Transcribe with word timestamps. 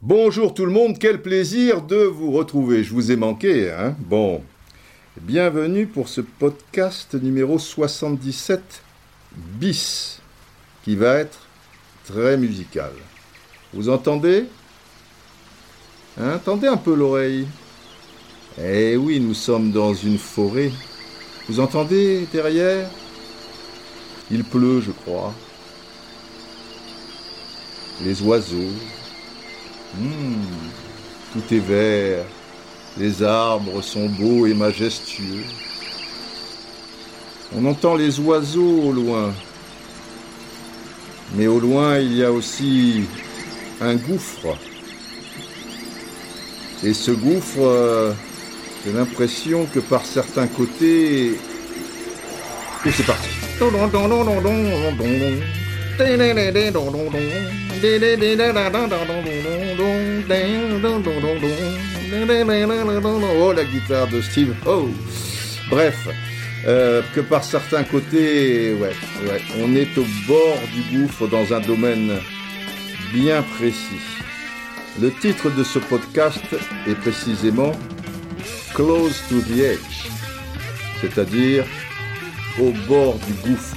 Bonjour 0.00 0.54
tout 0.54 0.64
le 0.64 0.72
monde, 0.72 0.98
quel 0.98 1.20
plaisir 1.20 1.82
de 1.82 1.96
vous 1.96 2.32
retrouver. 2.32 2.82
Je 2.82 2.94
vous 2.94 3.12
ai 3.12 3.16
manqué, 3.16 3.70
hein 3.70 3.94
Bon, 3.98 4.42
bienvenue 5.20 5.86
pour 5.86 6.08
ce 6.08 6.22
podcast 6.22 7.12
numéro 7.12 7.58
77 7.58 8.82
bis, 9.36 10.22
qui 10.82 10.96
va 10.96 11.16
être 11.16 11.40
très 12.06 12.38
musical. 12.38 12.92
Vous 13.74 13.90
entendez? 13.90 14.46
Hein 16.18 16.40
un 16.46 16.76
peu 16.78 16.94
l'oreille. 16.94 17.46
Eh 18.58 18.96
oui, 18.96 19.20
nous 19.20 19.34
sommes 19.34 19.72
dans 19.72 19.92
une 19.92 20.16
forêt. 20.18 20.72
Vous 21.50 21.60
entendez 21.60 22.26
derrière? 22.32 22.88
Il 24.30 24.44
pleut, 24.44 24.80
je 24.80 24.90
crois. 24.90 25.32
Les 28.04 28.20
oiseaux. 28.22 28.72
Hmm, 29.98 30.34
tout 31.32 31.54
est 31.54 31.60
vert. 31.60 32.24
Les 32.98 33.22
arbres 33.22 33.80
sont 33.80 34.08
beaux 34.08 34.46
et 34.46 34.54
majestueux. 34.54 35.44
On 37.56 37.64
entend 37.64 37.94
les 37.96 38.20
oiseaux 38.20 38.82
au 38.82 38.92
loin. 38.92 39.32
Mais 41.34 41.46
au 41.46 41.58
loin, 41.58 41.98
il 41.98 42.14
y 42.14 42.24
a 42.24 42.30
aussi 42.30 43.04
un 43.80 43.94
gouffre. 43.94 44.58
Et 46.84 46.92
ce 46.92 47.10
gouffre, 47.10 47.60
euh, 47.60 48.12
j'ai 48.84 48.92
l'impression 48.92 49.66
que 49.66 49.80
par 49.80 50.04
certains 50.04 50.46
côtés... 50.46 51.38
Et 52.84 52.90
c'est 52.92 53.06
parti. 53.06 53.37
Oh, 63.36 63.52
la 63.52 63.64
guitare 63.64 64.06
de 64.06 64.20
Steve 64.20 64.54
Oh 64.64 64.88
Bref, 65.70 66.08
euh, 66.68 67.02
que 67.16 67.20
par 67.20 67.42
certains 67.42 67.82
côtés, 67.82 68.74
ouais, 68.74 68.94
ouais, 69.28 69.42
on 69.58 69.74
est 69.74 69.98
au 69.98 70.06
bord 70.28 70.58
du 70.72 70.96
gouffre 70.96 71.26
dans 71.26 71.52
un 71.52 71.60
domaine 71.60 72.12
bien 73.12 73.42
précis. 73.42 74.06
Le 75.00 75.10
titre 75.10 75.50
de 75.50 75.64
ce 75.64 75.80
podcast 75.80 76.44
est 76.86 76.94
précisément 76.94 77.72
Close 78.74 79.20
to 79.28 79.40
the 79.40 79.58
Edge, 79.58 80.10
c'est-à-dire 81.00 81.64
au 82.60 82.72
bord 82.86 83.18
du 83.26 83.32
gouffre. 83.48 83.76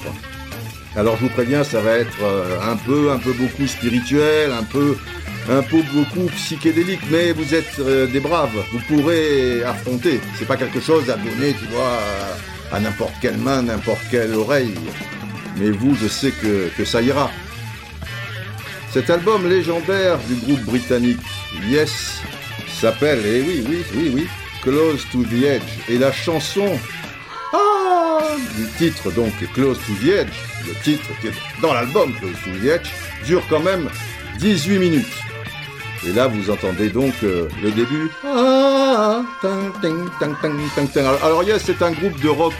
Alors 0.95 1.15
je 1.17 1.21
vous 1.21 1.29
préviens, 1.29 1.63
ça 1.63 1.79
va 1.81 1.97
être 1.97 2.21
euh, 2.21 2.59
un 2.61 2.75
peu, 2.75 3.11
un 3.11 3.17
peu 3.17 3.31
beaucoup 3.33 3.65
spirituel, 3.65 4.51
un 4.51 4.63
peu, 4.63 4.97
un 5.49 5.61
peu 5.61 5.81
beaucoup 5.93 6.27
psychédélique, 6.35 7.01
mais 7.09 7.31
vous 7.31 7.55
êtes 7.55 7.79
euh, 7.79 8.07
des 8.07 8.19
braves, 8.19 8.49
vous 8.73 8.79
pourrez 8.87 9.63
affronter. 9.63 10.19
C'est 10.37 10.47
pas 10.47 10.57
quelque 10.57 10.81
chose 10.81 11.09
à 11.09 11.15
donner, 11.15 11.53
tu 11.53 11.65
vois, 11.73 11.97
à 12.71 12.79
n'importe 12.79 13.13
quelle 13.21 13.37
main, 13.37 13.61
n'importe 13.61 14.01
quelle 14.09 14.33
oreille. 14.33 14.75
Mais 15.57 15.69
vous, 15.71 15.95
je 15.95 16.07
sais 16.07 16.31
que, 16.31 16.69
que 16.77 16.83
ça 16.83 17.01
ira. 17.01 17.31
Cet 18.91 19.09
album 19.09 19.47
légendaire 19.47 20.17
du 20.27 20.35
groupe 20.35 20.65
britannique 20.65 21.19
Yes 21.69 22.19
s'appelle, 22.67 23.25
et 23.25 23.41
oui, 23.41 23.63
oui, 23.69 23.83
oui, 23.95 24.11
oui, 24.13 24.27
Close 24.61 25.05
to 25.11 25.23
the 25.23 25.43
Edge. 25.43 25.61
Et 25.89 25.97
la 25.97 26.11
chanson 26.11 26.77
du 28.57 28.65
titre, 28.77 29.11
donc 29.11 29.33
Close 29.53 29.77
to 29.79 29.93
the 30.03 30.09
Edge, 30.09 30.33
le 30.67 30.73
titre 30.83 31.07
qui 31.19 31.27
est 31.27 31.33
dans 31.61 31.73
l'album 31.73 32.13
Close 32.19 32.35
to 32.43 32.51
the 32.61 32.69
Edge, 32.69 32.87
dure 33.25 33.43
quand 33.49 33.59
même 33.61 33.89
18 34.39 34.79
minutes. 34.79 35.07
Et 36.07 36.13
là, 36.13 36.27
vous 36.27 36.49
entendez 36.49 36.89
donc 36.89 37.13
euh, 37.23 37.47
le 37.61 37.71
début. 37.71 38.09
Ah, 38.25 39.21
alors, 41.23 41.43
Yes, 41.43 41.61
c'est 41.63 41.81
un 41.83 41.91
groupe 41.91 42.19
de 42.21 42.29
rock, 42.29 42.55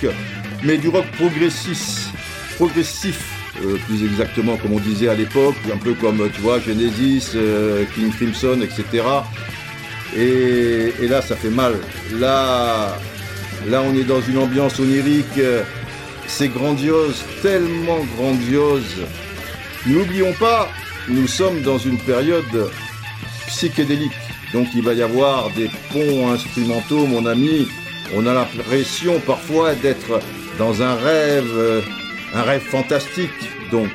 mais 0.63 0.77
du 0.77 0.89
rock 0.89 1.05
progressif, 1.17 2.09
progressif, 2.55 3.19
euh, 3.63 3.77
plus 3.87 4.05
exactement, 4.05 4.57
comme 4.57 4.73
on 4.73 4.79
disait 4.79 5.07
à 5.07 5.15
l'époque, 5.15 5.55
un 5.73 5.77
peu 5.77 5.93
comme, 5.95 6.29
tu 6.33 6.41
vois, 6.41 6.59
Genesis, 6.59 7.31
euh, 7.35 7.83
King 7.95 8.11
Crimson, 8.11 8.59
etc. 8.61 9.03
Et, 10.15 10.93
et 11.01 11.07
là, 11.07 11.21
ça 11.23 11.35
fait 11.35 11.49
mal. 11.49 11.73
Là, 12.19 12.95
là, 13.67 13.81
on 13.81 13.95
est 13.95 14.03
dans 14.03 14.21
une 14.21 14.37
ambiance 14.37 14.79
onirique. 14.79 15.39
C'est 16.27 16.47
grandiose, 16.47 17.23
tellement 17.41 17.99
grandiose. 18.17 19.05
N'oublions 19.85 20.33
pas, 20.33 20.69
nous 21.09 21.27
sommes 21.27 21.61
dans 21.61 21.77
une 21.77 21.97
période 21.97 22.69
psychédélique. 23.47 24.11
Donc 24.53 24.67
il 24.75 24.83
va 24.83 24.93
y 24.93 25.01
avoir 25.01 25.49
des 25.51 25.69
ponts 25.91 26.31
instrumentaux, 26.31 27.05
mon 27.05 27.25
ami. 27.25 27.67
On 28.15 28.25
a 28.27 28.33
l'impression 28.33 29.19
parfois 29.25 29.73
d'être 29.75 30.19
dans 30.57 30.81
un 30.81 30.95
rêve, 30.95 31.51
euh, 31.55 31.81
un 32.33 32.41
rêve 32.41 32.61
fantastique, 32.61 33.29
donc. 33.71 33.89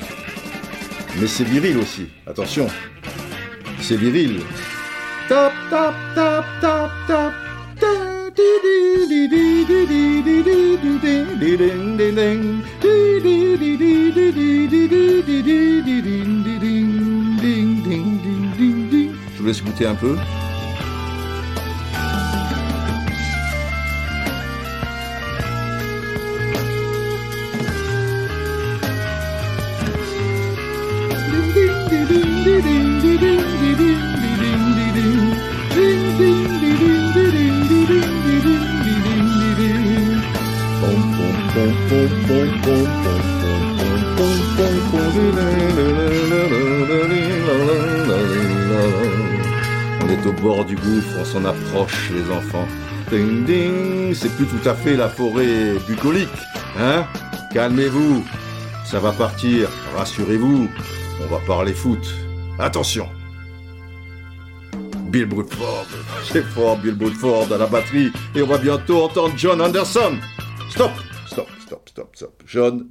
Mais 1.19 1.27
c'est 1.27 1.45
viril 1.45 1.79
aussi, 1.79 2.09
attention. 2.27 2.67
C'est 3.81 3.97
viril. 3.97 4.41
Tap, 5.29 5.53
tap, 5.71 5.95
tap, 6.15 6.45
tap, 6.61 6.91
tap. 7.07 7.33
Ta, 7.81 8.16
je 8.37 8.43
vous 19.39 19.47
laisse 19.47 19.63
goûter 19.63 19.87
un 19.87 19.95
peu. 19.95 20.17
On 41.89 41.93
est 50.09 50.27
au 50.27 50.33
bord 50.33 50.65
du 50.65 50.75
gouffre, 50.75 51.17
on 51.21 51.25
s'en 51.25 51.45
approche, 51.45 52.11
les 52.11 52.29
enfants. 52.35 52.67
Ding 53.09 53.45
ding, 53.45 54.13
c'est 54.15 54.35
plus 54.35 54.47
tout 54.47 54.69
à 54.69 54.75
fait 54.75 54.97
la 54.97 55.09
forêt 55.09 55.75
bucolique, 55.87 56.27
hein? 56.77 57.07
Calmez-vous, 57.53 58.25
ça 58.85 58.99
va 58.99 59.13
partir, 59.13 59.69
rassurez-vous, 59.97 60.69
on 61.23 61.27
va 61.33 61.39
parler 61.47 61.73
foot. 61.73 62.05
Attention. 62.59 63.09
Bill 65.09 65.33
Woodford, 65.33 65.87
c'est 66.25 66.45
fort 66.45 66.79
Bill 66.79 66.97
Woodford 67.01 67.47
à 67.55 67.59
la 67.59 67.67
batterie, 67.67 68.11
et 68.35 68.43
on 68.43 68.49
va 68.49 68.59
bientôt 68.59 69.05
entendre 69.05 69.35
John 69.37 69.63
Anderson. 69.63 70.19
Stop, 70.69 70.91
stop, 71.97 72.15
stop. 72.15 72.43
John, 72.47 72.89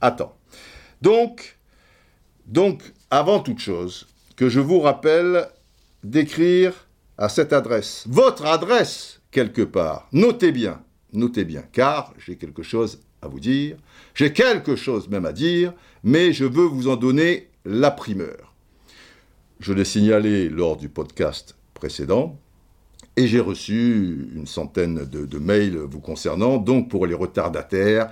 attends. 0.00 0.34
Donc, 1.02 1.58
donc, 2.46 2.82
avant 3.10 3.40
toute 3.40 3.58
chose, 3.58 4.06
que 4.34 4.48
je 4.48 4.60
vous 4.60 4.80
rappelle 4.80 5.48
d'écrire 6.02 6.72
à 7.18 7.28
cette 7.28 7.52
adresse, 7.52 8.04
votre 8.08 8.46
adresse 8.46 9.20
quelque 9.30 9.60
part. 9.60 10.08
Notez 10.12 10.52
bien, 10.52 10.82
notez 11.12 11.44
bien, 11.44 11.64
car 11.70 12.14
j'ai 12.18 12.36
quelque 12.36 12.62
chose 12.62 13.00
à 13.20 13.28
vous 13.28 13.40
dire, 13.40 13.76
j'ai 14.14 14.32
quelque 14.32 14.74
chose 14.74 15.08
même 15.08 15.26
à 15.26 15.32
dire, 15.32 15.74
mais 16.02 16.32
je 16.32 16.46
veux 16.46 16.64
vous 16.64 16.88
en 16.88 16.96
donner 16.96 17.50
la 17.66 17.90
primeur. 17.90 18.54
Je 19.60 19.74
l'ai 19.74 19.84
signalé 19.84 20.48
lors 20.48 20.78
du 20.78 20.88
podcast 20.88 21.56
précédent, 21.74 22.38
et 23.16 23.26
j'ai 23.26 23.40
reçu 23.40 24.30
une 24.34 24.46
centaine 24.46 25.04
de 25.04 25.38
mails 25.38 25.76
vous 25.76 26.00
concernant, 26.00 26.56
donc 26.56 26.88
pour 26.88 27.06
les 27.06 27.14
retardataires, 27.14 28.10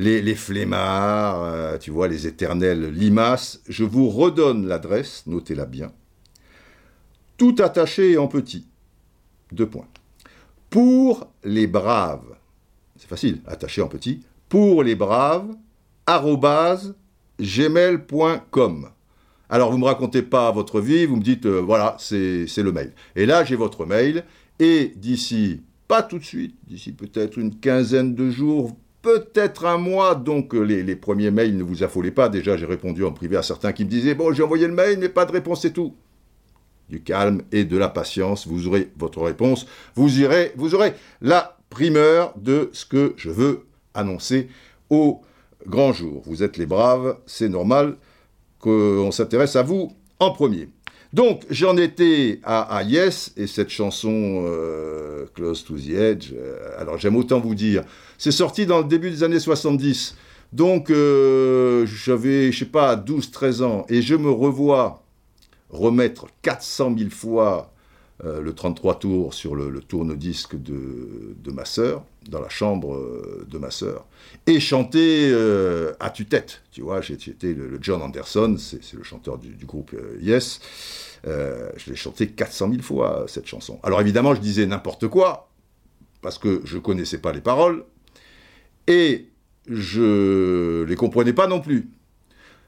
les, 0.00 0.22
les 0.22 0.34
flemmards, 0.34 1.42
euh, 1.42 1.76
tu 1.76 1.90
vois, 1.90 2.08
les 2.08 2.26
éternels 2.26 2.90
limaces, 2.90 3.60
je 3.68 3.84
vous 3.84 4.08
redonne 4.08 4.66
l'adresse, 4.66 5.24
notez-la 5.26 5.66
bien. 5.66 5.92
Tout 7.36 7.56
attaché 7.58 8.16
en 8.16 8.26
petit. 8.26 8.66
Deux 9.52 9.68
points. 9.68 9.88
Pour 10.70 11.28
les 11.44 11.66
braves, 11.66 12.34
c'est 12.96 13.08
facile, 13.08 13.42
attaché 13.46 13.82
en 13.82 13.88
petit, 13.88 14.22
pour 14.48 14.82
les 14.82 14.94
braves, 14.94 15.54
arrobase, 16.06 16.94
gmail.com. 17.38 18.88
Alors, 19.50 19.70
vous 19.70 19.76
ne 19.76 19.82
me 19.82 19.86
racontez 19.86 20.22
pas 20.22 20.50
votre 20.50 20.80
vie, 20.80 21.04
vous 21.04 21.16
me 21.16 21.22
dites, 21.22 21.44
euh, 21.44 21.60
voilà, 21.60 21.96
c'est 21.98 22.46
le 22.56 22.72
mail. 22.72 22.94
Et 23.16 23.26
là, 23.26 23.44
j'ai 23.44 23.56
votre 23.56 23.84
mail, 23.84 24.24
et 24.60 24.94
d'ici, 24.96 25.60
pas 25.88 26.02
tout 26.02 26.18
de 26.18 26.24
suite, 26.24 26.56
d'ici 26.66 26.92
peut-être 26.92 27.36
une 27.36 27.54
quinzaine 27.54 28.14
de 28.14 28.30
jours, 28.30 28.74
peut-être 29.02 29.66
un 29.66 29.78
mois, 29.78 30.14
donc 30.14 30.54
les, 30.54 30.82
les, 30.82 30.96
premiers 30.96 31.30
mails 31.30 31.56
ne 31.56 31.62
vous 31.62 31.82
affolez 31.82 32.10
pas. 32.10 32.28
Déjà, 32.28 32.56
j'ai 32.56 32.66
répondu 32.66 33.04
en 33.04 33.12
privé 33.12 33.36
à 33.36 33.42
certains 33.42 33.72
qui 33.72 33.84
me 33.84 33.90
disaient 33.90 34.14
Bon, 34.14 34.32
j'ai 34.32 34.42
envoyé 34.42 34.66
le 34.66 34.74
mail, 34.74 34.98
mais 34.98 35.08
pas 35.08 35.24
de 35.24 35.32
réponse, 35.32 35.62
c'est 35.62 35.72
tout. 35.72 35.94
Du 36.88 37.02
calme 37.02 37.42
et 37.52 37.64
de 37.64 37.76
la 37.76 37.88
patience, 37.88 38.46
vous 38.46 38.66
aurez 38.66 38.90
votre 38.96 39.22
réponse. 39.22 39.66
Vous 39.94 40.20
irez, 40.20 40.52
vous 40.56 40.74
aurez 40.74 40.94
la 41.20 41.56
primeur 41.70 42.34
de 42.36 42.68
ce 42.72 42.84
que 42.84 43.14
je 43.16 43.30
veux 43.30 43.66
annoncer 43.94 44.48
au 44.90 45.22
grand 45.66 45.92
jour. 45.92 46.22
Vous 46.26 46.42
êtes 46.42 46.56
les 46.56 46.66
braves, 46.66 47.16
c'est 47.26 47.48
normal 47.48 47.96
qu'on 48.58 49.10
s'intéresse 49.12 49.56
à 49.56 49.62
vous 49.62 49.92
en 50.18 50.32
premier. 50.32 50.68
Donc, 51.12 51.44
j'en 51.50 51.76
étais 51.76 52.40
à, 52.44 52.82
Yes, 52.84 53.32
et 53.36 53.48
cette 53.48 53.70
chanson 53.70 54.44
euh, 54.46 55.26
Close 55.34 55.64
to 55.64 55.76
the 55.76 55.90
Edge, 55.90 56.32
euh, 56.32 56.56
alors 56.78 56.98
j'aime 56.98 57.16
autant 57.16 57.40
vous 57.40 57.56
dire, 57.56 57.82
c'est 58.16 58.30
sorti 58.30 58.64
dans 58.64 58.78
le 58.78 58.84
début 58.84 59.10
des 59.10 59.24
années 59.24 59.40
70. 59.40 60.14
Donc, 60.52 60.90
euh, 60.90 61.84
j'avais, 61.86 62.52
je 62.52 62.60
sais 62.60 62.64
pas, 62.64 62.94
12-13 62.94 63.62
ans, 63.62 63.86
et 63.88 64.02
je 64.02 64.14
me 64.14 64.30
revois 64.30 65.02
remettre 65.68 66.26
400 66.42 66.94
000 66.96 67.10
fois 67.10 67.72
euh, 68.24 68.42
le 68.42 68.52
33 68.52 68.98
tours 68.98 69.32
sur 69.32 69.54
le, 69.54 69.80
tourne-disque 69.80 70.60
de, 70.60 71.50
ma 71.52 71.64
sœur, 71.64 72.04
dans 72.28 72.40
la 72.40 72.50
chambre 72.50 72.94
euh, 72.94 73.46
de 73.50 73.56
ma 73.56 73.70
sœur, 73.70 74.06
et 74.46 74.60
chanter 74.60 75.30
euh, 75.32 75.94
à 76.00 76.10
tue-tête. 76.10 76.62
Tu 76.70 76.82
vois, 76.82 77.00
j'étais 77.00 77.54
le, 77.54 77.78
John 77.80 78.02
Anderson, 78.02 78.56
c'est 78.58 78.92
le 78.92 79.02
chanteur 79.02 79.38
du, 79.38 79.64
groupe 79.64 79.96
Yes. 80.20 80.60
je 81.24 81.90
l'ai 81.90 81.96
chanté 81.96 82.28
400 82.28 82.70
000 82.70 82.82
fois, 82.82 83.24
cette 83.26 83.46
chanson. 83.46 83.80
Alors 83.82 84.02
évidemment, 84.02 84.34
je 84.34 84.40
disais 84.40 84.66
n'importe 84.66 85.08
quoi, 85.08 85.48
parce 86.20 86.36
que 86.36 86.60
je 86.64 86.76
connaissais 86.76 87.18
pas 87.18 87.32
les 87.32 87.40
paroles, 87.40 87.84
et 88.86 89.28
je 89.66 90.82
les 90.84 90.96
comprenais 90.96 91.32
pas 91.32 91.46
non 91.46 91.60
plus 91.60 91.88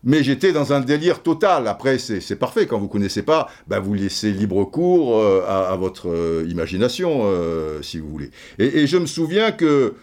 mais 0.05 0.23
j'étais 0.23 0.53
dans 0.53 0.73
un 0.73 0.81
délire 0.81 1.23
total. 1.23 1.69
Après, 1.69 1.99
c'est 1.99 2.37
parfait. 2.37 2.67
Quand 2.67 2.79
vous 2.79 2.89
connaissez 2.89 3.23
pas, 3.23 3.49
bah, 3.69 3.81
vous 3.81 3.95
laissez 3.95 4.33
libre 4.33 4.65
cours 4.65 5.19
euh, 5.19 5.45
à, 5.47 5.77
votre 5.77 6.09
euh, 6.09 6.47
imagination, 6.49 7.23
euh, 7.25 7.83
si 7.83 7.99
vous 7.99 8.09
voulez. 8.09 8.31
Et, 8.59 8.87
je 8.87 8.97
me 8.97 9.07
souviens 9.07 9.53
que 9.53 9.95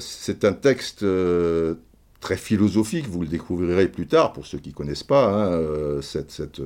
c'est 0.00 0.44
un 0.44 0.52
texte 0.52 1.04
très 2.20 2.36
philosophique, 2.36 3.06
vous 3.08 3.22
le 3.22 3.26
découvrirez 3.26 3.88
plus 3.88 4.06
tard, 4.06 4.32
pour 4.32 4.46
ceux 4.46 4.58
qui 4.58 4.70
ne 4.70 4.74
connaissent 4.74 5.02
pas, 5.02 5.26
hein, 5.26 6.00
cette, 6.02 6.30
cette 6.30 6.60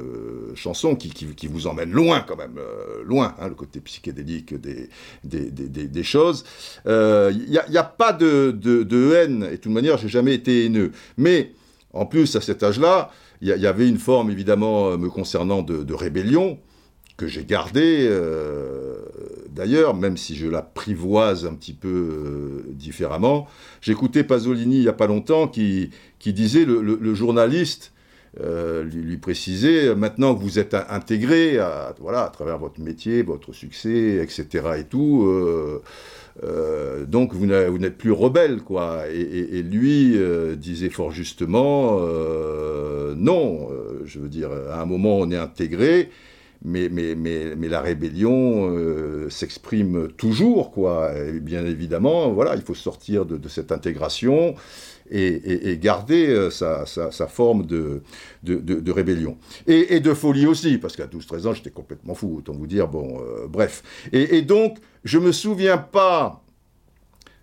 chanson 0.54 0.96
qui, 0.96 1.10
qui, 1.10 1.46
vous 1.46 1.66
emmène 1.66 1.92
loin 1.92 2.20
quand 2.20 2.36
même, 2.36 2.60
loin, 3.04 3.34
hein, 3.40 3.48
le 3.48 3.54
côté 3.54 3.80
psychédélique 3.80 4.54
des, 4.54 4.90
des, 5.24 5.50
des, 5.50 6.02
choses. 6.02 6.44
Il 6.86 7.46
n'y 7.48 7.78
a, 7.78 7.84
pas 7.84 8.12
de, 8.12 8.50
de, 8.50 8.82
de, 8.82 9.12
haine, 9.14 9.44
et 9.44 9.52
de 9.52 9.56
toute 9.56 9.72
manière, 9.72 9.96
j'ai 9.96 10.08
jamais 10.08 10.34
été 10.34 10.66
haineux. 10.66 10.92
Mais 11.16 11.52
en 11.92 12.06
plus, 12.06 12.36
à 12.36 12.40
cet 12.40 12.62
âge-là, 12.62 13.10
il 13.40 13.48
y, 13.48 13.66
avait 13.66 13.88
une 13.88 13.98
forme, 13.98 14.30
évidemment, 14.30 14.90
euh, 14.90 14.96
me 14.96 15.08
concernant 15.08 15.62
de, 15.62 15.94
rébellion, 15.94 16.58
que 17.16 17.26
j'ai 17.26 17.44
gardée, 17.44 18.06
euh, 18.08 18.96
d'ailleurs, 19.50 19.94
même 19.94 20.16
si 20.16 20.36
je 20.36 20.46
la 20.46 20.62
privoise 20.62 21.46
un 21.46 21.54
petit 21.54 21.72
peu 21.72 21.88
euh, 21.88 22.72
différemment. 22.72 23.48
J'écoutais 23.80 24.24
Pasolini 24.24 24.76
il 24.76 24.82
n'y 24.82 24.88
a 24.88 24.94
pas 24.94 25.06
longtemps 25.06 25.48
qui, 25.48 25.90
disait, 26.24 26.64
le, 26.64 27.14
journaliste 27.14 27.92
lui, 28.38 29.16
précisait, 29.16 29.94
maintenant 29.94 30.34
que 30.34 30.40
vous 30.40 30.58
êtes 30.58 30.74
intégré 30.74 31.58
à, 31.58 31.94
voilà, 32.00 32.24
à 32.24 32.28
travers 32.28 32.58
votre 32.58 32.80
métier, 32.80 33.22
votre 33.22 33.52
succès, 33.52 34.20
etc. 34.22 34.46
et 34.78 34.84
tout, 34.84 35.26
euh, 36.42 37.04
donc 37.04 37.34
vous 37.34 37.46
n'êtes 37.46 37.98
plus 37.98 38.12
rebelle, 38.12 38.62
quoi. 38.62 39.04
Et, 39.08 39.62
lui 39.62 40.16
euh, 40.16 40.56
disait 40.56 40.90
fort 40.90 41.10
justement, 41.10 41.98
euh, 42.00 43.14
non, 43.16 43.68
je 44.04 44.18
veux 44.18 44.28
dire, 44.28 44.50
à 44.70 44.80
un 44.80 44.86
moment 44.86 45.18
on 45.18 45.30
est 45.30 45.36
intégré, 45.36 46.10
mais, 46.64 46.88
mais, 46.90 47.14
mais, 47.14 47.68
la 47.68 47.80
rébellion 47.80 48.74
s'exprime 49.28 50.08
toujours, 50.16 50.70
quoi. 50.70 51.12
Bien 51.40 51.64
évidemment, 51.64 52.32
voilà, 52.32 52.54
il 52.56 52.62
faut 52.62 52.74
sortir 52.74 53.26
de, 53.26 53.48
cette 53.48 53.72
intégration 53.72 54.54
et, 55.10 55.78
garder 55.78 56.48
sa, 56.50 56.86
sa, 56.86 57.26
forme 57.26 57.66
de, 57.66 58.02
rébellion. 58.92 59.36
Et, 59.66 60.00
de 60.00 60.14
folie 60.14 60.46
aussi, 60.46 60.78
parce 60.78 60.96
qu'à 60.96 61.06
12-13 61.06 61.46
ans, 61.46 61.54
j'étais 61.54 61.70
complètement 61.70 62.14
fou, 62.14 62.36
autant 62.38 62.52
vous 62.52 62.66
dire, 62.66 62.88
bon, 62.88 63.20
bref. 63.48 63.82
et 64.12 64.42
donc, 64.42 64.78
je 65.04 65.18
me 65.18 65.32
souviens 65.32 65.78
pas. 65.78 66.42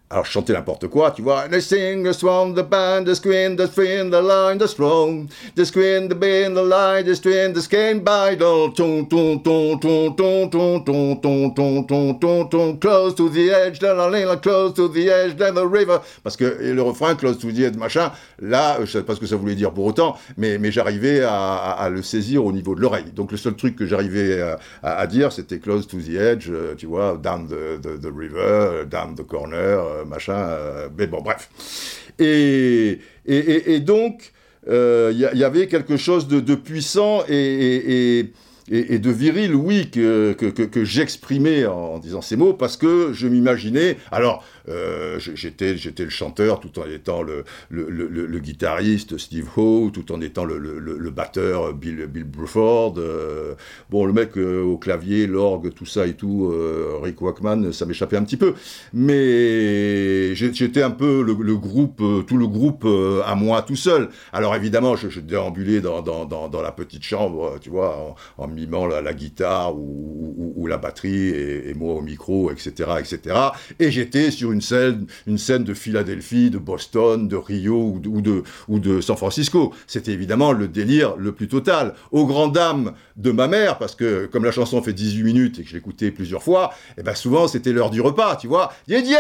Alors, 0.10 0.24
je 0.24 0.32
chantais 0.32 0.54
n'importe 0.54 0.88
quoi, 0.88 1.12
tu 1.12 1.22
vois. 1.22 1.50
The 1.50 1.60
sing, 1.60 2.02
the 2.02 2.14
swan, 2.14 2.54
the 2.54 2.64
band, 2.64 3.04
the 3.06 3.14
screen, 3.14 3.58
the 3.58 3.68
string, 3.68 4.10
the 4.10 4.22
line, 4.22 4.58
the 4.58 4.66
strong. 4.66 5.28
The 5.56 5.66
screen, 5.66 6.08
the 6.08 6.16
band, 6.16 6.56
the 6.56 6.64
line, 6.64 7.04
the 7.04 7.14
string, 7.14 7.52
the 7.52 7.60
skin, 7.60 8.00
by 8.00 8.38
ton, 8.38 8.72
ton, 8.72 9.06
ton, 9.06 9.40
ton, 9.44 9.78
ton, 9.80 10.50
ton, 10.50 10.50
ton, 10.50 11.20
ton, 11.20 11.52
ton, 11.54 11.84
ton, 11.84 12.14
ton, 12.20 12.48
ton, 12.48 12.78
close 12.78 13.16
to 13.16 13.28
the 13.28 13.52
edge, 13.52 13.80
the 13.80 13.94
line, 13.94 14.40
close 14.40 14.74
to 14.76 14.88
the 14.88 15.10
edge, 15.10 15.36
then 15.36 15.56
the 15.56 15.68
river. 15.68 16.00
Parce 16.24 16.38
que 16.38 16.46
le 16.46 16.82
refrain, 16.82 17.16
close 17.16 17.38
to 17.38 17.52
the 17.52 17.66
edge, 17.66 17.76
machin, 17.76 18.10
là, 18.40 18.78
je 18.80 18.86
sais 18.86 19.04
pas 19.04 19.14
ce 19.14 19.20
que 19.20 19.28
ça 19.28 19.36
voulait 19.36 19.56
dire 19.56 19.74
pour 19.74 19.88
autant, 19.88 20.16
mais, 20.38 20.58
mais 20.58 20.72
j'arrivais 20.72 21.24
à, 21.24 21.56
à, 21.56 21.90
le 21.90 22.02
saisir 22.02 22.46
au 22.46 22.54
niveau 22.54 22.76
de 22.76 22.80
l'oreille. 22.80 23.12
Donc, 23.14 23.32
le 23.32 23.38
seul 23.38 23.56
truc 23.56 23.76
que 23.76 23.86
j'arrivais 23.86 24.40
à, 24.42 24.58
à, 25.00 25.06
dire, 25.06 25.34
c'était 25.34 25.60
close 25.60 25.86
to 25.86 25.98
the 25.98 26.16
edge, 26.16 26.50
tu 26.78 26.86
vois, 26.86 27.20
down 27.22 27.46
the, 27.46 27.82
the, 27.82 28.00
the 28.00 28.10
river, 28.10 28.86
down 28.86 29.14
the 29.14 29.28
corner, 29.28 29.97
machin, 30.06 30.38
euh, 30.38 30.90
mais 30.98 31.08
bon, 31.08 31.22
bref. 31.22 31.50
Et, 32.20 33.00
et, 33.26 33.80
donc, 33.80 34.32
il 34.66 34.74
euh, 34.74 35.12
y, 35.14 35.44
avait 35.44 35.68
quelque 35.68 35.98
chose 35.98 36.28
de, 36.28 36.56
puissant 36.56 37.24
et, 37.30 38.32
et, 38.70 39.00
de 39.00 39.12
viril, 39.12 39.54
oui, 39.56 39.90
que, 39.92 40.34
que, 40.34 40.84
j'exprimais 40.84 41.66
en, 41.66 42.00
disant 42.00 42.22
ces 42.22 42.36
mots, 42.36 42.54
parce 42.54 42.76
que 42.76 43.12
je 43.14 43.28
m'imaginais, 43.28 43.98
alors 44.12 44.44
euh, 44.70 45.20
j'étais, 45.20 45.78
j'étais 45.78 46.04
le 46.04 46.10
chanteur 46.10 46.60
tout 46.60 46.80
en 46.80 46.90
étant 46.90 47.22
le, 47.22 47.44
le, 47.70 48.40
guitariste 48.40 49.18
Steve 49.18 49.48
Howe, 49.56 49.92
tout 49.92 50.12
en 50.12 50.22
étant 50.22 50.46
le, 50.46 51.10
batteur 51.10 51.74
Bill, 51.74 52.08
Bill 52.08 52.26
Bruford. 52.26 52.96
Euh, 52.98 53.56
bon, 53.90 54.06
le 54.06 54.14
mec 54.14 54.38
euh, 54.38 54.62
au 54.64 54.78
clavier, 54.78 55.28
l'orgue, 55.28 55.74
tout 55.74 55.86
ça 55.86 56.06
et 56.06 56.14
tout, 56.14 56.54
Rick 57.02 57.22
Wakeman, 57.22 57.72
ça 57.72 57.86
m'échappait 57.86 58.18
un 58.18 58.24
petit 58.24 58.38
peu. 58.38 58.54
Mais 58.94 60.36
j'étais 60.36 60.84
un 60.84 60.92
peu 60.92 61.22
le, 61.22 61.56
groupe, 61.56 62.04
tout 62.28 62.38
le 62.38 62.48
groupe 62.48 62.86
à 63.26 63.36
moi 63.36 63.62
tout 63.62 63.76
seul. 63.76 64.10
Alors 64.34 64.56
évidemment, 64.56 64.96
je, 64.96 65.20
déambulais 65.20 65.82
dans, 65.82 66.02
dans, 66.02 66.26
dans, 66.26 66.62
la 66.62 66.72
petite 66.72 67.04
chambre, 67.04 67.58
tu 67.62 67.70
vois, 67.70 68.16
en, 68.38 68.44
en 68.44 68.48
mimant 68.48 68.86
la, 68.88 69.14
guitare 69.14 69.76
ou, 69.76 70.54
ou, 70.56 70.68
la 70.68 70.78
batterie 70.78 71.30
et, 71.30 71.70
et, 71.70 71.74
moi 71.74 71.96
au 71.96 72.02
micro, 72.02 72.52
etc., 72.52 72.92
etc. 73.00 73.36
Et 73.80 73.92
j'étais 73.92 74.32
sur 74.32 74.52
une 74.52 74.57
une 74.58 74.62
scène, 74.62 75.06
une 75.28 75.38
scène 75.38 75.64
de 75.64 75.76
Philadelphie, 75.76 76.50
de 76.50 76.58
Boston, 76.58 77.28
de 77.28 77.36
Rio 77.36 78.00
ou 78.04 78.22
de, 78.22 78.44
ou 78.68 78.80
de, 78.80 79.02
San 79.02 79.16
Francisco. 79.16 79.72
C'était 79.86 80.12
évidemment 80.12 80.52
le 80.52 80.68
délire 80.68 81.16
le 81.16 81.32
plus 81.32 81.48
total. 81.48 81.94
Aux 82.12 82.26
grandes 82.26 82.54
dames 82.54 82.94
de 83.16 83.32
ma 83.32 83.48
mère, 83.48 83.78
parce 83.78 83.94
que 83.94 84.26
comme 84.26 84.44
la 84.44 84.52
chanson 84.52 84.82
fait 84.82 84.94
18 84.94 85.24
minutes 85.24 85.60
et 85.60 85.64
que 85.64 85.70
je 85.70 85.76
l'écoutais 85.76 86.10
plusieurs 86.10 86.42
fois, 86.42 86.72
et 86.90 87.02
eh 87.02 87.04
ben 87.04 87.14
souvent 87.14 87.48
c'était 87.48 87.72
l'heure 87.72 87.92
du 87.92 88.02
repas, 88.02 88.36
tu 88.36 88.48
vois. 88.48 88.74
Didier, 88.88 89.18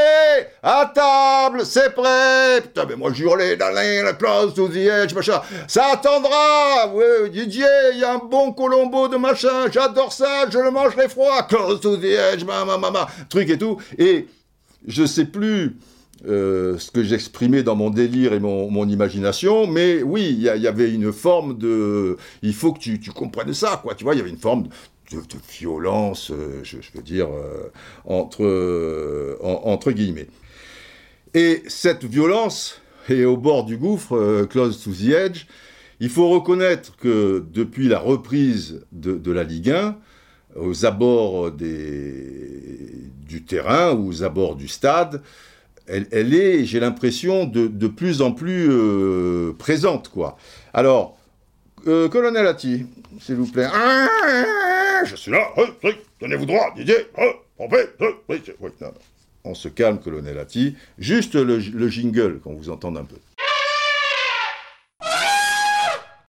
à 0.63 0.91
table, 0.94 1.62
c'est 1.65 1.94
prêt. 1.94 2.62
Putain, 2.62 2.86
mais 2.89 2.96
moi 2.96 3.12
j'hurlais, 3.13 3.56
la 3.56 4.13
close 4.13 4.56
to 4.56 4.67
the 4.70 4.77
edge, 4.77 5.13
machin. 5.13 5.39
Ça 5.67 5.91
attendra. 5.94 6.91
Ouais, 6.94 7.29
Didier, 7.29 7.65
il 7.94 8.00
y 8.00 8.03
a 8.03 8.13
un 8.13 8.22
bon 8.29 8.53
Colombo 8.53 9.08
de 9.08 9.17
machin. 9.17 9.70
J'adore 9.72 10.12
ça, 10.12 10.50
je 10.50 10.58
le 10.58 10.72
mangerai 10.72 11.08
froid. 11.10 11.44
Close 11.48 11.79
to 11.82 11.98
the 11.98 12.06
edge, 12.06 12.44
ma, 12.44 12.65
ma, 12.65 12.77
ma, 12.77 12.89
ma. 12.89 13.08
Truc 13.29 13.50
et 13.51 13.58
tout. 13.58 13.77
Et 14.00 14.27
je 14.88 15.01
ne 15.01 15.08
sais 15.08 15.25
plus 15.25 15.77
euh, 16.25 16.79
ce 16.79 16.89
que 16.89 17.03
j'exprimais 17.03 17.62
dans 17.62 17.75
mon 17.75 17.89
délire 17.89 18.34
et 18.34 18.39
mon, 18.39 18.88
imagination, 18.88 19.67
mais 19.67 20.01
oui, 20.01 20.29
il 20.29 20.41
y, 20.41 20.67
avait 20.67 20.91
une 20.91 21.12
forme 21.12 21.58
de... 21.58 22.17
Il 22.41 22.53
faut 22.53 22.74
que 22.74 22.79
tu, 22.79 23.00
comprennes 23.13 23.53
ça, 23.53 23.79
quoi. 23.84 23.94
Tu 23.94 24.03
vois, 24.03 24.15
il 24.15 24.17
y 24.17 24.22
avait 24.22 24.29
une 24.29 24.38
forme 24.38 24.67
de, 25.12 25.20
violence, 25.60 26.32
euh, 26.32 26.62
je, 26.63 26.77
veux 26.96 27.03
dire, 27.03 27.27
euh, 27.27 27.70
entre, 28.06 29.38
entre 29.44 29.91
guillemets. 29.91 30.27
Et 31.34 31.62
cette 31.67 32.06
violence 32.06 32.82
est 33.10 33.25
au 33.25 33.38
bord 33.38 33.65
du 33.65 33.77
gouffre, 33.77 34.46
close 34.50 34.82
to 34.84 34.91
the 34.91 35.12
edge. 35.12 35.46
Il 36.00 36.10
faut 36.10 36.29
reconnaître 36.29 36.96
que 36.98 37.46
depuis 37.51 37.88
la 37.88 38.00
reprise 38.00 38.86
de, 38.91 39.17
de 39.17 39.32
la 39.32 39.44
Ligue 39.44 39.70
1, 39.70 39.98
aux 40.58 40.86
abords 40.86 41.52
du 41.52 43.44
terrain, 43.48 43.92
aux 43.92 44.24
abords 44.24 44.56
du 44.56 44.68
stade, 44.68 45.22
elle, 45.88 46.34
est, 46.34 46.66
j'ai 46.66 46.80
l'impression, 46.80 47.46
de, 47.46 47.88
plus 47.88 48.22
en 48.22 48.32
plus 48.32 48.68
euh, 48.70 49.54
présente, 49.58 50.10
quoi. 50.10 50.38
Alors, 50.74 51.18
euh, 51.88 52.10
colonel 52.10 52.46
Atti, 52.48 52.86
s'il 53.22 53.36
vous 53.36 53.48
plaît. 53.48 53.70
Je 55.06 55.16
suis 55.16 55.32
là, 55.32 55.48
tenez-vous 56.20 56.46
droit, 56.46 56.74
Didier, 56.76 57.08
on 59.44 59.54
se 59.54 59.70
calme, 59.70 60.00
colonelati. 60.00 60.76
Juste 60.98 61.36
le, 61.36 61.58
le 61.58 61.88
jingle, 61.88 62.40
qu'on 62.40 62.56
vous 62.56 62.70
entende 62.70 62.98
un 62.98 63.06
peu. 63.06 63.16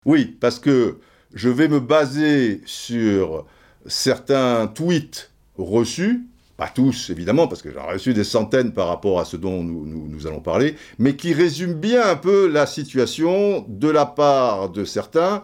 Oui, 0.04 0.38
parce 0.40 0.60
que 0.60 1.00
je 1.34 1.50
vais 1.50 1.68
me 1.68 1.80
baser 1.80 2.62
sur 2.66 3.46
certains 3.86 4.68
tweets 4.68 5.32
reçus, 5.58 6.26
pas 6.58 6.70
tous 6.74 7.10
évidemment, 7.10 7.48
parce 7.48 7.62
que 7.62 7.72
j'en 7.72 7.90
ai 7.90 7.94
reçu 7.94 8.14
des 8.14 8.24
centaines 8.24 8.72
par 8.72 8.88
rapport 8.88 9.20
à 9.20 9.26
ce 9.26 9.38
dont 9.38 9.64
nous, 9.64 10.28
allons 10.28 10.40
parler, 10.40 10.76
mais 11.00 11.16
qui 11.16 11.34
résument 11.34 11.76
bien 11.76 12.08
un 12.08 12.16
peu 12.16 12.48
la 12.48 12.66
situation 12.66 13.66
de 13.68 13.90
la 13.90 14.06
part 14.06 14.70
de 14.70 14.86
certains, 14.86 15.44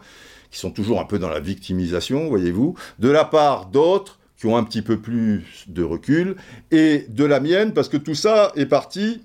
qui 0.49 0.59
sont 0.59 0.71
toujours 0.71 0.99
un 0.99 1.05
peu 1.05 1.19
dans 1.19 1.29
la 1.29 1.39
victimisation, 1.39 2.27
voyez-vous, 2.29 2.75
de 2.99 3.09
la 3.09 3.25
part 3.25 3.67
d'autres 3.67 4.19
qui 4.37 4.47
ont 4.47 4.57
un 4.57 4.63
petit 4.63 4.81
peu 4.81 4.97
plus 4.97 5.65
de 5.67 5.83
recul, 5.83 6.35
et 6.71 7.05
de 7.09 7.25
la 7.25 7.39
mienne, 7.39 7.73
parce 7.73 7.89
que 7.89 7.97
tout 7.97 8.15
ça 8.15 8.51
est 8.55 8.65
parti 8.65 9.21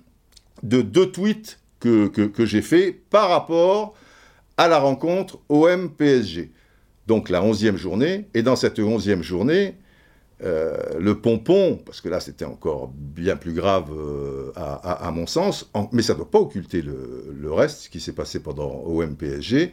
de 0.63 0.83
deux 0.83 1.11
tweets 1.11 1.59
que, 1.81 2.33
j'ai 2.39 2.63
faits 2.63 3.09
par 3.09 3.29
rapport 3.29 3.95
à 4.57 4.69
la 4.69 4.79
rencontre 4.79 5.39
OM-PSG. 5.49 6.51
Donc 7.07 7.29
la 7.29 7.43
onzième 7.43 7.77
journée, 7.77 8.29
et 8.35 8.43
dans 8.43 8.57
cette 8.57 8.79
onzième 8.79 9.23
journée, 9.23 9.77
euh, 10.43 10.77
le 10.99 11.19
pompon, 11.19 11.81
parce 11.87 12.01
que 12.01 12.09
là 12.09 12.21
c'était 12.21 12.45
encore 12.45 12.93
bien 12.95 13.37
plus 13.37 13.55
grave 13.55 13.91
euh, 13.91 14.53
à, 14.55 15.11
mon 15.11 15.27
sens, 15.27 15.71
mais 15.93 16.03
ça 16.03 16.13
ne 16.13 16.19
doit 16.19 16.31
pas 16.31 16.41
occulter 16.41 16.83
le, 16.83 17.53
reste, 17.53 17.83
ce 17.83 17.89
qui 17.89 18.01
s'est 18.01 18.13
passé 18.13 18.41
pendant 18.41 18.83
OM-PSG, 18.85 19.73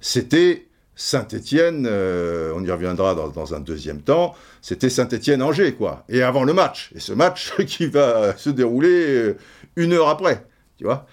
c'était 0.00 0.68
Saint-Étienne, 0.94 1.88
euh, 1.90 2.52
on 2.54 2.62
y 2.62 2.70
reviendra 2.70 3.16
dans, 3.16 3.54
un 3.54 3.60
deuxième 3.60 4.02
temps, 4.02 4.34
c'était 4.62 4.90
Saint-Étienne-Angers, 4.90 5.72
quoi, 5.72 6.04
et 6.08 6.22
avant 6.22 6.44
le 6.44 6.52
match, 6.52 6.92
et 6.94 7.00
ce 7.00 7.12
match 7.12 7.52
qui 7.66 7.86
va 7.86 8.36
se 8.36 8.50
dérouler 8.50 9.34
une 9.74 9.94
heure 9.94 10.08
après, 10.08 10.46
tu 10.78 10.84
vois 10.84 11.06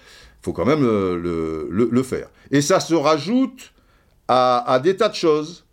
faut 0.43 0.53
quand 0.53 0.65
même 0.65 0.81
le, 0.81 2.03
faire. 2.03 2.29
Et 2.49 2.61
ça 2.61 2.79
se 2.79 2.95
rajoute 2.95 3.73
à, 4.31 4.79
des 4.79 4.95
tas 4.95 5.09
de 5.09 5.15
choses. 5.15 5.65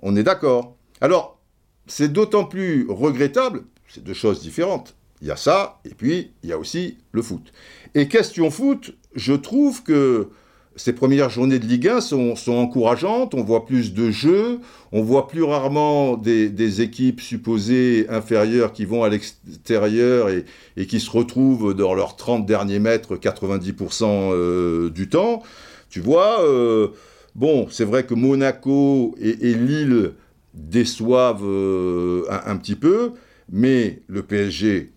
On 0.00 0.16
est 0.16 0.22
d'accord. 0.22 0.76
Alors, 1.00 1.38
c'est 1.86 2.12
d'autant 2.12 2.44
plus 2.44 2.86
regrettable, 2.88 3.64
c'est 3.88 4.02
deux 4.02 4.14
choses 4.14 4.40
différentes. 4.40 4.94
Il 5.20 5.28
y 5.28 5.30
a 5.30 5.36
ça, 5.36 5.80
et 5.84 5.90
puis 5.90 6.32
il 6.42 6.48
y 6.48 6.52
a 6.52 6.58
aussi 6.58 6.96
le 7.12 7.20
foot. 7.20 7.52
Et 7.94 8.08
question 8.08 8.50
foot, 8.50 8.94
je 9.14 9.34
trouve 9.34 9.82
que 9.82 10.30
ces 10.76 10.94
premières 10.94 11.28
journées 11.28 11.58
de 11.58 11.66
Ligue 11.66 11.88
1 11.88 12.00
sont, 12.00 12.34
encourageantes, 12.48 13.34
on 13.34 13.42
voit 13.42 13.66
plus 13.66 13.92
de 13.92 14.10
jeux, 14.10 14.60
on 14.92 15.02
voit 15.02 15.28
plus 15.28 15.42
rarement 15.42 16.16
des, 16.16 16.80
équipes 16.80 17.20
supposées 17.20 18.06
inférieures 18.08 18.72
qui 18.72 18.86
vont 18.86 19.04
à 19.04 19.10
l'extérieur 19.10 20.30
et, 20.30 20.86
qui 20.86 21.00
se 21.00 21.10
retrouvent 21.10 21.74
dans 21.74 21.92
leurs 21.92 22.16
30 22.16 22.46
derniers 22.46 22.78
mètres 22.78 23.16
90% 23.16 24.04
euh, 24.04 24.88
du 24.88 25.10
temps. 25.10 25.42
Tu 25.90 26.00
vois, 26.00 26.40
euh, 26.44 26.88
bon, 27.34 27.68
c'est 27.70 27.84
vrai 27.84 28.04
que 28.04 28.14
Monaco 28.14 29.14
et, 29.20 29.54
Lille 29.54 30.14
déçoivent 30.54 31.44
euh, 31.44 32.24
un, 32.30 32.56
petit 32.56 32.74
peu, 32.74 33.12
mais 33.50 34.02
le 34.08 34.22
PSG 34.22 34.92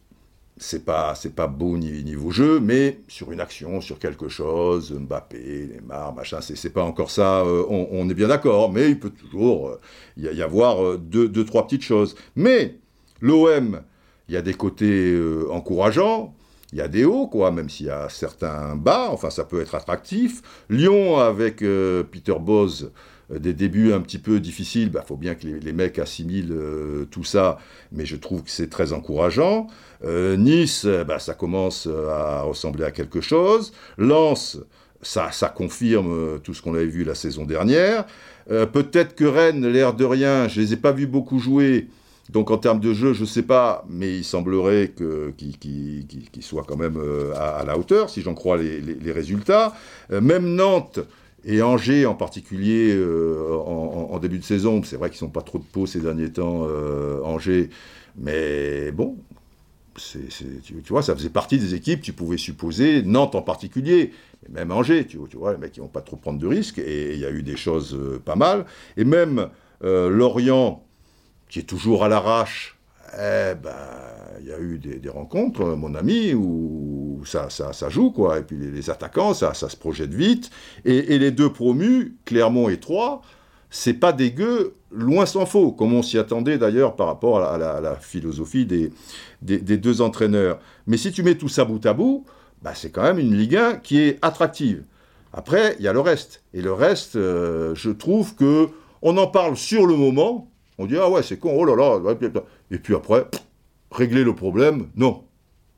c'est 0.57 0.85
pas 0.85 1.15
c'est 1.15 1.35
pas 1.35 1.47
beau 1.47 1.77
niveau 1.77 2.31
jeu, 2.31 2.59
mais 2.59 2.99
sur 3.07 3.31
une 3.31 3.41
action, 3.41 3.81
sur 3.81 3.99
quelque 3.99 4.29
chose, 4.29 4.93
Mbappé, 4.93 5.69
Neymar, 5.73 6.13
machin, 6.13 6.39
c'est 6.41 6.69
pas 6.71 6.83
encore 6.83 7.11
ça. 7.11 7.41
Euh, 7.41 7.65
on, 7.69 8.09
est 8.09 8.13
bien 8.13 8.27
d'accord, 8.27 8.71
mais 8.71 8.89
il 8.89 8.99
peut 8.99 9.09
toujours 9.09 9.77
y, 10.15 10.27
euh, 10.27 10.33
y, 10.33 10.41
avoir 10.41 10.97
deux, 10.97 11.45
trois 11.45 11.65
petites 11.65 11.83
choses. 11.83 12.15
Mais 12.35 12.77
l'OM, 13.19 13.81
il 14.29 14.35
y 14.35 14.37
a 14.37 14.41
des 14.41 14.53
côtés 14.53 15.19
encourageants. 15.49 16.33
Il 16.73 16.77
y 16.77 16.81
a 16.81 16.89
des 16.89 17.05
hauts, 17.05 17.27
quoi, 17.27 17.51
même 17.51 17.69
s'il 17.69 17.85
y 17.85 17.91
a 17.91 18.09
certains 18.09 18.75
bas, 18.75 19.07
enfin 19.11 19.29
ça 19.29 19.43
peut 19.43 19.61
être 19.61 19.75
attractif. 19.75 20.41
Lyon 20.69 21.19
avec 21.19 21.59
Peter 21.59 22.35
Boz, 22.41 22.91
euh, 23.31 23.39
des 23.39 23.53
débuts 23.53 23.93
un 23.93 24.01
petit 24.01 24.17
peu 24.17 24.39
difficiles, 24.39 24.83
il 24.83 24.89
bah, 24.89 25.03
faut 25.07 25.15
bien 25.15 25.35
que 25.35 25.47
les, 25.47 25.73
mecs 25.73 25.99
assimilent 25.99 26.51
euh, 26.51 27.05
tout 27.09 27.23
ça, 27.23 27.57
mais 27.91 28.05
je 28.05 28.15
trouve 28.15 28.43
que 28.43 28.49
c'est 28.49 28.69
très 28.69 28.93
encourageant. 28.93 29.67
Euh, 30.03 30.35
nice, 30.35 30.85
bah, 30.85 31.19
ça 31.19 31.33
commence 31.33 31.87
à 31.87 32.41
ressembler 32.41 32.83
à 32.83 32.91
quelque 32.91 33.21
chose. 33.21 33.73
Lens, 33.97 34.59
ça, 35.01 35.31
ça 35.31 35.49
confirme 35.49 36.39
tout 36.43 36.53
ce 36.53 36.61
qu'on 36.61 36.75
avait 36.75 36.85
vu 36.85 37.03
la 37.03 37.15
saison 37.15 37.45
dernière. 37.45 38.05
Peut-être 38.47 39.15
que 39.15 39.23
Rennes, 39.23 39.65
l'air 39.65 39.93
de 39.93 40.03
rien, 40.03 40.47
je 40.49 40.59
les 40.59 40.73
ai 40.73 40.77
pas 40.77 40.91
vus 40.91 41.07
beaucoup 41.07 41.39
jouer. 41.39 41.87
Donc 42.31 42.51
en 42.51 42.57
termes 42.57 42.79
de 42.79 42.93
jeu, 42.93 43.13
je 43.13 43.21
ne 43.21 43.25
sais 43.25 43.43
pas, 43.43 43.85
mais 43.89 44.17
il 44.17 44.23
semblerait 44.23 44.93
qu'ils 44.95 46.41
soient 46.41 46.63
quand 46.65 46.77
même 46.77 46.97
à, 47.35 47.63
la 47.65 47.77
hauteur, 47.77 48.09
si 48.09 48.21
j'en 48.21 48.33
crois 48.33 48.57
les, 48.57 49.11
résultats. 49.11 49.73
même 50.09 50.55
Nantes, 50.55 50.99
et 51.45 51.61
Angers 51.61 52.05
en 52.05 52.15
particulier 52.15 52.93
euh, 52.95 53.55
en, 53.57 54.17
début 54.19 54.39
de 54.39 54.43
saison, 54.43 54.81
c'est 54.83 54.95
vrai 54.95 55.09
qu'ils 55.09 55.19
sont 55.19 55.29
pas 55.29 55.41
trop 55.41 55.57
de 55.57 55.63
peau 55.63 55.85
ces 55.85 55.99
derniers 55.99 56.31
temps, 56.31 56.65
euh, 56.67 57.21
Angers, 57.23 57.69
mais 58.17 58.91
bon, 58.91 59.17
tu, 59.95 60.81
vois, 60.89 61.03
ça 61.03 61.15
faisait 61.15 61.29
partie 61.29 61.59
des 61.59 61.75
équipes, 61.75 62.01
tu 62.01 62.13
pouvais 62.13 62.37
supposer, 62.37 63.01
Nantes 63.03 63.35
en 63.35 63.41
particulier, 63.41 64.11
même 64.49 64.71
Angers, 64.71 65.05
tu, 65.05 65.17
vois, 65.33 65.51
les 65.51 65.57
mecs 65.57 65.73
qui 65.73 65.81
vont 65.81 65.87
pas 65.87 66.01
trop 66.01 66.15
prendre 66.15 66.39
de 66.39 66.47
risques, 66.47 66.79
et 66.79 67.13
il 67.13 67.19
y 67.19 67.25
a 67.25 67.31
eu 67.31 67.43
des 67.43 67.57
choses 67.57 67.93
euh, 67.93 68.21
pas 68.23 68.35
mal, 68.35 68.65
et 68.97 69.03
même 69.03 69.49
Lorient, 69.81 70.81
qui 71.49 71.59
est 71.59 71.63
toujours 71.63 72.03
à 72.03 72.07
l'arrache, 72.07 72.77
eh 73.15 73.53
ben, 73.55 73.71
il 74.39 74.47
y 74.47 74.51
a 74.51 74.59
eu 74.59 74.79
des, 74.79 75.09
rencontres, 75.09 75.63
mon 75.63 75.93
ami, 75.95 76.33
où 76.33 77.21
ça, 77.25 77.49
ça, 77.49 77.89
joue, 77.89 78.11
quoi. 78.11 78.39
Et 78.39 78.41
puis 78.41 78.57
les, 78.57 78.89
attaquants, 78.89 79.33
ça, 79.33 79.53
ça, 79.53 79.69
se 79.69 79.77
projette 79.77 80.13
vite. 80.13 80.49
Et, 80.83 81.17
les 81.19 81.31
deux 81.31 81.51
promus, 81.51 82.15
Clermont 82.25 82.69
et 82.69 82.79
Troyes, 82.79 83.21
c'est 83.69 83.93
pas 83.93 84.13
dégueu, 84.13 84.75
loin 84.91 85.25
s'en 85.25 85.45
faut, 85.45 85.71
comme 85.71 85.93
on 85.93 86.03
s'y 86.03 86.17
attendait 86.17 86.57
d'ailleurs 86.57 86.95
par 86.95 87.07
rapport 87.07 87.39
à 87.39 87.57
la, 87.57 87.95
philosophie 87.95 88.65
des, 88.65 88.91
des, 89.41 89.77
deux 89.77 90.01
entraîneurs. 90.01 90.59
Mais 90.87 90.97
si 90.97 91.11
tu 91.11 91.23
mets 91.23 91.35
tout 91.35 91.49
ça 91.49 91.65
bout 91.65 91.85
à 91.85 91.93
bout, 91.93 92.25
bah, 92.61 92.73
c'est 92.75 92.91
quand 92.91 93.03
même 93.03 93.19
une 93.19 93.35
Ligue 93.35 93.57
1 93.57 93.75
qui 93.77 93.99
est 93.99 94.19
attractive. 94.21 94.83
Après, 95.33 95.75
il 95.79 95.85
y 95.85 95.87
a 95.87 95.93
le 95.93 95.99
reste. 95.99 96.43
Et 96.53 96.61
le 96.61 96.73
reste, 96.73 97.15
euh, 97.15 97.73
je 97.75 97.89
trouve 97.89 98.35
que 98.35 98.69
on 99.01 99.17
en 99.17 99.27
parle 99.27 99.57
sur 99.57 99.85
le 99.85 99.95
moment, 99.95 100.49
on 100.77 100.85
dit, 100.85 100.97
ah 100.97 101.09
ouais, 101.09 101.23
c'est 101.23 101.37
con, 101.37 101.53
oh 101.55 101.65
là 101.65 101.75
là. 101.75 102.15
Et 102.71 102.77
puis 102.77 102.95
après, 102.95 103.27
régler 103.91 104.23
le 104.23 104.35
problème, 104.35 104.89
non. 104.95 105.23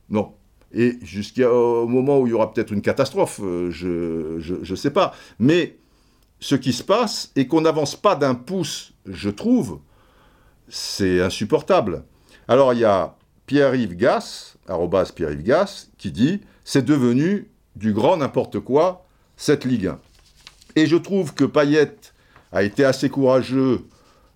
Non. 0.09 0.33
Et 0.73 0.97
jusqu'au 1.01 1.87
moment 1.87 2.19
où 2.19 2.27
il 2.27 2.31
y 2.31 2.33
aura 2.33 2.51
peut-être 2.53 2.71
une 2.71 2.81
catastrophe, 2.81 3.39
euh, 3.43 3.71
je 3.71 4.69
ne 4.69 4.75
sais 4.75 4.91
pas. 4.91 5.13
Mais 5.39 5.77
ce 6.39 6.55
qui 6.55 6.73
se 6.73 6.83
passe 6.83 7.31
et 7.35 7.47
qu'on 7.47 7.61
n'avance 7.61 7.95
pas 7.95 8.15
d'un 8.15 8.35
pouce, 8.35 8.93
je 9.05 9.29
trouve, 9.29 9.79
c'est 10.67 11.21
insupportable. 11.21 12.03
Alors 12.47 12.73
il 12.73 12.79
y 12.79 12.85
a 12.85 13.15
Pierre-Yves 13.47 13.95
Gass, 13.95 14.57
arrobas 14.67 15.11
Pierre-Yves 15.15 15.43
Gass, 15.43 15.91
qui 15.97 16.11
dit 16.11 16.41
c'est 16.63 16.85
devenu 16.85 17.49
du 17.75 17.93
grand 17.93 18.17
n'importe 18.17 18.59
quoi, 18.59 19.05
cette 19.37 19.65
Ligue 19.65 19.87
1. 19.87 19.99
Et 20.75 20.87
je 20.87 20.97
trouve 20.97 21.33
que 21.33 21.45
Payet 21.45 21.95
a 22.51 22.63
été 22.63 22.83
assez 22.83 23.09
courageux 23.09 23.85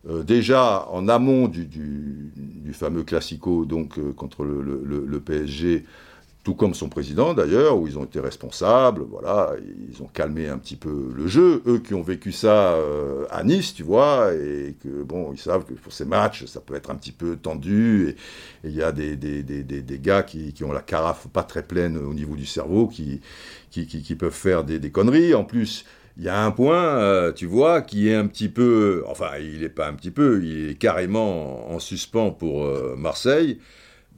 euh, 0.07 0.23
déjà 0.23 0.87
en 0.91 1.09
amont 1.09 1.47
du, 1.49 2.31
fameux 2.71 3.03
classico 3.03 3.65
donc 3.65 3.97
euh, 3.97 4.13
contre 4.13 4.45
le, 4.45 5.19
PSG, 5.19 5.85
tout 6.45 6.53
comme 6.53 6.73
son 6.73 6.87
président 6.87 7.33
d'ailleurs, 7.33 7.77
où 7.77 7.85
ils 7.87 7.97
ont 7.97 8.05
été 8.05 8.21
responsables, 8.21 9.01
voilà, 9.01 9.51
ils 9.91 10.01
ont 10.01 10.07
calmé 10.07 10.47
un 10.47 10.57
petit 10.57 10.77
peu 10.77 11.11
le 11.13 11.27
jeu, 11.27 11.61
eux 11.67 11.79
qui 11.79 11.93
ont 11.93 12.01
vécu 12.01 12.31
ça 12.31 12.73
euh, 12.73 13.25
à 13.29 13.43
Nice, 13.43 13.73
tu 13.73 13.83
vois, 13.83 14.33
et 14.33 14.75
que 14.81 15.03
bon, 15.03 15.33
ils 15.33 15.39
savent 15.39 15.65
que 15.65 15.73
pour 15.73 15.91
ces 15.91 16.05
matchs, 16.05 16.45
ça 16.45 16.61
peut 16.61 16.75
être 16.75 16.91
un 16.91 16.95
petit 16.95 17.11
peu 17.11 17.35
tendu, 17.35 18.09
et 18.09 18.15
il 18.63 18.75
y 18.75 18.81
a 18.81 18.93
des, 18.93 19.17
gars 20.01 20.23
qui, 20.23 20.53
ont 20.63 20.71
la 20.71 20.81
carafe 20.81 21.27
pas 21.27 21.43
très 21.43 21.63
pleine 21.63 21.97
au 21.97 22.13
niveau 22.13 22.35
du 22.35 22.45
cerveau, 22.45 22.87
qui, 22.87 23.19
qui, 23.69 24.15
peuvent 24.15 24.31
faire 24.31 24.63
des, 24.63 24.91
conneries, 24.91 25.33
en 25.33 25.43
plus, 25.43 25.83
il 26.19 26.25
y 26.25 26.29
a 26.29 26.43
un 26.43 26.51
point, 26.51 26.97
euh, 26.97 27.31
tu 27.31 27.45
vois, 27.45 27.81
qui 27.81 28.09
est 28.09 28.15
un 28.15 28.27
petit 28.27 28.49
peu, 28.49 29.05
enfin, 29.07 29.37
il 29.39 29.61
n'est 29.61 29.69
pas 29.69 29.87
un 29.87 29.93
petit 29.93 30.11
peu, 30.11 30.43
il 30.43 30.71
est 30.71 30.75
carrément 30.75 31.71
en 31.71 31.79
suspens 31.79 32.31
pour 32.31 32.65
euh, 32.65 32.93
Marseille. 32.97 33.59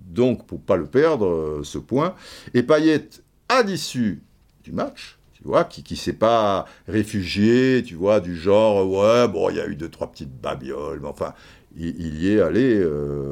Donc, 0.09 0.47
pour 0.47 0.59
pas 0.59 0.77
le 0.77 0.87
perdre, 0.87 1.27
euh, 1.27 1.61
ce 1.63 1.77
point. 1.77 2.15
Et 2.55 2.63
Payet, 2.63 3.07
à 3.49 3.61
l'issue 3.61 4.23
du 4.63 4.71
match, 4.71 5.19
tu 5.33 5.43
vois, 5.43 5.63
qui 5.63 5.83
ne 5.93 5.97
s'est 5.97 6.13
pas 6.13 6.65
réfugié, 6.87 7.83
tu 7.85 7.93
vois, 7.93 8.19
du 8.19 8.35
genre, 8.35 8.89
ouais, 8.89 9.27
bon, 9.27 9.51
il 9.51 9.57
y 9.57 9.61
a 9.61 9.67
eu 9.67 9.75
deux, 9.75 9.89
trois 9.89 10.11
petites 10.11 10.35
babioles, 10.41 11.01
mais 11.01 11.07
enfin, 11.07 11.35
il, 11.77 12.19
y 12.19 12.33
est 12.33 12.41
allé 12.41 12.83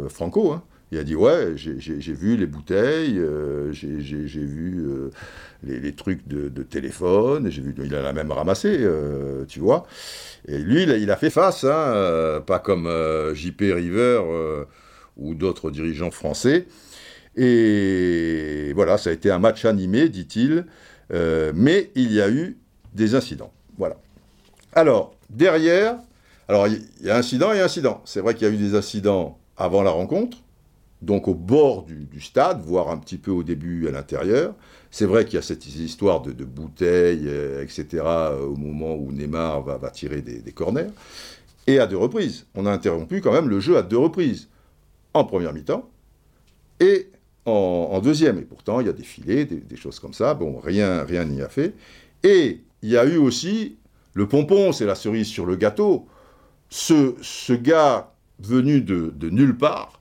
franco, 0.10 0.52
hein. 0.52 0.64
Il 0.92 0.98
a 0.98 1.04
dit 1.04 1.16
ouais, 1.16 1.54
j'ai 1.56 2.14
vu 2.14 2.36
les 2.36 2.48
bouteilles, 2.48 3.22
j'ai 3.72 4.44
vu 4.44 4.84
les, 5.64 5.94
trucs 5.94 6.28
de, 6.28 6.64
téléphone, 6.64 7.50
j'ai 7.50 7.62
vu, 7.62 7.76
il 7.84 7.96
en 7.96 8.06
a 8.06 8.14
même 8.14 8.32
ramassé, 8.32 8.78
euh, 8.80 9.46
tu 9.46 9.60
vois. 9.60 9.86
Et 10.48 10.58
lui, 10.58 10.84
il 10.84 11.12
a, 11.12 11.16
fait 11.18 11.30
face, 11.30 11.64
hein, 11.64 11.70
euh, 11.70 12.40
pas 12.40 12.60
comme 12.60 12.88
euh, 12.88 13.34
JP 13.34 13.62
River 13.62 14.22
ou 15.18 15.36
d'autres 15.36 15.72
dirigeants 15.72 16.12
français. 16.12 16.66
Et 17.36 18.72
voilà, 18.74 18.98
ça 18.98 19.10
a 19.10 19.14
été 19.14 19.32
un 19.32 19.40
match 19.40 19.66
animé, 19.66 20.10
dit-il, 20.10 20.66
mais 21.12 21.92
il 21.96 22.12
y 22.12 22.22
a 22.22 22.30
eu 22.30 22.58
des 22.94 23.16
incidents. 23.16 23.52
Voilà. 23.78 23.98
Alors, 24.74 25.16
derrière, 25.30 25.98
alors 26.48 26.68
il 26.68 26.82
y 27.02 27.10
a 27.10 27.18
incident 27.18 27.54
et 27.54 27.60
incident. 27.60 28.02
C'est 28.06 28.22
vrai 28.22 28.34
qu'il 28.34 28.48
y 28.48 28.50
a 28.50 28.54
eu 28.54 28.58
des 28.58 28.76
incidents 28.76 29.38
avant 29.58 29.84
la 29.84 29.92
rencontre, 29.92 30.38
donc 31.02 31.28
au 31.28 31.34
bord 31.34 31.84
du, 31.84 32.22
stade, 32.22 32.62
voire 32.62 32.90
un 32.90 32.98
petit 32.98 33.18
peu 33.18 33.32
au 33.32 33.44
début 33.44 33.88
à 33.88 33.92
l'intérieur. 33.92 34.54
C'est 34.92 35.06
vrai 35.06 35.26
qu'il 35.26 35.36
y 35.36 35.38
a 35.38 35.42
cette 35.42 35.66
histoire 35.66 36.22
de, 36.22 36.44
bouteilles, 36.44 37.26
euh, 37.26 37.64
etc., 37.64 38.04
au 38.42 38.56
moment 38.56 38.96
où 38.96 39.12
Neymar 39.12 39.62
va, 39.62 39.90
tirer 39.92 40.22
des, 40.22 40.52
corners. 40.52 40.90
Et 41.68 41.80
à 41.80 41.88
deux 41.88 41.98
reprises. 41.98 42.48
On 42.56 42.66
a 42.66 42.72
interrompu 42.72 43.22
quand 43.22 43.32
même 43.32 43.48
le 43.48 43.60
jeu 43.60 43.78
à 43.78 43.82
deux 43.82 43.98
reprises. 43.98 44.50
En 45.14 45.24
première 45.24 45.54
mi-temps 45.54 45.90
et 46.80 47.10
en, 47.46 48.00
deuxième. 48.02 48.38
Et 48.38 48.44
pourtant, 48.44 48.80
il 48.80 48.88
y 48.88 48.90
a 48.90 48.94
des 48.94 49.04
filets, 49.04 49.46
des, 49.46 49.76
choses 49.76 50.00
comme 50.00 50.14
ça. 50.14 50.34
Bon, 50.34 50.60
rien 50.60 51.04
rien 51.04 51.26
n'y 51.26 51.42
a 51.42 51.50
fait. 51.50 51.74
Et 52.24 52.62
il 52.82 52.90
y 52.90 52.98
a 52.98 53.06
eu 53.06 53.18
aussi 53.18 53.78
le 54.14 54.28
pompon, 54.28 54.72
c'est 54.72 54.86
la 54.86 54.96
cerise 54.96 55.28
sur 55.28 55.46
le 55.46 55.56
gâteau. 55.56 56.08
Ce, 56.70 57.16
ce 57.22 57.54
gars 57.54 58.14
venu 58.40 58.82
de 58.82 59.30
nulle 59.30 59.58
part, 59.58 59.99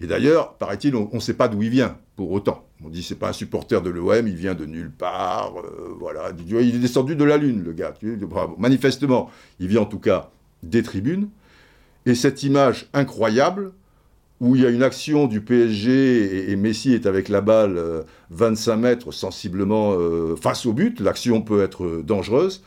et 0.00 0.06
d'ailleurs, 0.06 0.54
paraît-il, 0.54 0.94
on 0.96 1.08
ne 1.12 1.20
sait 1.20 1.34
pas 1.34 1.48
d'où 1.48 1.62
il 1.62 1.70
vient, 1.70 1.96
pour 2.16 2.32
autant. 2.32 2.66
On 2.84 2.88
dit 2.88 3.02
c'est 3.02 3.14
pas 3.14 3.28
un 3.28 3.32
supporter 3.32 3.80
de 3.80 3.90
l'OM, 3.90 4.26
il 4.26 4.34
vient 4.34 4.54
de 4.54 4.66
nulle 4.66 4.90
part, 4.90 5.54
euh, 5.58 5.94
voilà. 5.98 6.32
Il 6.46 6.56
est 6.56 6.78
descendu 6.78 7.16
de 7.16 7.24
la 7.24 7.36
lune, 7.36 7.62
le 7.64 7.72
gars. 7.72 7.94
Bravo. 8.02 8.56
Manifestement, 8.58 9.30
il 9.60 9.68
vient 9.68 9.82
en 9.82 9.86
tout 9.86 10.00
cas 10.00 10.30
des 10.62 10.82
tribunes. 10.82 11.28
Et 12.06 12.14
cette 12.14 12.42
image 12.42 12.86
incroyable, 12.92 13.72
où 14.40 14.56
il 14.56 14.62
y 14.62 14.66
a 14.66 14.68
une 14.68 14.82
action 14.82 15.26
du 15.26 15.40
PSG 15.40 16.50
et, 16.50 16.56
Messi 16.56 16.92
est 16.92 17.06
avec 17.06 17.28
la 17.28 17.40
balle 17.40 17.80
25 18.30 18.72
euh, 18.72 18.76
mètres 18.76 19.12
sensiblement 19.12 19.92
euh, 19.92 20.34
face 20.36 20.66
au 20.66 20.72
but, 20.72 21.00
l'action 21.00 21.40
peut 21.40 21.62
être 21.62 22.02
dangereuse, 22.04 22.62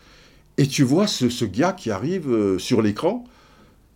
et 0.58 0.66
tu 0.66 0.84
vois 0.84 1.06
ce, 1.06 1.46
gars 1.46 1.74
qui 1.74 1.92
arrive 1.92 2.58
sur 2.58 2.82
l'écran, 2.82 3.26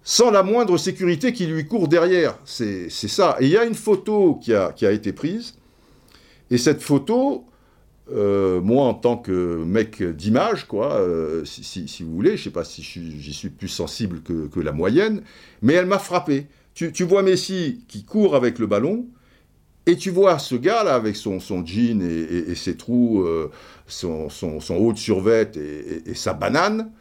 sans 0.04 0.32
la 0.32 0.44
moindre 0.44 0.78
sécurité 0.78 1.34
qui 1.34 1.46
lui 1.46 1.66
court 1.68 1.88
derrière. 1.88 2.38
C'est 2.46 2.90
ça. 2.90 3.38
Et 3.40 3.46
il 3.46 3.52
y 3.52 3.58
a 3.58 3.66
une 3.66 3.76
photo 3.76 4.40
qui 4.42 4.54
a, 4.54 4.72
qui 4.72 4.86
a 4.86 4.92
été 4.92 5.14
prise. 5.14 5.56
Et 6.50 6.58
cette 6.58 6.82
photo, 6.82 7.46
euh, 8.12 8.60
moi 8.60 8.86
en 8.86 8.94
tant 8.94 9.16
que 9.16 9.64
mec 9.64 10.04
d'image, 10.04 10.68
quoi, 10.68 10.96
euh, 10.96 11.46
si, 11.46 12.04
vous 12.04 12.14
voulez, 12.14 12.32
je 12.32 12.42
ne 12.42 12.44
sais 12.46 12.50
pas 12.50 12.66
si 12.66 12.84
j'y 12.84 13.34
suis 13.34 13.50
plus 13.50 13.70
sensible 13.70 14.22
que, 14.22 14.60
la 14.60 14.74
moyenne, 14.74 15.22
mais 15.62 15.74
elle 15.74 15.86
m'a 15.86 16.00
frappé. 16.00 16.48
Tu, 16.74 17.04
vois 17.04 17.22
Messi 17.22 17.84
qui 17.88 18.04
court 18.04 18.36
avec 18.36 18.60
le 18.60 18.66
ballon, 18.66 19.06
et 19.86 19.96
tu 19.96 20.10
vois 20.10 20.40
ce 20.40 20.56
gars-là 20.56 20.94
avec 20.94 21.16
son, 21.16 21.40
son 21.40 21.66
jean 21.66 22.02
et, 22.02 22.56
ses 22.56 22.76
trous, 22.76 23.22
euh, 23.22 23.52
son, 23.88 24.30
haut 24.72 24.94
de 24.94 24.98
survêt 24.98 25.52
et, 26.06 26.14
sa 26.16 26.34
banane, 26.34 26.92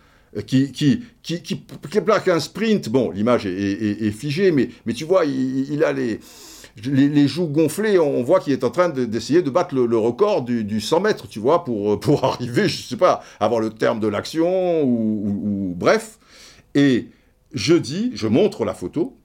qui, 0.46 0.70
qui, 0.72 1.56
plaque 2.04 2.28
un 2.28 2.40
sprint. 2.40 2.88
Bon, 2.88 3.10
l'image 3.10 3.46
est, 3.46 4.10
figée, 4.12 4.52
mais, 4.52 4.94
tu 4.94 5.04
vois, 5.04 5.24
il, 5.24 5.82
a 5.84 5.92
les, 5.92 7.28
joues 7.28 7.48
gonflées. 7.48 7.98
On 7.98 8.22
voit 8.22 8.40
qu'il 8.40 8.52
est 8.52 8.64
en 8.64 8.70
train 8.70 8.88
d'essayer 8.88 9.42
de, 9.42 9.50
battre 9.50 9.74
le, 9.74 9.96
record 9.96 10.42
du, 10.42 10.80
100 10.80 11.00
mètres, 11.00 11.28
tu 11.28 11.40
vois, 11.40 11.64
pour, 11.64 11.98
pour 11.98 12.24
arriver, 12.32 12.68
je 12.68 12.82
sais 12.82 12.96
pas, 12.96 13.22
avant 13.40 13.58
le 13.58 13.70
terme 13.70 14.00
de 14.00 14.06
l'action, 14.06 14.82
ou, 14.84 15.74
bref. 15.76 16.18
Et 16.74 17.08
je 17.52 17.74
dis, 17.74 18.12
je 18.14 18.28
montre 18.28 18.64
la 18.64 18.74
photo, 18.74 19.16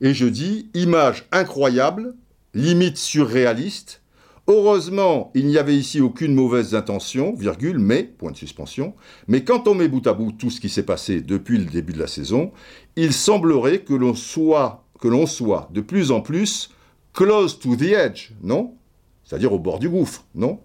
et 0.00 0.14
je 0.14 0.26
dis, 0.26 0.70
image 0.74 1.26
incroyable, 1.32 2.14
limite 2.54 2.96
surréaliste, 2.96 4.02
Heureusement, 4.46 5.30
il 5.34 5.46
n'y 5.46 5.56
avait 5.56 5.74
ici 5.74 6.02
aucune 6.02 6.34
mauvaise 6.34 6.74
intention, 6.74 7.34
virgule, 7.34 7.78
mais, 7.78 8.04
point 8.04 8.30
de 8.30 8.36
suspension, 8.36 8.94
mais 9.26 9.42
quand 9.42 9.66
on 9.68 9.74
met 9.74 9.88
bout 9.88 10.06
à 10.06 10.12
bout 10.12 10.32
tout 10.32 10.50
ce 10.50 10.60
qui 10.60 10.68
s'est 10.68 10.82
passé 10.82 11.22
depuis 11.22 11.56
le 11.56 11.64
début 11.64 11.94
de 11.94 11.98
la 11.98 12.06
saison, 12.06 12.52
il 12.96 13.14
semblerait 13.14 13.80
que 13.80 13.94
l'on 13.94 14.14
soit, 14.14 14.84
que 15.00 15.08
l'on 15.08 15.26
soit 15.26 15.70
de 15.72 15.80
plus 15.80 16.10
en 16.10 16.20
plus 16.20 16.70
close 17.14 17.58
to 17.58 17.74
the 17.76 17.92
edge, 17.92 18.32
non? 18.42 18.74
C'est-à-dire 19.24 19.52
au 19.52 19.58
bord 19.58 19.78
du 19.78 19.88
gouffre, 19.88 20.24
non? 20.34 20.60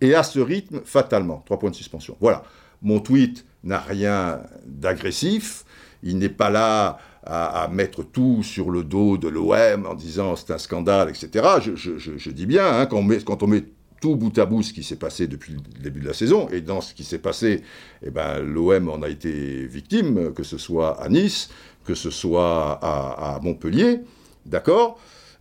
Et 0.00 0.14
à 0.14 0.22
ce 0.22 0.40
rythme, 0.40 0.80
fatalement. 0.84 1.42
Trois 1.44 1.58
points 1.58 1.70
de 1.70 1.74
suspension. 1.74 2.16
Voilà. 2.20 2.44
Mon 2.80 3.00
tweet 3.00 3.44
n'a 3.64 3.78
rien 3.78 4.40
d'agressif. 4.64 5.64
Il 6.02 6.16
n'est 6.16 6.30
pas 6.30 6.48
là 6.48 6.96
à, 7.30 7.68
mettre 7.72 8.02
tout 8.02 8.42
sur 8.42 8.70
le 8.70 8.82
dos 8.82 9.16
de 9.16 9.28
l'OM 9.28 9.86
en 9.86 9.94
disant 9.94 10.34
c'est 10.34 10.52
un 10.52 10.58
scandale, 10.58 11.08
etc. 11.08 11.46
Je, 11.76 12.30
dis 12.30 12.46
bien, 12.46 12.66
hein, 12.66 12.86
quand, 12.86 12.98
on 13.42 13.46
met, 13.46 13.64
tout 14.00 14.16
bout 14.16 14.36
à 14.38 14.46
bout 14.46 14.62
ce 14.62 14.72
qui 14.72 14.82
s'est 14.82 14.96
passé 14.96 15.28
depuis 15.28 15.52
le 15.52 15.82
début 15.82 16.00
de 16.00 16.06
la 16.06 16.12
saison, 16.12 16.48
et 16.48 16.60
dans 16.60 16.80
ce 16.80 16.92
qui 16.92 17.04
s'est 17.04 17.18
passé, 17.18 17.62
eh 18.02 18.10
ben, 18.10 18.40
l'OM 18.40 18.88
en 18.88 19.02
a 19.02 19.08
été 19.08 19.66
victime, 19.66 20.32
que 20.32 20.42
ce 20.42 20.58
soit 20.58 21.00
à 21.00 21.08
Nice, 21.08 21.50
que 21.84 21.94
ce 21.94 22.10
soit 22.10 22.80
à, 22.82 23.38
Montpellier, 23.42 24.00
d'accord? 24.44 24.98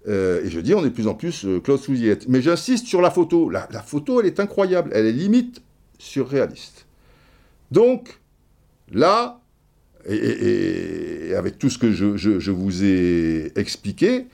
Euh, 0.08 0.46
et 0.46 0.50
je 0.50 0.60
dis, 0.60 0.74
on 0.76 0.82
est 0.82 0.90
de 0.90 0.94
plus 0.94 1.08
en 1.08 1.16
plus 1.16 1.46
euh, 1.46 1.60
Claude 1.60 1.80
Souliette. 1.80 2.28
Mais 2.30 2.42
j'insiste 2.42 2.88
sur 2.88 3.02
la 3.02 3.12
photo. 3.12 3.50
La, 3.50 3.68
photo, 3.86 4.22
elle 4.22 4.28
est 4.28 4.40
incroyable. 4.40 4.92
Elle 4.94 5.06
est 5.06 5.12
limite 5.12 5.62
surréaliste. 5.98 6.86
Donc, 7.70 8.18
là, 8.92 9.39
et, 10.08 11.34
avec 11.36 11.60
tout 11.60 11.70
ce 11.70 11.78
que 11.78 11.92
je, 11.92 12.52
vous 12.52 12.84
ai 12.84 13.52
expliqué, 13.56 14.28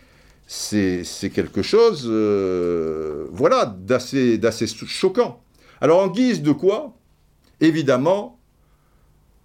c'est 0.48 1.04
quelque 1.34 1.62
chose, 1.62 2.08
euh, 2.10 3.26
voilà, 3.32 3.76
d'assez 3.80 4.40
choquant. 4.88 5.42
Alors 5.82 6.00
en 6.00 6.08
guise 6.08 6.42
de 6.42 6.52
quoi 6.52 6.96
Évidemment, 7.62 8.40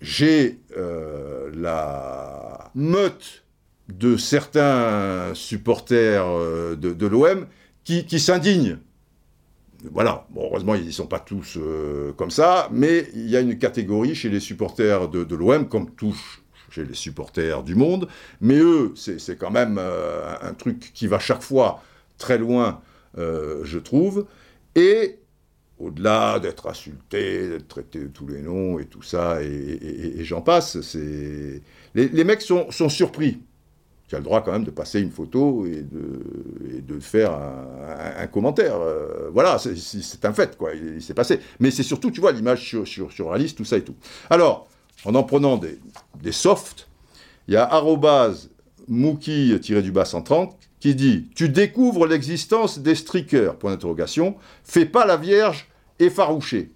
j'ai 0.01 0.59
euh, 0.77 1.51
la 1.55 2.71
meute 2.75 3.45
de 3.89 4.17
certains 4.17 5.33
supporters 5.35 6.27
euh, 6.27 6.77
de, 6.77 7.07
l'OM 7.07 7.47
qui, 7.85 8.05
qui 8.07 8.21
s'indignent 8.21 8.79
voilà, 9.91 10.27
heureusement, 10.37 10.75
ils 10.75 10.87
ne 10.87 10.91
sont 10.91 11.07
pas 11.07 11.21
tous 11.21 11.57
euh, 11.57 12.13
comme 12.13 12.31
ça, 12.31 12.69
mais 12.73 13.09
il 13.15 13.29
y 13.29 13.37
a 13.37 13.41
une 13.41 13.59
catégorie 13.59 14.15
chez 14.15 14.29
les 14.29 14.41
supporters 14.41 15.09
de, 15.09 15.35
l'OM, 15.35 15.69
comme 15.69 15.91
tous 15.91 16.43
chez 16.71 16.85
les 16.85 16.95
supporters 16.95 17.63
du 17.63 17.75
monde, 17.75 18.07
mais 18.41 18.59
eux, 18.59 18.93
c'est 18.95 19.39
quand 19.39 19.51
même 19.51 19.77
euh, 19.79 20.35
un 20.41 20.55
truc 20.55 20.93
qui 20.95 21.07
va 21.07 21.19
chaque 21.19 21.43
fois 21.43 21.83
très 22.19 22.39
loin, 22.39 22.81
euh, 23.19 23.63
je 23.65 23.79
trouve, 23.79 24.27
et 24.75 25.19
au-delà 25.79 26.39
d'être 26.39 26.69
insulté, 26.69 27.49
d'être 27.49 27.67
traité 27.67 28.01
de 28.01 28.09
tous 28.09 28.27
les 28.27 28.43
noms 28.43 28.79
et 28.79 28.85
tout 28.85 29.03
ça, 29.03 29.43
et, 29.43 30.23
j'en 30.25 30.43
passe, 30.43 30.95
les, 30.95 31.63
les, 31.95 32.25
mecs 32.25 32.43
sont 32.43 32.71
surpris 32.71 33.41
tu 34.11 34.17
as 34.17 34.19
le 34.19 34.25
droit 34.25 34.43
quand 34.43 34.51
même 34.51 34.65
de 34.65 34.73
passer 34.73 35.01
une 35.01 35.13
photo 35.13 35.65
et 35.67 35.83
de, 35.83 36.81
de 36.81 36.99
faire 36.99 37.31
un, 37.33 38.27
commentaire. 38.27 38.75
Euh, 38.75 39.31
voilà, 39.33 39.57
c'est 39.61 40.25
un 40.25 40.33
fait, 40.33 40.59
quoi. 40.59 40.73
Il, 40.75 41.01
s'est 41.01 41.15
passé. 41.15 41.39
Mais 41.61 41.71
c'est 41.71 41.85
surtout, 41.85 42.11
tu 42.11 42.21
vois, 42.21 42.33
l'image 42.33 42.67
sur, 42.67 42.89
sur, 42.89 43.13
sur 43.13 43.33
Alice, 43.33 43.55
tout 43.55 43.65
ça 43.65 43.77
et 43.77 43.85
tout. 43.85 43.95
Alors, 44.29 44.67
en 45.05 45.15
en 45.15 45.23
prenant 45.23 45.59
des, 45.59 45.79
des 46.21 46.33
softs, 46.33 46.89
il 47.47 47.55
y 47.55 47.57
a 47.57 47.71
Mookie-du-bas 48.89 50.05
130 50.05 50.59
qui 50.81 50.97
dit 50.97 51.29
Tu 51.37 51.49
découvres 51.49 52.09
l'existence 52.09 52.81
des 52.81 52.97
streakers, 52.97 53.55
point 53.59 53.71
d'interrogation, 53.71 54.35
fais 54.65 54.87
pas 54.87 55.07
la 55.07 55.19
vierge 55.19 55.69
effarouchée. 56.01 56.73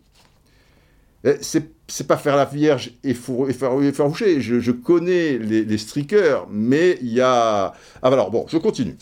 C'est 1.40 1.73
c'est 1.88 2.07
pas 2.07 2.16
faire 2.16 2.37
la 2.37 2.44
Vierge 2.44 2.92
effarouchée. 3.03 4.40
Je, 4.40 4.61
je 4.61 4.73
connais 4.73 5.38
les, 5.38 5.79
streakers, 5.79 6.47
mais 6.51 6.99
il 7.03 7.12
y 7.12 7.20
a. 7.20 7.73
Ah, 8.03 8.09
alors, 8.09 8.31
bon, 8.31 8.47
je 8.49 8.59
continue. 8.59 8.97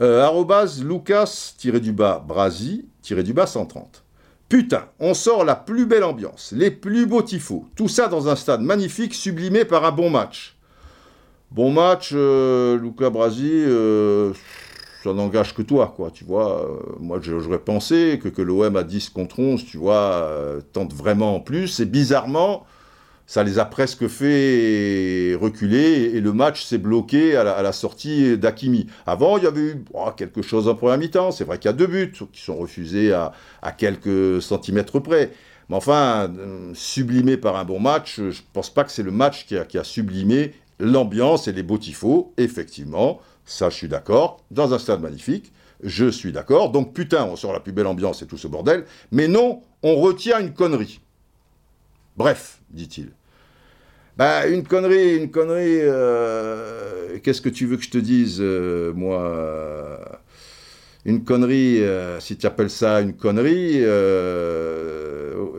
Euh, 0.00 0.28
Lucas-du-bas 0.82 2.24
Brasi-du-bas 2.26 3.46
130. 3.46 4.02
Putain, 4.48 4.84
on 5.00 5.14
sort 5.14 5.44
la 5.44 5.56
plus 5.56 5.86
belle 5.86 6.04
ambiance, 6.04 6.52
les 6.54 6.70
plus 6.70 7.06
beaux 7.06 7.22
tifos. 7.22 7.64
Tout 7.74 7.88
ça 7.88 8.08
dans 8.08 8.28
un 8.28 8.36
stade 8.36 8.60
magnifique, 8.60 9.14
sublimé 9.14 9.64
par 9.64 9.84
un 9.84 9.92
bon 9.92 10.10
match. 10.10 10.56
Bon 11.50 11.70
match, 11.70 12.10
euh, 12.12 12.78
Lucas 12.78 13.10
Brasi, 13.10 13.50
euh, 13.50 14.32
ça 15.02 15.12
n'engage 15.12 15.54
que 15.54 15.62
toi, 15.62 15.92
quoi, 15.96 16.10
tu 16.10 16.24
vois. 16.24 16.62
Euh, 16.64 16.78
moi, 17.00 17.18
j'aurais 17.20 17.58
pensé 17.58 18.20
que, 18.22 18.28
que 18.28 18.42
l'OM 18.42 18.76
à 18.76 18.84
10 18.84 19.10
contre 19.10 19.40
11, 19.40 19.64
tu 19.64 19.76
vois, 19.76 19.94
euh, 19.94 20.60
tente 20.72 20.92
vraiment 20.92 21.36
en 21.36 21.40
plus, 21.40 21.80
et 21.80 21.86
bizarrement, 21.86 22.64
ça 23.26 23.42
les 23.42 23.58
a 23.58 23.64
presque 23.64 24.06
fait 24.08 25.36
reculer, 25.40 26.12
et, 26.14 26.20
le 26.20 26.32
match 26.32 26.64
s'est 26.64 26.78
bloqué 26.78 27.36
à 27.36 27.62
la, 27.62 27.72
sortie 27.72 28.38
d'Akimi. 28.38 28.86
Avant, 29.06 29.38
il 29.38 29.44
y 29.44 29.46
avait 29.46 29.60
eu 29.60 29.84
oh, 29.94 30.10
quelque 30.16 30.42
chose 30.42 30.68
en 30.68 30.74
première 30.74 30.98
mi-temps, 30.98 31.30
c'est 31.32 31.44
vrai 31.44 31.58
qu'il 31.58 31.68
y 31.68 31.74
a 31.74 31.76
deux 31.76 31.86
buts 31.86 32.12
qui 32.32 32.42
sont 32.42 32.56
refusés 32.56 33.12
à, 33.12 33.32
quelques 33.76 34.40
centimètres 34.42 35.00
près. 35.00 35.32
Mais 35.68 35.76
enfin, 35.76 36.30
euh, 36.38 36.72
sublimé 36.74 37.36
par 37.36 37.56
un 37.56 37.64
bon 37.64 37.80
match, 37.80 38.16
je 38.16 38.22
ne 38.22 38.32
pense 38.52 38.70
pas 38.70 38.84
que 38.84 38.90
c'est 38.90 39.02
le 39.02 39.12
match 39.12 39.46
qui 39.46 39.56
a, 39.56 39.64
qui 39.64 39.78
a 39.78 39.84
sublimé 39.84 40.52
l'ambiance 40.78 41.48
et 41.48 41.52
les 41.52 41.62
beaux 41.62 41.78
effectivement, 42.36 43.20
Ça, 43.44 43.70
je 43.70 43.76
suis 43.76 43.88
d'accord. 43.88 44.44
Dans 44.50 44.72
un 44.74 44.78
stade 44.78 45.00
magnifique, 45.00 45.52
je 45.82 46.06
suis 46.06 46.32
d'accord. 46.32 46.70
Donc, 46.70 46.94
putain, 46.94 47.24
on 47.24 47.36
sort 47.36 47.52
la 47.52 47.60
plus 47.60 47.72
belle 47.72 47.86
ambiance 47.86 48.22
et 48.22 48.26
tout 48.26 48.38
ce 48.38 48.48
bordel. 48.48 48.84
Mais 49.10 49.28
non, 49.28 49.62
on 49.82 49.96
retient 49.96 50.40
une 50.40 50.52
connerie. 50.52 51.00
Bref, 52.16 52.60
dit-il. 52.70 53.10
Bah, 54.16 54.46
une 54.46 54.62
connerie, 54.62 55.16
une 55.16 55.30
connerie. 55.30 55.80
Euh, 55.80 57.18
qu'est-ce 57.22 57.40
que 57.40 57.48
tu 57.48 57.66
veux 57.66 57.76
que 57.76 57.84
je 57.84 57.90
te 57.90 57.98
dise, 57.98 58.38
euh, 58.40 58.92
moi 58.92 60.20
Une 61.04 61.24
connerie, 61.24 61.82
euh, 61.82 62.20
si 62.20 62.36
tu 62.36 62.46
appelles 62.46 62.70
ça 62.70 63.00
une 63.00 63.14
connerie, 63.14 63.80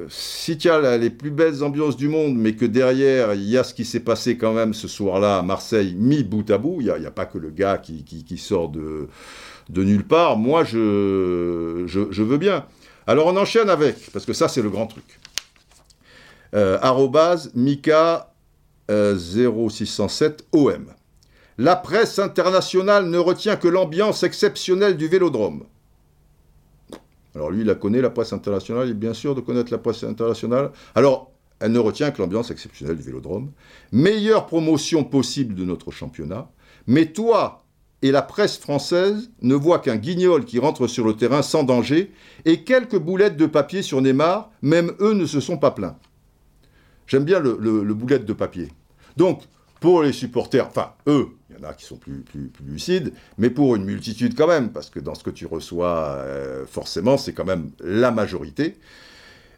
si 0.09 0.57
tu 0.57 0.69
as 0.69 0.97
les 0.97 1.09
plus 1.09 1.31
belles 1.31 1.63
ambiances 1.63 1.97
du 1.97 2.07
monde, 2.07 2.35
mais 2.35 2.55
que 2.55 2.65
derrière, 2.65 3.33
il 3.33 3.49
y 3.49 3.57
a 3.57 3.63
ce 3.63 3.73
qui 3.73 3.85
s'est 3.85 3.99
passé 3.99 4.37
quand 4.37 4.53
même 4.53 4.73
ce 4.73 4.87
soir-là 4.87 5.39
à 5.39 5.41
Marseille, 5.41 5.95
mis 5.97 6.23
bout 6.23 6.49
à 6.49 6.57
bout, 6.57 6.77
il 6.79 6.93
n'y 6.99 7.05
a, 7.05 7.11
pas 7.11 7.25
que 7.25 7.37
le 7.37 7.49
gars 7.49 7.77
qui, 7.77 8.37
sort 8.37 8.69
de, 8.69 9.07
de, 9.69 9.83
nulle 9.83 10.05
part, 10.05 10.37
moi, 10.37 10.63
je, 10.63 11.83
je, 11.87 12.23
veux 12.23 12.37
bien. 12.37 12.65
Alors 13.07 13.27
on 13.27 13.37
enchaîne 13.37 13.69
avec, 13.69 14.11
parce 14.11 14.25
que 14.25 14.33
ça, 14.33 14.47
c'est 14.47 14.61
le 14.61 14.69
grand 14.69 14.87
truc. 14.87 15.19
Euh, 16.55 16.77
Mika 17.55 18.33
0607 18.89 20.45
euh. 20.55 20.77
La 21.57 21.75
presse 21.75 22.19
internationale 22.19 23.09
ne 23.09 23.17
retient 23.17 23.55
que 23.55 23.67
l'ambiance 23.67 24.23
exceptionnelle 24.23 24.97
du 24.97 25.07
vélodrome. 25.07 25.65
Alors 27.35 27.51
lui, 27.51 27.61
il 27.61 27.67
la 27.67 27.75
connaît, 27.75 28.01
la 28.01 28.09
presse 28.09 28.33
internationale, 28.33 28.87
il 28.87 28.91
est 28.91 28.95
bien 28.95 29.13
sûr 29.13 29.35
de 29.35 29.41
connaître 29.41 29.71
la 29.71 29.79
presse 29.79 30.03
internationale. 30.03 30.71
Alors, 30.95 31.31
elle 31.59 31.71
ne 31.71 31.79
retient 31.79 32.11
que 32.11 32.21
l'ambiance 32.21 32.51
exceptionnelle 32.51 32.97
du 32.97 33.03
vélodrome. 33.03 33.51
Meilleure 33.91 34.45
promotion 34.45 35.03
possible 35.03 35.55
de 35.55 35.63
notre 35.63 35.91
championnat. 35.91 36.49
Mais 36.87 37.07
toi 37.07 37.63
et 38.01 38.11
la 38.11 38.21
presse 38.21 38.57
française 38.57 39.31
ne 39.41 39.55
voient 39.55 39.79
qu'un 39.79 39.95
guignol 39.95 40.43
qui 40.43 40.59
rentre 40.59 40.87
sur 40.87 41.05
le 41.05 41.15
terrain 41.15 41.41
sans 41.41 41.63
danger 41.63 42.11
et 42.43 42.63
quelques 42.63 42.99
boulettes 42.99 43.37
de 43.37 43.45
papier 43.45 43.81
sur 43.81 44.01
Neymar, 44.01 44.51
même 44.61 44.91
eux 44.99 45.13
ne 45.13 45.25
se 45.25 45.39
sont 45.39 45.57
pas 45.57 45.71
plaints. 45.71 45.95
J'aime 47.07 47.23
bien 47.23 47.39
le, 47.39 47.93
boulette 47.93 48.25
de 48.25 48.33
papier. 48.33 48.67
Donc, 49.15 49.43
pour 49.79 50.03
les 50.03 50.11
supporters, 50.11 50.67
enfin, 50.67 50.93
eux, 51.07 51.29
il 51.53 51.63
y 51.63 51.65
en 51.65 51.69
a 51.69 51.73
qui 51.73 51.85
sont 51.85 51.97
plus, 51.97 52.19
plus, 52.21 52.49
lucides, 52.65 53.13
mais 53.37 53.49
pour 53.49 53.75
une 53.75 53.85
multitude 53.85 54.35
quand 54.35 54.47
même, 54.47 54.71
parce 54.71 54.89
que 54.89 54.99
dans 54.99 55.15
ce 55.15 55.23
que 55.23 55.29
tu 55.29 55.45
reçois, 55.45 56.15
euh, 56.19 56.65
forcément, 56.65 57.17
c'est 57.17 57.33
quand 57.33 57.45
même 57.45 57.71
la 57.79 58.11
majorité. 58.11 58.75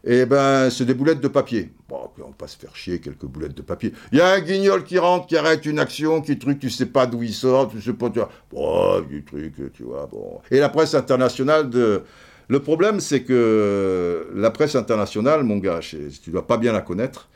Eh 0.08 0.24
ben, 0.24 0.70
c'est 0.70 0.84
des 0.84 0.94
boulettes 0.94 1.20
de 1.20 1.26
papier. 1.26 1.72
Bon, 1.88 2.08
on 2.20 2.32
va 2.40 2.46
se 2.46 2.56
faire 2.56 2.76
chier, 2.76 3.00
quelques 3.00 3.24
boulettes 3.24 3.56
de 3.56 3.62
papier. 3.62 3.92
Il 4.12 4.18
y 4.18 4.20
a 4.20 4.34
un 4.34 4.40
guignol 4.40 4.84
qui 4.84 4.98
rentre, 4.98 5.26
qui 5.26 5.36
arrête 5.36 5.66
une 5.66 5.80
action, 5.80 6.20
qui 6.20 6.38
truc, 6.38 6.60
tu 6.60 6.70
sais 6.70 6.86
pas 6.86 7.06
d'où 7.06 7.24
il 7.24 7.34
sort, 7.34 7.70
tu 7.70 7.82
sais 7.82 7.92
pas, 7.92 8.08
tu 8.10 8.20
vois. 8.20 8.30
Bon, 8.52 9.00
du 9.00 9.24
truc, 9.24 9.54
tu 9.72 9.82
vois, 9.82 10.06
bon. 10.06 10.40
Et 10.52 10.60
la 10.60 10.68
presse 10.68 10.94
internationale 10.94 11.68
de... 11.70 12.02
Le 12.48 12.60
problème, 12.60 13.00
c'est 13.00 13.22
que 13.24 14.28
la 14.32 14.52
presse 14.52 14.76
internationale, 14.76 15.42
mon 15.42 15.56
gars, 15.56 15.80
tu 15.80 16.30
dois 16.30 16.46
pas 16.46 16.56
bien 16.56 16.72
la 16.72 16.82
connaître, 16.82 17.28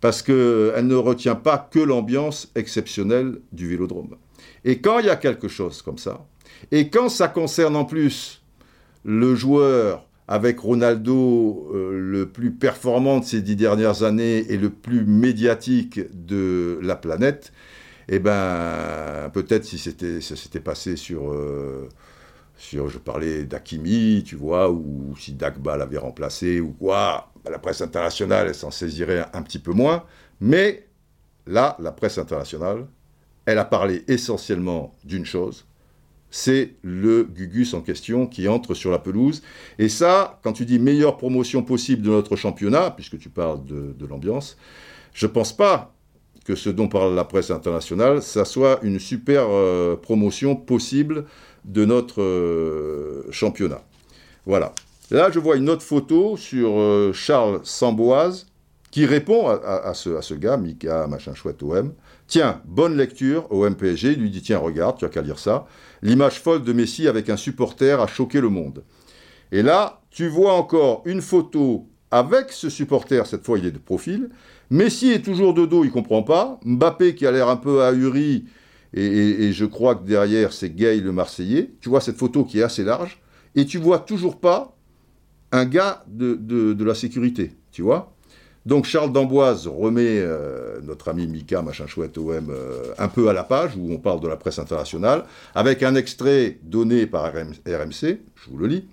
parce 0.00 0.22
qu'elle 0.22 0.86
ne 0.86 0.94
retient 0.94 1.34
pas 1.34 1.58
que 1.58 1.78
l'ambiance 1.78 2.50
exceptionnelle 2.54 3.40
du 3.52 3.68
vélodrome. 3.68 4.16
Et 4.64 4.80
quand 4.80 4.98
il 4.98 5.06
y 5.06 5.10
a 5.10 5.16
quelque 5.16 5.48
chose 5.48 5.82
comme 5.82 5.98
ça, 5.98 6.26
et 6.70 6.90
quand 6.90 7.08
ça 7.08 7.28
concerne 7.28 7.76
en 7.76 7.84
plus 7.84 8.42
le 9.04 9.34
joueur 9.34 10.06
avec 10.28 10.58
Ronaldo 10.58 11.70
euh, 11.72 11.98
le 11.98 12.26
plus 12.26 12.50
performant 12.50 13.20
de 13.20 13.24
ces 13.24 13.42
dix 13.42 13.56
dernières 13.56 14.02
années 14.02 14.38
et 14.50 14.56
le 14.56 14.70
plus 14.70 15.04
médiatique 15.04 16.00
de 16.12 16.80
la 16.82 16.96
planète, 16.96 17.52
eh 18.08 18.18
ben 18.18 19.30
peut-être 19.32 19.64
si 19.64 19.78
ça 19.78 20.36
s'était 20.36 20.60
passé 20.60 20.96
sur 20.96 21.32
euh, 21.32 21.88
sur 22.56 22.88
je 22.88 22.98
parlais 22.98 23.44
d'Akimi, 23.44 24.24
tu 24.24 24.36
vois, 24.36 24.70
ou 24.70 25.14
si 25.18 25.32
Dagba 25.32 25.76
l'avait 25.76 25.98
remplacé 25.98 26.60
ou 26.60 26.70
quoi, 26.70 27.30
la 27.50 27.58
presse 27.58 27.80
internationale, 27.80 28.54
s'en 28.54 28.70
saisirait 28.70 29.26
un, 29.32 29.42
petit 29.42 29.58
peu 29.58 29.72
moins. 29.72 30.04
Mais 30.40 30.86
là, 31.46 31.76
la 31.80 31.92
presse 31.92 32.18
internationale, 32.18 32.86
elle 33.44 33.58
a 33.58 33.64
parlé 33.64 34.04
essentiellement 34.08 34.92
d'une 35.04 35.24
chose, 35.24 35.66
c'est 36.30 36.74
le 36.82 37.24
Gugus 37.24 37.72
en 37.74 37.80
question 37.80 38.26
qui 38.26 38.48
entre 38.48 38.74
sur 38.74 38.90
la 38.90 38.98
pelouse. 38.98 39.42
Et 39.78 39.88
ça, 39.88 40.40
quand 40.42 40.52
tu 40.52 40.66
dis 40.66 40.78
meilleure 40.78 41.16
promotion 41.16 41.62
possible 41.62 42.02
de 42.02 42.10
notre 42.10 42.36
championnat, 42.36 42.90
puisque 42.90 43.18
tu 43.18 43.28
parles 43.28 43.64
de, 43.64 44.06
l'ambiance, 44.06 44.56
je 45.14 45.26
ne 45.26 45.32
pense 45.32 45.56
pas 45.56 45.94
que 46.44 46.54
ce 46.54 46.68
dont 46.68 46.88
parle 46.88 47.14
la 47.14 47.24
presse 47.24 47.50
internationale, 47.50 48.22
ça 48.22 48.44
soit 48.44 48.78
une 48.82 48.98
super 48.98 49.46
euh, 49.48 49.96
promotion 49.96 50.54
possible 50.54 51.24
de 51.64 51.84
notre 51.84 52.22
euh, 52.22 53.26
championnat. 53.30 53.82
Voilà. 54.44 54.72
Là, 55.10 55.30
je 55.30 55.38
vois 55.38 55.56
une 55.56 55.70
autre 55.70 55.84
photo 55.84 56.36
sur 56.36 56.80
euh, 56.80 57.12
Charles 57.12 57.60
Samboise 57.62 58.46
qui 58.90 59.06
répond 59.06 59.46
à, 59.48 59.92
ce, 59.94 60.34
gars, 60.34 60.56
Mika, 60.56 61.06
machin 61.06 61.34
chouette 61.34 61.62
OM. 61.62 61.92
Tiens, 62.26 62.62
bonne 62.64 62.96
lecture 62.96 63.46
au 63.52 63.68
MPSG. 63.68 64.12
Il 64.12 64.20
lui 64.20 64.30
dit 64.30 64.40
Tiens, 64.40 64.58
regarde, 64.58 64.96
tu 64.98 65.04
as 65.04 65.08
qu'à 65.08 65.20
lire 65.20 65.38
ça. 65.38 65.66
L'image 66.02 66.40
folle 66.40 66.62
de 66.62 66.72
Messi 66.72 67.06
avec 67.06 67.28
un 67.28 67.36
supporter 67.36 68.00
a 68.00 68.06
choqué 68.06 68.40
le 68.40 68.48
monde. 68.48 68.84
Et 69.52 69.62
là, 69.62 70.00
tu 70.10 70.28
vois 70.28 70.54
encore 70.54 71.02
une 71.04 71.20
photo 71.20 71.86
avec 72.10 72.50
ce 72.50 72.70
supporter. 72.70 73.26
Cette 73.26 73.44
fois, 73.44 73.58
il 73.58 73.66
est 73.66 73.72
de 73.72 73.78
profil. 73.78 74.30
Messi 74.70 75.12
est 75.12 75.22
toujours 75.22 75.52
de 75.52 75.66
dos, 75.66 75.84
il 75.84 75.90
comprend 75.90 76.22
pas. 76.22 76.58
Mbappé 76.64 77.14
qui 77.14 77.26
a 77.26 77.32
l'air 77.32 77.48
un 77.48 77.56
peu 77.56 77.82
ahuri. 77.82 78.46
Et, 78.94 79.04
et, 79.04 79.52
je 79.52 79.66
crois 79.66 79.94
que 79.94 80.06
derrière, 80.06 80.54
c'est 80.54 80.70
Gay 80.70 80.96
le 80.96 81.12
Marseillais. 81.12 81.74
Tu 81.80 81.90
vois 81.90 82.00
cette 82.00 82.16
photo 82.16 82.44
qui 82.44 82.60
est 82.60 82.62
assez 82.62 82.82
large. 82.82 83.20
Et 83.54 83.66
tu 83.66 83.78
vois 83.78 83.98
toujours 83.98 84.40
pas 84.40 84.75
un 85.52 85.64
gars 85.64 86.04
de, 86.08 86.84
la 86.84 86.94
sécurité, 86.94 87.52
tu 87.72 87.82
vois. 87.82 88.12
Donc 88.64 88.84
Charles 88.84 89.12
d'Amboise 89.12 89.68
remet 89.68 90.18
euh, 90.18 90.80
notre 90.82 91.08
ami 91.08 91.28
Mika, 91.28 91.62
machin 91.62 91.86
chouette 91.86 92.18
OM, 92.18 92.50
euh, 92.50 92.92
un 92.98 93.06
peu 93.06 93.28
à 93.28 93.32
la 93.32 93.44
page, 93.44 93.76
où 93.76 93.92
on 93.92 93.98
parle 93.98 94.20
de 94.20 94.26
la 94.26 94.36
presse 94.36 94.58
internationale, 94.58 95.24
avec 95.54 95.84
un 95.84 95.94
extrait 95.94 96.58
donné 96.64 97.06
par 97.06 97.32
RMC, 97.32 98.18
je 98.34 98.50
vous 98.50 98.56
le 98.58 98.66
lis. 98.66 98.84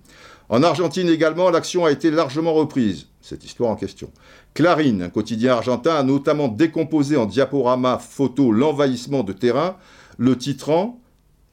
En 0.50 0.62
Argentine 0.62 1.10
également, 1.10 1.50
l'action 1.50 1.86
a 1.86 1.92
été 1.92 2.12
largement 2.12 2.54
reprise, 2.54 3.08
cette 3.22 3.44
histoire 3.44 3.72
en 3.72 3.76
question. 3.76 4.12
Clarine, 4.54 5.02
un 5.02 5.10
quotidien 5.10 5.54
argentin, 5.54 5.96
a 5.96 6.04
notamment 6.04 6.50
décomposé 6.50 7.18
en 7.18 7.26
diaporama 7.26 7.98
photo 7.98 8.52
l'envahissement 8.52 9.24
de 9.24 9.34
terrain, 9.34 9.78
le 10.20 10.38
titrant 10.38 11.00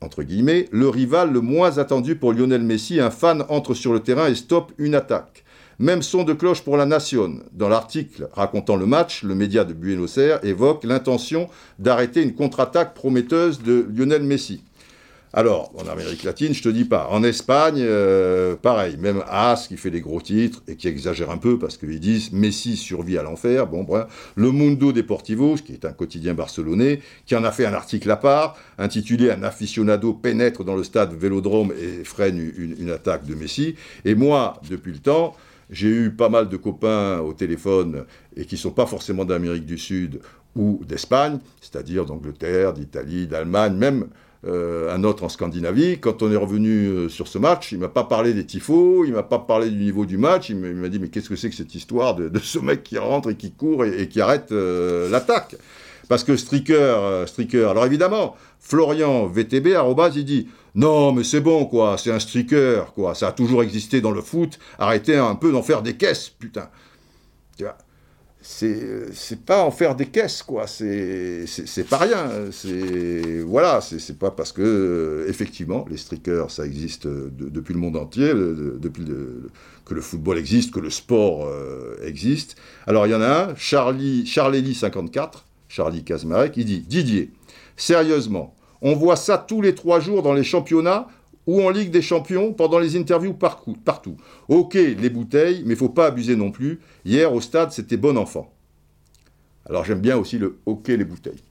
entre 0.01 0.23
guillemets, 0.23 0.69
le 0.73 0.89
rival 0.89 1.33
le 1.33 1.41
moins 1.41 1.79
attendu 1.79 2.17
pour 2.17 2.33
Lionel 2.33 2.63
Messi, 2.63 3.01
un 3.01 3.11
fan 3.11 3.45
entre 3.49 3.75
sur 3.75 3.93
le 3.93 4.01
terrain 4.01 4.29
et 4.29 4.35
stoppe 4.35 4.73
une 4.79 4.95
attaque. 4.95 5.45
Même 5.79 6.03
son 6.03 6.25
de 6.25 6.35
cloche 6.35 6.63
pour 6.63 6.77
la 6.77 6.85
Nation. 6.85 7.41
Dans 7.53 7.69
l'article 7.69 8.29
racontant 8.33 8.77
le 8.77 8.87
match, 8.87 9.23
le 9.23 9.35
média 9.35 9.65
de 9.65 9.73
Buenos 9.73 10.19
Aires 10.19 10.45
évoque 10.45 10.85
l'intention 10.85 11.49
d'arrêter 11.79 12.23
une 12.23 12.35
contre-attaque 12.35 12.93
prometteuse 12.93 13.63
de 13.63 13.87
Lionel 13.95 14.23
Messi. 14.23 14.63
Alors, 15.33 15.71
en 15.77 15.89
Amérique 15.89 16.25
latine, 16.25 16.53
je 16.55 16.63
te 16.63 16.69
dis 16.69 16.85
pas. 16.85 17.07
En 17.11 17.23
Espagne, 17.23 17.79
euh, 17.79 18.57
pareil. 18.57 18.97
Même 18.97 19.23
As, 19.29 19.69
qui 19.69 19.77
fait 19.77 19.93
des 19.93 20.01
gros 20.01 20.21
titres 20.21 20.61
et 20.67 20.75
qui 20.75 20.89
exagère 20.89 21.31
un 21.31 21.37
peu 21.37 21.57
parce 21.57 21.77
qu'ils 21.77 22.01
disent 22.01 22.33
Messi 22.33 22.77
survit 22.77 23.17
à 23.17 23.23
l'enfer. 23.23 23.69
Bon, 23.69 23.85
bref. 23.85 24.33
Le 24.35 24.51
Mundo 24.51 24.91
Deportivo, 24.91 25.55
qui 25.55 25.73
est 25.73 25.85
un 25.85 25.93
quotidien 25.93 26.35
barcelonais, 26.35 27.01
qui 27.27 27.37
en 27.37 27.45
a 27.45 27.53
fait 27.53 27.65
un 27.65 27.75
article 27.75 28.11
à 28.11 28.17
part, 28.17 28.57
intitulé 28.77 29.31
Un 29.31 29.45
aficionado 29.45 30.15
pénètre 30.15 30.65
dans 30.65 30.75
le 30.75 30.83
stade 30.83 31.15
Vélodrome 31.15 31.73
et 31.81 32.03
freine 32.03 32.53
une, 32.57 32.91
attaque 32.91 33.25
de 33.25 33.37
Messi. 33.37 33.77
Et 34.05 34.17
moi, 34.17 34.61
depuis 34.69 34.93
le 34.93 34.99
temps, 34.99 35.37
j'ai 35.71 35.91
eu 35.91 36.11
pas 36.11 36.29
mal 36.29 36.49
de 36.49 36.57
copains 36.57 37.21
au 37.21 37.35
téléphone 37.35 38.05
et 38.37 38.47
qui 38.47 38.57
sont 38.57 38.73
pas 38.73 38.87
forcément 38.87 39.25
d'Amérique 39.25 39.65
du 39.65 39.79
Sud 39.79 40.21
ou 40.57 40.81
d'Espagne, 40.85 41.39
c'est-à-dire 41.61 42.05
d'Angleterre, 42.05 42.73
d'Italie, 42.73 43.29
d'Allemagne, 43.29 43.77
même 43.77 44.09
euh, 44.47 44.95
un 44.95 45.05
autre 45.05 45.25
en 45.25 45.29
Scandinavie. 45.29 45.99
Quand 45.99 46.23
on 46.23 46.33
est 46.33 46.37
revenu 46.37 46.87
euh, 46.87 47.09
sur 47.09 47.29
ce 47.29 47.37
match, 47.37 47.73
il 47.73 47.79
m'a 47.79 47.89
pas 47.89 48.05
parlé 48.05 48.33
des 48.33 48.47
tifos, 48.47 49.05
il 49.05 49.13
m'a 49.13 49.23
pas 49.23 49.39
parlé 49.39 49.69
du 49.69 49.77
niveau 49.77 50.07
du 50.07 50.17
match, 50.17 50.49
il 50.49 50.57
m'a 50.57 50.89
dit 50.89 50.99
mais 50.99 51.09
qu'est-ce 51.09 51.29
que 51.29 51.37
c'est 51.37 51.51
que 51.51 51.57
cette 51.57 51.75
histoire 51.75 52.15
de, 52.15 52.39
ce 52.39 52.59
mec 52.59 52.83
qui 52.83 52.97
rentre 52.97 53.31
et 53.31 53.35
qui 53.37 53.53
court 53.53 53.85
et, 53.85 54.09
qui 54.09 54.21
arrête 54.21 54.53
euh, 54.53 55.11
l'attaque? 55.11 55.57
Parce 56.09 56.25
que 56.25 56.37
Stricker, 56.37 57.25
Stricker, 57.27 57.71
alors 57.71 57.87
évidemment, 57.87 58.35
Florian 58.59 59.27
VTB, 59.27 59.77
il 60.17 60.25
dit 60.25 60.49
non, 60.75 61.13
mais 61.13 61.25
c'est 61.25 61.41
bon, 61.41 61.67
quoi, 61.67 61.97
c'est 61.99 62.13
un 62.13 62.19
striker, 62.21 62.85
quoi, 62.95 63.15
ça 63.15 63.29
a 63.29 63.33
toujours 63.33 63.63
existé 63.63 64.01
dans 64.01 64.11
le 64.11 64.23
foot, 64.23 64.59
arrêtez 64.79 65.17
un 65.17 65.35
peu 65.35 65.53
d'en 65.53 65.63
faire 65.63 65.83
des 65.83 65.97
caisses, 65.97 66.29
putain. 66.31 66.69
Tu 67.57 67.65
vois? 67.65 67.77
C'est 68.53 69.45
pas 69.47 69.63
en 69.65 69.71
faire 69.71 69.95
des 69.95 70.07
caisses 70.07 70.43
quoi. 70.43 70.67
C'est 70.67 71.47
pas 71.89 71.99
rien. 71.99 72.29
C'est 72.51 73.41
voilà 73.47 73.81
c'est 73.81 74.19
pas 74.19 74.31
parce 74.31 74.53
que 74.53 74.63
euh, 74.63 75.29
effectivement 75.29 75.87
les 75.89 75.97
streakers 75.97 76.51
ça 76.51 76.67
existe 76.67 77.07
depuis 77.07 77.75
le 77.75 77.81
monde 77.81 77.97
entier 77.97 78.33
depuis 78.35 79.05
que 79.85 79.95
le 79.95 80.01
football 80.01 80.37
existe 80.37 80.73
que 80.73 80.81
le 80.81 80.91
sport 80.91 81.47
euh, 81.47 81.97
existe. 82.05 82.57
Alors 82.87 83.07
il 83.07 83.11
y 83.11 83.15
en 83.15 83.23
a 83.23 83.51
un 83.51 83.55
Charlie 83.55 84.27
Charlie 84.27 84.75
54 84.75 85.47
Charlie 85.69 86.03
Kazmarek 86.03 86.57
il 86.57 86.65
dit 86.65 86.81
Didier 86.81 87.31
sérieusement 87.77 88.55
On 88.83 88.95
voit 88.95 89.17
ça 89.17 89.39
tous 89.39 89.63
les 89.63 89.75
trois 89.75 90.01
jours 90.01 90.23
dans 90.23 90.35
les 90.35 90.45
championnats 90.45 91.07
ou 91.47 91.63
en 91.63 91.71
Ligue 91.71 91.91
des 91.91 92.03
Champions 92.03 92.53
pendant 92.53 92.79
les 92.79 92.97
interviews 92.97 93.35
partout. 93.35 94.17
Ok, 94.49 94.75
les 94.75 95.11
bouteilles, 95.11 95.63
mais 95.67 95.75
faut 95.75 95.89
pas 95.89 96.07
abuser 96.07 96.37
non 96.37 96.51
plus. 96.51 96.81
Hier, 97.05 97.33
au 97.33 97.41
stade, 97.41 97.73
c'était 97.73 97.97
bon 97.97 98.17
enfant. 98.17 98.53
Alors 99.67 99.85
j'aime 99.85 100.01
bien 100.01 100.17
aussi 100.17 100.39
le 100.39 100.59
ok, 100.67 100.89
les 100.89 101.05
bouteilles. 101.05 101.43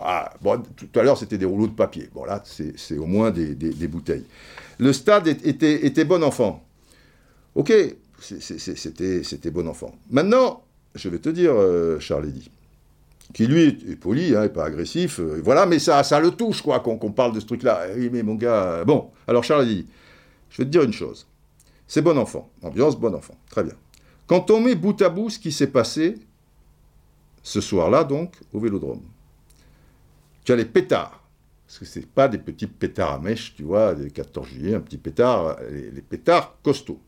Ah, 0.00 0.32
tout 0.76 0.98
à 0.98 1.02
l'heure, 1.02 1.16
c'était 1.16 1.38
des 1.38 1.44
rouleaux 1.44 1.68
de 1.68 1.72
papier. 1.72 2.08
Bon, 2.14 2.24
là, 2.24 2.42
c'est 2.44 2.98
au 2.98 3.06
moins 3.06 3.30
des, 3.30 3.54
bouteilles. 3.88 4.24
Le 4.78 4.92
stade 4.92 5.28
était, 5.28 6.04
bon 6.04 6.22
enfant. 6.22 6.64
Ok, 7.54 7.72
c'était 8.20 9.50
bon 9.50 9.68
enfant. 9.68 9.94
Maintenant, 10.10 10.64
je 10.94 11.08
vais 11.08 11.18
te 11.18 11.28
dire, 11.28 11.52
euh, 11.54 11.98
Charles 12.00 12.32
qui 13.34 13.48
lui 13.48 13.62
est 13.64 13.96
poli, 13.96 14.34
hein, 14.34 14.48
pas 14.48 14.64
agressif, 14.64 15.18
euh, 15.18 15.40
voilà, 15.42 15.66
mais 15.66 15.80
ça, 15.80 16.02
ça 16.04 16.20
le 16.20 16.30
touche, 16.30 16.62
quoi, 16.62 16.80
qu'on 16.80 16.96
parle 17.10 17.34
de 17.34 17.40
ce 17.40 17.46
truc-là. 17.46 17.88
Eh 17.90 17.98
oui, 17.98 18.10
mais 18.10 18.22
mon 18.22 18.36
gars, 18.36 18.62
euh, 18.62 18.84
bon, 18.84 19.10
alors 19.26 19.42
Charles 19.42 19.64
Eddy, 19.64 19.86
je 20.50 20.58
vais 20.58 20.64
te 20.64 20.70
dire 20.70 20.84
une 20.84 20.92
chose. 20.92 21.26
C'est 21.88 22.00
bon 22.00 22.16
enfant, 22.16 22.48
ambiance 22.62 22.98
bon 22.98 23.12
enfant, 23.12 23.36
très 23.50 23.64
bien. 23.64 23.74
Quand 24.28 24.50
on 24.52 24.60
met 24.60 24.76
bout 24.76 25.02
à 25.02 25.08
bout 25.08 25.30
ce 25.30 25.38
qui 25.40 25.50
s'est 25.50 25.66
passé 25.66 26.14
ce 27.42 27.60
soir-là, 27.60 28.04
donc, 28.04 28.36
au 28.52 28.60
Vélodrome, 28.60 29.02
tu 30.44 30.52
as 30.52 30.56
les 30.56 30.64
pétards, 30.64 31.24
parce 31.66 31.80
que 31.80 31.84
c'est 31.86 32.06
pas 32.06 32.28
des 32.28 32.38
petits 32.38 32.68
pétards 32.68 33.14
à 33.14 33.18
mèche, 33.18 33.56
tu 33.56 33.64
vois, 33.64 33.94
des 33.94 34.10
14 34.10 34.46
juillet, 34.46 34.74
un 34.76 34.80
petit 34.80 34.96
pétard, 34.96 35.56
les 35.70 36.02
pétards 36.02 36.56
costauds. 36.62 37.00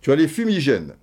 Tu 0.00 0.10
as 0.10 0.16
les 0.16 0.26
fumigènes. 0.26 0.94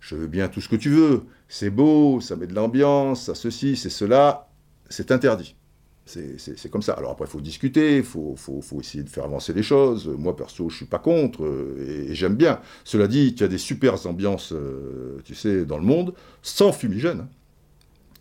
Je 0.00 0.16
veux 0.16 0.26
bien 0.26 0.48
tout 0.48 0.60
ce 0.60 0.68
que 0.68 0.74
tu 0.74 0.90
veux. 0.90 1.22
C'est 1.54 1.68
beau, 1.68 2.18
ça 2.22 2.34
met 2.34 2.46
de 2.46 2.54
l'ambiance, 2.54 3.24
ça 3.24 3.34
ceci, 3.34 3.76
c'est 3.76 3.90
cela. 3.90 4.48
C'est 4.88 5.12
interdit. 5.12 5.54
C'est 6.06 6.70
comme 6.70 6.80
ça. 6.80 6.94
Alors 6.94 7.10
après, 7.10 7.26
il 7.26 7.30
faut 7.30 7.42
discuter, 7.42 7.98
il 7.98 8.04
faut, 8.04 8.36
essayer 8.80 9.04
de 9.04 9.10
faire 9.10 9.24
avancer 9.24 9.52
les 9.52 9.62
choses. 9.62 10.08
Moi, 10.18 10.34
perso, 10.34 10.70
je 10.70 10.76
suis 10.76 10.86
pas 10.86 10.98
contre 10.98 11.44
euh, 11.44 12.06
et, 12.08 12.14
j'aime 12.14 12.36
bien. 12.36 12.58
Cela 12.84 13.06
dit, 13.06 13.34
tu 13.34 13.44
as 13.44 13.48
des 13.48 13.58
super 13.58 14.06
ambiances, 14.06 14.54
euh, 14.54 15.20
tu 15.26 15.34
sais, 15.34 15.66
dans 15.66 15.76
le 15.76 15.84
monde, 15.84 16.14
sans 16.40 16.72
fumigène. 16.72 17.26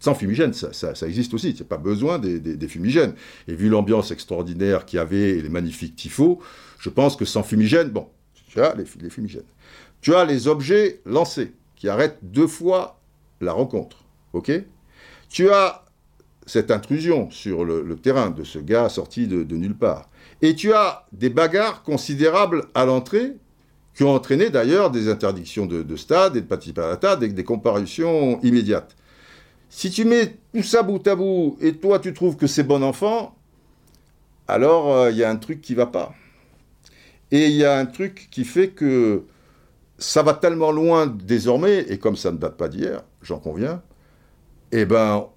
Sans 0.01 0.13
fumigène, 0.13 0.51
ça, 0.51 0.91
existe 1.07 1.33
aussi. 1.33 1.53
Tu 1.53 1.63
n'as 1.63 1.69
pas 1.69 1.77
besoin 1.77 2.19
des, 2.19 2.67
fumigènes. 2.67 3.13
Et 3.47 3.55
vu 3.55 3.69
l'ambiance 3.69 4.11
extraordinaire 4.11 4.83
qu'il 4.83 4.97
y 4.97 4.99
avait 4.99 5.37
et 5.37 5.41
les 5.41 5.49
magnifiques 5.49 5.95
tifos, 5.95 6.39
je 6.79 6.89
pense 6.89 7.15
que 7.15 7.23
sans 7.23 7.43
fumigène, 7.43 7.91
bon, 7.91 8.09
tu 8.49 8.59
as 8.59 8.75
les 8.75 9.09
fumigènes. 9.09 9.47
Tu 10.01 10.13
as 10.15 10.25
les 10.25 10.49
objets 10.49 10.99
lancés 11.05 11.53
qui 11.77 11.87
arrêtent 11.87 12.19
deux 12.23 12.47
fois 12.47 13.00
la 13.41 13.53
rencontre. 13.53 14.03
OK? 14.33 14.51
Tu 15.29 15.49
as 15.49 15.85
cette 16.45 16.71
intrusion 16.71 17.29
sur 17.29 17.63
le, 17.63 17.95
terrain 17.95 18.29
de 18.29 18.43
ce 18.43 18.59
gars 18.59 18.89
sorti 18.89 19.27
de, 19.27 19.55
nulle 19.55 19.75
part. 19.75 20.09
Et 20.41 20.55
tu 20.55 20.73
as 20.73 21.05
des 21.11 21.29
bagarres 21.29 21.83
considérables 21.83 22.65
à 22.73 22.85
l'entrée 22.85 23.33
qui 23.95 24.03
ont 24.03 24.13
entraîné 24.13 24.49
d'ailleurs 24.49 24.89
des 24.89 25.09
interdictions 25.09 25.65
de, 25.65 25.95
stade 25.95 26.35
et 26.35 26.41
de 26.41 27.05
à 27.05 27.15
des, 27.15 27.27
des 27.29 27.43
comparutions 27.43 28.39
immédiates. 28.41 28.95
Si 29.69 29.89
tu 29.89 30.03
mets 30.03 30.35
tout 30.53 30.63
ça 30.63 30.83
bout 30.83 31.05
à 31.07 31.15
bout 31.15 31.57
et 31.61 31.73
toi 31.73 31.99
tu 31.99 32.13
trouves 32.13 32.35
que 32.35 32.47
c'est 32.47 32.63
bon 32.63 32.83
enfant, 32.83 33.35
alors 34.47 34.93
euh, 34.93 35.11
il 35.11 35.17
y 35.17 35.23
a 35.23 35.29
un 35.29 35.37
truc 35.37 35.61
qui 35.61 35.75
va 35.75 35.85
pas. 35.85 36.13
Et 37.31 37.47
il 37.47 37.55
y 37.55 37.63
a 37.63 37.77
un 37.77 37.85
truc 37.85 38.27
qui 38.31 38.43
fait 38.43 38.69
que 38.69 39.23
ça 39.97 40.23
va 40.23 40.33
tellement 40.33 40.71
loin 40.71 41.07
désormais, 41.07 41.85
et 41.87 41.97
comme 41.97 42.17
ça 42.17 42.31
ne 42.31 42.37
date 42.37 42.57
pas 42.57 42.67
d'hier, 42.67 43.03
j'en 43.21 43.39
conviens, 43.39 43.81
eh 44.71 44.85
ben, 44.85 45.27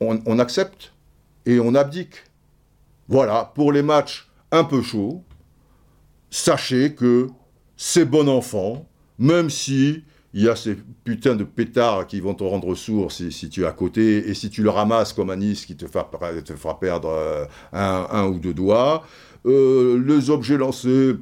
on, 0.00 0.38
accepte 0.38 0.92
et 1.46 1.60
on 1.60 1.74
abdique. 1.74 2.24
Voilà, 3.08 3.52
pour 3.54 3.72
les 3.72 3.82
matchs 3.82 4.28
un 4.50 4.64
peu 4.64 4.82
chauds, 4.82 5.22
sachez 6.30 6.94
que 6.94 7.28
c'est 7.76 8.04
bon 8.04 8.28
enfant, 8.28 8.86
même 9.18 9.50
si 9.50 10.04
il 10.34 10.42
y 10.42 10.48
a 10.48 10.56
ces 10.56 10.76
putains 11.04 11.36
de 11.36 11.44
pétards 11.44 12.06
qui 12.06 12.20
vont 12.20 12.34
te 12.34 12.44
rendre 12.44 12.74
sourd 12.74 13.12
si, 13.12 13.50
tu 13.50 13.62
es 13.62 13.66
à 13.66 13.72
côté, 13.72 14.28
et 14.28 14.34
si 14.34 14.48
tu 14.48 14.62
le 14.62 14.70
ramasses 14.70 15.12
comme 15.12 15.30
Anis 15.30 15.66
qui 15.66 15.76
te 15.76 15.86
fera, 15.86 16.08
te 16.44 16.54
fera 16.54 16.80
perdre 16.80 17.10
euh, 17.10 17.44
un, 17.72 18.26
ou 18.26 18.38
deux 18.38 18.54
doigts. 18.54 19.04
Euh, 19.44 20.02
les 20.06 20.30
objets 20.30 20.56
lancés, 20.56 21.16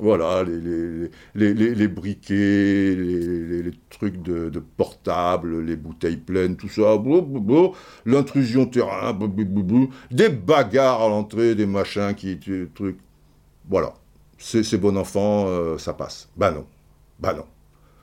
voilà, 0.00 0.44
les, 0.44 1.08
les, 1.34 1.88
briquets, 1.88 2.94
les, 2.94 3.70
trucs 3.90 4.22
de, 4.22 4.48
de, 4.48 4.58
portable, 4.58 5.64
les 5.64 5.76
bouteilles 5.76 6.16
pleines, 6.16 6.56
tout 6.56 6.68
ça, 6.68 7.00
l'intrusion 8.06 8.66
terrain, 8.66 9.18
des 10.10 10.28
bagarres 10.28 11.02
à 11.02 11.08
l'entrée, 11.08 11.54
des 11.54 11.66
machins 11.66 12.14
qui, 12.14 12.38
trucs. 12.74 12.98
Voilà, 13.68 13.94
c'est 14.38 14.78
bon 14.78 14.96
enfant, 14.96 15.46
euh, 15.46 15.78
ça 15.78 15.92
passe. 15.92 16.28
Bah 16.36 16.50
non, 16.50 16.66
bah 17.20 17.34
non. 17.34 17.44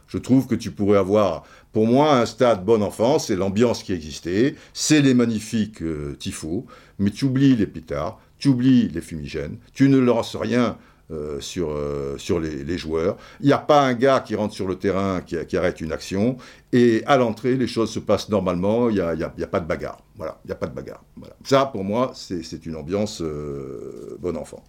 Je 0.08 0.18
trouve 0.18 0.48
que 0.48 0.56
tu 0.56 0.72
pourrais 0.72 0.98
avoir, 0.98 1.44
pour 1.72 1.86
moi, 1.86 2.18
un 2.20 2.26
stade 2.26 2.66
bon 2.66 2.82
enfant, 2.82 3.20
c'est 3.20 3.36
l'ambiance 3.36 3.84
qui 3.84 3.94
existait, 3.94 4.56
c'est 4.74 5.02
les 5.02 5.14
magnifiques 5.14 5.84
euh, 5.84 6.16
tifos, 6.18 6.66
mais 6.98 7.12
tu 7.12 7.26
oublies 7.26 7.56
les 7.56 7.68
pétards, 7.68 8.20
tu 8.40 8.48
oublies 8.48 8.88
les 8.88 9.02
fumigènes, 9.02 9.58
tu 9.74 9.88
ne 9.88 10.00
lances 10.00 10.36
rien 10.36 10.78
euh, 11.12 11.40
sur, 11.40 11.72
euh, 11.72 12.20
sur 12.20 12.40
les, 12.40 12.78
joueurs. 12.78 13.18
Il 13.40 13.48
n'y 13.48 13.54
a 13.54 13.58
pas 13.58 13.82
un 13.82 13.96
gars 13.96 14.20
qui 14.20 14.36
rentre 14.36 14.54
sur 14.54 14.68
le 14.68 14.76
terrain 14.76 15.22
qui, 15.22 15.58
arrête 15.58 15.82
une 15.82 15.92
action. 15.92 16.38
Et 16.72 17.04
à 17.08 17.18
l'entrée, 17.18 17.56
les 17.56 17.66
choses 17.66 17.90
se 17.90 18.00
passent 18.00 18.30
normalement. 18.30 18.90
Il 18.90 18.96
n'y 18.96 19.02
a, 19.02 19.16
y 19.16 19.24
a, 19.24 19.48
pas 19.48 19.60
de 19.60 19.66
bagarre. 19.66 20.04
Voilà, 20.18 20.40
il 20.46 20.50
n'y 20.50 20.52
a 20.52 20.56
pas 20.56 20.68
de 20.68 20.76
bagarre. 20.76 21.04
Voilà. 21.18 21.36
Ça, 21.44 21.66
pour 21.66 21.84
moi, 21.84 22.12
c'est 22.14 22.64
une 22.66 22.76
ambiance 22.76 23.22
euh, 23.24 24.18
bon 24.20 24.38
enfant. 24.38 24.64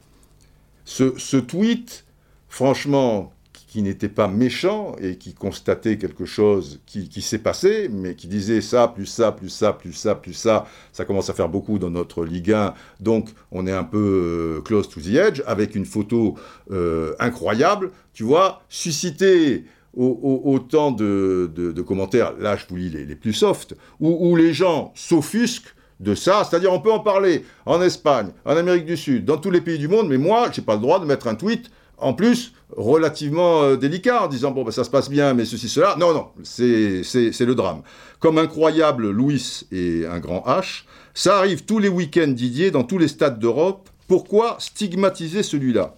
Ce 0.87 1.37
tweet, 1.37 2.07
franchement, 2.49 3.35
qui 3.71 3.83
n'était 3.83 4.09
pas 4.09 4.27
méchant 4.27 4.97
et 5.01 5.15
qui 5.15 5.33
constatait 5.33 5.97
quelque 5.97 6.25
chose 6.25 6.81
qui, 6.87 7.23
s'est 7.23 7.39
passé, 7.39 7.89
mais 7.89 8.17
qui 8.17 8.27
disait 8.27 8.63
ça, 8.63 8.89
plus 8.89 9.07
ça, 9.07 9.31
plus 9.31 9.49
ça, 9.49 9.73
plus 9.73 9.93
ça, 9.93 10.17
plus 10.17 10.33
ça, 10.33 10.67
ça 10.91 11.05
commence 11.05 11.31
à 11.31 11.35
faire 11.35 11.49
beaucoup 11.49 11.79
dans 11.79 11.89
notre 11.89 12.25
Ligue 12.25 12.51
1, 12.51 12.75
donc 12.99 13.29
on 13.53 13.69
est 13.69 13.73
un 13.73 13.85
peu 13.85 14.59
euh, 14.59 14.61
close 14.63 14.89
to 14.89 15.01
the 15.01 15.15
edge, 15.15 15.43
avec 15.47 15.77
une 15.77 15.85
photo 15.85 16.35
euh, 16.73 17.15
incroyable, 17.21 17.93
tu 18.13 18.25
vois, 18.25 18.61
susciter 18.69 19.65
autant 19.95 20.91
de, 20.91 21.83
commentaires, 21.87 22.33
là 22.41 22.57
je 22.57 22.65
vous 22.69 22.75
lis 22.75 22.91
les, 22.91 23.15
plus 23.15 23.33
soft, 23.33 23.77
où, 24.01 24.31
où 24.31 24.35
les 24.35 24.53
gens 24.53 24.93
s'offusquent 24.97 25.77
de 26.01 26.17
ça, 26.17 26.43
c'est-à-dire 26.43 26.73
on 26.73 26.81
peut 26.81 26.93
en 26.93 26.99
parler 26.99 27.45
en 27.67 27.81
Espagne, 27.81 28.31
en 28.45 28.57
Amérique 28.57 28.87
du 28.87 28.97
Sud, 28.97 29.25
dans 29.25 29.37
tous 29.37 29.53
les 29.53 29.61
pays 29.61 29.79
du 29.79 29.87
monde, 29.87 30.09
mais 30.09 30.19
moi, 30.19 30.49
j'ai 30.53 30.63
pas 30.63 30.75
le 30.75 30.81
droit 30.81 30.99
de 30.99 31.05
mettre 31.05 31.29
un 31.29 31.37
tweet 31.37 31.71
en 32.01 32.15
plus, 32.15 32.55
relativement 32.77 33.63
euh, 33.63 33.77
délicat, 33.77 34.25
en 34.25 34.29
disant, 34.29 34.51
bon, 34.51 34.65
ben, 34.65 34.71
ça 34.71 34.85
se 34.85 34.91
passe 34.91 35.11
bien, 35.11 35.35
mais 35.35 35.45
ceci, 35.45 35.69
cela. 35.69 35.97
Non, 35.99 36.13
non, 36.13 36.29
c'est 36.43 37.03
le 37.41 37.55
drame. 37.55 37.83
Comme 38.19 38.39
incroyable 38.39 39.11
Louis 39.11 39.63
et 39.73 40.07
un 40.07 40.21
grand 40.21 40.45
H, 40.47 40.85
ça 41.15 41.39
arrive 41.39 41.65
tous 41.65 41.79
les 41.79 41.89
week-ends, 41.89 42.29
Didier, 42.29 42.71
dans 42.71 42.85
tous 42.85 42.99
les 42.99 43.09
stades 43.09 43.39
d'Europe. 43.39 43.89
Pourquoi 44.07 44.57
stigmatiser 44.59 45.43
celui-là? 45.43 45.97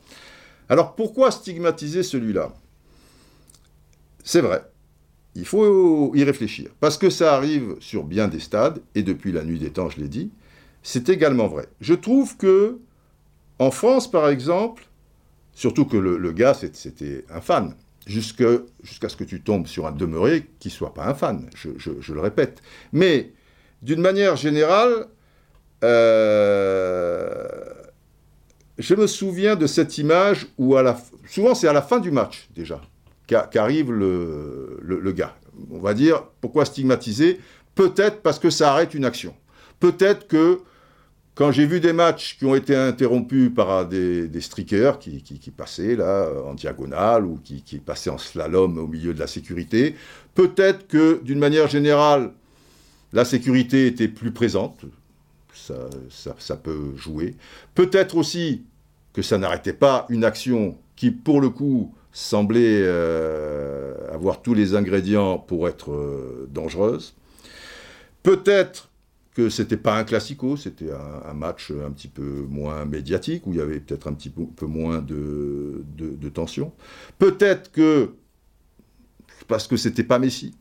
Alors, 0.69 0.95
pourquoi 0.95 1.31
stigmatiser 1.31 2.03
celui-là? 2.03 2.53
C'est 4.25 4.41
vrai. 4.41 4.63
Il 5.35 5.47
faut 5.47 6.15
y 6.15 6.25
réfléchir. 6.25 6.71
Parce 6.79 6.99
que 6.99 7.11
ça 7.11 7.35
arrive 7.35 7.77
sur 7.81 8.05
bien 8.05 8.29
des 8.29 8.41
stades, 8.41 8.81
et 8.95 9.03
depuis 9.03 9.33
la 9.33 9.45
nuit 9.45 9.59
des 9.59 9.71
temps, 9.71 9.89
je 9.89 9.99
l'ai 10.01 10.09
dit, 10.09 10.31
c'est 10.83 11.09
également 11.09 11.49
vrai. 11.49 11.69
Je 11.81 11.95
trouve 11.95 12.37
que, 12.37 12.79
en 13.59 13.71
France, 13.71 14.11
par 14.11 14.29
exemple, 14.29 14.85
Surtout 15.55 15.85
que 15.85 15.97
le, 15.97 16.33
gars, 16.33 16.55
c'était 16.55 17.25
un 17.31 17.41
fan. 17.41 17.75
Jusqu'à 18.07 19.09
ce 19.09 19.17
que 19.17 19.25
tu 19.25 19.43
tombes 19.43 19.67
sur 19.67 19.87
un 19.87 19.93
demeuré 19.93 20.51
qui 20.59 20.71
soit 20.71 20.93
pas 20.93 21.07
un 21.07 21.15
fan, 21.15 21.49
je, 21.55 22.13
le 22.13 22.21
répète. 22.21 22.61
Mais, 22.93 23.33
d'une 23.81 24.01
manière 24.01 24.37
générale, 24.37 25.07
euh, 25.85 27.47
je 28.79 28.95
me 28.95 29.07
souviens 29.07 29.57
de 29.57 29.67
cette 29.67 29.99
image 29.99 30.49
où, 30.59 30.77
à 30.77 30.83
la, 30.83 30.99
souvent 31.29 31.55
c'est 31.55 31.69
à 31.69 31.73
la 31.73 31.83
fin 31.83 32.01
du 32.01 32.11
match 32.11 32.49
déjà, 32.55 32.81
qu'arrive 33.27 33.93
le, 33.93 35.13
gars. 35.15 35.37
On 35.71 35.79
va 35.79 35.95
dire, 35.95 36.25
pourquoi 36.41 36.65
stigmatiser? 36.65 37.39
Peut-être 37.75 38.23
parce 38.23 38.39
que 38.39 38.51
ça 38.51 38.73
arrête 38.73 38.95
une 38.95 39.05
action. 39.05 39.35
Peut-être 39.81 40.27
que 40.27 40.61
quand 41.35 41.51
j'ai 41.51 41.65
vu 41.65 41.81
des 41.81 41.93
matchs 41.93 42.37
qui 42.39 42.45
ont 42.45 42.55
été 42.55 42.77
interrompus 42.77 43.51
par 43.55 43.87
des, 43.87 44.29
streakers 44.41 44.99
qui, 44.99 45.53
passaient 45.57 45.97
là 45.97 46.29
en 46.45 46.55
diagonale 46.55 47.25
ou 47.25 47.39
qui, 47.43 47.79
passaient 47.79 48.11
en 48.11 48.19
slalom 48.19 48.79
au 48.79 48.87
milieu 48.87 49.15
de 49.15 49.19
la 49.19 49.27
sécurité, 49.27 49.95
peut-être 50.35 50.87
que 50.87 51.23
d'une 51.23 51.39
manière 51.39 51.69
générale, 51.69 52.33
la 53.13 53.25
sécurité 53.25 53.87
était 53.87 54.09
plus 54.09 54.31
présente, 54.31 54.85
ça, 55.55 56.57
peut 56.57 56.97
jouer. 56.97 57.35
Peut-être 57.75 58.17
aussi 58.17 58.65
que 59.13 59.23
ça 59.23 59.39
n'arrêtait 59.39 59.73
pas 59.73 60.07
une 60.09 60.25
action 60.25 60.77
qui, 60.97 61.11
pour 61.11 61.41
le 61.41 61.51
coup, 61.51 61.95
semblait 62.13 62.83
euh, 62.83 63.95
avoir 64.13 64.43
tous 64.43 64.55
les 64.55 64.75
ingrédients 64.75 65.39
pour 65.39 65.69
être 65.69 65.93
euh, 65.93 66.49
dangereuse. 66.51 67.15
Peut-être 68.23 68.89
que 69.35 69.49
c'était 69.49 69.77
pas 69.77 69.97
un 69.97 70.05
classico, 70.05 70.57
c'était 70.57 70.91
un, 70.91 71.33
match 71.33 71.71
un 71.71 71.91
petit 71.91 72.09
peu 72.09 72.45
moins 72.49 72.85
médiatique, 72.85 73.47
où 73.47 73.53
il 73.53 73.59
y 73.59 73.63
avait 73.63 73.81
peut-être 73.81 74.07
un 74.07 74.13
petit 74.13 74.31
peu, 74.31 74.67
moins 74.67 75.01
de, 75.01 75.85
de, 75.97 76.29
tension. 76.29 76.73
Peut-être 77.19 77.73
que 77.73 78.11
parce 79.49 79.67
que 79.67 79.77
c'était 79.77 80.05
pas 80.05 80.19
Messi, 80.19 80.55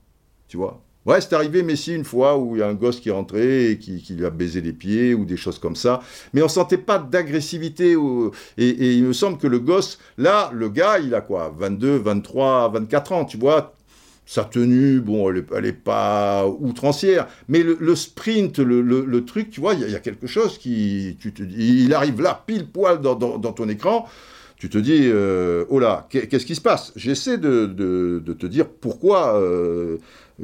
tu 0.48 0.58
vois. 0.58 0.82
Ouais, 1.06 1.20
c'est 1.20 1.34
arrivé 1.34 1.64
Messi 1.64 1.96
une 1.96 2.04
fois 2.04 2.38
où 2.38 2.56
il 2.56 2.60
y 2.60 2.62
a 2.62 2.68
un 2.68 2.76
gosse 2.76 3.00
qui 3.00 3.10
est 3.10 3.12
rentré 3.12 3.72
et 3.72 3.80
qui, 3.80 4.04
lui 4.12 4.26
a 4.26 4.30
baisé 4.30 4.62
les 4.62 4.74
pieds 4.74 5.14
ou 5.14 5.26
des 5.26 5.38
choses 5.38 5.58
comme 5.58 5.76
ça. 5.76 6.02
Mais 6.34 6.44
on 6.44 6.48
sentait 6.48 6.78
pas 6.78 7.00
d'agressivité. 7.00 7.96
Et, 8.58 8.70
et, 8.70 8.94
il 8.94 9.04
me 9.04 9.14
semble 9.14 9.38
que 9.38 9.48
le 9.48 9.60
gosse, 9.60 9.98
là, 10.18 10.52
le 10.54 10.70
gars, 10.70 11.00
il 11.00 11.16
a 11.16 11.22
quoi 11.22 11.54
22, 11.58 11.98
23, 11.98 12.70
24 12.70 13.12
ans, 13.14 13.26
tu 13.26 13.38
vois 13.38 13.76
sa 14.26 14.46
tenue, 14.46 15.00
bon, 15.00 15.30
elle 15.30 15.64
n'est 15.64 15.74
pas 15.74 16.48
outrancière, 16.48 17.28
mais 17.48 17.64
le, 17.64 17.96
sprint, 17.96 18.60
le, 18.60 19.26
truc, 19.26 19.50
tu 19.50 19.60
vois, 19.60 19.74
il 19.74 19.90
y, 19.90 19.96
a 19.96 20.00
quelque 20.00 20.28
chose 20.28 20.58
qui, 20.58 21.18
tu 21.20 21.34
te 21.34 21.44
dis, 21.44 21.84
il 21.84 21.94
arrive 21.94 22.22
là, 22.22 22.42
pile 22.46 22.68
poil 22.68 23.02
dans, 23.02 23.16
ton 23.16 23.68
écran, 23.68 24.08
tu 24.58 24.70
te 24.70 24.78
dis, 24.78 25.02
euh, 25.04 25.66
oh 25.70 25.80
là, 25.80 26.08
qu'est-ce 26.10 26.46
qui 26.46 26.56
se 26.56 26.62
passe? 26.62 26.94
J'essaie 26.96 27.38
de, 27.38 27.66
te 28.40 28.46
dire 28.46 28.70
pourquoi 28.70 29.36
euh, 29.36 29.98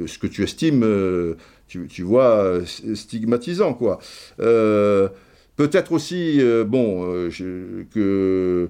ce 0.06 0.18
que 0.18 0.26
tu 0.26 0.42
estimes, 0.42 0.82
euh, 0.84 1.36
tu, 1.68 2.02
vois, 2.02 2.60
stigmatisant, 2.94 3.74
quoi. 3.74 4.00
Peut-être 4.36 5.92
aussi, 5.92 6.42
bon, 6.66 7.30
que, 7.94 8.68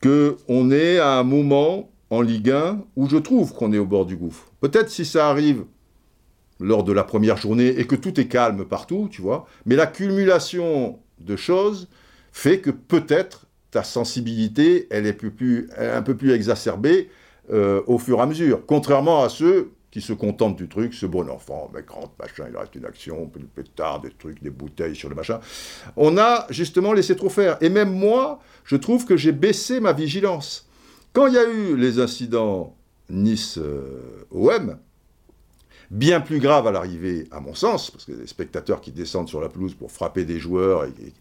que 0.00 0.36
on 0.48 0.70
est 0.70 0.98
à 0.98 1.18
un 1.18 1.22
moment 1.22 1.90
en 2.10 2.20
Ligue 2.20 2.50
1 2.50 2.84
où 2.96 3.08
je 3.08 3.16
trouve 3.16 3.54
qu'on 3.54 3.72
est 3.72 3.78
au 3.78 3.86
bord 3.86 4.04
du 4.04 4.16
gouffre. 4.16 4.52
Peut-être 4.60 4.90
si 4.90 5.04
ça 5.04 5.28
arrive 5.28 5.64
lors 6.58 6.84
de 6.84 6.92
la 6.92 7.04
première 7.04 7.36
journée 7.36 7.68
et 7.68 7.86
que 7.86 7.96
tout 7.96 8.20
est 8.20 8.26
calme 8.26 8.64
partout, 8.64 9.08
tu 9.10 9.22
vois, 9.22 9.46
mais 9.64 9.76
la 9.76 9.86
cumulation 9.86 10.98
de 11.20 11.36
choses 11.36 11.88
fait 12.32 12.60
que 12.60 12.70
peut-être 12.70 13.46
ta 13.70 13.82
sensibilité, 13.84 14.86
elle 14.90 15.06
est 15.06 15.16
un 15.78 16.02
peu 16.02 16.16
plus 16.16 16.32
exacerbée 16.32 17.08
euh, 17.52 17.82
au 17.86 17.98
fur 17.98 18.18
et 18.18 18.22
à 18.22 18.26
mesure, 18.26 18.64
contrairement 18.66 19.22
à 19.22 19.28
ceux 19.28 19.72
qui 19.90 20.00
se 20.00 20.12
contentent 20.12 20.56
du 20.56 20.68
truc, 20.68 20.94
ce 20.94 21.06
bon 21.06 21.28
enfant, 21.28 21.70
mais 21.74 21.82
grand 21.82 22.12
machin, 22.18 22.44
il 22.48 22.56
reste 22.56 22.74
une 22.76 22.84
action, 22.84 23.30
des 23.34 23.42
pétards, 23.42 24.00
des 24.00 24.10
trucs, 24.10 24.40
des 24.42 24.50
bouteilles 24.50 24.94
sur 24.94 25.08
le 25.08 25.16
machin. 25.16 25.40
On 25.96 26.16
a 26.16 26.46
justement 26.50 26.92
laissé 26.92 27.16
trop 27.16 27.28
faire. 27.28 27.56
Et 27.60 27.68
même 27.68 27.92
moi, 27.92 28.38
je 28.64 28.76
trouve 28.76 29.04
que 29.04 29.16
j'ai 29.16 29.32
baissé 29.32 29.80
ma 29.80 29.92
vigilance. 29.92 30.69
Quand 31.12 31.26
il 31.26 31.34
y 31.34 31.38
a 31.38 31.48
eu 31.48 31.76
les 31.76 31.98
incidents 31.98 32.76
Nice-OM, 33.08 34.78
bien 35.90 36.20
plus 36.20 36.38
graves 36.38 36.66
à 36.66 36.70
l'arrivée, 36.70 37.26
à 37.32 37.40
mon 37.40 37.54
sens, 37.54 37.90
parce 37.90 38.04
que 38.04 38.12
les 38.12 38.26
spectateurs 38.26 38.80
qui 38.80 38.92
descendent 38.92 39.28
sur 39.28 39.40
la 39.40 39.48
pelouse 39.48 39.74
pour 39.74 39.90
frapper 39.90 40.24
des 40.24 40.38
joueurs 40.38 40.84
et, 40.84 41.12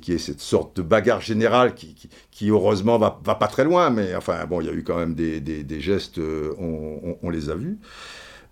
qui 0.00 0.12
est 0.12 0.18
cette 0.18 0.40
sorte 0.40 0.76
de 0.76 0.82
bagarre 0.82 1.20
générale 1.20 1.74
qui, 1.74 2.48
heureusement 2.48 2.98
va, 2.98 3.20
va, 3.24 3.34
pas 3.34 3.48
très 3.48 3.64
loin, 3.64 3.90
mais 3.90 4.14
enfin 4.14 4.46
bon, 4.46 4.60
il 4.60 4.66
y 4.66 4.70
a 4.70 4.72
eu 4.72 4.84
quand 4.84 4.96
même 4.96 5.14
des, 5.14 5.80
gestes, 5.80 6.18
euh, 6.18 6.54
on, 6.58 7.30
les 7.30 7.50
a 7.50 7.54
vus. 7.54 7.78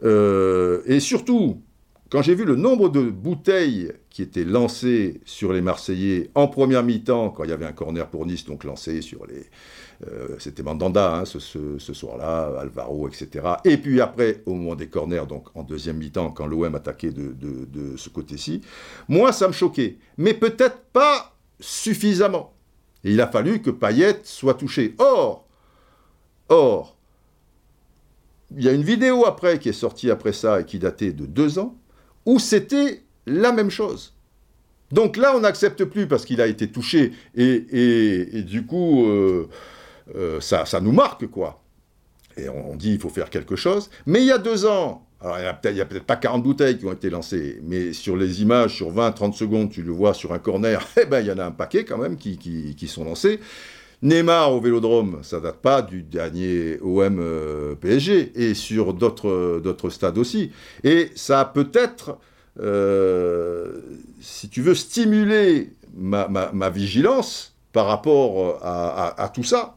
Euh, 0.03 0.83
et 0.87 0.99
surtout, 0.99 1.63
quand 2.11 2.23
j'ai 2.23 2.35
vu 2.35 2.45
le 2.45 2.57
nombre 2.57 2.89
de 2.89 3.03
bouteilles 3.03 3.93
qui 4.11 4.23
étaient 4.23 4.45
lancées 4.45 5.21
sur 5.25 5.53
les 5.53 5.61
Marseillais 5.61 6.31
en 6.35 6.49
première 6.49 6.83
mi-temps, 6.83 7.31
quand 7.31 7.45
il 7.45 7.51
y 7.51 7.53
avait 7.53 7.67
un 7.67 7.73
corner 7.73 8.09
pour 8.09 8.27
Nice, 8.27 8.45
donc 8.45 8.65
lancé 8.65 9.01
sur 9.01 9.27
les, 9.27 9.47
euh, 10.07 10.37
c'était 10.39 10.63
Mandanda 10.63 11.17
hein, 11.17 11.25
ce, 11.25 11.79
soir-là, 11.79 12.61
Alvaro, 12.61 13.09
etc. 13.09 13.47
Et 13.65 13.79
puis 13.79 14.01
après, 14.01 14.43
au 14.47 14.55
moment 14.55 14.75
des 14.75 14.89
corners, 14.89 15.27
donc 15.27 15.49
en 15.55 15.63
deuxième 15.63 15.97
mi-temps, 15.97 16.31
quand 16.31 16.47
l'OM 16.47 16.75
attaquait 16.75 17.11
de, 17.11 17.97
ce 17.97 18.09
côté-ci, 18.09 18.61
moi, 19.09 19.33
ça 19.33 19.49
me 19.49 19.53
choquait. 19.53 19.99
Mais 20.19 20.35
peut-être 20.35 20.81
pas 20.93 21.35
suffisamment. 21.61 22.53
Il 23.05 23.21
a 23.21 23.27
fallu 23.27 23.63
que 23.63 23.71
Payet 23.71 24.21
soit 24.25 24.55
touché. 24.55 24.95
Or, 24.99 25.47
or, 26.49 26.97
il 28.57 28.65
y 28.65 28.69
a 28.69 28.73
une 28.73 28.83
vidéo 28.83 29.27
après 29.27 29.59
qui 29.59 29.69
est 29.71 29.73
sortie 29.73 30.11
après 30.11 30.33
ça 30.33 30.61
et 30.61 30.65
qui 30.65 30.79
datait 30.79 31.13
de 31.13 31.25
deux 31.25 31.59
ans, 31.59 31.77
où 32.27 32.39
c'était 32.39 33.03
la 33.27 33.53
même 33.53 33.71
chose. 33.71 34.15
Donc 34.93 35.17
là, 35.17 35.35
on 35.35 35.41
n'accepte 35.41 35.85
plus 35.85 36.07
parce 36.07 36.25
qu'il 36.25 36.41
a 36.41 36.47
été 36.47 36.69
touché 36.69 37.13
et, 37.35 38.43
du 38.43 38.67
coup, 38.67 39.07
euh, 39.07 39.49
euh, 40.15 40.41
ça, 40.41 40.67
ça 40.67 40.81
nous 40.81 40.93
marque, 40.93 41.27
quoi. 41.27 41.63
Et 42.37 42.49
on, 42.49 42.77
dit 42.77 42.93
il 42.93 43.01
faut 43.01 43.09
faire 43.09 43.31
quelque 43.31 43.57
chose. 43.57 43.89
Mais 44.05 44.21
il 44.21 44.27
y 44.27 44.33
a 44.33 44.39
deux 44.39 44.67
ans, 44.67 45.07
alors 45.21 45.39
il 45.39 45.43
n'y 45.73 45.81
a 45.81 45.87
peut-être 45.87 46.05
pas 46.05 46.17
40 46.17 46.43
bouteilles 46.43 46.79
qui 46.79 46.85
ont 46.85 46.93
été 46.93 47.09
lancées, 47.09 47.61
mais 47.65 47.95
sur 47.95 48.17
les 48.17 48.43
images, 48.43 48.75
sur 48.75 48.93
20-30 48.93 49.33
secondes, 49.33 49.71
tu 49.71 49.83
le 49.83 49.93
vois 49.93 50.13
sur 50.13 50.35
un 50.35 50.39
corner, 50.39 50.87
eh 51.01 51.07
ben 51.07 51.21
il 51.21 51.27
y 51.27 51.33
en 51.33 51.39
a 51.39 51.47
un 51.47 51.51
paquet 51.51 51.85
quand 51.85 51.97
même 51.97 52.17
qui, 52.17 52.37
qui, 52.37 52.89
sont 52.89 53.05
lancés. 53.05 53.41
Neymar 54.03 54.53
au 54.53 54.61
Vélodrome, 54.61 55.21
ça 55.23 55.41
date 55.41 55.57
pas 55.57 55.81
du 55.81 56.03
dernier 56.03 56.79
OM 56.83 57.19
euh, 57.19 57.75
PSG, 57.77 58.33
et 58.35 58.53
sur 58.53 58.93
d'autres 58.93 59.89
stades 59.89 60.19
aussi. 60.19 60.53
Et 60.85 61.11
ça 61.15 61.41
a 61.41 61.45
peut-être, 61.47 62.19
euh, 62.61 63.81
si 64.21 64.51
tu 64.51 64.61
veux, 64.61 64.75
stimuler 64.75 65.73
ma, 65.97 66.69
vigilance 66.69 67.57
par 67.73 67.87
rapport 67.87 68.61
à 68.63 69.31
tout 69.35 69.43
ça. 69.45 69.76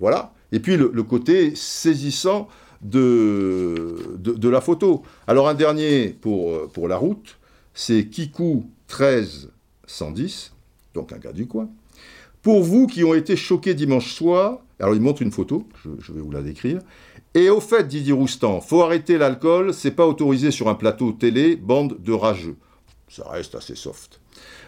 Voilà. 0.00 0.32
Et 0.52 0.60
puis 0.60 0.76
le, 0.76 1.02
côté 1.02 1.54
saisissant 1.54 2.48
de, 2.82 4.48
la 4.48 4.60
photo. 4.60 5.02
Alors 5.26 5.48
un 5.48 5.54
dernier 5.54 6.08
pour, 6.08 6.52
euh, 6.52 6.88
la 6.88 6.96
route, 6.96 7.38
c'est 7.74 8.06
Kikou 8.06 8.70
13110, 8.86 10.52
donc 10.94 11.12
un 11.12 11.18
gars 11.18 11.32
du 11.32 11.46
coin. 11.46 11.68
Pour 12.42 12.62
vous 12.62 12.86
qui 12.86 13.04
ont 13.04 13.14
été 13.14 13.36
choqués 13.36 13.74
dimanche 13.74 14.12
soir, 14.14 14.60
alors 14.80 14.94
il 14.94 15.00
montre 15.00 15.22
une 15.22 15.32
photo, 15.32 15.66
je, 15.84 16.12
vais 16.12 16.20
vous 16.20 16.30
la 16.30 16.42
décrire. 16.42 16.80
Et 17.34 17.50
au 17.50 17.60
fait, 17.60 17.86
Didier 17.86 18.12
Roustan, 18.12 18.60
faut 18.60 18.82
arrêter 18.82 19.18
l'alcool, 19.18 19.74
c'est 19.74 19.90
pas 19.90 20.06
autorisé 20.06 20.50
sur 20.50 20.68
un 20.68 20.74
plateau 20.74 21.12
télé, 21.12 21.56
bande 21.56 21.96
de 22.00 22.12
rageux. 22.12 22.56
Ça 23.08 23.28
reste 23.28 23.54
assez 23.54 23.74
soft. 23.74 24.20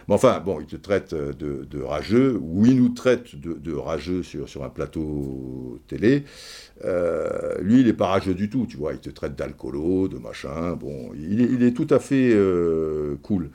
Mais 0.07 0.15
enfin, 0.15 0.39
bon, 0.39 0.59
il 0.59 0.65
te 0.65 0.75
traite 0.75 1.13
de, 1.13 1.81
rageux, 1.81 2.39
ou 2.41 2.65
il 2.65 2.77
nous 2.77 2.89
traite 2.89 3.35
de, 3.35 3.73
rageux 3.73 4.23
sur, 4.23 4.63
un 4.63 4.69
plateau 4.69 5.79
télé. 5.87 6.23
Euh, 6.83 7.57
lui, 7.61 7.81
il 7.81 7.85
n'est 7.87 7.93
pas 7.93 8.07
rageux 8.07 8.33
du 8.33 8.49
tout, 8.49 8.65
tu 8.67 8.77
vois. 8.77 8.93
Il 8.93 8.99
te 8.99 9.09
traite 9.09 9.35
d'alcoolo, 9.35 10.07
de 10.07 10.17
machin. 10.17 10.73
Bon, 10.73 11.11
il 11.15 11.63
est, 11.63 11.71
tout 11.71 11.87
à 11.89 11.99
fait 11.99 12.31
euh, 12.33 13.15
cool. 13.21 13.51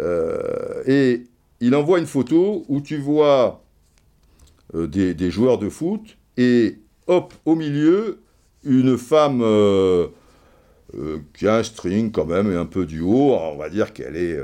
Euh, 0.00 0.82
et 0.86 1.24
il 1.60 1.74
envoie 1.74 1.98
une 1.98 2.06
photo 2.06 2.64
où 2.68 2.80
tu 2.80 2.98
vois 2.98 3.62
des, 4.74 5.30
joueurs 5.30 5.58
de 5.58 5.68
foot 5.68 6.18
et 6.36 6.78
hop, 7.06 7.32
au 7.44 7.54
milieu, 7.54 8.18
une 8.64 8.98
femme 8.98 9.38
qui 11.34 11.46
a 11.46 11.56
un 11.56 11.62
string 11.62 12.10
quand 12.10 12.26
même 12.26 12.50
et 12.50 12.56
un 12.56 12.66
peu 12.66 12.84
du 12.84 13.00
haut. 13.00 13.34
On 13.34 13.56
va 13.56 13.70
dire 13.70 13.92
qu'elle 13.92 14.16
est 14.16 14.38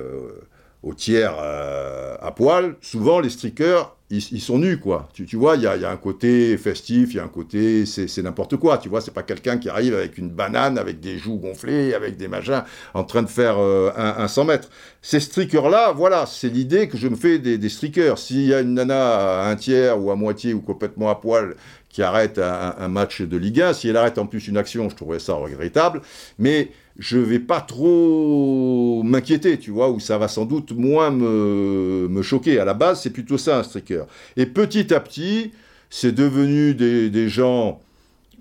au 0.83 0.95
tiers 0.95 1.37
euh, 1.41 2.17
à 2.21 2.33
poil, 2.33 2.77
souvent 2.81 3.21
les 3.21 3.31
streakers, 3.31 3.97
ils, 4.13 4.43
sont 4.43 4.59
nus, 4.59 4.79
quoi. 4.79 5.09
Tu, 5.15 5.25
tu 5.25 5.37
vois, 5.37 5.57
il 5.57 5.63
y 5.63 5.67
a, 5.67 5.91
un 5.91 5.97
côté 5.97 6.59
festif, 6.59 7.15
il 7.15 7.17
y 7.17 7.19
a 7.19 7.25
un 7.25 7.29
côté, 7.29 7.87
c'est 7.87 8.23
n'importe 8.23 8.59
quoi, 8.59 8.77
tu 8.77 8.91
vois, 8.91 9.01
c'est 9.01 9.15
pas 9.15 9.23
quelqu'un 9.23 9.57
qui 9.57 9.71
arrive 9.71 9.95
avec 9.95 10.19
une 10.19 10.29
banane, 10.29 10.77
avec 10.77 11.01
des 11.01 11.17
joues 11.17 11.39
gonflées, 11.39 11.95
avec 11.95 12.19
des 12.19 12.29
machins, 12.29 12.63
en 12.93 13.05
train 13.05 13.23
de 13.23 13.31
faire 13.31 13.57
euh, 13.59 13.91
un, 13.97 14.29
100 14.29 14.45
mètres. 14.45 14.69
Ces 15.01 15.19
streakers-là, 15.19 15.93
voilà, 15.93 16.27
c'est 16.27 16.51
l'idée 16.51 16.89
que 16.89 16.99
je 16.99 17.09
me 17.09 17.17
fais 17.17 17.39
des, 17.39 17.57
des 17.57 17.69
streakers. 17.71 18.19
S'il 18.19 18.45
y 18.45 18.53
a 18.53 18.61
une 18.61 18.75
nana 18.75 19.45
à 19.45 19.49
un 19.49 19.57
tiers 19.57 19.99
ou 19.99 20.11
à 20.11 20.15
moitié 20.15 20.53
ou 20.53 20.61
complètement 20.61 21.09
à 21.09 21.15
poil 21.15 21.55
qui 21.93 22.03
arrête 22.03 22.39
un, 22.39 22.89
match 22.89 23.21
de 23.21 23.37
Ligue 23.37 23.61
1, 23.61 23.75
si 23.75 23.89
elle 23.89 23.99
arrête 23.99 24.17
en 24.17 24.27
plus 24.27 24.49
une 24.49 24.57
action, 24.57 24.89
je 24.89 24.97
trouverais 24.97 25.19
ça 25.19 25.35
regrettable, 25.35 26.01
mais 26.39 26.71
je 26.99 27.19
vais 27.19 27.39
pas 27.39 27.61
trop 27.61 29.03
m'inquiéter, 29.05 29.59
tu 29.59 29.71
vois, 29.71 29.91
ou 29.91 30.01
ça 30.01 30.17
va 30.17 30.27
sans 30.29 30.47
doute 30.47 30.73
moins 30.73 31.11
me, 31.11 32.23
choquer. 32.23 32.59
À 32.59 32.65
la 32.65 32.73
base, 32.75 33.03
c'est 33.03 33.11
plutôt 33.11 33.37
ça 33.37 33.59
un 33.59 33.63
streaker. 33.63 34.07
Et 34.37 34.47
petit 34.47 34.93
à 34.95 35.01
petit, 35.01 35.53
c'est 35.91 36.13
devenu 36.13 36.75
des, 36.75 37.29
gens, 37.29 37.81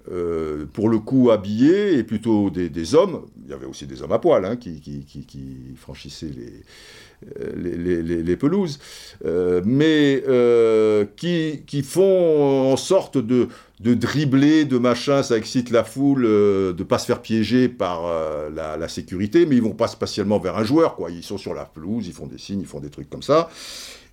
euh, 0.10 0.66
pour 0.72 0.88
le 0.88 0.99
coup, 0.99 1.30
habillés, 1.30 1.97
et 1.97 2.04
plutôt 2.04 2.49
des, 2.49 2.95
hommes. 2.95 3.26
Il 3.43 3.52
y 3.52 3.54
avait 3.54 3.66
aussi 3.66 3.86
des 3.86 4.02
hommes 4.02 4.14
à 4.14 4.20
poil 4.20 4.45
hein, 4.45 4.56
qui, 4.56 4.82
franchissaient 5.76 6.32
les, 6.34 6.54
les, 7.55 8.36
pelouses, 8.36 8.80
euh, 9.26 9.61
mais 9.65 10.24
euh, 10.28 11.05
qui, 11.15 11.63
qui, 11.67 11.84
font 11.84 12.72
en 12.72 12.78
sorte 12.78 13.17
de, 13.17 13.47
de 13.82 13.95
dribbler, 13.95 14.65
de 14.65 14.78
machin, 14.78 15.24
ça 15.24 15.38
excite 15.38 15.72
la 15.72 15.84
foule, 15.84 16.26
euh, 16.26 16.74
de 16.74 16.84
pas 16.84 16.99
se 16.99 17.07
faire 17.07 17.22
piéger 17.22 17.67
par 17.67 18.05
euh, 18.05 18.49
la, 18.49 18.88
sécurité, 18.88 19.45
mais 19.45 19.55
ils 19.55 19.61
vont 19.61 19.74
pas 19.74 19.88
spatialement 19.88 20.39
vers 20.39 20.57
un 20.57 20.63
joueur, 20.63 20.95
quoi. 20.95 21.09
Ils 21.09 21.24
sont 21.24 21.38
sur 21.38 21.53
la 21.53 21.65
pelouse, 21.65 22.05
ils 22.07 22.13
font 22.13 22.28
des 22.28 22.38
signes, 22.38 22.61
ils 22.61 22.67
font 22.67 22.80
des 22.80 22.89
trucs 22.89 23.09
comme 23.09 23.24
ça. 23.24 23.49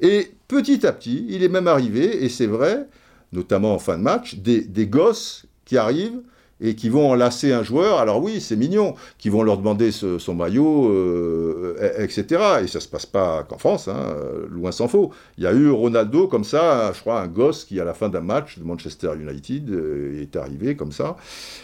Et 0.00 0.32
petit 0.46 0.86
à 0.86 0.92
petit, 0.92 1.26
il 1.28 1.42
est 1.42 1.48
même 1.48 1.66
arrivé, 1.66 2.24
et 2.24 2.28
c'est 2.30 2.46
vrai, 2.46 2.86
notamment 3.32 3.74
en 3.74 3.78
fin 3.78 3.98
de 3.98 4.02
match, 4.02 4.36
des, 4.36 4.86
gosses 4.86 5.44
qui 5.66 5.76
arrivent 5.76 6.22
et 6.61 6.74
qui 6.74 6.88
vont 6.88 7.11
enlacer 7.11 7.52
un 7.52 7.62
joueur, 7.62 7.98
alors 7.98 8.22
oui, 8.22 8.40
c'est 8.40 8.56
mignon, 8.56 8.94
qui 9.18 9.28
vont 9.28 9.42
leur 9.42 9.59
demander 9.59 9.92
son 9.92 10.34
maillot, 10.34 10.90
euh, 10.90 11.94
etc. 11.98 12.42
Et 12.62 12.66
ça 12.66 12.80
se 12.80 12.88
passe 12.88 13.06
pas 13.06 13.44
qu'en 13.44 13.59
France, 13.59 13.88
hein, 13.88 14.14
loin 14.50 14.72
s'en 14.72 14.88
faut. 14.88 15.12
Il 15.36 15.44
y 15.44 15.46
a 15.46 15.52
eu 15.52 15.70
Ronaldo 15.70 16.26
comme 16.26 16.44
ça, 16.44 16.92
je 16.92 17.00
crois, 17.00 17.20
un 17.20 17.28
gosse 17.28 17.64
qui, 17.64 17.78
à 17.80 17.84
la 17.84 17.94
fin 17.94 18.09
d'un 18.09 18.20
match 18.20 18.59
de 18.59 18.64
Manchester 18.64 19.12
United, 19.18 19.70
euh, 19.70 20.20
est 20.20 20.36
arrivé 20.36 20.74
comme 20.74 20.92
ça. 20.92 21.16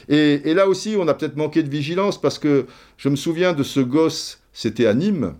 Et, 0.08 0.48
et 0.48 0.54
là 0.54 0.68
aussi, 0.68 0.96
on 0.98 1.08
a 1.08 1.14
peut-être 1.14 1.36
manqué 1.36 1.62
de 1.62 1.70
vigilance 1.70 2.20
parce 2.20 2.38
que 2.38 2.66
je 2.96 3.08
me 3.08 3.16
souviens 3.16 3.52
de 3.52 3.62
ce 3.62 3.80
gosse, 3.80 4.40
c'était 4.52 4.86
à 4.86 4.94
Nîmes, 4.94 5.34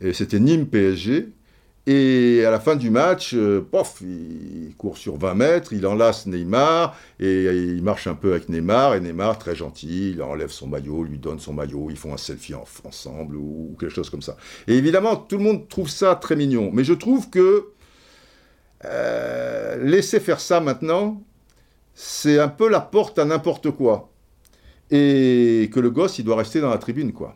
et 0.00 0.12
c'était 0.12 0.40
Nîmes 0.40 0.66
PSG. 0.66 1.28
Et 1.90 2.44
à 2.44 2.50
la 2.50 2.60
fin 2.60 2.76
du 2.76 2.90
match, 2.90 3.32
euh, 3.32 3.66
il 4.02 4.74
court 4.76 4.98
sur 4.98 5.16
20 5.16 5.34
mètres, 5.34 5.72
il 5.72 5.86
enlace 5.86 6.26
Neymar, 6.26 6.94
et 7.18 7.44
il 7.44 7.82
marche 7.82 8.06
un 8.06 8.14
peu 8.14 8.32
avec 8.32 8.50
Neymar, 8.50 8.94
et 8.94 9.00
Neymar, 9.00 9.38
très 9.38 9.56
gentil, 9.56 10.10
il 10.10 10.22
enlève 10.22 10.50
son 10.50 10.66
maillot, 10.66 11.04
lui 11.04 11.16
donne 11.16 11.38
son 11.38 11.54
maillot, 11.54 11.86
ils 11.88 11.96
font 11.96 12.12
un 12.12 12.18
selfie 12.18 12.52
ensemble, 12.54 13.36
ou, 13.36 13.74
quelque 13.80 13.94
chose 13.94 14.10
comme 14.10 14.20
ça. 14.20 14.36
Et 14.66 14.74
évidemment, 14.74 15.16
tout 15.16 15.38
le 15.38 15.44
monde 15.44 15.66
trouve 15.66 15.88
ça 15.88 16.14
très 16.14 16.36
mignon. 16.36 16.68
Mais 16.74 16.84
je 16.84 16.92
trouve 16.92 17.30
que 17.30 17.68
euh, 18.84 19.82
laisser 19.82 20.20
faire 20.20 20.40
ça 20.40 20.60
maintenant, 20.60 21.22
c'est 21.94 22.38
un 22.38 22.48
peu 22.48 22.68
la 22.68 22.80
porte 22.80 23.18
à 23.18 23.24
n'importe 23.24 23.70
quoi. 23.70 24.10
Et 24.90 25.70
que 25.72 25.80
le 25.80 25.88
gosse, 25.88 26.18
il 26.18 26.26
doit 26.26 26.36
rester 26.36 26.60
dans 26.60 26.68
la 26.68 26.76
tribune, 26.76 27.14
quoi. 27.14 27.34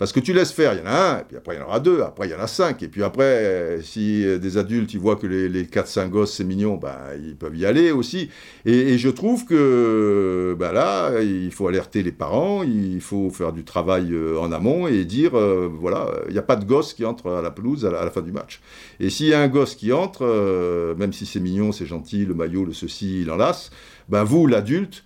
Parce 0.00 0.12
que 0.12 0.20
tu 0.20 0.32
laisses 0.32 0.52
faire, 0.52 0.72
il 0.72 0.78
y 0.78 0.82
en 0.82 0.86
a 0.86 1.18
un, 1.18 1.24
puis 1.24 1.36
après 1.36 1.56
il 1.56 1.58
y 1.58 1.62
en 1.62 1.66
aura 1.66 1.78
deux, 1.78 2.00
après 2.00 2.26
il 2.26 2.30
y 2.30 2.34
en 2.34 2.40
a 2.40 2.46
cinq, 2.46 2.82
et 2.82 2.88
puis 2.88 3.02
après, 3.02 3.22
euh, 3.22 3.82
si 3.82 4.24
euh, 4.24 4.38
des 4.38 4.56
adultes, 4.56 4.94
ils 4.94 4.98
voient 4.98 5.16
que 5.16 5.26
les, 5.26 5.46
les 5.46 5.64
4-5 5.64 6.08
gosses, 6.08 6.32
c'est 6.32 6.44
mignon, 6.44 6.78
ben, 6.78 6.96
ils 7.22 7.36
peuvent 7.36 7.54
y 7.54 7.66
aller 7.66 7.90
aussi. 7.90 8.30
Et, 8.64 8.96
je 8.96 9.10
trouve 9.10 9.44
que 9.44 10.56
ben 10.58 10.72
là, 10.72 11.20
il 11.20 11.52
faut 11.52 11.68
alerter 11.68 12.02
les 12.02 12.12
parents, 12.12 12.62
il 12.62 13.02
faut 13.02 13.28
faire 13.28 13.52
du 13.52 13.62
travail 13.62 14.14
euh, 14.14 14.40
en 14.40 14.52
amont 14.52 14.88
et 14.88 15.04
dire, 15.04 15.32
voilà, 15.32 16.10
il 16.28 16.32
n'y 16.32 16.38
a 16.38 16.42
pas 16.42 16.56
de 16.56 16.64
gosse 16.64 16.94
qui 16.94 17.04
entre 17.04 17.30
à 17.32 17.42
la 17.42 17.50
pelouse 17.50 17.84
à 17.84 17.90
la, 17.90 18.10
fin 18.10 18.22
du 18.22 18.32
match. 18.32 18.62
Et 19.00 19.10
s'il 19.10 19.26
y 19.26 19.34
a 19.34 19.40
un 19.40 19.48
gosse 19.48 19.74
qui 19.74 19.92
entre, 19.92 20.94
même 20.96 21.12
si 21.12 21.26
c'est 21.26 21.40
mignon, 21.40 21.72
c'est 21.72 21.84
gentil, 21.84 22.24
le 22.24 22.32
maillot, 22.32 22.64
le 22.64 22.72
ceci, 22.72 23.20
il 23.20 23.30
enlace, 23.30 23.70
ben 24.08 24.24
vous, 24.24 24.46
l'adulte, 24.46 25.04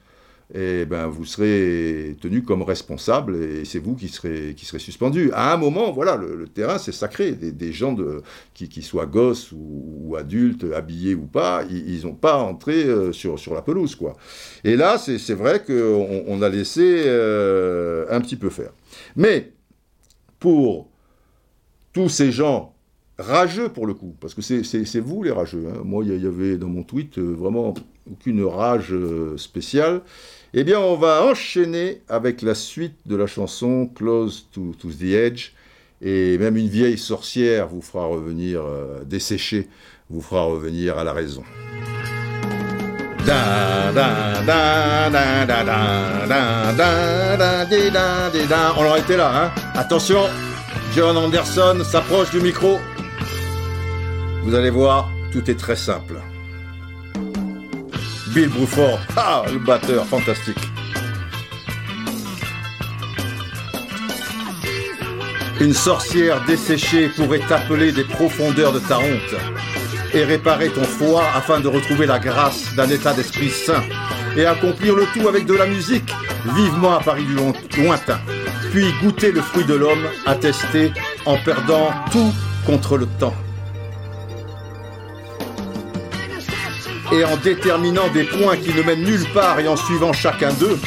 et 0.55 0.85
ben 0.85 1.09
vous 1.09 1.25
serez 1.25 2.17
tenu 2.21 2.45
comme 2.45 2.63
responsable 2.63 3.35
et 3.35 3.65
c'est 3.65 3.81
vous 3.81 3.97
qui 3.97 4.07
serez, 4.07 4.55
qui 4.57 4.65
serez 4.65 4.79
suspendu. 4.79 5.33
À 5.33 5.53
un 5.53 5.57
moment, 5.57 5.91
voilà, 5.91 6.17
le, 6.17 6.47
terrain 6.47 6.79
c'est 6.79 6.93
sacré. 6.93 7.33
Des, 7.33 7.73
gens 7.73 7.93
de, 7.93 8.23
qui, 8.55 8.69
qui, 8.69 8.83
soient 8.83 9.07
gosses 9.07 9.51
ou, 9.53 10.15
adultes, 10.17 10.65
habillés 10.73 11.17
ou 11.17 11.27
pas, 11.27 11.65
ils 11.69 12.05
n'ont 12.05 12.15
pas 12.15 12.39
entré 12.39 12.85
euh, 12.85 13.13
sur, 13.13 13.37
sur 13.37 13.53
la 13.53 13.63
pelouse. 13.63 13.97
quoi. 13.97 14.17
Et 14.63 14.77
là, 14.77 14.97
c'est 14.97 15.35
vrai 15.35 15.65
qu'on 15.65 16.25
on 16.29 16.41
a 16.41 16.49
laissé 16.49 17.03
euh, 17.05 18.07
un 18.09 18.21
petit 18.21 18.37
peu 18.37 18.49
faire. 18.49 18.71
Mais 19.17 19.53
pour 20.39 20.89
tous 21.93 22.09
ces 22.09 22.31
gens 22.31 22.77
rageux 23.19 23.69
pour 23.71 23.87
le 23.87 23.95
coup, 23.95 24.15
parce 24.21 24.35
que 24.35 24.43
c'est 24.43 25.01
vous 25.01 25.25
les 25.25 25.33
rageux. 25.33 25.67
Hein. 25.69 25.81
Moi, 25.85 26.05
il 26.05 26.23
y, 26.23 26.27
avait 26.27 26.59
dans 26.59 26.69
mon 26.69 26.85
tweet 26.85 27.19
euh, 27.19 27.33
vraiment 27.33 27.75
aucune 28.09 28.45
rage 28.45 28.95
spéciale. 29.37 30.03
Eh 30.57 30.63
bien, 30.63 30.79
on 30.79 30.95
va 30.95 31.25
enchaîner 31.25 32.03
avec 32.09 32.41
la 32.41 32.55
suite 32.55 32.95
de 33.07 33.17
la 33.17 33.27
chanson 33.27 33.91
Close 33.93 34.47
to, 34.53 34.73
the 34.73 35.03
Edge. 35.03 35.51
Et 36.01 36.39
même 36.39 36.57
une 36.57 36.69
vieille 36.69 36.97
sorcière 36.97 37.67
vous 37.67 37.83
fera 37.83 38.07
revenir, 38.07 38.63
euh, 38.63 39.03
desséchée, 39.05 39.69
vous 40.09 40.21
fera 40.21 40.45
revenir 40.45 40.97
à 40.97 41.03
la 41.03 41.13
raison. 41.13 41.43
On 48.77 48.85
aurait 48.87 49.01
été 49.01 49.17
là, 49.17 49.47
hein 49.47 49.53
Attention, 49.75 50.21
John 50.95 51.17
Anderson 51.17 51.83
s'approche 51.83 52.31
du 52.31 52.41
micro. 52.41 52.79
Vous 54.45 54.55
allez 54.55 54.71
voir, 54.71 55.11
tout 55.33 55.51
est 55.51 55.59
très 55.59 55.75
simple. 55.75 56.21
Bill 58.35 58.49
Bruford. 58.49 58.99
Ah, 59.17 59.45
le 59.53 59.61
batteur, 59.61 60.05
fantastique. 60.07 60.59
Une 65.61 65.73
sorcière 65.73 66.45
desséchée 66.45 67.11
pourrait 67.11 67.39
t'appeler 67.39 67.93
des 67.93 68.03
profondeurs 68.03 68.73
de 68.73 68.81
ta 68.81 68.99
honte 68.99 69.37
et 70.13 70.25
réparer 70.25 70.71
ton 70.71 70.83
foie 70.83 71.23
afin 71.37 71.61
de 71.61 71.69
retrouver 71.69 72.07
la 72.07 72.19
grâce 72.19 72.75
d'un 72.75 72.89
état 72.89 73.13
d'esprit 73.13 73.51
sain 73.51 73.83
et 74.37 74.47
accomplir 74.47 74.97
le 74.97 75.07
tout 75.15 75.29
avec 75.29 75.47
de 75.47 75.55
la 75.55 75.67
musique 75.67 76.13
vivement 76.57 76.99
à 76.99 77.01
Paris 77.01 77.25
du 77.25 77.37
lointain, 77.81 78.19
puis 78.73 78.87
goûter 79.01 79.31
le 79.31 79.43
fruit 79.43 79.65
de 79.65 79.75
l'homme 79.75 80.07
attesté 80.27 80.93
en 81.25 81.37
perdant 81.37 81.91
tout 82.11 82.33
contre 82.67 82.97
le 82.97 83.07
temps. 83.21 83.35
Et 87.15 87.25
en 87.25 87.37
déterminant 87.37 88.09
des 88.09 88.25
points 88.25 88.57
qui 88.57 88.75
ne 88.75 88.83
mènent 88.83 89.05
nulle 89.05 89.27
part 89.33 89.61
et 89.61 89.69
en 89.69 89.77
suivant 89.77 90.13
chacun 90.13 90.53
d'eux, 90.55 90.79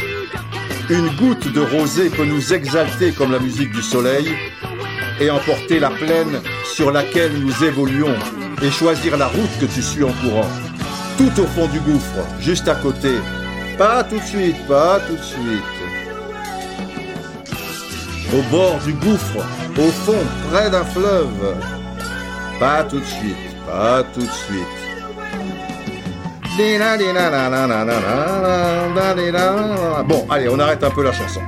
une 0.90 1.10
goutte 1.16 1.52
de 1.52 1.62
rosée 1.62 2.10
peut 2.10 2.26
nous 2.26 2.54
exalter 2.54 3.12
comme 3.12 3.32
la 3.32 3.40
musique 3.40 3.72
du 3.72 3.82
soleil 3.82 4.28
et 5.22 5.30
emporter 5.30 5.80
la 5.80 5.90
plaine 5.90 6.42
sur 6.66 6.92
laquelle 6.92 7.34
nous 7.40 7.64
évoluons 7.64 8.16
et 8.62 8.72
choisir 8.72 9.18
la 9.18 9.28
route 9.28 9.60
que 9.60 9.66
tu 9.66 9.82
suis 9.82 10.04
en 10.04 10.12
courant. 10.22 10.50
Tout 11.18 11.32
au 11.40 11.46
fond 11.46 11.68
du 11.68 11.80
gouffre, 11.80 12.26
juste 12.40 12.68
à 12.68 12.76
côté. 12.76 13.12
Pas 13.78 14.04
tout 14.04 14.20
de 14.20 14.26
suite, 14.26 14.68
pas 14.68 15.00
tout 15.08 15.16
de 15.16 15.24
suite. 15.24 15.78
Au 18.34 18.42
bord 18.52 18.78
du 18.86 18.94
gouffre, 18.94 19.46
au 19.78 19.92
fond, 20.06 20.26
près 20.52 20.70
d'un 20.70 20.84
fleuve. 20.84 21.56
Pas 22.60 22.84
tout 22.84 23.00
de 23.00 23.06
suite, 23.06 23.66
pas 23.66 24.04
tout 24.14 24.22
de 24.22 24.26
suite. 24.26 24.87
Bon, 30.08 30.26
allez, 30.28 30.50
on 30.50 30.58
arrête 30.58 30.84
un 30.84 30.90
peu 30.90 31.04
la 31.04 31.12
chanson. 31.12 31.42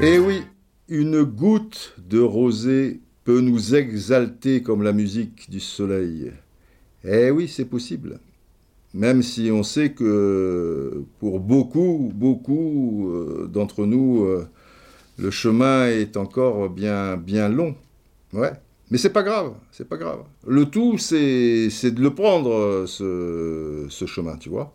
Eh 0.00 0.18
oui, 0.18 0.42
une 0.88 1.22
goutte 1.22 1.94
de 1.98 2.18
rosée 2.18 3.00
peut 3.22 3.40
nous 3.40 3.76
exalter 3.76 4.60
comme 4.60 4.82
la 4.82 4.92
musique 4.92 5.48
du 5.48 5.60
soleil. 5.60 6.32
Eh 7.04 7.30
oui, 7.30 7.46
c'est 7.46 7.66
possible. 7.66 8.18
Même 8.94 9.22
si 9.22 9.50
on 9.52 9.62
sait 9.62 9.92
que 9.92 11.04
pour 11.20 11.38
beaucoup, 11.38 12.10
beaucoup 12.12 13.12
d'entre 13.48 13.86
nous, 13.86 14.26
le 15.18 15.30
chemin 15.30 15.86
est 15.86 16.16
encore 16.16 16.68
bien, 16.68 17.16
bien 17.16 17.48
long. 17.48 17.76
Ouais. 18.32 18.52
Mais 18.92 18.98
c'est 18.98 19.08
pas 19.08 19.22
grave, 19.22 19.54
c'est 19.70 19.88
pas 19.88 19.96
grave. 19.96 20.20
Le 20.46 20.66
tout, 20.66 20.98
c'est 20.98 21.16
de 21.16 22.02
le 22.02 22.14
prendre, 22.14 22.84
ce, 22.86 23.88
chemin, 24.06 24.36
tu 24.36 24.50
vois. 24.50 24.74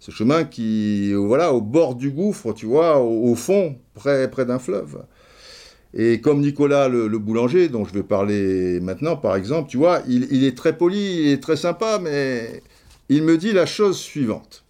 Ce 0.00 0.10
chemin 0.10 0.42
qui, 0.42 1.12
voilà, 1.14 1.52
au 1.52 1.60
bord 1.60 1.94
du 1.94 2.10
gouffre, 2.10 2.52
tu 2.54 2.66
vois, 2.66 3.00
au, 3.00 3.36
fond, 3.36 3.78
près, 3.94 4.28
près 4.28 4.46
d'un 4.46 4.58
fleuve. 4.58 5.04
Et 5.94 6.20
comme 6.20 6.40
Nicolas 6.40 6.88
le, 6.88 7.06
boulanger, 7.20 7.68
dont 7.68 7.84
je 7.84 7.94
vais 7.94 8.02
parler 8.02 8.80
maintenant, 8.80 9.16
par 9.16 9.36
exemple, 9.36 9.70
tu 9.70 9.76
vois, 9.76 10.02
il, 10.08 10.26
il 10.32 10.42
est 10.42 10.56
très 10.58 10.76
poli, 10.76 11.26
il 11.26 11.28
est 11.28 11.40
très 11.40 11.56
sympa, 11.56 12.00
mais 12.02 12.64
il 13.10 13.22
me 13.22 13.38
dit 13.38 13.52
la 13.52 13.64
chose 13.64 13.96
suivante. 13.96 14.64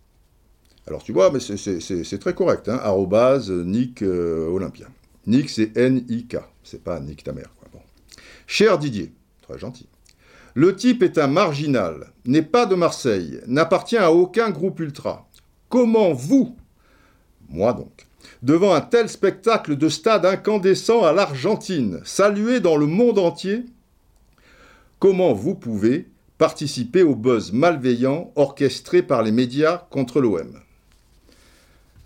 Alors 0.87 1.03
tu 1.03 1.13
vois, 1.13 1.31
mais 1.31 1.41
c'est 1.41 2.19
très 2.19 2.35
correct, 2.35 2.69
hein, 2.69 2.79
arrobase 2.83 3.51
Nick 3.51 4.03
euh, 4.03 4.49
Olympia. 4.49 4.89
Nick, 5.27 5.49
c'est 5.49 5.75
N-I-K, 5.79 6.37
c'est 6.63 6.85
pas 6.85 7.01
Nick 7.01 7.25
ta 7.25 7.33
mère. 7.33 7.49
Cher 8.55 8.77
Didier, 8.77 9.15
très 9.41 9.59
gentil. 9.59 9.87
Le 10.53 10.77
type 10.77 11.03
est 11.03 11.17
un 11.17 11.27
marginal, 11.27 12.13
n'est 12.27 12.43
pas 12.43 12.67
de 12.67 12.75
Marseille, 12.75 13.41
n'appartient 13.47 13.97
à 13.97 14.13
aucun 14.13 14.51
groupe 14.51 14.81
ultra. 14.81 15.27
Comment 15.71 16.13
vous, 16.13 16.55
moi 17.49 17.73
donc, 17.73 18.07
devant 18.43 18.75
un 18.75 18.83
tel 18.83 19.09
spectacle 19.09 19.77
de 19.77 19.89
stade 19.89 20.27
incandescent 20.27 21.03
à 21.03 21.15
l'Argentine, 21.15 22.03
salué 22.05 22.61
dans 22.61 22.77
le 22.77 22.85
monde 22.85 23.19
entier, 23.19 23.65
comment 24.99 25.33
vous 25.33 25.55
pouvez 25.55 26.11
participer 26.37 27.03
au 27.03 27.15
buzz 27.15 27.53
malveillant 27.53 28.33
orchestré 28.37 29.03
par 29.03 29.23
les 29.23 29.33
médias 29.33 29.87
contre 29.89 30.21
l'OM 30.21 30.61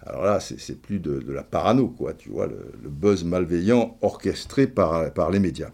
alors 0.08 0.22
là, 0.22 0.38
c'est 0.38 0.80
plus 0.80 1.00
de, 1.00 1.20
la 1.32 1.42
parano, 1.42 1.88
quoi, 1.88 2.14
tu 2.14 2.28
vois, 2.28 2.46
le, 2.46 2.88
buzz 2.88 3.24
malveillant 3.24 3.98
orchestré 4.02 4.68
par, 4.68 5.12
par 5.12 5.32
les 5.32 5.40
médias. 5.40 5.72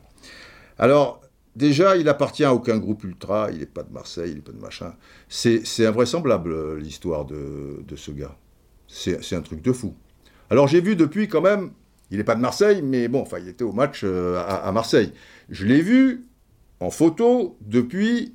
Alors, 0.78 1.22
déjà, 1.56 1.96
il 1.96 2.08
appartient 2.08 2.44
à 2.44 2.54
aucun 2.54 2.78
groupe 2.78 3.04
ultra, 3.04 3.50
il 3.50 3.58
n'est 3.58 3.66
pas 3.66 3.82
de 3.82 3.92
Marseille, 3.92 4.30
il 4.30 4.36
n'est 4.36 4.42
pas 4.42 4.52
de 4.52 4.60
machin. 4.60 4.94
C'est 5.28 5.86
invraisemblable, 5.86 6.78
l'histoire 6.78 7.24
de, 7.24 7.96
ce 7.96 8.10
gars. 8.10 8.36
C'est 8.88 9.34
un 9.34 9.42
truc 9.42 9.62
de 9.62 9.72
fou. 9.72 9.94
Alors, 10.50 10.68
j'ai 10.68 10.80
vu 10.80 10.96
depuis 10.96 11.28
quand 11.28 11.40
même, 11.40 11.70
il 12.10 12.18
n'est 12.18 12.24
pas 12.24 12.34
de 12.34 12.40
Marseille, 12.40 12.82
mais 12.82 13.08
bon, 13.08 13.22
enfin, 13.22 13.38
il 13.38 13.48
était 13.48 13.64
au 13.64 13.72
match 13.72 14.02
euh, 14.04 14.42
à, 14.46 14.70
Marseille. 14.72 15.12
Je 15.48 15.64
l'ai 15.64 15.80
vu 15.80 16.26
en 16.78 16.90
photo 16.90 17.56
depuis 17.62 18.34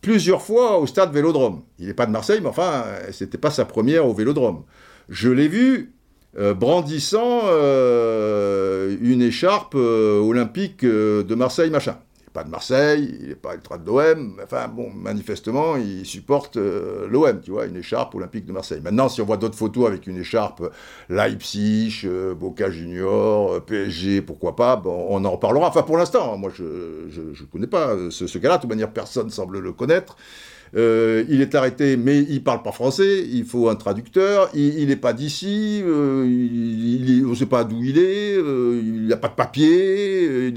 plusieurs 0.00 0.40
fois 0.40 0.78
au 0.78 0.86
stade 0.86 1.12
Vélodrome. 1.12 1.62
Il 1.80 1.88
n'est 1.88 1.94
pas 1.94 2.06
de 2.06 2.12
Marseille, 2.12 2.38
mais 2.40 2.48
enfin, 2.48 2.84
c'était 3.10 3.38
pas 3.38 3.50
sa 3.50 3.64
première 3.64 4.06
au 4.06 4.14
Vélodrome. 4.14 4.62
Je 5.08 5.28
l'ai 5.30 5.48
vu 5.48 5.78
euh, 5.80 5.97
brandissant 6.54 7.40
euh, 7.44 8.96
une 9.00 9.22
écharpe 9.22 9.74
euh, 9.74 10.20
olympique 10.20 10.84
de 10.84 11.34
Marseille, 11.34 11.70
machin. 11.70 11.96
Pas 12.32 12.44
de 12.44 12.50
Marseille, 12.50 13.18
il 13.20 13.28
n'est 13.28 13.34
pas 13.34 13.54
ultra 13.54 13.78
de 13.78 13.86
l'OM, 13.86 14.38
enfin 14.44 14.68
bon, 14.68 14.90
manifestement, 14.90 15.76
il 15.76 16.04
supporte 16.04 16.56
l'OM, 16.56 17.40
tu 17.40 17.50
vois, 17.50 17.64
une 17.64 17.76
écharpe 17.76 18.14
olympique 18.14 18.44
de 18.44 18.52
Marseille. 18.52 18.80
Maintenant, 18.84 19.08
si 19.08 19.20
on 19.22 19.24
voit 19.24 19.38
d'autres 19.38 19.56
photos 19.56 19.88
avec 19.88 20.06
une 20.06 20.18
écharpe 20.18 20.62
Leipzig, 21.08 22.06
Boca 22.38 22.70
Junior, 22.70 23.64
PSG, 23.64 24.20
pourquoi 24.20 24.54
pas, 24.54 24.76
bon, 24.76 25.06
on 25.08 25.24
en 25.24 25.30
reparlera. 25.30 25.68
Enfin, 25.68 25.82
pour 25.82 25.96
l'instant, 25.96 26.36
moi, 26.36 26.50
je 26.54 26.62
ne 26.64 27.46
connais 27.50 27.66
pas 27.66 27.96
ce, 28.10 28.26
ce 28.26 28.38
cas-là, 28.38 28.58
de 28.58 28.60
toute 28.60 28.70
manière, 28.70 28.92
personne 28.92 29.30
semble 29.30 29.58
le 29.58 29.72
connaître. 29.72 30.16
Euh, 30.76 31.24
il 31.28 31.40
est 31.40 31.54
arrêté, 31.54 31.96
mais 31.96 32.18
il 32.18 32.42
parle 32.42 32.62
pas 32.62 32.72
français. 32.72 33.26
Il 33.30 33.44
faut 33.44 33.68
un 33.68 33.74
traducteur. 33.74 34.50
Il 34.54 34.86
n'est 34.86 34.96
pas 34.96 35.12
d'ici. 35.12 35.82
Euh, 35.84 36.24
on 37.24 37.30
ne 37.30 37.34
sait 37.34 37.46
pas 37.46 37.64
d'où 37.64 37.82
il 37.82 37.98
est. 37.98 38.36
Euh, 38.36 38.80
il 38.82 39.06
n'a 39.06 39.16
pas 39.16 39.28
de 39.28 39.34
papier. 39.34 40.52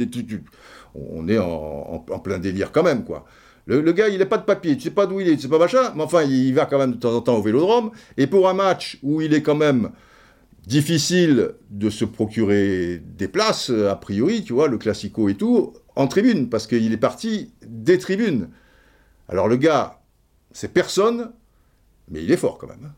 on 0.95 1.27
est 1.27 1.37
en, 1.37 1.99
plein 2.23 2.39
délire 2.39 2.71
quand 2.71 2.83
même, 2.83 3.03
quoi. 3.03 3.25
Le, 3.67 3.79
gars, 3.93 4.09
il 4.09 4.19
n'a 4.19 4.25
pas 4.25 4.37
de 4.37 4.43
papier. 4.43 4.75
Tu 4.75 4.83
sais 4.83 4.91
pas 4.91 5.05
d'où 5.05 5.19
il 5.21 5.29
est. 5.29 5.35
Tu 5.35 5.43
sais 5.43 5.47
pas 5.47 5.59
machin. 5.59 5.93
Mais 5.95 6.03
enfin, 6.03 6.23
il 6.23 6.53
va 6.53 6.65
quand 6.65 6.79
même 6.79 6.93
de 6.93 6.97
temps 6.97 7.15
en 7.15 7.21
temps 7.21 7.37
au 7.37 7.41
Vélodrome. 7.41 7.91
Et 8.17 8.27
pour 8.27 8.49
un 8.49 8.53
match 8.53 8.99
où 9.03 9.21
il 9.21 9.33
est 9.33 9.41
quand 9.41 9.55
même 9.55 9.91
difficile 10.67 11.51
de 11.69 11.89
se 11.89 12.05
procurer 12.05 13.01
des 13.17 13.27
places, 13.27 13.69
a 13.69 13.95
priori, 13.95 14.43
tu 14.43 14.53
vois, 14.53 14.67
le 14.67 14.77
classico 14.77 15.27
et 15.29 15.35
tout, 15.35 15.73
en 15.95 16.07
tribune, 16.07 16.49
parce 16.49 16.67
qu'il 16.67 16.91
est 16.93 16.97
parti 16.97 17.51
des 17.65 17.97
tribunes. 17.97 18.49
Alors 19.27 19.47
le 19.47 19.55
gars, 19.55 20.00
c'est 20.53 20.73
personne, 20.73 21.31
mais 22.09 22.23
il 22.23 22.31
est 22.31 22.37
fort 22.37 22.57
quand 22.57 22.67
même. 22.67 22.85
Hein. 22.85 22.93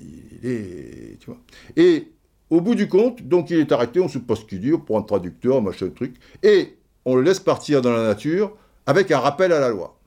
Il 0.00 0.50
est, 0.50 1.18
tu 1.20 1.26
vois. 1.26 1.38
Et 1.76 2.08
au 2.48 2.60
bout 2.60 2.74
du 2.74 2.88
compte, 2.88 3.22
donc 3.22 3.50
il 3.50 3.58
est 3.58 3.72
arrêté, 3.72 4.00
on 4.00 4.08
se 4.08 4.18
pose 4.18 4.46
qu'il 4.46 4.60
dit, 4.60 4.72
pour 4.72 4.98
un 4.98 5.02
traducteur, 5.02 5.62
machin, 5.62 5.88
truc, 5.90 6.16
et 6.42 6.76
on 7.04 7.14
le 7.14 7.22
laisse 7.22 7.40
partir 7.40 7.82
dans 7.82 7.92
la 7.92 8.02
nature 8.02 8.56
avec 8.86 9.10
un 9.10 9.18
rappel 9.18 9.52
à 9.52 9.60
la 9.60 9.68
loi. 9.68 9.98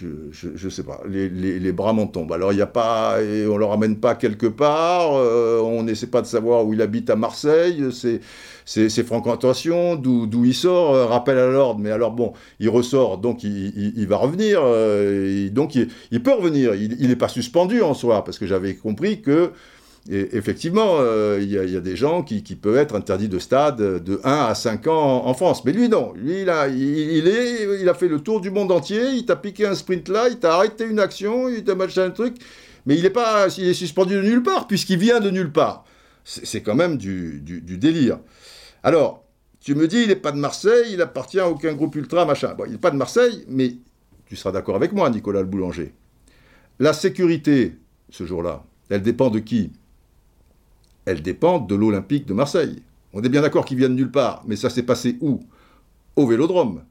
Je 0.00 0.66
ne 0.66 0.70
sais 0.70 0.82
pas, 0.82 1.00
les, 1.06 1.72
bras 1.72 1.92
m'en 1.92 2.06
tombent. 2.06 2.32
Alors 2.32 2.52
il 2.52 2.56
n'y 2.56 2.62
a 2.62 2.66
pas, 2.66 3.22
et 3.22 3.46
on 3.46 3.56
le 3.56 3.64
ramène 3.64 3.96
pas 3.96 4.14
quelque 4.14 4.46
part, 4.46 5.14
euh, 5.14 5.60
on 5.60 5.84
n'essaie 5.84 6.08
pas 6.08 6.20
de 6.20 6.26
savoir 6.26 6.66
où 6.66 6.72
il 6.74 6.82
habite 6.82 7.10
à 7.10 7.16
Marseille, 7.16 7.84
c'est 7.92 8.20
ses 8.66 9.04
fréquentations, 9.04 9.94
d'où 9.94 10.44
il 10.44 10.54
sort, 10.54 10.94
euh, 10.94 11.06
rappel 11.06 11.38
à 11.38 11.46
l'ordre, 11.46 11.80
mais 11.80 11.90
alors 11.90 12.10
bon, 12.10 12.32
il 12.58 12.68
ressort, 12.70 13.18
donc 13.18 13.44
il, 13.44 14.06
va 14.08 14.16
revenir, 14.16 14.60
euh, 14.64 15.48
donc 15.50 15.76
il, 15.76 16.22
peut 16.22 16.32
revenir, 16.32 16.74
il 16.74 17.08
n'est 17.08 17.16
pas 17.16 17.28
suspendu 17.28 17.82
en 17.82 17.94
soi, 17.94 18.24
parce 18.24 18.38
que 18.38 18.46
j'avais 18.46 18.74
compris 18.74 19.20
que 19.20 19.52
effectivement, 20.10 20.96
euh, 20.98 21.38
il 21.40 21.50
y, 21.50 21.76
a 21.76 21.80
des 21.80 21.96
gens 21.96 22.22
qui, 22.22 22.42
peuvent 22.56 22.76
être 22.76 22.94
interdits 22.94 23.28
de 23.28 23.38
stade 23.38 23.76
de 23.76 24.20
1 24.22 24.30
à 24.30 24.54
5 24.54 24.86
ans 24.86 25.26
en, 25.26 25.34
France. 25.34 25.64
Mais 25.64 25.72
lui, 25.72 25.88
non. 25.88 26.12
Lui, 26.14 26.42
il 26.42 26.50
a, 26.50 27.94
fait 27.94 28.08
le 28.08 28.20
tour 28.20 28.40
du 28.40 28.50
monde 28.50 28.70
entier, 28.70 29.12
il 29.12 29.24
t'a 29.24 29.36
piqué 29.36 29.66
un 29.66 29.74
sprint 29.74 30.08
là, 30.08 30.28
il 30.28 30.38
t'a 30.38 30.56
arrêté 30.56 30.84
une 30.84 30.98
action, 30.98 31.48
il 31.48 31.64
t'a 31.64 31.74
machin 31.74 32.04
un 32.04 32.10
truc. 32.10 32.36
Mais 32.86 32.98
il 32.98 33.06
est, 33.06 33.10
pas, 33.10 33.48
il 33.56 33.68
est 33.68 33.74
suspendu 33.74 34.14
de 34.14 34.22
nulle 34.22 34.42
part, 34.42 34.66
puisqu'il 34.66 34.98
vient 34.98 35.20
de 35.20 35.30
nulle 35.30 35.52
part. 35.52 35.84
C'est 36.24 36.62
quand 36.62 36.74
même 36.74 36.96
du, 36.98 37.40
délire. 37.40 38.18
Alors, 38.82 39.24
tu 39.60 39.74
me 39.74 39.88
dis, 39.88 40.02
il 40.02 40.08
n'est 40.08 40.16
pas 40.16 40.32
de 40.32 40.38
Marseille, 40.38 40.92
il 40.92 41.00
appartient 41.00 41.40
à 41.40 41.48
aucun 41.48 41.72
groupe 41.72 41.96
ultra, 41.96 42.26
machin. 42.26 42.54
Bon, 42.54 42.64
il 42.66 42.72
n'est 42.72 42.78
pas 42.78 42.90
de 42.90 42.96
Marseille, 42.96 43.44
mais 43.48 43.76
tu 44.26 44.36
seras 44.36 44.52
d'accord 44.52 44.76
avec 44.76 44.92
moi, 44.92 45.08
Nicolas 45.08 45.40
le 45.40 45.46
Boulanger. 45.46 45.94
La 46.78 46.92
sécurité, 46.92 47.76
ce 48.10 48.26
jour-là, 48.26 48.64
elle 48.90 49.02
dépend 49.02 49.30
de 49.30 49.38
qui? 49.38 49.72
Elles 51.04 51.22
dépendent 51.22 51.68
de 51.68 51.74
l'Olympique 51.74 52.26
de 52.26 52.34
Marseille. 52.34 52.82
On 53.12 53.22
est 53.22 53.28
bien 53.28 53.42
d'accord 53.42 53.64
qu'ils 53.64 53.78
viennent 53.78 53.94
nulle 53.94 54.10
part, 54.10 54.42
mais 54.46 54.56
ça 54.56 54.70
s'est 54.70 54.82
passé 54.82 55.16
où? 55.20 55.40
Au 56.16 56.26
Vélodrome. 56.26 56.82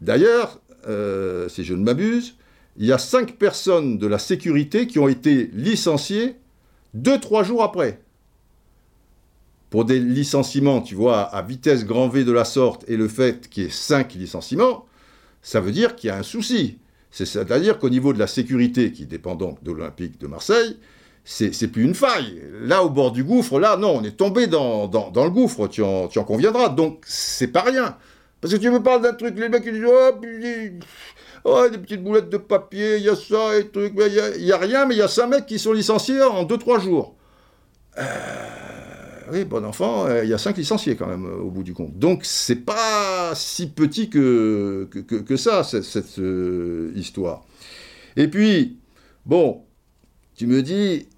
D'ailleurs, 0.00 0.60
euh, 0.88 1.48
si 1.48 1.64
je 1.64 1.74
ne 1.74 1.82
m'abuse, 1.82 2.36
il 2.76 2.86
y 2.86 2.92
a 2.92 2.98
cinq 2.98 3.36
personnes 3.36 3.98
de 3.98 4.06
la 4.06 4.18
sécurité 4.18 4.86
qui 4.86 4.98
ont 4.98 5.08
été 5.08 5.50
licenciées 5.54 6.36
deux, 6.94 7.18
trois 7.18 7.42
jours 7.42 7.62
après. 7.62 8.00
Pour 9.70 9.84
des 9.84 9.98
licenciements, 9.98 10.80
tu 10.80 10.94
vois, 10.94 11.22
à 11.22 11.42
vitesse 11.42 11.84
grand 11.84 12.08
V 12.08 12.24
de 12.24 12.32
la 12.32 12.44
sorte, 12.44 12.88
et 12.88 12.96
le 12.96 13.08
fait 13.08 13.48
qu'il 13.48 13.64
y 13.64 13.66
ait 13.66 13.70
cinq 13.70 14.14
licenciements, 14.14 14.86
ça 15.42 15.60
veut 15.60 15.72
dire 15.72 15.96
qu'il 15.96 16.08
y 16.08 16.10
a 16.10 16.16
un 16.16 16.22
souci. 16.22 16.78
C'est-à-dire 17.10 17.78
qu'au 17.78 17.88
niveau 17.88 18.12
de 18.12 18.18
la 18.18 18.26
sécurité, 18.26 18.92
qui 18.92 19.06
dépend 19.06 19.34
donc 19.34 19.62
de 19.62 19.72
l'Olympique 19.72 20.20
de 20.20 20.26
Marseille, 20.26 20.76
c'est 21.28 21.68
plus 21.68 21.82
une 21.82 21.94
faille. 21.94 22.40
Là, 22.62 22.84
au 22.84 22.88
bord 22.88 23.10
du 23.10 23.24
gouffre, 23.24 23.58
là, 23.58 23.76
non, 23.76 23.96
on 23.96 24.04
est 24.04 24.16
tombé 24.16 24.46
dans, 24.46 24.88
le 24.88 25.30
gouffre, 25.30 25.66
tu 25.66 25.82
en, 25.82 26.06
tu 26.06 26.20
en 26.20 26.24
conviendras. 26.24 26.68
Donc, 26.68 27.02
c'est 27.04 27.48
pas 27.48 27.62
rien. 27.62 27.96
Parce 28.40 28.54
que 28.54 28.58
tu 28.58 28.70
me 28.70 28.80
parles 28.80 29.02
d'un 29.02 29.12
truc, 29.12 29.36
les 29.36 29.48
mecs, 29.48 29.64
ils 29.66 29.72
disent, 29.72 29.86
oh, 29.88 30.10
oh 31.44 31.68
des 31.68 31.78
petites 31.78 32.02
boulettes 32.02 32.28
de 32.28 32.36
papier, 32.36 32.98
il 32.98 33.02
y 33.02 33.08
a 33.08 33.16
ça 33.16 33.58
et 33.58 33.66
truc, 33.68 33.94
il 33.96 34.44
n'y 34.44 34.52
a, 34.52 34.56
rien, 34.56 34.86
mais 34.86 34.94
il 34.94 34.98
y 34.98 35.02
a 35.02 35.08
cinq 35.08 35.26
mecs 35.26 35.46
qui 35.46 35.58
sont 35.58 35.72
licenciés 35.72 36.22
en 36.22 36.44
2-3 36.44 36.80
jours. 36.80 37.16
Euh, 37.98 38.04
oui, 39.32 39.44
bon 39.44 39.64
enfant, 39.64 40.06
euh, 40.06 40.22
il 40.22 40.30
y 40.30 40.34
a 40.34 40.38
cinq 40.38 40.56
licenciés 40.56 40.94
quand 40.94 41.08
même, 41.08 41.24
au 41.24 41.50
bout 41.50 41.64
du 41.64 41.74
compte. 41.74 41.98
Donc, 41.98 42.24
c'est 42.24 42.64
pas 42.64 43.32
si 43.34 43.68
petit 43.68 44.10
que, 44.10 44.88
que, 44.92 45.36
ça, 45.36 45.64
cette, 45.64 46.20
euh, 46.20 46.92
histoire. 46.94 47.44
Et 48.16 48.28
puis, 48.28 48.78
bon, 49.24 49.64
tu 50.36 50.46
me 50.46 50.62
dis, 50.62 51.08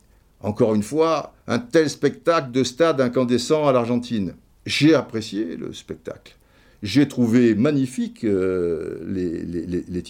encore 0.40 0.74
une 0.74 0.82
fois, 0.82 1.34
un 1.46 1.58
tel 1.58 1.90
spectacle 1.90 2.50
de 2.52 2.62
stade 2.62 3.00
incandescent 3.00 3.66
à 3.66 3.72
l'Argentine. 3.72 4.34
J'ai 4.66 4.94
apprécié 4.94 5.56
le 5.56 5.72
spectacle. 5.72 6.36
J'ai 6.82 7.08
trouvé 7.08 7.54
magnifique 7.54 8.24
euh, 8.24 9.02
les, 9.06 9.42
les. 9.44 10.04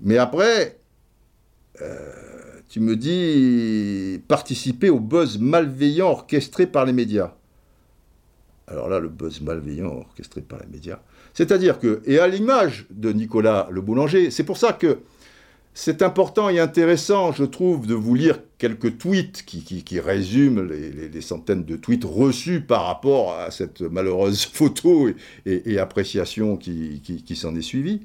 Mais 0.00 0.18
après, 0.18 0.78
euh, 1.82 2.12
tu 2.68 2.80
me 2.80 2.96
dis 2.96 4.20
participer 4.28 4.90
au 4.90 5.00
buzz 5.00 5.38
malveillant 5.38 6.10
orchestré 6.10 6.66
par 6.66 6.84
les 6.84 6.92
médias. 6.92 7.34
Alors 8.68 8.88
là, 8.88 9.00
le 9.00 9.08
buzz 9.08 9.40
malveillant 9.40 10.04
orchestré 10.08 10.40
par 10.40 10.60
les 10.60 10.66
médias. 10.66 11.00
C'est-à-dire 11.34 11.78
que, 11.78 12.02
et 12.04 12.18
à 12.18 12.28
l'image 12.28 12.86
de 12.90 13.12
Nicolas 13.12 13.68
le 13.70 13.80
boulanger, 13.80 14.30
c'est 14.30 14.44
pour 14.44 14.56
ça 14.58 14.72
que 14.72 14.98
c'est 15.78 16.00
important 16.00 16.48
et 16.48 16.58
intéressant, 16.58 17.32
je 17.32 17.44
trouve, 17.44 17.86
de 17.86 17.92
vous 17.92 18.14
lire 18.14 18.40
quelques 18.56 18.96
tweets 18.96 19.44
qui, 19.44 20.00
résument 20.00 20.62
les, 20.62 21.20
centaines 21.20 21.66
de 21.66 21.76
tweets 21.76 22.06
reçus 22.06 22.62
par 22.62 22.86
rapport 22.86 23.34
à 23.34 23.50
cette 23.50 23.82
malheureuse 23.82 24.46
photo 24.52 25.10
et, 25.44 25.78
appréciation 25.78 26.56
qui, 26.56 27.36
s'en 27.36 27.54
est 27.54 27.60
suivie. 27.60 28.00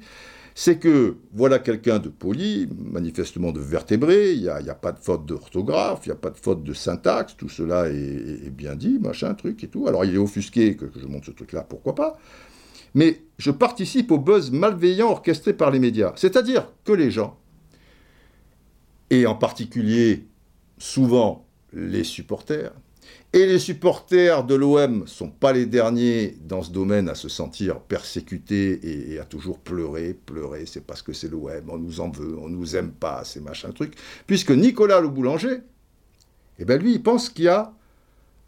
C'est 0.54 0.76
que 0.76 1.16
voilà 1.32 1.58
quelqu'un 1.58 1.98
de 1.98 2.10
poli, 2.10 2.68
manifestement 2.78 3.52
de 3.52 3.60
vertébré, 3.60 4.32
il 4.32 4.42
n'y 4.42 4.48
a, 4.48 4.74
pas 4.74 4.92
de 4.92 4.98
faute 4.98 5.24
d'orthographe, 5.24 6.00
il 6.04 6.10
n'y 6.10 6.12
a 6.12 6.16
pas 6.16 6.28
de 6.28 6.38
faute 6.38 6.62
de 6.62 6.74
syntaxe, 6.74 7.38
tout 7.38 7.48
cela 7.48 7.88
est, 7.88 8.50
bien 8.50 8.76
dit, 8.76 8.98
machin, 9.00 9.32
truc 9.32 9.64
et 9.64 9.68
tout. 9.68 9.88
Alors 9.88 10.04
il 10.04 10.14
est 10.14 10.18
offusqué 10.18 10.76
que 10.76 10.84
je 10.94 11.06
montre 11.06 11.24
ce 11.24 11.30
truc-là, 11.30 11.62
pourquoi 11.66 11.94
pas 11.94 12.18
mais 12.94 13.22
je 13.38 13.50
participe 13.50 14.10
au 14.10 14.18
buzz 14.18 14.50
malveillant 14.50 15.10
orchestré 15.10 15.54
par 15.54 15.70
les 15.70 15.78
médias. 15.78 16.12
C'est-à-dire 16.16 16.70
que 16.84 16.92
les 16.92 17.10
gens, 17.10 17.38
et 19.12 19.26
en 19.26 19.34
particulier 19.34 20.24
souvent 20.78 21.46
les 21.72 22.02
supporters. 22.02 22.72
Et 23.34 23.46
les 23.46 23.58
supporters 23.58 24.44
de 24.44 24.54
l'OM 24.54 25.06
sont 25.06 25.28
pas 25.28 25.52
les 25.52 25.66
derniers 25.66 26.36
dans 26.40 26.62
ce 26.62 26.70
domaine 26.70 27.08
à 27.08 27.14
se 27.14 27.28
sentir 27.28 27.80
persécutés 27.80 29.12
et, 29.12 29.18
à 29.18 29.24
toujours 29.24 29.58
pleurer, 29.58 30.14
pleurer, 30.14 30.64
c'est 30.66 30.84
parce 30.84 31.02
que 31.02 31.12
c'est 31.12 31.28
l'OM, 31.30 31.68
on 31.68 31.78
nous 31.78 32.00
en 32.00 32.10
veut, 32.10 32.36
on 32.38 32.48
nous 32.48 32.74
aime 32.74 32.90
pas, 32.90 33.22
ces 33.24 33.40
machins 33.40 33.72
trucs. 33.72 33.94
Puisque 34.26 34.50
Nicolas 34.50 35.00
le 35.00 35.08
boulanger, 35.08 35.58
eh 36.58 36.64
ben 36.64 36.80
lui, 36.80 36.94
il 36.94 37.02
pense 37.02 37.28
qu'il 37.28 37.44
y 37.44 37.48
a 37.48 37.74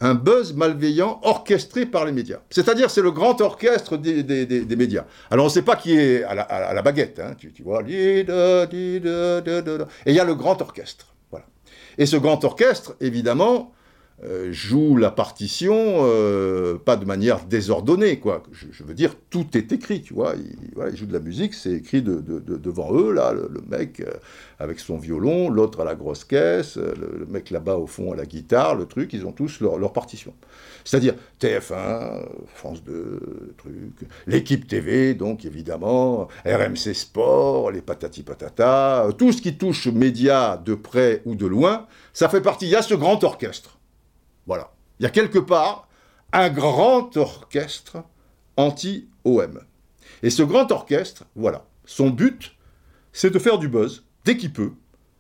un 0.05 0.14
buzz 0.14 0.52
malveillant 0.52 1.18
orchestré 1.22 1.86
par 1.86 2.05
les 2.05 2.12
médias. 2.12 2.40
C'est-à-dire, 2.50 2.90
c'est 2.90 3.00
le 3.00 3.11
grand 3.11 3.40
orchestre 3.40 3.96
des, 3.96 4.76
médias. 4.76 5.07
Alors, 5.30 5.46
on 5.46 5.48
ne 5.48 5.52
sait 5.52 5.62
pas 5.62 5.76
qui 5.76 5.96
est 5.96 6.22
à 6.24 6.34
la, 6.34 6.82
baguette, 6.82 7.18
hein, 7.18 7.34
tu, 7.38 7.50
vois. 7.62 7.82
Et 7.88 8.20
il 8.20 10.14
y 10.14 10.20
a 10.20 10.24
le 10.24 10.34
grand 10.34 10.61
orchestre. 10.61 11.07
Voilà. 11.30 11.46
Et 11.96 12.05
ce 12.05 12.16
grand 12.16 12.44
orchestre, 12.44 12.96
évidemment, 13.00 13.72
euh, 14.22 14.52
joue 14.52 14.96
la 14.96 15.10
partition 15.10 15.74
euh, 15.74 16.78
pas 16.78 16.96
de 16.96 17.04
manière 17.04 17.44
désordonnée, 17.44 18.20
quoi. 18.20 18.44
Je, 18.52 18.84
veux 18.84 18.94
dire, 18.94 19.16
tout 19.28 19.56
est 19.56 19.72
écrit, 19.72 20.02
tu 20.02 20.14
vois. 20.14 20.34
Ils, 20.36 20.96
jouent 20.96 21.06
de 21.06 21.12
la 21.12 21.18
musique, 21.18 21.52
c'est 21.52 21.72
écrit 21.72 22.00
devant 22.00 22.94
eux, 22.94 23.12
là, 23.12 23.32
le, 23.32 23.50
mec 23.68 24.00
euh, 24.00 24.12
avec 24.60 24.78
son 24.78 24.98
violon, 24.98 25.50
l'autre 25.50 25.80
à 25.80 25.84
la 25.84 25.96
grosse 25.96 26.24
caisse, 26.24 26.76
le, 26.76 27.26
mec 27.28 27.50
là-bas 27.50 27.76
au 27.76 27.88
fond 27.88 28.12
à 28.12 28.16
la 28.16 28.24
guitare, 28.24 28.76
le 28.76 28.86
truc, 28.86 29.12
ils 29.12 29.26
ont 29.26 29.32
tous 29.32 29.60
leur, 29.60 29.92
partition. 29.92 30.32
C'est-à-dire 30.84 31.14
TF1, 31.40 32.24
France 32.54 32.84
2, 32.84 33.54
truc, 33.58 34.08
l'équipe 34.26 34.66
TV, 34.68 35.14
donc 35.14 35.44
évidemment, 35.44 36.28
RMC 36.46 36.94
Sport, 36.94 37.72
les 37.72 37.82
patati 37.82 38.22
patata, 38.22 39.08
tout 39.18 39.32
ce 39.32 39.42
qui 39.42 39.56
touche 39.56 39.88
médias 39.88 40.56
de 40.56 40.74
près 40.74 41.20
ou 41.24 41.34
de 41.34 41.46
loin, 41.46 41.86
ça 42.12 42.28
fait 42.28 42.40
partie. 42.40 42.66
Il 42.66 42.70
y 42.70 42.76
a 42.76 42.82
ce 42.82 42.94
grand 42.94 43.22
orchestre. 43.24 43.78
Voilà. 44.47 44.72
Il 44.99 45.05
y 45.05 45.07
a 45.07 45.11
quelque 45.11 45.38
part 45.38 45.88
un 46.32 46.51
grand 46.51 47.16
orchestre 47.16 47.99
anti-OM. 48.57 49.61
Et 50.22 50.30
ce 50.30 50.42
grand 50.42 50.70
orchestre, 50.72 51.24
voilà, 51.36 51.66
son 51.84 52.11
but, 52.11 52.57
c'est 53.12 53.30
de 53.30 53.38
faire 53.38 53.59
du 53.59 53.68
buzz 53.68 54.05
dès 54.24 54.36
qu'il 54.36 54.53
peut, 54.53 54.72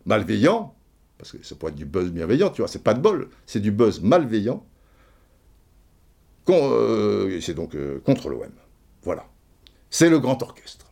malveillant, 0.06 0.74
parce 1.18 1.32
que 1.32 1.42
ça 1.44 1.54
pourrait 1.54 1.72
être 1.72 1.78
du 1.78 1.84
buzz 1.84 2.10
bienveillant, 2.10 2.50
tu 2.50 2.62
vois, 2.62 2.68
c'est 2.68 2.82
pas 2.82 2.94
de 2.94 3.00
bol, 3.00 3.28
c'est 3.46 3.60
du 3.60 3.70
buzz 3.70 4.00
malveillant, 4.00 4.64
euh, 6.48 7.40
c'est 7.40 7.54
donc 7.54 7.74
euh, 7.74 8.00
contre 8.00 8.28
l'OM. 8.28 8.50
Voilà. 9.02 9.26
C'est 9.90 10.10
le 10.10 10.18
grand 10.18 10.42
orchestre. 10.42 10.86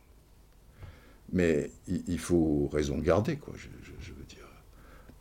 Mais 1.31 1.71
il, 1.87 2.19
faut 2.19 2.69
raison 2.71 2.99
garder, 2.99 3.37
quoi, 3.37 3.53
je, 3.57 3.67
veux 4.13 4.23
dire. 4.25 4.45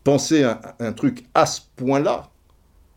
Penser 0.04 0.44
un 0.44 0.92
truc 0.92 1.24
à 1.32 1.46
ce 1.46 1.62
point-là, 1.76 2.31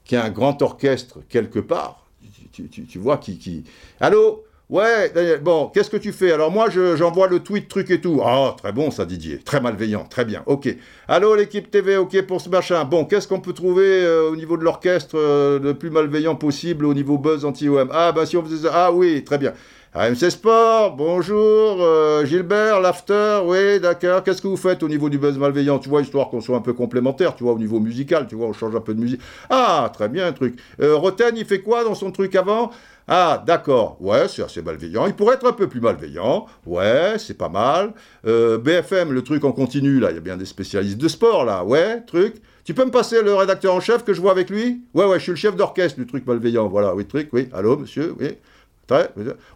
qui 0.06 0.16
a 0.16 0.24
un 0.24 0.30
grand 0.30 0.62
orchestre 0.62 1.20
quelque 1.28 1.60
part, 1.60 2.06
tu, 2.54 3.00
vois, 3.00 3.18
qui, 3.18 3.38
qui... 3.38 3.64
Allô? 4.00 4.44
Ouais, 4.68 5.14
bon, 5.44 5.70
qu'est-ce 5.72 5.92
que 5.92 5.98
tu 5.98 6.12
fais? 6.12 6.32
Alors 6.32 6.50
moi, 6.50 6.70
j'envoie 6.72 7.28
le 7.28 7.40
tweet, 7.40 7.68
truc 7.68 7.92
et 7.92 8.02
tout. 8.02 8.22
Ah, 8.26 8.56
très 8.58 8.72
bon 8.72 8.90
ça, 8.90 9.06
Didier. 9.06 9.38
Très 9.38 9.62
malveillant, 9.62 10.06
très 10.06 10.26
bien. 10.26 10.42
Ok. 10.48 10.76
Allô, 11.08 11.36
l'équipe 11.36 11.70
TV, 11.70 11.98
ok 11.98 12.24
pour 12.24 12.42
ce 12.42 12.50
machin. 12.50 12.84
Bon, 12.84 13.06
qu'est-ce 13.06 13.28
qu'on 13.28 13.42
peut 13.42 13.54
trouver 13.54 14.04
euh, 14.04 14.32
au 14.32 14.36
niveau 14.36 14.58
de 14.58 14.64
l'orchestre 14.64 15.20
euh, 15.20 15.60
le 15.60 15.76
plus 15.76 15.92
malveillant 15.92 16.36
possible 16.36 16.86
au 16.86 16.96
niveau 16.96 17.20
buzz 17.20 17.46
anti-OM 17.46 17.90
Ah, 17.94 18.12
ben 18.12 18.26
si 18.26 18.38
on 18.38 18.44
faisait 18.44 18.68
ça. 18.68 18.72
Ah 18.74 18.92
oui, 18.92 19.24
très 19.24 19.38
bien. 19.38 19.54
AMC 19.98 20.30
Sport, 20.30 20.98
bonjour, 20.98 21.78
euh, 21.80 22.26
Gilbert, 22.26 22.82
l'after, 22.82 23.40
oui, 23.46 23.80
d'accord. 23.80 24.24
Qu'est-ce 24.24 24.42
que 24.42 24.48
vous 24.50 24.58
faites 24.58 24.84
au 24.84 24.90
niveau 24.90 25.08
du 25.08 25.18
buzz 25.18 25.38
malveillant? 25.38 25.80
Tu 25.80 25.88
vois, 25.88 26.02
histoire 26.02 26.28
qu'on 26.28 26.42
soit 26.42 26.58
un 26.58 26.62
peu 26.62 26.74
complémentaire, 26.74 27.34
tu 27.34 27.46
vois, 27.46 27.54
au 27.54 27.58
niveau 27.58 27.80
musical, 27.80 28.28
tu 28.28 28.36
vois, 28.36 28.48
on 28.48 28.52
change 28.52 28.76
un 28.76 28.82
peu 28.82 28.94
de 28.94 29.00
musique. 29.00 29.22
Ah, 29.50 29.90
très 29.94 30.10
bien, 30.10 30.28
un 30.28 30.34
truc. 30.34 30.60
Euh, 30.82 30.98
Roten, 30.98 31.38
il 31.38 31.46
fait 31.46 31.62
quoi 31.62 31.86
dans 31.86 31.96
son 31.96 32.12
truc 32.12 32.36
avant? 32.36 32.72
Ah, 33.08 33.42
d'accord, 33.48 33.96
ouais, 34.02 34.28
c'est 34.28 34.44
assez 34.44 34.62
malveillant. 34.62 35.06
Il 35.08 35.14
pourrait 35.14 35.36
être 35.36 35.48
un 35.48 35.54
peu 35.54 35.70
plus 35.70 35.80
malveillant. 35.80 36.46
Ouais, 36.66 37.16
c'est 37.18 37.38
pas 37.38 37.48
mal. 37.48 37.94
Euh, 38.28 38.58
BFM, 38.58 39.14
le 39.14 39.22
truc 39.22 39.46
en 39.46 39.54
continu, 39.54 40.02
là, 40.02 40.12
il 40.12 40.16
y 40.16 40.18
a 40.18 40.22
bien 40.22 40.36
des 40.36 40.46
spécialistes 40.46 40.98
de 40.98 41.08
sport, 41.08 41.46
là. 41.46 41.64
Ouais, 41.64 42.02
truc. 42.02 42.36
Tu 42.66 42.74
peux 42.74 42.84
me 42.84 42.92
passer 42.92 43.22
le 43.22 43.34
rédacteur 43.34 43.74
en 43.74 43.80
chef 43.80 44.04
que 44.04 44.14
je 44.14 44.20
vois 44.20 44.32
avec 44.32 44.50
lui? 44.50 44.82
Ouais, 44.94 45.06
ouais, 45.06 45.20
je 45.20 45.24
suis 45.24 45.32
le 45.32 45.38
chef 45.38 45.56
d'orchestre 45.56 45.98
du 45.98 46.06
truc 46.06 46.28
malveillant. 46.28 46.68
Voilà, 46.68 46.94
oui, 46.94 47.06
truc, 47.06 47.30
oui. 47.32 47.48
Allô, 47.54 47.78
monsieur, 47.78 48.14
oui. 48.20 48.32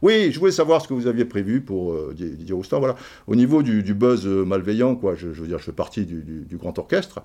Oui, 0.01 0.31
je 0.31 0.39
voulais 0.39 0.51
savoir 0.51 0.81
ce 0.81 0.87
que 0.87 0.93
vous 0.93 1.07
aviez 1.07 1.25
prévu 1.25 1.61
pour 1.61 1.93
euh, 1.93 2.13
Didier 2.15 2.53
Roustan. 2.53 2.79
Voilà. 2.79 2.95
Au 3.27 3.35
niveau 3.35 3.61
du, 3.63 3.81
buzz 3.93 4.25
euh, 4.25 4.43
malveillant, 4.43 4.95
quoi, 4.95 5.15
je, 5.15 5.27
veux 5.27 5.47
dire, 5.47 5.59
je 5.59 5.65
fais 5.65 5.71
partie 5.71 6.05
du, 6.05 6.57
grand 6.57 6.77
orchestre. 6.77 7.21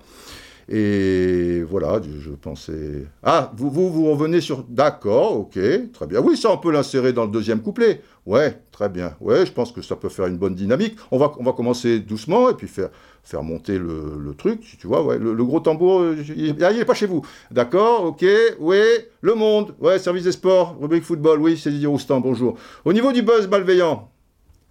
Et 0.67 1.61
voilà, 1.69 2.01
je, 2.01 2.31
pensais. 2.31 3.05
Ah, 3.21 3.51
vous, 3.55 3.69
vous, 3.69 3.91
vous 3.91 4.09
revenez 4.11 4.41
sur. 4.41 4.63
D'accord, 4.63 5.39
ok, 5.39 5.59
très 5.93 6.07
bien. 6.07 6.21
Oui, 6.21 6.37
ça, 6.37 6.51
on 6.51 6.57
peut 6.57 6.71
l'insérer 6.71 7.13
dans 7.13 7.25
le 7.25 7.31
deuxième 7.31 7.61
couplet. 7.61 8.01
Ouais, 8.25 8.59
très 8.71 8.89
bien. 8.89 9.15
Ouais, 9.21 9.45
je 9.45 9.51
pense 9.51 9.71
que 9.71 9.83
ça 9.83 9.95
peut 9.95 10.09
faire 10.09 10.25
une 10.25 10.37
bonne 10.37 10.55
dynamique. 10.55 10.95
On 11.11 11.19
va, 11.19 11.31
on 11.37 11.43
va 11.43 11.53
commencer 11.53 11.99
doucement 11.99 12.49
et 12.49 12.55
puis 12.55 12.67
faire, 12.67 12.89
faire 13.25 13.43
monter 13.43 13.77
le, 13.77 14.33
truc, 14.37 14.61
tu 14.79 14.87
vois, 14.87 15.03
ouais, 15.03 15.17
le, 15.17 15.43
gros 15.43 15.59
tambour, 15.59 16.01
euh, 16.01 16.15
il 16.35 16.55
n'est 16.55 16.85
pas 16.85 16.93
chez 16.93 17.07
vous. 17.07 17.25
D'accord, 17.51 18.05
ok, 18.05 18.23
oui, 18.59 18.79
le 19.21 19.33
monde, 19.33 19.73
ouais, 19.79 19.97
service 19.97 20.23
des 20.23 20.31
sports, 20.31 20.77
rubrique 20.79 21.03
football, 21.03 21.41
oui, 21.41 21.57
c'est 21.57 21.71
Didier 21.71 21.87
Roustan, 21.87 22.19
bonjour. 22.21 22.57
Au 22.85 22.93
niveau 22.93 23.11
du 23.11 23.23
buzz 23.23 23.47
malveillant, 23.47 24.11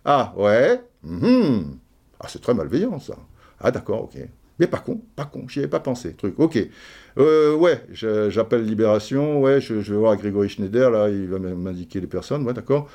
ah, 0.05 0.33
ouais, 0.37 0.81
mhm. 1.03 1.79
ah, 2.21 2.27
c'est 2.29 2.41
très 2.41 2.55
malveillant, 2.55 2.99
ça. 3.01 3.17
Ah, 3.61 3.71
d'accord, 3.73 4.05
ok. 4.05 4.21
Mais 4.61 4.69
pas 4.69 4.79
con, 4.79 5.01
pas 5.17 5.25
con, 5.25 5.47
j'y 5.49 5.59
avais 5.59 5.69
pas 5.69 5.81
pensé, 5.81 6.15
truc, 6.15 6.39
ok. 6.39 6.59
Euh, 7.19 7.57
ouais, 7.57 7.85
j'appelle 7.93 8.65
Libération, 8.65 9.41
ouais, 9.41 9.61
je, 9.61 9.75
vais 9.75 9.97
voir 9.97 10.17
Grégory 10.17 10.49
Schneider, 10.49 10.93
là, 10.93 11.09
il 11.09 11.27
va 11.27 11.41
m'indiquer 11.41 12.01
les 12.01 12.07
personnes, 12.07 12.47
ouais, 12.47 12.55
d'accord. 12.55 12.89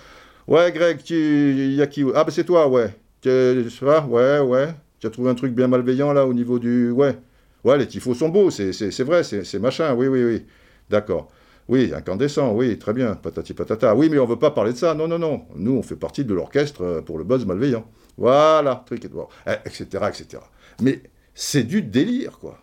Ouais, 0.47 0.71
Greg, 0.71 1.01
il 1.09 1.73
y 1.73 1.81
a 1.81 1.87
qui 1.87 2.03
Ah, 2.15 2.23
ben 2.23 2.31
c'est 2.31 2.45
toi, 2.45 2.67
ouais. 2.67 2.95
Tu, 3.21 3.69
ça 3.69 4.05
Ouais, 4.05 4.39
ouais. 4.39 4.69
Tu 4.99 5.07
as 5.07 5.09
trouvé 5.09 5.29
un 5.29 5.35
truc 5.35 5.53
bien 5.53 5.67
malveillant 5.67 6.13
là 6.13 6.25
au 6.25 6.33
niveau 6.33 6.59
du. 6.59 6.91
Ouais. 6.91 7.17
Ouais, 7.63 7.77
les 7.77 7.87
tifos 7.87 8.13
sont 8.13 8.29
beaux, 8.29 8.51
c'est 8.51 9.03
vrai, 9.03 9.23
c'est 9.23 9.59
machin, 9.59 9.93
oui, 9.93 10.07
oui, 10.07 10.23
oui. 10.23 10.45
D'accord. 10.89 11.29
Oui, 11.67 11.91
incandescent, 11.93 12.53
oui, 12.53 12.79
très 12.79 12.93
bien, 12.93 13.15
patati 13.15 13.53
patata. 13.53 13.93
Oui, 13.95 14.09
mais 14.09 14.17
on 14.17 14.23
ne 14.23 14.29
veut 14.29 14.39
pas 14.39 14.49
parler 14.49 14.73
de 14.73 14.77
ça. 14.77 14.95
Non, 14.95 15.07
non, 15.07 15.19
non. 15.19 15.43
Nous, 15.55 15.73
on 15.73 15.83
fait 15.83 15.95
partie 15.95 16.25
de 16.25 16.33
l'orchestre 16.33 16.81
euh, 16.83 17.01
pour 17.01 17.19
le 17.19 17.23
buzz 17.23 17.45
malveillant. 17.45 17.85
Voilà, 18.17 18.83
truc, 18.87 19.05
etc., 19.05 19.85
etc. 20.07 20.43
Mais 20.81 21.03
c'est 21.35 21.63
du 21.63 21.83
délire, 21.83 22.39
quoi. 22.39 22.59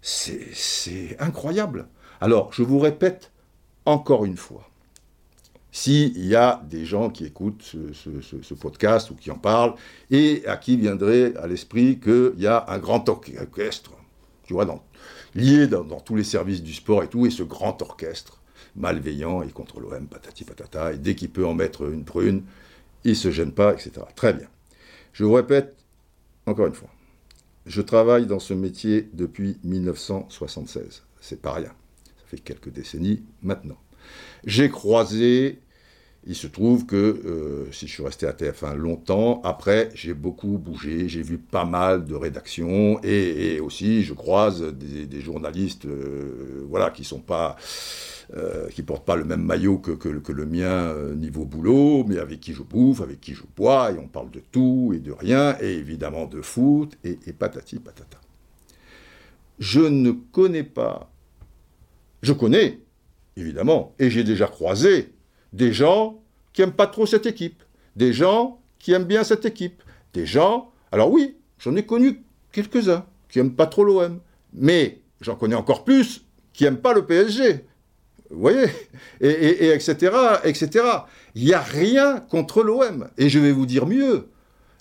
C'est 0.00 1.16
incroyable. 1.18 1.88
Alors, 2.20 2.52
je 2.52 2.62
vous 2.62 2.78
répète 2.78 3.32
encore 3.84 4.24
une 4.24 4.36
fois, 4.36 4.68
s'il 5.76 6.26
y 6.26 6.34
a 6.34 6.62
des 6.70 6.86
gens 6.86 7.10
qui 7.10 7.26
écoutent 7.26 7.62
ce, 7.62 8.54
podcast 8.54 9.10
ou 9.10 9.14
qui 9.14 9.30
en 9.30 9.36
parlent, 9.36 9.74
et 10.10 10.42
à 10.46 10.56
qui 10.56 10.78
viendrait 10.78 11.36
à 11.36 11.46
l'esprit 11.46 12.00
qu'il 12.00 12.32
y 12.38 12.46
a 12.46 12.64
un 12.68 12.78
grand 12.78 13.06
orchestre, 13.10 13.92
tu 14.44 14.54
vois, 14.54 14.66
lié 15.34 15.66
dans, 15.66 15.84
tous 16.00 16.16
les 16.16 16.24
services 16.24 16.62
du 16.62 16.72
sport 16.72 17.02
et 17.02 17.08
tout, 17.08 17.26
et 17.26 17.30
ce 17.30 17.42
grand 17.42 17.82
orchestre 17.82 18.40
malveillant 18.74 19.42
et 19.42 19.50
contre 19.50 19.78
l'OM, 19.78 20.06
patati 20.06 20.44
patata, 20.44 20.94
et 20.94 20.96
dès 20.96 21.14
qu'il 21.14 21.28
peut 21.28 21.44
en 21.44 21.52
mettre 21.52 21.92
une 21.92 22.04
prune, 22.04 22.44
il 23.04 23.14
se 23.14 23.30
gêne 23.30 23.52
pas, 23.52 23.74
etc. 23.74 24.00
Très 24.14 24.32
bien. 24.32 24.48
Je 25.12 25.24
vous 25.24 25.34
répète 25.34 25.76
encore 26.46 26.68
une 26.68 26.74
fois, 26.74 26.90
je 27.66 27.82
travaille 27.82 28.24
dans 28.24 28.38
ce 28.38 28.54
métier 28.54 29.10
depuis 29.12 29.58
1976. 29.62 31.02
C'est 31.20 31.42
pas 31.42 31.52
rien. 31.52 31.74
Ça 32.06 32.24
fait 32.28 32.38
quelques 32.38 32.70
décennies 32.70 33.22
maintenant. 33.42 33.76
J'ai 34.46 34.70
croisé 34.70 35.60
il 36.28 36.34
se 36.34 36.48
trouve 36.48 36.86
que 36.86 36.96
euh, 36.96 37.70
si 37.70 37.86
je 37.86 37.92
suis 37.92 38.02
resté 38.02 38.26
à 38.26 38.32
TF1 38.32 38.74
longtemps, 38.74 39.40
après 39.44 39.90
j'ai 39.94 40.12
beaucoup 40.12 40.58
bougé, 40.58 41.08
j'ai 41.08 41.22
vu 41.22 41.38
pas 41.38 41.64
mal 41.64 42.04
de 42.04 42.16
rédactions 42.16 43.00
et, 43.04 43.60
aussi 43.60 44.02
je 44.02 44.12
croise 44.12 44.62
des, 44.62 45.20
journalistes, 45.20 45.86
euh, 45.86 46.64
voilà, 46.68 46.90
qui 46.90 47.04
sont 47.04 47.20
pas, 47.20 47.54
euh, 48.36 48.68
qui 48.70 48.82
portent 48.82 49.04
pas 49.04 49.14
le 49.14 49.24
même 49.24 49.42
maillot 49.42 49.78
que, 49.78 50.08
le 50.08 50.46
mien 50.46 50.94
niveau 51.14 51.44
boulot, 51.44 52.04
mais 52.08 52.18
avec 52.18 52.40
qui 52.40 52.52
je 52.54 52.62
bouffe, 52.62 53.00
avec 53.00 53.20
qui 53.20 53.34
je 53.34 53.44
bois 53.56 53.92
et 53.92 53.98
on 53.98 54.08
parle 54.08 54.30
de 54.32 54.40
tout 54.50 54.92
et 54.94 54.98
de 54.98 55.12
rien 55.12 55.56
et 55.60 55.74
évidemment 55.74 56.26
de 56.26 56.42
foot 56.42 56.98
et 57.04 57.32
patati 57.32 57.78
patata. 57.78 58.18
Je 59.60 59.80
ne 59.80 60.10
connais 60.10 60.64
pas, 60.64 61.08
je 62.22 62.32
connais 62.32 62.80
évidemment 63.36 63.94
et 64.00 64.10
j'ai 64.10 64.24
déjà 64.24 64.48
croisé 64.48 65.12
des 65.56 65.72
gens 65.72 66.20
qui 66.52 66.60
n'aiment 66.60 66.72
pas 66.72 66.86
trop 66.86 67.06
cette 67.06 67.24
équipe, 67.24 67.62
des 67.96 68.12
gens 68.12 68.60
qui 68.78 68.92
aiment 68.92 69.04
bien 69.04 69.24
cette 69.24 69.46
équipe, 69.46 69.82
des 70.12 70.26
gens, 70.26 70.70
alors 70.92 71.10
oui, 71.10 71.36
j'en 71.58 71.74
ai 71.76 71.84
connu 71.84 72.22
quelques-uns 72.52 73.06
qui 73.30 73.38
n'aiment 73.38 73.54
pas 73.54 73.66
trop 73.66 73.82
l'OM, 73.82 74.20
mais 74.52 75.00
j'en 75.22 75.34
connais 75.34 75.54
encore 75.54 75.84
plus 75.84 76.24
qui 76.52 76.64
n'aiment 76.64 76.80
pas 76.80 76.92
le 76.92 77.06
PSG. 77.06 77.64
Vous 78.30 78.40
voyez 78.40 78.66
et, 79.20 79.68
etc., 79.68 80.14
etc. 80.44 80.84
Il 81.34 81.44
n'y 81.44 81.54
a 81.54 81.60
rien 81.60 82.20
contre 82.20 82.62
l'OM. 82.62 83.08
Et 83.16 83.28
je 83.28 83.38
vais 83.38 83.52
vous 83.52 83.66
dire 83.66 83.86
mieux. 83.86 84.28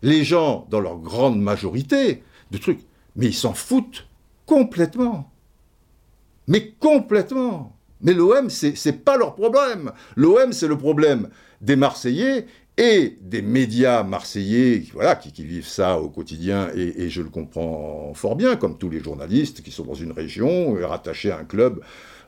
Les 0.02 0.24
gens, 0.24 0.68
dans 0.70 0.80
leur 0.82 0.98
grande 0.98 1.40
majorité, 1.40 2.24
de 2.52 2.58
trucs, 2.58 2.82
mais 3.16 3.28
ils 3.28 3.34
s'en 3.34 3.54
foutent 3.54 4.08
complètement. 4.46 5.32
Mais 6.48 6.72
complètement. 6.72 7.75
Mais 8.06 8.14
l'OM, 8.14 8.50
c'est 8.50 9.04
pas 9.04 9.18
leur 9.18 9.34
problème. 9.34 9.92
L'OM, 10.16 10.54
c'est 10.54 10.68
le 10.68 10.78
problème 10.78 11.30
des 11.60 11.76
Marseillais 11.76 12.46
et 12.78 13.18
des 13.20 13.42
médias 13.42 14.04
marseillais 14.04 14.84
voilà, 14.94 15.16
qui, 15.16 15.32
vivent 15.44 15.68
ça 15.68 16.00
au 16.00 16.10
quotidien, 16.10 16.70
et, 16.76 17.10
je 17.10 17.22
le 17.22 17.30
comprends 17.30 18.14
fort 18.14 18.36
bien, 18.36 18.58
comme 18.58 18.78
tous 18.78 18.90
les 18.90 19.02
journalistes 19.02 19.62
qui 19.62 19.72
sont 19.72 19.86
dans 19.86 19.96
une 19.96 20.12
région 20.12 20.74
rattachés 20.82 21.32
à 21.32 21.40
un 21.40 21.46
club 21.46 21.82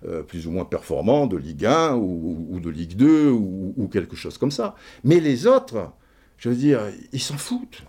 euh, 0.07 0.23
plus 0.23 0.47
ou 0.47 0.51
moins 0.51 0.65
performant 0.65 1.27
de 1.27 1.37
Ligue 1.37 1.65
1 1.65 1.95
ou, 1.95 2.59
de 2.59 2.69
Ligue 2.69 2.95
2 2.95 3.29
ou, 3.29 3.73
ou, 3.77 3.87
quelque 3.87 4.15
chose 4.15 4.37
comme 4.37 4.51
ça. 4.51 4.75
Mais 5.03 5.19
les 5.19 5.45
autres, 5.45 5.91
je 6.37 6.49
veux 6.49 6.55
dire, 6.55 6.81
ils 7.11 7.21
s'en 7.21 7.37
foutent. 7.37 7.83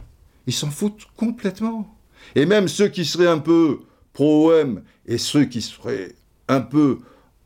Ils 0.47 0.53
s'en 0.53 0.71
foutent 0.71 1.07
complètement. 1.17 1.97
Et 2.35 2.45
même 2.45 2.69
ceux 2.69 2.89
qui 2.89 3.05
seraient 3.05 3.29
un 3.29 3.39
peu 3.39 3.81
pro-OM 4.13 4.83
et 5.07 5.17
ceux 5.17 5.45
qui 5.45 5.63
seraient 5.63 6.15
un 6.49 6.61
peu 6.61 6.99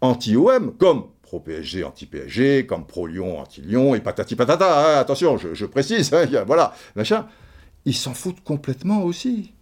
anti-OM, 0.03 0.75
comme 0.77 1.05
pro-PSG, 1.23 1.85
anti-PSG, 1.85 2.67
comme 2.67 2.87
pro-Lyon, 2.87 3.41
anti-Lyon, 3.41 3.95
et 3.95 4.01
patati 4.01 4.37
patata, 4.37 4.97
hein, 4.97 5.01
attention, 5.01 5.39
je, 5.39 5.65
précise, 5.65 6.13
hein, 6.13 6.27
voilà, 6.47 6.75
machin, 6.95 7.27
ils 7.87 7.95
s'en 7.95 8.13
foutent 8.13 8.43
complètement 8.45 9.03
aussi. 9.05 9.55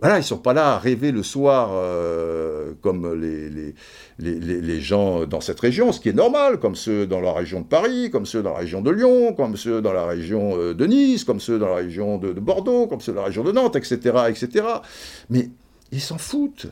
Voilà, 0.00 0.18
ils 0.18 0.24
sont 0.24 0.38
pas 0.38 0.52
là 0.52 0.74
à 0.74 0.78
rêver 0.78 1.10
le 1.10 1.24
soir 1.24 1.70
euh, 1.72 2.72
comme 2.82 3.20
les, 3.20 3.50
les, 3.50 4.60
les, 4.60 4.80
gens 4.80 5.26
dans 5.26 5.40
cette 5.40 5.58
région, 5.58 5.90
ce 5.90 5.98
qui 5.98 6.08
est 6.08 6.12
normal, 6.12 6.60
comme 6.60 6.76
ceux 6.76 7.04
dans 7.04 7.20
la 7.20 7.32
région 7.32 7.62
de 7.62 7.66
Paris, 7.66 8.08
comme 8.12 8.24
ceux 8.24 8.40
dans 8.40 8.52
la 8.52 8.58
région 8.60 8.80
de 8.80 8.92
Lyon, 8.92 9.32
comme 9.34 9.56
ceux 9.56 9.82
dans 9.82 9.92
la 9.92 10.06
région 10.06 10.56
euh, 10.56 10.72
de 10.72 10.86
Nice, 10.86 11.24
comme 11.24 11.40
ceux 11.40 11.58
dans 11.58 11.68
la 11.68 11.74
région 11.74 12.16
de, 12.16 12.32
de 12.32 12.38
Bordeaux, 12.38 12.86
comme 12.86 13.00
ceux 13.00 13.12
dans 13.12 13.22
la 13.22 13.26
région 13.26 13.42
de 13.42 13.50
Nantes, 13.50 13.74
etc., 13.74 13.98
etc. 14.28 14.64
Mais 15.30 15.50
ils 15.90 16.00
s'en 16.00 16.18
foutent. 16.18 16.68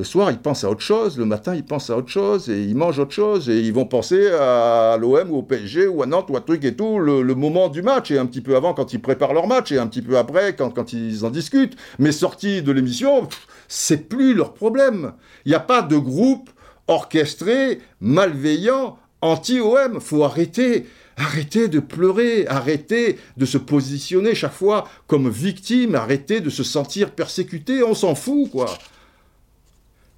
Le 0.00 0.04
soir, 0.04 0.30
ils 0.30 0.38
pensent 0.38 0.64
à 0.64 0.70
autre 0.70 0.80
chose, 0.80 1.18
le 1.18 1.26
matin, 1.26 1.54
ils 1.54 1.62
pensent 1.62 1.90
à 1.90 1.96
autre 1.98 2.08
chose, 2.08 2.48
et 2.48 2.62
ils 2.62 2.74
mangent 2.74 2.98
autre 2.98 3.12
chose, 3.12 3.50
et 3.50 3.60
ils 3.60 3.74
vont 3.74 3.84
penser 3.84 4.28
à 4.28 4.96
l'OM 4.98 5.30
ou 5.30 5.36
au 5.36 5.42
PSG 5.42 5.88
ou 5.88 6.02
à 6.02 6.06
Nantes 6.06 6.30
ou 6.30 6.38
à 6.38 6.40
truc 6.40 6.64
et 6.64 6.74
tout, 6.74 6.98
le, 6.98 7.22
moment 7.34 7.68
du 7.68 7.82
match, 7.82 8.10
et 8.10 8.16
un 8.16 8.24
petit 8.24 8.40
peu 8.40 8.56
avant 8.56 8.72
quand 8.72 8.94
ils 8.94 9.02
préparent 9.02 9.34
leur 9.34 9.46
match, 9.46 9.72
et 9.72 9.78
un 9.78 9.86
petit 9.86 10.00
peu 10.00 10.16
après 10.16 10.56
quand, 10.56 10.70
quand 10.70 10.94
ils 10.94 11.26
en 11.26 11.28
discutent. 11.28 11.76
Mais 11.98 12.12
sortis 12.12 12.62
de 12.62 12.72
l'émission, 12.72 13.28
c'est 13.68 14.08
plus 14.08 14.32
leur 14.32 14.54
problème. 14.54 15.12
Il 15.44 15.50
n'y 15.50 15.54
a 15.54 15.60
pas 15.60 15.82
de 15.82 15.98
groupe 15.98 16.48
orchestré, 16.88 17.80
malveillant, 18.00 18.96
anti-OM. 19.20 20.00
Faut 20.00 20.24
arrêter. 20.24 20.86
Arrêtez 21.18 21.68
de 21.68 21.80
pleurer, 21.80 22.46
arrêtez 22.46 23.18
de 23.36 23.44
se 23.44 23.58
positionner 23.58 24.34
chaque 24.34 24.54
fois 24.54 24.88
comme 25.06 25.28
victime, 25.28 25.94
arrêtez 25.94 26.40
de 26.40 26.48
se 26.48 26.62
sentir 26.62 27.10
persécuté, 27.10 27.82
on 27.82 27.92
s'en 27.92 28.14
fout, 28.14 28.50
quoi. 28.50 28.78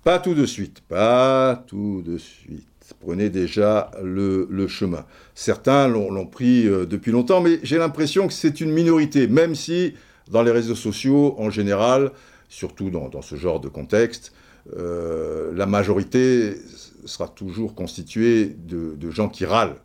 Pas 0.04 0.18
tout 0.18 0.34
de 0.34 0.46
suite, 0.46 0.80
pas 0.80 1.62
tout 1.68 2.02
de 2.04 2.18
suite. 2.18 2.66
Prenez 3.00 3.30
déjà 3.30 3.92
le, 4.02 4.66
chemin. 4.66 5.06
Certains 5.36 5.86
l'ont 5.86 6.26
pris 6.26 6.66
euh, 6.66 6.86
depuis 6.86 7.12
longtemps, 7.12 7.40
mais 7.40 7.60
j'ai 7.62 7.78
l'impression 7.78 8.26
que 8.26 8.32
c'est 8.32 8.60
une 8.60 8.72
minorité, 8.72 9.28
même 9.28 9.54
si 9.54 9.94
dans 10.28 10.42
les 10.42 10.50
réseaux 10.50 10.74
sociaux, 10.74 11.36
en 11.38 11.50
général, 11.50 12.10
surtout 12.48 12.90
dans, 12.90 13.22
ce 13.22 13.36
genre 13.36 13.60
de 13.60 13.68
contexte, 13.68 14.32
euh, 14.76 15.52
la 15.54 15.66
majorité 15.66 16.56
sera 17.04 17.28
toujours 17.28 17.76
constituée 17.76 18.56
de, 18.58 19.10
gens 19.10 19.28
qui 19.28 19.44
râlent. 19.44 19.76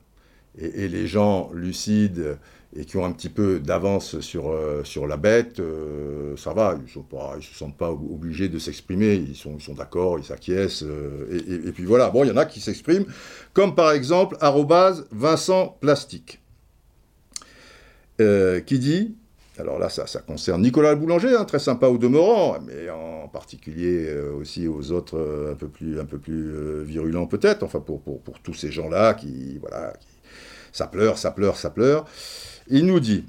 et, 0.58 0.88
les 0.88 1.06
gens 1.06 1.52
lucides 1.54 2.38
et 2.78 2.86
qui 2.86 2.96
ont 2.98 3.06
un 3.06 3.12
petit 3.12 3.30
peu 3.30 3.60
d'avance 3.60 4.20
sur, 4.20 4.52
euh, 4.52 4.84
sur 4.84 5.08
la 5.08 5.18
bête, 5.18 5.60
euh, 5.60 6.38
ça 6.38 6.54
va, 6.54 6.78
ils 6.78 6.84
ne 6.84 7.42
se 7.42 7.54
sentent 7.56 7.76
pas 7.76 7.90
obligés 7.90 8.50
de 8.50 8.60
s'exprimer, 8.60 9.16
ils 9.16 9.36
sont, 9.36 9.58
d'accord, 9.76 10.20
ils 10.20 10.26
s'acquiescent, 10.26 10.86
euh, 10.86 11.42
et, 11.68 11.72
puis 11.72 11.86
voilà. 11.86 12.12
Bon, 12.12 12.24
il 12.24 12.28
y 12.28 12.32
en 12.32 12.38
a 12.38 12.46
qui 12.46 12.62
s'expriment, 12.62 13.06
comme 13.54 13.74
par 13.74 13.92
exemple, 13.92 14.38
Vincent 15.12 15.78
Plastique, 15.82 16.40
qui 18.20 18.80
dit, 18.80 19.16
alors 19.58 19.80
là, 19.80 19.90
ça, 19.90 20.06
concerne 20.20 20.62
Nicolas 20.62 20.94
Boulanger, 20.94 21.36
hein, 21.36 21.46
très 21.46 21.60
sympa 21.60 21.88
au 21.88 21.98
demeurant, 21.98 22.60
mais 22.62 22.92
en 22.92 23.28
particulier 23.28 24.12
aussi 24.40 24.68
aux 24.68 24.92
autres 24.92 25.50
un 25.52 25.56
peu 25.56 25.68
plus, 25.68 26.00
un 26.00 26.06
peu 26.06 26.20
plus 26.20 26.84
virulents 26.84 27.26
peut-être, 27.26 27.64
enfin 27.64 27.80
pour, 27.80 28.02
pour, 28.02 28.22
pour, 28.22 28.40
tous 28.40 28.54
ces 28.54 28.72
gens-là 28.72 29.16
qui, 29.16 29.58
voilà, 29.60 29.94
ça 30.72 30.86
pleure, 30.86 31.18
ça 31.18 31.32
pleure, 31.32 31.58
ça 31.58 31.72
pleure. 31.72 32.06
Il 32.70 32.86
nous 32.86 33.00
dit, 33.00 33.24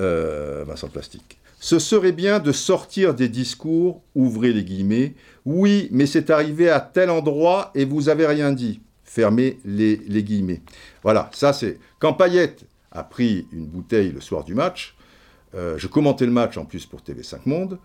euh, 0.00 0.64
Vincent 0.66 0.88
Plastique, 0.88 1.38
ce 1.58 1.78
serait 1.78 2.12
bien 2.12 2.40
de 2.40 2.50
sortir 2.50 3.14
des 3.14 3.28
discours, 3.28 4.02
ouvrez 4.14 4.52
les 4.52 4.64
guillemets, 4.64 5.14
oui, 5.44 5.88
mais 5.92 6.06
c'est 6.06 6.30
arrivé 6.30 6.68
à 6.68 6.80
tel 6.80 7.08
endroit 7.08 7.70
et 7.74 7.84
vous 7.84 8.08
avez 8.08 8.26
rien 8.26 8.52
dit, 8.52 8.80
fermez 9.04 9.58
les, 9.64 9.96
guillemets. 10.22 10.60
Voilà, 11.02 11.30
ça 11.32 11.52
c'est. 11.52 11.78
Quand 12.00 12.14
Payette 12.14 12.64
a 12.90 13.04
pris 13.04 13.46
une 13.52 13.66
bouteille 13.66 14.10
le 14.10 14.20
soir 14.20 14.44
du 14.44 14.54
match, 14.54 14.96
euh, 15.54 15.78
je 15.78 15.86
commentais 15.86 16.26
le 16.26 16.32
match 16.32 16.56
en 16.56 16.64
plus 16.64 16.84
pour 16.84 17.00
TV5 17.00 17.40
Monde, 17.46 17.78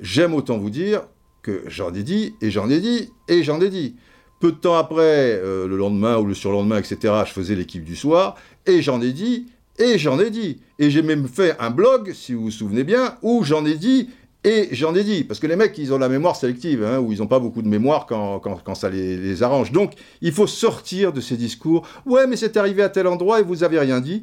j'aime 0.00 0.34
autant 0.34 0.58
vous 0.58 0.70
dire 0.70 1.02
que 1.42 1.62
j'en 1.66 1.94
ai 1.94 2.02
dit, 2.02 2.34
et 2.42 2.50
j'en 2.50 2.68
ai 2.68 2.80
dit, 2.80 3.10
et 3.28 3.42
j'en 3.42 3.60
ai 3.60 3.70
dit. 3.70 3.96
Peu 4.40 4.52
de 4.52 4.56
temps 4.56 4.76
après, 4.76 5.38
euh, 5.40 5.68
le 5.68 5.76
lendemain 5.76 6.16
ou 6.16 6.24
le 6.24 6.34
surlendemain, 6.34 6.78
etc., 6.78 7.14
je 7.26 7.32
faisais 7.32 7.54
l'équipe 7.54 7.84
du 7.84 7.94
soir, 7.94 8.36
et 8.66 8.82
j'en 8.82 9.00
ai 9.02 9.12
dit, 9.12 9.46
et 9.80 9.98
j'en 9.98 10.20
ai 10.20 10.30
dit. 10.30 10.60
Et 10.78 10.90
j'ai 10.90 11.02
même 11.02 11.26
fait 11.26 11.56
un 11.58 11.70
blog, 11.70 12.12
si 12.12 12.34
vous 12.34 12.42
vous 12.42 12.50
souvenez 12.50 12.84
bien, 12.84 13.16
où 13.22 13.42
j'en 13.42 13.64
ai 13.64 13.74
dit 13.74 14.10
et 14.44 14.68
j'en 14.72 14.94
ai 14.94 15.02
dit. 15.02 15.24
Parce 15.24 15.40
que 15.40 15.46
les 15.46 15.56
mecs, 15.56 15.76
ils 15.78 15.92
ont 15.92 15.98
la 15.98 16.08
mémoire 16.08 16.36
sélective, 16.36 16.84
hein, 16.84 16.98
où 17.00 17.12
ils 17.12 17.18
n'ont 17.18 17.26
pas 17.26 17.40
beaucoup 17.40 17.62
de 17.62 17.68
mémoire 17.68 18.06
quand, 18.06 18.38
quand, 18.38 18.74
ça 18.74 18.88
les, 18.88 19.42
arrange. 19.42 19.72
Donc, 19.72 19.94
il 20.20 20.32
faut 20.32 20.46
sortir 20.46 21.12
de 21.12 21.20
ces 21.20 21.36
discours. 21.36 21.86
Ouais, 22.06 22.26
mais 22.26 22.36
c'est 22.36 22.56
arrivé 22.56 22.82
à 22.82 22.88
tel 22.88 23.06
endroit 23.06 23.40
et 23.40 23.42
vous 23.42 23.64
avez 23.64 23.78
rien 23.78 24.00
dit. 24.00 24.22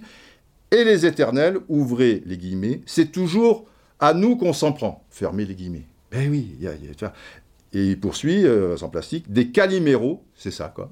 Et 0.71 0.83
les 0.83 1.05
éternels, 1.05 1.57
ouvrez 1.69 2.23
les 2.25 2.37
guillemets, 2.37 2.81
c'est 2.85 3.11
toujours 3.11 3.65
à 3.99 4.13
nous 4.13 4.35
qu'on 4.35 4.53
s'en 4.53 4.73
prend. 4.73 5.05
Fermez 5.09 5.45
les 5.45 5.55
guillemets. 5.55 5.85
Ben 6.11 6.29
oui, 6.29 6.55
y 6.59 6.67
a, 6.67 6.71
et 7.73 7.91
il 7.91 7.99
poursuit, 7.99 8.45
euh, 8.45 8.77
sans 8.77 8.89
plastique, 8.89 9.31
des 9.31 9.49
caliméros, 9.49 10.23
c'est 10.35 10.51
ça 10.51 10.71
quoi. 10.73 10.89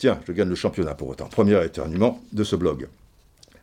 Tiens, 0.00 0.18
je 0.26 0.32
gagne 0.32 0.48
le 0.48 0.54
championnat 0.54 0.94
pour 0.94 1.08
autant. 1.08 1.26
Premier 1.26 1.62
éternuement 1.62 2.22
de 2.32 2.42
ce 2.42 2.56
blog. 2.56 2.88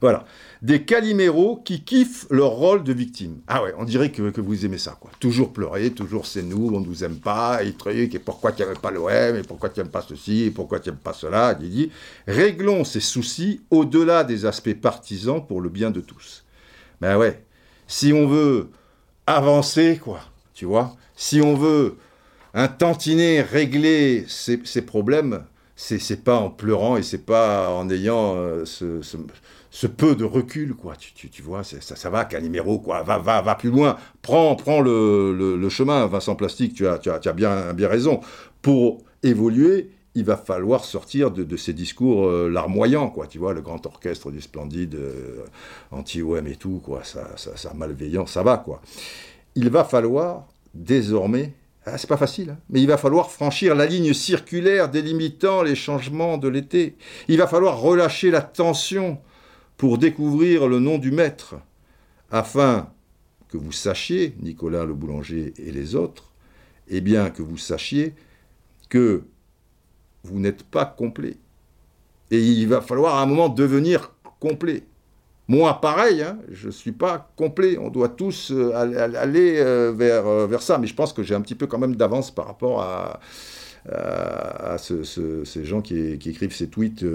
Voilà. 0.02 0.24
Des 0.62 0.84
caliméros 0.84 1.60
qui 1.66 1.82
kiffent 1.82 2.28
leur 2.30 2.52
rôle 2.52 2.84
de 2.84 2.94
victime. 2.94 3.40
Ah 3.48 3.64
ouais, 3.64 3.74
on 3.80 3.86
dirait 3.86 4.12
que, 4.12 4.40
vous 4.40 4.64
aimez 4.64 4.78
ça, 4.78 4.96
quoi. 5.00 5.10
Toujours 5.20 5.52
pleurer, 5.52 5.90
toujours 5.90 6.28
c'est 6.28 6.44
nous, 6.44 6.70
on 6.76 6.80
ne 6.80 6.86
nous 6.86 7.04
aime 7.04 7.16
pas, 7.16 7.64
et 7.64 7.74
et 7.88 8.20
pourquoi 8.20 8.52
tu 8.52 8.62
n'aimes 8.62 8.78
pas 8.78 8.92
l'OM, 8.92 9.10
et 9.10 9.42
pourquoi 9.48 9.70
tu 9.70 9.80
n'aimes 9.80 9.90
pas 9.90 10.04
ceci, 10.08 10.44
et 10.44 10.52
pourquoi 10.52 10.80
tu 10.80 10.90
n'aimes 10.90 11.00
pas 11.00 11.14
cela, 11.14 11.56
dit, 11.56 11.92
Réglons 12.28 12.84
ces 12.84 13.00
soucis 13.00 13.62
au-delà 13.72 14.24
des 14.24 14.46
aspects 14.46 14.80
partisans 14.80 15.44
pour 15.44 15.60
le 15.60 15.70
bien 15.70 15.90
de 15.90 16.02
tous. 16.02 16.46
Ben 17.02 17.18
ouais, 17.18 17.44
si 17.88 18.14
on 18.14 18.28
veut 18.28 18.70
avancer, 19.26 20.00
quoi, 20.04 20.20
tu 20.54 20.66
vois, 20.66 20.96
si 21.16 21.42
on 21.42 21.56
veut 21.56 21.98
un 22.54 22.68
tantinet 22.68 23.42
régler 23.42 24.26
ces 24.28 24.84
problèmes, 24.84 25.44
c'est 25.78 26.24
pas 26.24 26.36
en 26.36 26.50
pleurant 26.50 26.98
et 26.98 27.04
c'est 27.04 27.24
pas 27.24 27.70
en 27.70 27.88
ayant 27.90 28.36
euh, 28.36 28.66
ce, 28.66 29.88
peu 29.88 30.16
de 30.16 30.24
recul, 30.24 30.74
quoi. 30.74 30.96
Tu, 30.96 31.30
tu, 31.30 31.42
vois, 31.44 31.64
ça, 31.64 31.80
ça 31.80 32.10
va, 32.10 32.26
Calimero, 32.26 32.80
quoi. 32.80 33.04
Va, 33.04 33.20
va, 33.20 33.44
va 33.44 33.56
plus 33.56 33.70
loin. 33.70 33.96
Prends, 34.24 34.56
prends 34.56 34.82
le, 34.82 35.56
le, 35.56 35.70
chemin, 35.70 36.08
Vincent 36.08 36.36
Plastique, 36.36 36.74
tu 36.74 36.88
as, 36.88 36.98
tu 36.98 37.12
as, 37.12 37.20
tu 37.20 37.30
as 37.30 37.34
bien, 37.34 37.74
bien 37.74 37.88
raison. 37.88 38.22
Pour 38.64 39.04
évoluer, 39.22 39.92
il 40.16 40.26
va 40.26 40.36
falloir 40.36 40.84
sortir 40.84 41.30
de, 41.30 41.44
de 41.44 41.58
ces 41.58 41.74
discours 41.74 42.26
euh, 42.26 42.50
larmoyants, 42.50 43.12
quoi. 43.12 43.28
Tu 43.28 43.38
vois, 43.38 43.54
le 43.54 43.62
grand 43.62 43.86
orchestre 43.86 44.32
du 44.32 44.42
splendide, 44.42 44.96
euh, 44.96 45.46
anti-OM 45.92 46.48
et 46.48 46.56
tout, 46.56 46.82
quoi. 46.84 47.04
Ça, 47.04 47.38
ça, 47.38 47.56
ça, 47.56 47.74
malveillant, 47.76 48.26
ça 48.26 48.42
va, 48.42 48.58
quoi. 48.58 48.82
Il 49.54 49.70
va 49.70 49.84
falloir 49.84 50.48
désormais 50.74 51.54
ah, 51.94 51.98
c'est 51.98 52.08
pas 52.08 52.18
facile, 52.18 52.50
hein. 52.52 52.58
mais 52.70 52.82
il 52.82 52.88
va 52.88 52.98
falloir 52.98 53.32
franchir 53.32 53.74
la 53.74 53.86
ligne 53.86 54.14
circulaire 54.14 54.90
délimitant 54.90 55.64
les 55.64 55.76
changements 55.76 56.38
de 56.38 56.50
l'été. 56.50 56.98
Il 57.28 57.38
va 57.38 57.48
falloir 57.48 57.80
relâcher 57.80 58.30
la 58.30 58.42
tension 58.42 59.20
pour 59.78 59.98
découvrir 59.98 60.68
le 60.68 60.80
nom 60.80 60.98
du 60.98 61.12
maître, 61.12 61.56
afin 62.30 62.90
que 63.48 63.58
vous 63.58 63.72
sachiez, 63.72 64.36
Nicolas 64.42 64.86
le 64.86 64.94
boulanger 64.94 65.54
et 65.58 65.72
les 65.72 65.96
autres, 65.96 66.34
eh 66.90 67.00
bien 67.00 67.30
que 67.30 67.42
vous 67.42 67.58
sachiez 67.58 68.14
que 68.90 69.24
vous 70.24 70.40
n'êtes 70.40 70.64
pas 70.64 70.86
complet. 70.86 71.38
Et 72.32 72.42
il 72.42 72.68
va 72.68 72.82
falloir 72.82 73.16
à 73.16 73.22
un 73.22 73.26
moment 73.26 73.50
devenir 73.50 74.14
complet. 74.40 74.84
Moi, 75.50 75.80
pareil, 75.80 76.22
hein, 76.22 76.40
je 76.52 76.68
ne 76.68 76.72
suis 76.72 76.92
pas 76.92 77.32
complet. 77.38 77.78
On 77.78 77.90
doit 77.90 78.10
tous 78.10 78.52
euh, 78.52 78.74
aller 78.76 79.60
euh, 79.60 79.94
vers, 79.96 80.28
euh, 80.28 80.46
vers 80.46 80.62
ça. 80.62 80.78
Mais 80.78 80.88
je 80.88 80.94
pense 80.94 81.14
que 81.14 81.24
j'ai 81.24 81.36
un 81.36 81.42
petit 81.42 81.56
peu 81.56 81.68
quand 81.68 81.78
même 81.78 81.96
d'avance 81.96 82.32
par 82.32 82.48
rapport 82.48 82.82
à, 82.82 83.22
à, 83.90 84.78
ces 84.78 85.64
gens 85.64 85.82
qui, 85.82 85.98
écrivent 85.98 86.54
ces 86.54 86.68
tweets 86.68 87.06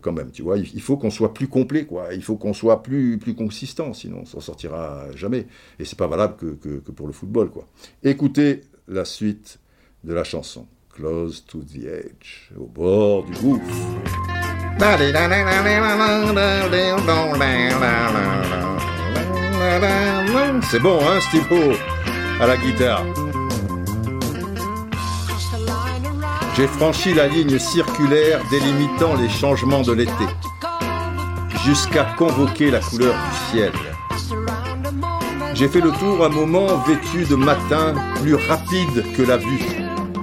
quand 0.00 0.12
même. 0.12 0.30
Tu 0.30 0.42
vois, 0.42 0.58
il, 0.58 0.80
faut 0.80 0.96
qu'on 0.96 1.10
soit 1.10 1.34
plus 1.34 1.48
complet, 1.48 1.84
quoi. 1.84 2.14
Il 2.14 2.22
faut 2.22 2.36
qu'on 2.36 2.54
soit 2.54 2.84
plus, 2.84 3.18
plus 3.18 3.34
consistant, 3.34 3.92
sinon 3.92 4.20
on 4.22 4.26
s'en 4.26 4.40
sortira 4.40 5.06
jamais. 5.16 5.46
Et 5.80 5.84
c'est 5.84 5.98
pas 5.98 6.06
valable 6.06 6.36
que, 6.36 6.78
que, 6.78 6.92
pour 6.92 7.08
le 7.08 7.12
football, 7.12 7.50
quoi. 7.50 7.66
Écoutez 8.04 8.60
la 8.86 9.04
suite 9.04 9.58
de 10.04 10.14
la 10.14 10.22
chanson. 10.22 10.68
Close 10.94 11.44
to 11.46 11.60
the 11.64 11.86
edge, 11.86 12.52
au 12.56 12.66
bord 12.66 13.24
du 13.24 13.32
gouffre. 13.32 14.31
C'est 20.70 20.80
bon, 20.80 20.98
hein, 21.06 21.20
Steve 21.20 21.76
À 22.40 22.46
la 22.48 22.56
guitare. 22.56 23.04
J'ai 26.56 26.66
franchi 26.66 27.14
la 27.14 27.28
ligne 27.28 27.60
circulaire 27.60 28.40
délimitant 28.50 29.14
les 29.14 29.28
changements 29.28 29.82
de 29.82 29.92
l'été, 29.92 30.26
jusqu'à 31.64 32.04
convoquer 32.18 32.72
la 32.72 32.80
couleur 32.80 33.14
du 33.14 33.52
ciel. 33.52 33.72
J'ai 35.54 35.68
fait 35.68 35.80
le 35.80 35.92
tour 35.92 36.24
un 36.24 36.28
moment 36.28 36.78
vêtu 36.88 37.24
de 37.24 37.36
matin, 37.36 37.94
plus 38.20 38.34
rapide 38.34 39.04
que 39.16 39.22
la 39.22 39.36
vue. 39.36 39.62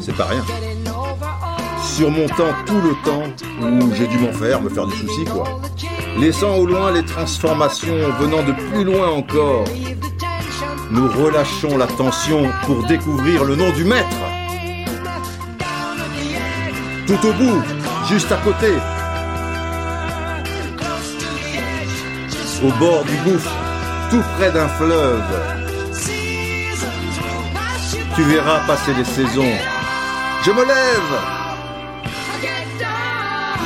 C'est 0.01 0.18
pas 0.18 0.26
rien. 0.26 0.43
Surmontant 2.00 2.54
tout 2.66 2.80
le 2.80 2.95
temps 3.04 3.24
où 3.62 3.93
j'ai 3.93 4.08
dû 4.08 4.20
m'en 4.20 4.32
faire, 4.32 4.62
me 4.62 4.70
faire 4.70 4.88
du 4.88 4.95
souci, 4.95 5.26
quoi. 5.26 5.60
Laissant 6.18 6.56
au 6.56 6.66
loin 6.66 6.93
les 6.93 7.04
transformations 7.04 7.93
venant 8.22 8.41
de 8.41 8.54
plus 8.54 8.86
loin 8.86 9.10
encore. 9.10 9.66
Nous 10.91 11.10
relâchons 11.10 11.78
la 11.78 11.88
tension 11.88 12.50
pour 12.66 12.86
découvrir 12.86 13.43
le 13.43 13.58
nom 13.58 13.70
du 13.74 13.84
maître. 13.84 14.16
Tout 17.06 17.20
au 17.28 17.34
bout, 17.34 17.62
juste 18.08 18.32
à 18.32 18.38
côté, 18.38 18.72
au 22.64 22.72
bord 22.80 23.04
du 23.04 23.30
gouffre, 23.30 23.52
tout 24.10 24.24
près 24.38 24.54
d'un 24.54 24.70
fleuve. 24.70 25.22
Tu 28.16 28.22
verras 28.22 28.60
passer 28.68 28.93
les 28.93 29.04
saisons. 29.04 29.52
Je 30.45 30.52
me 30.52 30.66
lève. 30.66 31.39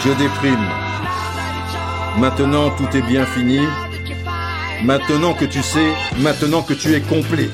Je 0.05 0.09
déprime. 0.09 0.67
Maintenant 2.17 2.69
tout 2.71 2.89
est 2.93 3.01
bien 3.03 3.25
fini. 3.25 3.59
Maintenant 4.83 5.33
que 5.33 5.45
tu 5.45 5.63
sais, 5.63 5.93
maintenant 6.19 6.61
que 6.61 6.73
tu 6.73 6.93
es 6.93 6.99
complet. 6.99 7.49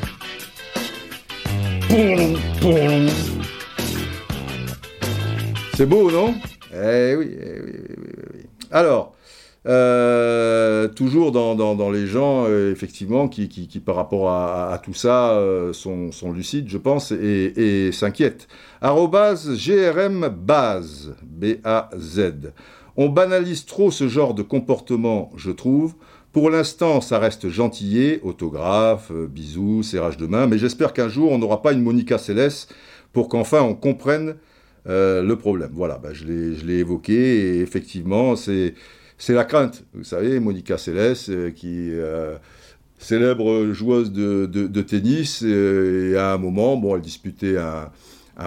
C'est 5.75 5.85
beau, 5.85 6.09
non? 6.09 6.33
Eh 6.73 7.15
oui, 7.15 7.37
eh 7.39 7.61
oui, 7.63 7.71
oui, 7.75 8.13
oui, 8.33 8.41
Alors, 8.71 9.13
euh, 9.67 10.87
toujours 10.87 11.33
dans, 11.33 11.91
les 11.91 12.07
gens, 12.07 12.45
euh, 12.47 12.71
effectivement, 12.71 13.27
qui, 13.27 13.67
par 13.85 13.95
rapport 13.95 14.29
à, 14.29 14.79
tout 14.83 14.93
ça 14.93 15.31
euh, 15.31 15.73
sont, 15.73 16.31
lucides, 16.33 16.69
je 16.69 16.77
pense, 16.77 17.11
et, 17.11 17.87
et 17.87 17.91
s'inquiètent. 17.91 18.47
GRM 18.81 20.29
Base, 20.29 21.13
B-A-Z. 21.23 22.53
On 22.95 23.09
banalise 23.09 23.65
trop 23.65 23.91
ce 23.91 24.07
genre 24.07 24.33
de 24.33 24.43
comportement, 24.43 25.31
je 25.35 25.51
trouve. 25.51 25.95
Pour 26.31 26.49
l'instant, 26.49 27.01
ça 27.01 27.17
reste 27.17 27.49
gentillet, 27.49 28.21
autographe, 28.23 29.11
bisous, 29.11 29.83
serrage 29.83 30.17
de 30.17 30.27
main, 30.27 30.47
mais 30.47 30.57
j'espère 30.57 30.93
qu'un 30.93 31.09
jour, 31.09 31.31
on 31.31 31.37
n'aura 31.37 31.61
pas 31.61 31.73
une 31.73 31.81
Monica 31.81 32.17
Céleste 32.17 32.73
pour 33.13 33.29
qu'enfin 33.29 33.61
on 33.61 33.73
comprenne 33.73 34.35
le 34.85 35.33
problème. 35.33 35.71
Voilà, 35.73 35.97
bah, 35.97 36.09
je 36.13 36.25
l'ai 36.25 36.79
évoqué, 36.79 37.13
et 37.13 37.61
effectivement, 37.61 38.35
c'est 38.35 38.75
c'est 39.19 39.33
la 39.33 39.43
crainte. 39.43 39.83
Vous 39.93 40.05
savez, 40.05 40.39
Monica 40.39 40.77
Seles, 40.77 41.15
euh, 41.29 41.51
qui 41.51 41.89
euh, 41.91 42.35
célèbre 42.97 43.71
joueuse 43.73 44.11
de, 44.11 44.81
tennis, 44.81 45.43
euh, 45.43 46.13
et 46.13 46.17
à 46.17 46.33
un 46.33 46.37
moment, 46.37 46.77
bon, 46.77 46.95
elle 46.95 47.01
disputait 47.01 47.57
un, 47.57 47.91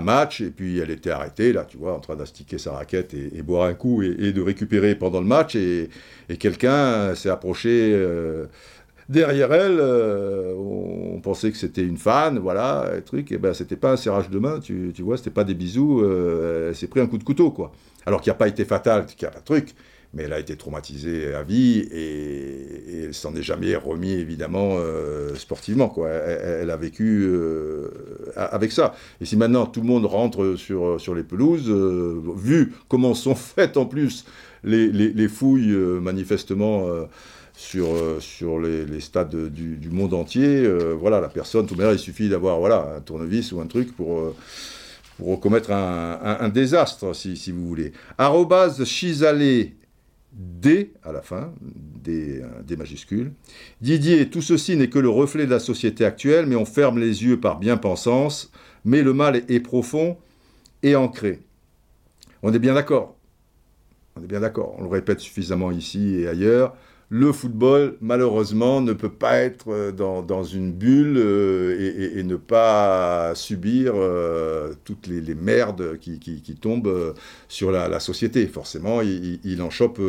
match, 0.02 0.40
et 0.40 0.48
puis 0.48 0.78
elle 0.78 0.90
était 0.90 1.10
arrêtée, 1.10 1.52
là, 1.52 1.66
tu 1.68 1.76
vois, 1.76 1.94
en 1.94 2.00
train 2.00 2.16
d'astiquer 2.16 2.56
sa 2.56 2.72
raquette 2.72 3.12
et, 3.12 3.42
boire 3.42 3.68
un 3.68 3.74
coup, 3.74 4.00
et, 4.02 4.32
de 4.32 4.40
récupérer 4.40 4.94
pendant 4.94 5.20
le 5.20 5.26
match, 5.26 5.54
et, 5.54 5.90
quelqu'un 6.38 7.14
s'est 7.14 7.28
approché 7.28 7.94
derrière 9.10 9.52
elle, 9.52 9.78
on 9.82 11.20
pensait 11.22 11.50
que 11.50 11.58
c'était 11.58 11.84
une 11.84 11.98
fan, 11.98 12.38
voilà, 12.38 12.90
un 12.96 13.00
truc, 13.02 13.32
et 13.32 13.36
ben 13.36 13.52
c'était 13.52 13.76
pas 13.76 13.92
un 13.92 13.98
serrage 13.98 14.30
de 14.30 14.38
main, 14.38 14.60
tu, 14.60 14.92
tu 14.94 15.02
vois, 15.02 15.18
c'était 15.18 15.28
pas 15.28 15.44
des 15.44 15.52
bisous, 15.52 16.02
elle 16.02 16.74
s'est 16.74 16.86
pris 16.86 17.00
un 17.00 17.06
coup 17.06 17.18
de 17.18 17.24
couteau, 17.24 17.50
quoi. 17.50 17.70
Alors 18.06 18.22
qu'il 18.22 18.30
n'a 18.30 18.38
pas 18.38 18.48
été 18.48 18.64
fatal, 18.64 19.04
qu'il 19.04 19.28
y 19.28 19.30
a 19.30 19.36
un 19.36 19.42
truc, 19.42 19.74
mais 20.14 20.24
elle 20.24 20.32
a 20.32 20.38
été 20.38 20.56
traumatisée 20.56 21.34
à 21.34 21.42
vie 21.42 21.78
et, 21.90 23.04
elle 23.04 23.14
s'en 23.14 23.34
est 23.34 23.42
jamais 23.42 23.74
remis 23.76 24.12
évidemment 24.12 24.76
euh, 24.76 25.34
sportivement 25.34 25.88
quoi. 25.88 26.08
Elle, 26.08 26.70
a 26.70 26.76
vécu 26.76 27.24
euh, 27.24 27.88
avec 28.36 28.72
ça. 28.72 28.94
Et 29.20 29.24
si 29.24 29.36
maintenant 29.36 29.66
tout 29.66 29.80
le 29.80 29.86
monde 29.86 30.06
rentre 30.06 30.54
sur, 30.56 31.00
sur 31.00 31.14
les 31.14 31.22
pelouses, 31.22 31.68
euh, 31.68 32.20
vu 32.36 32.72
comment 32.88 33.14
sont 33.14 33.34
faites 33.34 33.76
en 33.76 33.86
plus 33.86 34.24
les, 34.64 34.88
les, 34.88 35.28
fouilles 35.28 35.74
manifestement 36.00 36.86
sur, 37.52 37.88
sur 38.20 38.60
les, 38.60 39.00
stades 39.00 39.48
du, 39.52 39.90
monde 39.90 40.14
entier, 40.14 40.64
voilà 40.94 41.20
la 41.20 41.28
personne, 41.28 41.66
tout 41.66 41.76
il 41.80 41.98
suffit 41.98 42.28
d'avoir 42.28 42.60
voilà 42.60 42.94
un 42.96 43.00
tournevis 43.00 43.50
ou 43.50 43.60
un 43.60 43.66
truc 43.66 43.96
pour 43.96 44.34
pour 45.18 45.40
commettre 45.40 45.72
un, 45.72 46.36
un, 46.40 46.48
désastre, 46.48 47.14
si, 47.14 47.36
si, 47.36 47.52
vous 47.52 47.66
voulez. 47.66 47.92
Arrobase 48.18 48.84
Chisalé 48.84 49.74
D 50.32 50.92
à 51.02 51.12
la 51.12 51.20
fin, 51.20 51.52
des, 51.60 52.40
euh, 52.40 52.76
majuscules. 52.76 53.32
Didier, 53.80 54.30
tout 54.30 54.40
ceci 54.40 54.76
n'est 54.76 54.88
que 54.88 54.98
le 54.98 55.10
reflet 55.10 55.44
de 55.44 55.50
la 55.50 55.58
société 55.58 56.04
actuelle, 56.04 56.46
mais 56.46 56.56
on 56.56 56.64
ferme 56.64 56.98
les 56.98 57.24
yeux 57.24 57.38
par 57.38 57.58
bien-pensance, 57.58 58.50
mais 58.84 59.02
le 59.02 59.12
mal 59.12 59.42
est 59.48 59.60
profond 59.60 60.16
et 60.82 60.96
ancré. 60.96 61.40
On 62.42 62.52
est 62.52 62.58
bien 62.58 62.74
d'accord. 62.74 63.14
On 64.16 64.22
est 64.22 64.26
bien 64.26 64.40
d'accord. 64.40 64.74
On 64.78 64.82
le 64.82 64.88
répète 64.88 65.20
suffisamment 65.20 65.70
ici 65.70 66.16
et 66.16 66.28
ailleurs 66.28 66.74
le 67.14 67.30
football, 67.30 67.98
malheureusement, 68.00 68.80
ne 68.80 68.94
peut 68.94 69.12
pas 69.12 69.36
être 69.36 69.66
euh, 69.68 69.92
dans, 69.92 70.44
une 70.44 70.72
bulle 70.72 71.18
euh, 71.18 72.16
et, 72.16 72.22
ne 72.22 72.36
pas 72.36 73.34
subir 73.34 73.92
euh, 73.94 74.72
toutes 74.84 75.08
les, 75.08 75.34
merdes 75.34 75.98
qui, 75.98 76.56
tombent 76.58 77.14
sur 77.48 77.70
la, 77.70 78.00
société. 78.00 78.46
Forcément, 78.46 79.02
il, 79.02 79.60
en 79.60 79.68
chope 79.68 80.00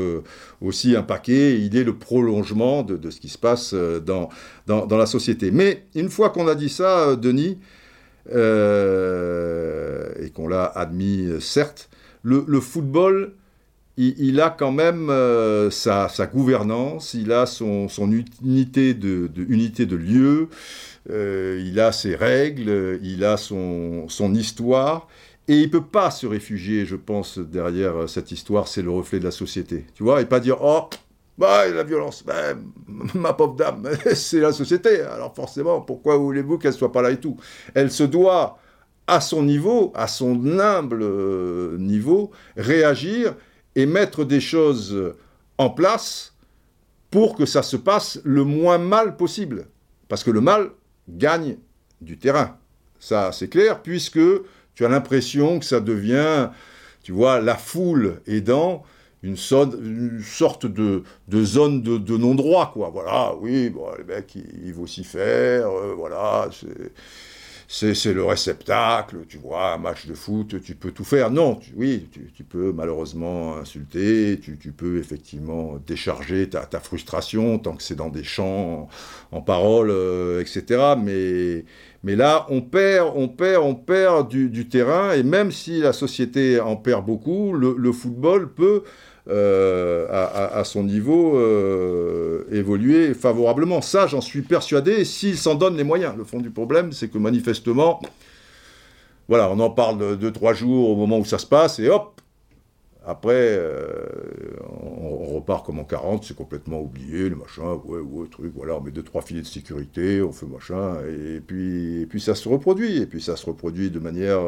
aussi 0.62 0.95
un 0.95 1.04
paquet. 1.04 1.60
Il 1.60 1.76
est 1.76 1.84
le 1.84 1.97
prolongement 1.97 2.84
de, 2.84 3.10
ce 3.10 3.20
qui 3.20 3.28
se 3.28 3.38
passe 3.38 3.74
dans, 3.74 4.30
dans, 4.66 4.97
la 4.97 5.06
société. 5.06 5.51
Mais 5.51 5.84
une 5.95 6.08
fois 6.10 6.30
qu'on 6.30 6.47
a 6.47 6.56
dit 6.56 6.70
ça, 6.70 7.18
Denis, 7.18 7.60
et 8.30 8.34
qu'on 10.34 10.47
l'a 10.47 10.72
admis, 10.74 11.28
certes, 11.41 11.89
le 12.24 12.62
football 12.62 13.34
il, 13.97 14.41
a 14.41 14.49
quand 14.49 14.71
même 14.71 15.09
euh, 15.09 15.69
sa, 15.69 16.09
gouvernance, 16.31 17.13
il 17.13 17.31
a 17.31 17.45
son, 17.45 17.87
unité, 18.43 18.93
de, 18.93 19.95
lieu, 19.95 20.49
euh, 21.09 21.61
il 21.63 21.79
a 21.79 21.91
ses 21.91 22.15
règles, 22.15 22.99
il 23.03 23.23
a 23.23 23.37
son, 23.37 24.07
histoire, 24.33 25.07
et 25.47 25.57
il 25.59 25.69
peut 25.69 25.83
pas 25.83 26.09
se 26.09 26.25
réfugier, 26.25 26.85
je 26.85 26.95
pense, 26.95 27.37
derrière 27.37 28.09
cette 28.09 28.31
histoire, 28.31 28.67
c'est 28.67 28.81
le 28.81 28.91
reflet 28.91 29.19
de 29.19 29.25
la 29.25 29.31
société. 29.31 29.85
Tu 29.93 30.03
vois, 30.03 30.21
et 30.21 30.25
pas 30.25 30.39
dire, 30.39 30.57
oh, 30.61 30.89
bah, 31.37 31.67
la 31.67 31.83
violence, 31.83 32.23
bah, 32.25 32.53
ma 33.13 33.33
pauvre 33.33 33.55
dame, 33.55 33.89
c'est 34.15 34.39
la 34.39 34.53
société, 34.53 35.01
alors 35.01 35.35
forcément, 35.35 35.81
pourquoi 35.81 36.17
voulez-vous 36.17 36.57
qu'elle 36.57 36.73
soit 36.73 36.91
pas 36.91 37.01
là 37.01 37.11
et 37.11 37.17
tout? 37.17 37.37
Elle 37.75 37.91
se 37.91 38.03
doit, 38.03 38.57
à 39.05 39.21
son 39.21 39.43
niveau, 39.43 39.91
à 39.93 40.07
son 40.07 40.59
humble 40.59 41.03
euh, 41.03 41.77
niveau, 41.77 42.31
réagir 42.55 43.35
et 43.76 43.86
mettre 43.86 44.24
des 44.24 44.39
choses 44.39 45.15
en 45.57 45.69
place 45.69 46.34
pour 47.11 47.36
que 47.36 47.45
ça 47.45 47.63
se 47.63 47.78
passe 47.78 48.19
le 48.24 48.43
moins 48.43 48.78
mal 48.78 49.17
possible. 49.17 49.67
Parce 50.07 50.24
que 50.24 50.32
le 50.32 50.41
mal 50.41 50.71
gagne 51.07 51.57
du 52.01 52.17
terrain. 52.17 52.57
Ça, 52.99 53.32
c'est 53.32 53.49
clair, 53.49 53.82
puisque 53.82 54.19
tu 54.76 54.86
as 54.86 54.89
l'impression 54.89 55.59
que 55.59 55.65
ça 55.65 55.80
devient, 55.80 56.49
tu 57.03 57.11
vois, 57.11 57.39
la 57.39 57.55
foule 57.55 58.21
aidant 58.28 58.84
une, 59.24 59.38
sorte 59.38 60.65
de, 60.65 61.03
zone 61.43 61.82
de, 61.82 62.17
non-droit, 62.17 62.71
quoi. 62.74 62.89
Voilà, 62.89 63.34
oui, 63.39 63.69
bon, 63.69 63.88
les 63.97 64.03
mecs, 64.03 64.36
ils, 64.36 64.74
vont 64.74 64.86
s'y 64.86 65.03
faire, 65.03 65.69
euh, 65.69 65.93
voilà, 65.95 66.49
c'est 67.76 68.13
le 68.13 68.24
réceptacle, 68.24 69.26
tu 69.28 69.39
vois, 69.39 69.74
un 69.74 69.78
match 69.80 70.05
de 70.05 70.13
foot, 70.13 70.61
tu 70.61 70.76
peux 70.76 70.91
tout 70.91 71.03
faire. 71.03 71.32
Non, 71.32 71.59
oui, 71.76 72.07
tu, 72.36 72.43
peux 72.43 72.71
malheureusement 72.71 73.57
insulter, 73.57 74.39
tu, 74.39 74.71
peux 74.71 74.99
effectivement 74.99 75.80
décharger 75.88 76.47
ta, 76.49 76.80
frustration 76.80 77.57
tant 77.57 77.76
que 77.76 77.82
c'est 77.82 77.95
dans 77.95 78.09
des 78.09 78.24
champs 78.24 78.88
en, 79.32 79.41
parole, 79.41 79.89
euh, 79.89 80.39
etc. 80.39 80.93
Mais, 81.01 81.65
mais 82.03 82.15
là, 82.15 82.45
on 82.49 82.61
perd, 82.61 83.11
on 83.15 83.28
perd, 83.28 83.63
on 83.63 83.74
perd 83.74 84.30
du, 84.30 84.69
terrain, 84.69 85.13
et 85.13 85.24
même 85.24 85.51
si 85.51 85.80
la 85.80 85.93
société 85.93 86.59
en 86.59 86.76
perd 86.76 87.03
beaucoup, 87.03 87.53
le 87.53 87.91
football 87.91 88.53
peut 88.53 88.84
euh, 89.30 90.05
à, 90.09 90.65
son 90.65 90.84
niveau 90.84 91.38
euh, 91.38 92.43
évoluer 92.51 93.13
favorablement. 93.13 93.82
Ça, 93.82 94.05
j'en 94.05 94.19
suis 94.19 94.41
persuadé, 94.41 95.05
s'il 95.05 95.38
s'en 95.38 95.55
donne 95.55 95.78
les 95.78 95.86
moyens. 95.86 96.13
Le 96.17 96.26
fond 96.26 96.39
du 96.39 96.49
problème, 96.49 96.91
c'est 96.91 97.07
que 97.07 97.17
manifestement, 97.17 98.01
voilà, 99.30 99.49
on 99.49 99.59
en 99.61 99.69
parle 99.69 100.17
de 100.17 100.30
trois 100.30 100.53
jours 100.53 100.89
au 100.89 100.97
moment 100.97 101.19
où 101.19 101.26
ça 101.26 101.38
se 101.38 101.45
passe, 101.45 101.80
et 101.80 101.88
hop, 101.88 102.19
après, 103.05 103.34
euh, 103.34 103.86
on, 104.59 105.36
repart 105.36 105.65
comme 105.65 105.80
en 105.80 105.86
40, 105.86 106.26
c'est 106.26 106.36
complètement 106.36 106.82
oublié, 106.82 107.30
le 107.30 107.38
machin, 107.38 107.80
ouais, 107.86 107.99
ouais, 107.99 108.28
truc, 108.30 108.51
voilà, 108.55 108.76
on 108.76 108.82
met 108.82 108.91
deux, 108.91 109.03
trois 109.03 109.21
filets 109.21 109.41
de 109.41 109.47
sécurité, 109.47 110.21
on 110.21 110.34
fait 110.34 110.45
machin, 110.45 110.97
et 111.07 111.39
puis, 111.39 112.01
et 112.01 112.05
puis 112.05 112.19
ça 112.19 112.36
se 112.36 112.47
reproduit, 112.47 112.97
et 112.97 113.05
puis 113.05 113.21
ça 113.21 113.38
se 113.38 113.45
reproduit 113.45 113.89
de 113.89 113.99
manière 113.99 114.41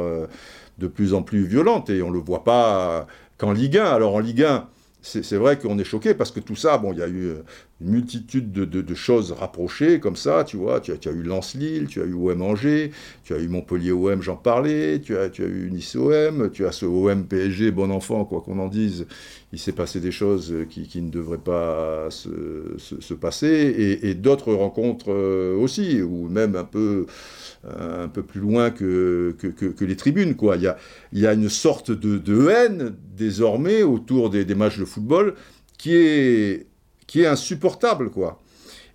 de 0.77 0.87
plus 0.87 1.13
en 1.13 1.23
plus 1.23 1.45
violente, 1.45 1.89
et 1.89 2.01
on 2.01 2.09
ne 2.09 2.13
le 2.13 2.19
voit 2.19 2.43
pas 2.43 3.07
qu'en 3.37 3.51
Ligue 3.51 3.77
1. 3.77 3.85
Alors 3.85 4.15
en 4.15 4.19
Ligue 4.19 4.43
1, 4.43 4.67
c'est 5.01 5.35
vrai 5.35 5.59
qu'on 5.59 5.77
est 5.77 5.83
choqué 5.83 6.13
parce 6.13 6.31
que 6.31 6.39
tout 6.39 6.55
ça, 6.55 6.77
bon, 6.77 6.93
il 6.93 6.99
y 6.99 7.03
a 7.03 7.07
eu 7.07 7.25
euh, 7.25 7.43
une 7.81 7.89
multitude 7.89 8.53
de, 8.53 8.95
choses 8.95 9.33
rapprochées 9.33 9.99
comme 9.99 10.15
ça, 10.15 10.45
tu 10.45 10.55
vois. 10.55 10.79
Tu 10.79 10.91
as, 10.93 11.11
eu 11.11 11.23
Lens-Lille, 11.23 11.87
tu 11.87 12.01
as 12.01 12.05
eu 12.05 12.13
OM 12.13 12.41
Angers, 12.41 12.91
tu 13.25 13.33
as 13.33 13.39
eu 13.39 13.49
Montpellier-OM, 13.49 14.21
j'en 14.21 14.37
parlais, 14.37 15.01
tu 15.01 15.17
as, 15.17 15.29
tu 15.29 15.43
as 15.43 15.47
eu 15.47 15.69
Nice-OM, 15.69 16.51
tu 16.51 16.65
as 16.65 16.71
ce 16.71 16.85
OM-PSG, 16.85 17.71
bon 17.71 17.91
enfant, 17.91 18.23
quoi 18.23 18.39
qu'on 18.39 18.59
en 18.59 18.69
dise. 18.69 19.07
Il 19.51 19.59
s'est 19.59 19.73
passé 19.73 19.99
des 19.99 20.11
choses 20.11 20.53
qui, 20.69 21.01
ne 21.01 21.09
devraient 21.09 21.37
pas 21.37 22.07
se, 22.11 23.13
passer, 23.13 23.99
et, 24.03 24.13
d'autres 24.13 24.53
rencontres 24.53 25.11
euh, 25.11 25.57
aussi, 25.57 26.01
ou 26.01 26.29
même 26.29 26.55
un 26.55 26.63
peu, 26.63 27.05
peu 28.13 28.23
plus 28.23 28.39
loin 28.39 28.71
que, 28.71 29.35
les 29.81 29.95
tribunes, 29.97 30.35
quoi. 30.35 30.55
Il 30.55 30.61
y 30.61 30.67
a, 30.67 30.77
il 31.11 31.19
y 31.19 31.27
a 31.27 31.33
une 31.33 31.49
sorte 31.49 31.91
de, 31.91 32.47
haine, 32.47 32.95
désormais, 33.17 33.83
autour 33.83 34.29
des, 34.29 34.45
des 34.45 34.55
matchs 34.55 34.79
de 34.79 34.85
football, 34.85 35.35
qui 35.77 35.93
est 35.93 36.67
qui 37.07 37.21
est 37.21 37.27
insupportable, 37.27 38.09
quoi. 38.09 38.41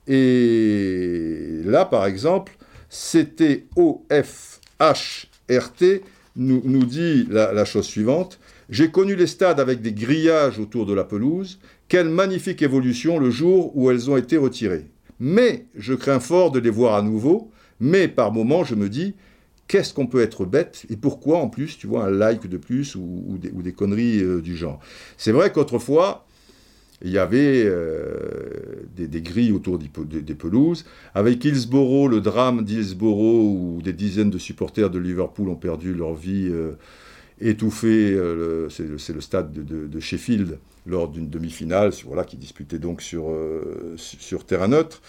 Et 0.06 1.60
là, 1.64 1.84
par 1.84 2.06
exemple, 2.06 2.56
CTOFHRT 2.90 3.70
nous, 6.36 6.62
nous 6.64 6.84
dit 6.84 7.26
la, 7.30 7.64
chose 7.64 7.86
suivante. 7.86 8.38
J'ai 8.68 8.90
connu 8.90 9.14
les 9.16 9.26
stades 9.26 9.60
avec 9.60 9.82
des 9.82 9.92
grillages 9.92 10.58
autour 10.58 10.86
de 10.86 10.94
la 10.94 11.04
pelouse. 11.04 11.58
Quelle 11.88 12.08
magnifique 12.08 12.62
évolution 12.62 13.18
le 13.18 13.30
jour 13.30 13.76
où 13.76 13.90
elles 13.90 14.10
ont 14.10 14.16
été 14.16 14.36
retirées. 14.36 14.86
Mais 15.18 15.66
je 15.74 15.92
crains 15.92 16.20
fort 16.20 16.50
de 16.50 16.60
les 16.60 16.70
voir 16.70 16.94
à 16.94 17.02
nouveau. 17.02 17.50
Mais 17.80 18.08
par 18.08 18.32
moments, 18.32 18.64
je 18.64 18.74
me 18.74 18.88
dis, 18.88 19.14
qu'est-ce 19.66 19.92
qu'on 19.94 20.06
peut 20.06 20.20
être 20.20 20.44
bête 20.44 20.86
et 20.88 20.96
pourquoi 20.96 21.38
en 21.38 21.48
plus, 21.48 21.78
tu 21.78 21.86
vois, 21.86 22.04
un 22.04 22.10
like 22.10 22.46
de 22.46 22.56
plus 22.56 22.94
ou, 22.94 23.38
des, 23.38 23.50
ou 23.50 23.62
des, 23.62 23.72
conneries 23.72 24.20
euh, 24.22 24.40
du 24.40 24.56
genre. 24.56 24.80
C'est 25.16 25.32
vrai 25.32 25.52
qu'autrefois, 25.52 26.26
il 27.02 27.10
y 27.10 27.18
avait 27.18 27.64
euh, 27.64 28.14
des, 28.96 29.22
grilles 29.22 29.52
autour 29.52 29.78
des, 29.78 30.34
pelouses. 30.34 30.84
Avec 31.14 31.44
Hillsborough, 31.44 32.10
le 32.10 32.20
drame 32.20 32.64
d'Hillsborough, 32.64 33.78
où 33.78 33.82
des 33.82 33.92
dizaines 33.92 34.30
de 34.30 34.38
supporters 34.38 34.90
de 34.90 34.98
Liverpool 34.98 35.48
ont 35.48 35.56
perdu 35.56 35.94
leur 35.94 36.14
vie 36.14 36.48
euh, 36.50 36.72
étouffée, 37.40 38.12
euh, 38.12 38.68
c'est 38.68 39.12
le 39.14 39.20
stade 39.20 39.52
de, 39.52 40.00
Sheffield, 40.00 40.58
lors 40.86 41.08
d'une 41.08 41.30
demi-finale, 41.30 41.90
voilà, 42.04 42.24
qui 42.24 42.36
disputait 42.36 42.78
donc 42.78 43.00
sur, 43.00 43.34
sur 43.96 44.44
terrain 44.44 44.68
neutre. 44.68 45.00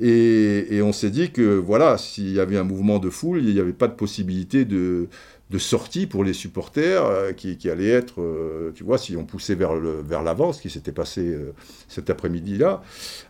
Et, 0.00 0.74
et 0.74 0.82
on 0.82 0.92
s'est 0.92 1.10
dit 1.10 1.30
que 1.30 1.56
voilà, 1.56 1.98
s'il 1.98 2.32
y 2.32 2.40
avait 2.40 2.56
un 2.56 2.64
mouvement 2.64 2.98
de 2.98 3.10
foule, 3.10 3.38
il 3.38 3.54
n'y 3.54 3.60
avait 3.60 3.72
pas 3.72 3.86
de 3.86 3.94
possibilité 3.94 4.64
de, 4.64 5.08
de 5.50 5.58
sortie 5.58 6.06
pour 6.06 6.24
les 6.24 6.32
supporters 6.32 7.04
euh, 7.04 7.32
qui, 7.32 7.68
allait 7.68 7.90
être, 7.90 8.22
euh, 8.22 8.72
tu 8.74 8.82
vois, 8.82 8.96
si 8.96 9.14
on 9.16 9.24
poussait 9.24 9.54
vers 9.54 9.74
l'avant, 9.74 10.02
vers 10.02 10.22
l'avant, 10.22 10.52
ce 10.52 10.62
qui 10.62 10.70
s'était 10.70 10.92
passé 10.92 11.20
euh, 11.20 11.52
cet 11.86 12.08
après-midi-là 12.08 12.82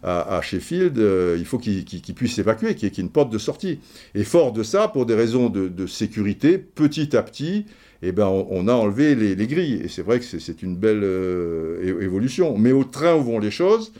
à, 0.02 0.40
Sheffield, 0.40 0.96
il 1.38 1.44
faut 1.44 1.58
qu'ils 1.58 2.14
puissent 2.14 2.38
évacuer, 2.38 2.74
qu'il 2.74 2.88
y 2.88 2.92
ait 2.92 3.02
une 3.02 3.10
porte 3.10 3.30
de 3.30 3.38
sortie. 3.38 3.80
Et 4.14 4.22
fort 4.22 4.52
de 4.52 4.62
ça, 4.62 4.88
pour 4.88 5.06
des 5.06 5.14
raisons 5.14 5.48
de, 5.48 5.86
sécurité, 5.86 6.58
petit 6.58 7.16
à 7.16 7.22
petit, 7.22 7.66
eh 8.02 8.12
ben, 8.12 8.26
on, 8.26 8.68
a 8.68 8.72
enlevé 8.72 9.14
les, 9.14 9.34
les, 9.34 9.46
grilles. 9.46 9.80
Et 9.82 9.88
c'est 9.88 10.02
vrai 10.02 10.20
que 10.20 10.24
c'est 10.24 10.62
une 10.62 10.76
belle 10.76 11.04
évolution. 12.00 12.58
Mais 12.58 12.72
au 12.72 12.84
train 12.84 13.14
où 13.14 13.22
vont 13.22 13.38
les 13.38 13.50
choses, 13.50 13.92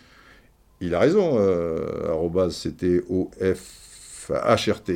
il 0.81 0.95
a 0.95 1.01
raison, 1.01 1.39
c'était 2.51 3.03
OFHRT. 3.09 4.93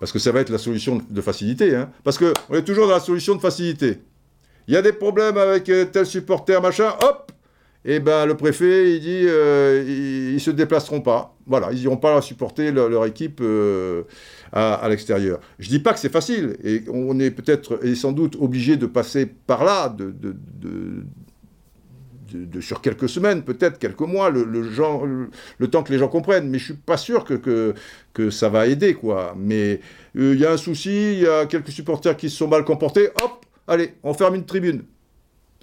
Parce 0.00 0.12
que 0.12 0.18
ça 0.18 0.32
va 0.32 0.40
être 0.40 0.50
la 0.50 0.58
solution 0.58 1.00
de 1.08 1.20
facilité. 1.20 1.76
Hein. 1.76 1.90
Parce 2.02 2.18
qu'on 2.18 2.54
est 2.54 2.64
toujours 2.64 2.88
dans 2.88 2.94
la 2.94 3.00
solution 3.00 3.36
de 3.36 3.40
facilité. 3.40 3.98
Il 4.66 4.74
y 4.74 4.76
a 4.76 4.82
des 4.82 4.92
problèmes 4.92 5.36
avec 5.36 5.68
euh, 5.68 5.84
tel 5.84 6.06
supporter, 6.06 6.60
machin, 6.60 6.94
hop 7.02 7.30
Et 7.84 7.96
eh 7.96 8.00
ben 8.00 8.24
le 8.24 8.34
préfet, 8.36 8.94
il 8.94 9.00
dit, 9.00 9.24
euh, 9.26 9.84
ils, 9.86 10.34
ne 10.34 10.38
se 10.38 10.50
déplaceront 10.50 11.02
pas. 11.02 11.36
Voilà, 11.46 11.70
ils 11.72 11.80
n'iront 11.80 11.98
pas 11.98 12.22
supporter 12.22 12.72
leur, 12.72 13.04
équipe 13.04 13.40
euh, 13.42 14.04
à, 14.52 14.86
l'extérieur. 14.88 15.40
Je 15.58 15.68
dis 15.68 15.80
pas 15.80 15.92
que 15.92 15.98
c'est 15.98 16.12
facile, 16.12 16.56
et 16.64 16.84
on 16.88 17.18
est 17.20 17.30
peut-être 17.30 17.84
et 17.84 17.94
sans 17.94 18.12
doute 18.12 18.36
obligé 18.38 18.76
de 18.76 18.86
passer 18.86 19.26
par 19.26 19.64
là, 19.64 19.88
de, 19.88 20.14
sur 22.60 22.80
quelques 22.80 23.08
semaines, 23.08 23.42
peut-être 23.42 23.78
quelques 23.78 24.00
mois, 24.00 24.30
le, 24.30 25.66
temps 25.68 25.82
que 25.82 25.92
les 25.92 25.98
gens 25.98 26.08
comprennent. 26.08 26.48
Mais 26.48 26.58
je 26.58 26.64
suis 26.66 26.74
pas 26.74 26.96
sûr 26.96 27.24
que, 27.24 27.74
ça 28.30 28.48
va 28.48 28.66
aider, 28.66 28.94
quoi. 28.94 29.34
Mais 29.36 29.80
euh, 30.16 30.34
il 30.34 30.40
y 30.40 30.46
a 30.46 30.52
un 30.52 30.56
souci, 30.56 31.14
il 31.14 31.20
y 31.20 31.26
a 31.26 31.46
quelques 31.46 31.70
supporters 31.70 32.16
qui 32.16 32.30
se 32.30 32.36
sont 32.36 32.48
mal 32.48 32.64
comportés, 32.64 33.08
hop, 33.22 33.44
allez, 33.66 33.94
on 34.02 34.14
ferme 34.14 34.34
une 34.34 34.46
tribune. 34.46 34.84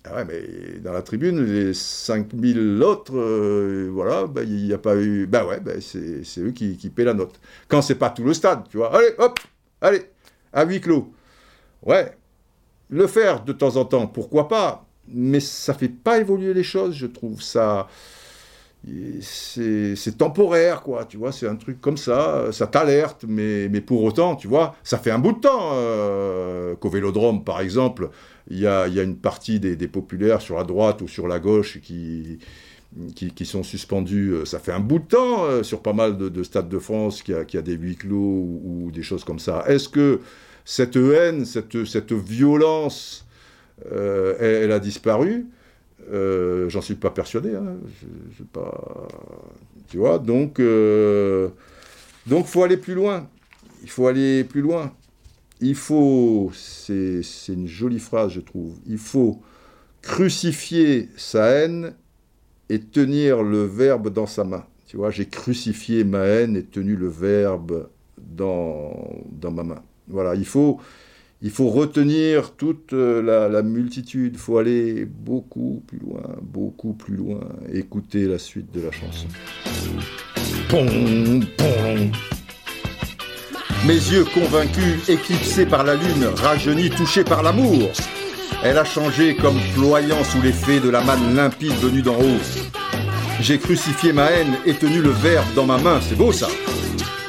Ah 0.06 0.16
ouais, 0.16 0.26
mais 0.26 0.80
dans 0.80 0.94
la 0.94 1.02
tribune, 1.02 1.44
les 1.44 1.74
5000 1.74 2.82
autres, 2.82 3.18
euh, 3.18 3.90
voilà, 3.92 4.26
bah, 4.26 4.44
il 4.44 4.66
n'y 4.66 4.74
a 4.74 4.78
pas 4.78 4.96
eu. 4.96 5.28
Ben 5.28 5.46
ouais, 5.46 5.60
bah, 5.60 5.74
c'est 5.82 6.40
eux 6.40 6.52
qui, 6.52 6.78
qui 6.78 6.90
paient 6.90 7.04
la 7.04 7.14
note. 7.14 7.40
Quand 7.68 7.82
c'est 7.82 7.96
pas 7.96 8.10
tout 8.10 8.24
le 8.24 8.34
stade, 8.34 8.64
tu 8.70 8.78
vois. 8.78 8.96
Allez, 8.96 9.10
hop, 9.18 9.40
allez, 9.82 10.04
à 10.54 10.66
huis 10.66 10.80
clos. 10.80 11.12
Ouais, 11.84 12.18
le 12.90 13.08
faire 13.08 13.44
de 13.44 13.54
temps 13.54 13.76
en 13.76 13.86
temps, 13.86 14.08
pourquoi 14.08 14.48
pas 14.48 14.87
mais 15.14 15.40
ça 15.40 15.74
fait 15.74 15.90
pas 15.90 16.20
évoluer 16.20 16.54
les 16.54 16.64
choses, 16.64 16.96
je 16.96 17.08
trouve 17.08 17.42
ça. 17.42 17.88
C'est 19.22 20.18
temporaire, 20.18 20.82
quoi, 20.82 21.04
tu 21.04 21.18
vois, 21.18 21.34
c'est 21.34 21.48
un 21.48 21.56
truc 21.56 21.82
comme 21.82 21.98
ça, 21.98 22.52
ça 22.54 22.68
t'alerte, 22.68 23.26
mais, 23.28 23.68
mais 23.68 23.82
pour 23.82 24.04
autant, 24.04 24.36
tu 24.36 24.48
vois, 24.48 24.76
ça 24.84 24.98
fait 24.98 25.12
un 25.12 25.20
bout 25.20 25.34
de 25.34 25.40
temps 25.40 25.72
euh, 25.74 26.76
qu'au 26.76 26.90
Vélodrome, 26.90 27.44
par 27.44 27.60
exemple, 27.60 28.10
il 28.50 28.60
y 28.60 28.68
a, 28.68 28.88
y 28.88 29.00
a, 29.00 29.04
une 29.04 29.18
partie 29.18 29.60
des, 29.60 29.76
populaires 29.88 30.42
sur 30.42 30.56
la 30.56 30.64
droite 30.64 31.02
ou 31.02 31.08
sur 31.10 31.28
la 31.28 31.40
gauche 31.40 31.82
qui, 31.82 32.40
qui, 33.16 33.46
sont 33.46 33.64
suspendus, 33.64 34.32
euh, 34.32 34.46
ça 34.46 34.60
fait 34.60 34.72
un 34.72 34.80
bout 34.80 35.00
de 35.00 35.08
temps, 35.08 35.44
euh, 35.44 35.64
sur 35.64 35.82
pas 35.82 35.94
mal 35.94 36.18
de, 36.18 36.30
de 36.30 36.44
stades 36.44 36.70
de 36.70 36.80
France, 36.80 37.24
qui 37.24 37.34
a, 37.34 37.40
a 37.40 37.62
des 37.62 37.74
huis 37.74 37.98
clos 37.98 38.16
ou, 38.16 38.86
ou 38.86 38.92
des 38.92 39.04
choses 39.04 39.26
comme 39.26 39.40
ça. 39.40 39.66
Est-ce 39.68 39.90
que 39.90 40.22
cette 40.64 40.96
haine, 40.96 41.46
cette, 41.46 41.86
cette 41.86 42.14
violence 42.14 43.27
euh, 43.92 44.36
elle, 44.40 44.72
a 44.72 44.80
disparu. 44.80 45.48
Euh, 46.12 46.70
j'en 46.70 46.82
suis 46.82 46.96
pas 46.96 47.10
persuadé. 47.10 47.56
Hein. 47.56 47.78
pas... 48.54 49.08
Tu 49.90 49.98
vois, 49.98 50.20
donc, 50.20 50.60
euh, 50.60 51.50
donc 52.26 52.46
faut 52.46 52.64
aller 52.64 52.78
plus 52.78 52.94
loin. 52.94 53.30
Il 53.84 53.90
faut 53.90 54.08
aller 54.08 54.44
plus 54.44 54.62
loin. 54.62 54.92
Il 55.60 55.76
faut, 55.76 56.52
c'est 56.54 57.22
une 57.48 57.68
jolie 57.68 58.00
phrase, 58.00 58.32
je 58.34 58.42
trouve. 58.42 58.76
Il 58.86 58.98
faut 58.98 59.42
crucifier 60.02 61.10
sa 61.18 61.48
haine 61.48 61.94
et 62.70 62.80
tenir 62.80 63.44
le 63.44 63.64
verbe 63.64 64.10
dans 64.10 64.28
sa 64.28 64.44
main. 64.44 64.66
Tu 64.86 64.98
vois, 64.98 65.10
j'ai 65.10 65.26
crucifié 65.26 66.04
ma 66.04 66.20
haine 66.20 66.56
et 66.56 66.64
tenu 66.64 66.96
le 66.96 67.08
verbe 67.08 67.90
dans, 68.18 69.24
dans 69.32 69.52
ma 69.52 69.64
main. 69.64 69.84
Voilà, 70.08 70.36
il 70.36 70.46
faut, 70.46 70.80
il 71.42 71.52
faut 71.52 71.70
retenir 71.70 72.54
toute 72.56 72.94
euh, 72.94 73.50
la, 73.50 73.62
multitude, 73.62 74.34
il 74.34 74.40
faut 74.40 74.58
aller 74.58 75.06
beaucoup 75.06 75.84
plus 75.86 76.00
loin, 76.00 76.24
beaucoup 76.42 76.94
plus 76.94 77.16
loin, 77.16 77.42
écouter 77.72 78.26
la 78.26 78.40
suite 78.40 78.72
de 78.74 78.82
la 78.82 78.92
chanson. 78.92 79.28
Mes 83.86 83.94
yeux 83.94 84.26
convaincus, 84.34 85.08
éclipsés 85.08 85.68
par 85.68 85.84
la 85.84 85.96
lune, 85.96 86.26
rajeunis, 86.36 86.90
touchés 86.90 87.24
par 87.24 87.44
l'amour. 87.44 87.92
Elle 88.64 88.80
a 88.80 88.84
changé 88.84 89.36
comme 89.36 89.60
ployant 89.76 90.24
sous 90.24 90.42
l'effet 90.42 90.80
de 90.80 90.90
la 90.90 91.02
manne 91.02 91.36
limpide 91.36 91.74
venue 91.74 92.02
d'en 92.02 92.16
haut. 92.16 92.42
J'ai 93.40 93.60
crucifié 93.60 94.12
ma 94.12 94.32
haine 94.32 94.58
et 94.66 94.74
tenu 94.74 95.02
le 95.02 95.12
verbe 95.12 95.54
dans 95.56 95.68
ma 95.68 95.78
main, 95.78 96.00
c'est 96.02 96.18
beau 96.18 96.32
ça. 96.32 96.48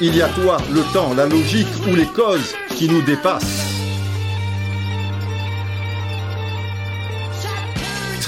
Il 0.00 0.16
y 0.16 0.22
a 0.22 0.28
toi, 0.28 0.56
le 0.72 0.80
temps, 0.94 1.12
la 1.12 1.26
logique 1.26 1.66
ou 1.86 1.94
les 1.94 2.06
causes 2.06 2.54
qui 2.70 2.88
nous 2.88 3.02
dépassent. 3.02 3.77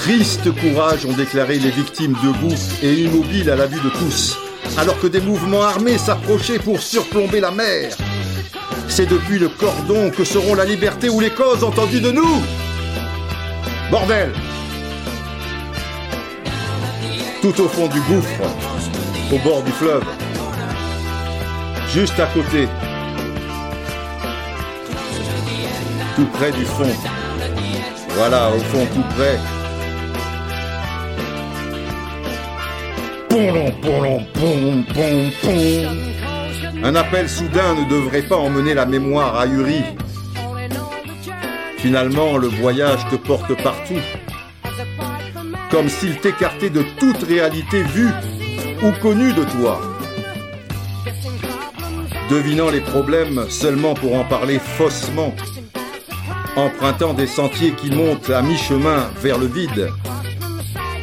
Triste 0.01 0.51
courage 0.59 1.05
ont 1.05 1.13
déclaré 1.13 1.59
les 1.59 1.69
victimes 1.69 2.17
debout 2.23 2.55
et 2.81 2.91
immobiles 2.91 3.51
à 3.51 3.55
la 3.55 3.67
vue 3.67 3.79
de 3.81 3.89
tous, 3.89 4.35
alors 4.75 4.99
que 4.99 5.05
des 5.05 5.21
mouvements 5.21 5.61
armés 5.61 5.99
s'approchaient 5.99 6.57
pour 6.57 6.81
surplomber 6.81 7.39
la 7.39 7.51
mer. 7.51 7.95
C'est 8.87 9.05
depuis 9.05 9.37
le 9.37 9.47
cordon 9.47 10.09
que 10.09 10.23
seront 10.23 10.55
la 10.55 10.65
liberté 10.65 11.07
ou 11.07 11.19
les 11.19 11.29
causes 11.29 11.63
entendues 11.63 12.01
de 12.01 12.09
nous. 12.09 12.41
Bordel 13.91 14.31
Tout 17.43 17.61
au 17.61 17.67
fond 17.67 17.87
du 17.87 18.01
gouffre, 18.01 18.41
au 19.31 19.37
bord 19.37 19.61
du 19.61 19.71
fleuve, 19.71 20.03
juste 21.93 22.19
à 22.19 22.25
côté, 22.25 22.67
tout 26.15 26.27
près 26.33 26.51
du 26.51 26.65
fond. 26.65 26.91
Voilà, 28.15 28.49
au 28.49 28.59
fond, 28.59 28.87
tout 28.95 29.05
près, 29.15 29.37
Un 36.83 36.95
appel 36.95 37.29
soudain 37.29 37.75
ne 37.75 37.89
devrait 37.89 38.23
pas 38.23 38.35
emmener 38.35 38.73
la 38.73 38.85
mémoire 38.85 39.39
ahurie. 39.39 39.85
Finalement, 41.77 42.37
le 42.37 42.47
voyage 42.47 42.99
te 43.09 43.15
porte 43.15 43.55
partout. 43.63 44.01
Comme 45.69 45.87
s'il 45.87 46.17
t'écartait 46.17 46.69
de 46.69 46.83
toute 46.99 47.23
réalité 47.23 47.83
vue 47.83 48.11
ou 48.83 48.91
connu 49.01 49.31
de 49.31 49.43
toi. 49.45 49.79
Devinant 52.29 52.69
les 52.69 52.81
problèmes 52.81 53.45
seulement 53.49 53.93
pour 53.93 54.15
en 54.15 54.25
parler 54.25 54.59
faussement, 54.59 55.33
empruntant 56.57 57.13
des 57.13 57.27
sentiers 57.27 57.71
qui 57.71 57.91
montent 57.91 58.29
à 58.29 58.41
mi-chemin 58.41 59.09
vers 59.21 59.37
le 59.37 59.47
vide. 59.47 59.89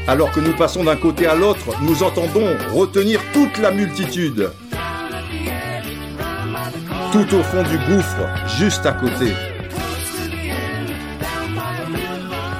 Alors 0.09 0.33
que 0.33 0.41
nous 0.41 0.55
passons 0.55 0.85
d'un 0.85 0.97
côté 0.97 1.27
à 1.27 1.35
l'autre, 1.35 1.67
nous 1.83 2.03
entendons 2.03 2.57
retenir 2.73 3.21
toute 3.35 3.59
la 3.59 3.71
multitude. 3.71 4.51
Tout 7.13 7.35
au 7.35 7.43
fond 7.43 7.63
du 7.63 7.77
gouffre, 7.77 8.27
juste 8.59 8.87
à 8.87 8.93
côté. 8.93 9.35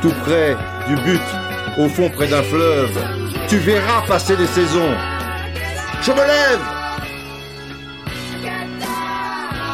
Tout 0.03 0.13
près 0.27 0.59
du 0.89 0.97
but, 0.97 1.23
au 1.79 1.89
fond 1.89 2.11
près 2.11 2.29
d'un 2.29 2.43
fleuve, 2.43 3.01
tu 3.49 3.57
verras 3.57 4.03
passer 4.07 4.37
les 4.37 4.47
saisons. 4.47 4.95
Je 6.03 6.13
me 6.13 6.19
lève 6.19 6.61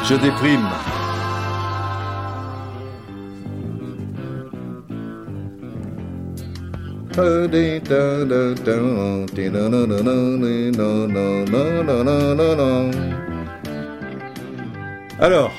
Je 0.08 0.14
déprime. 0.14 0.68
Alors, 15.20 15.52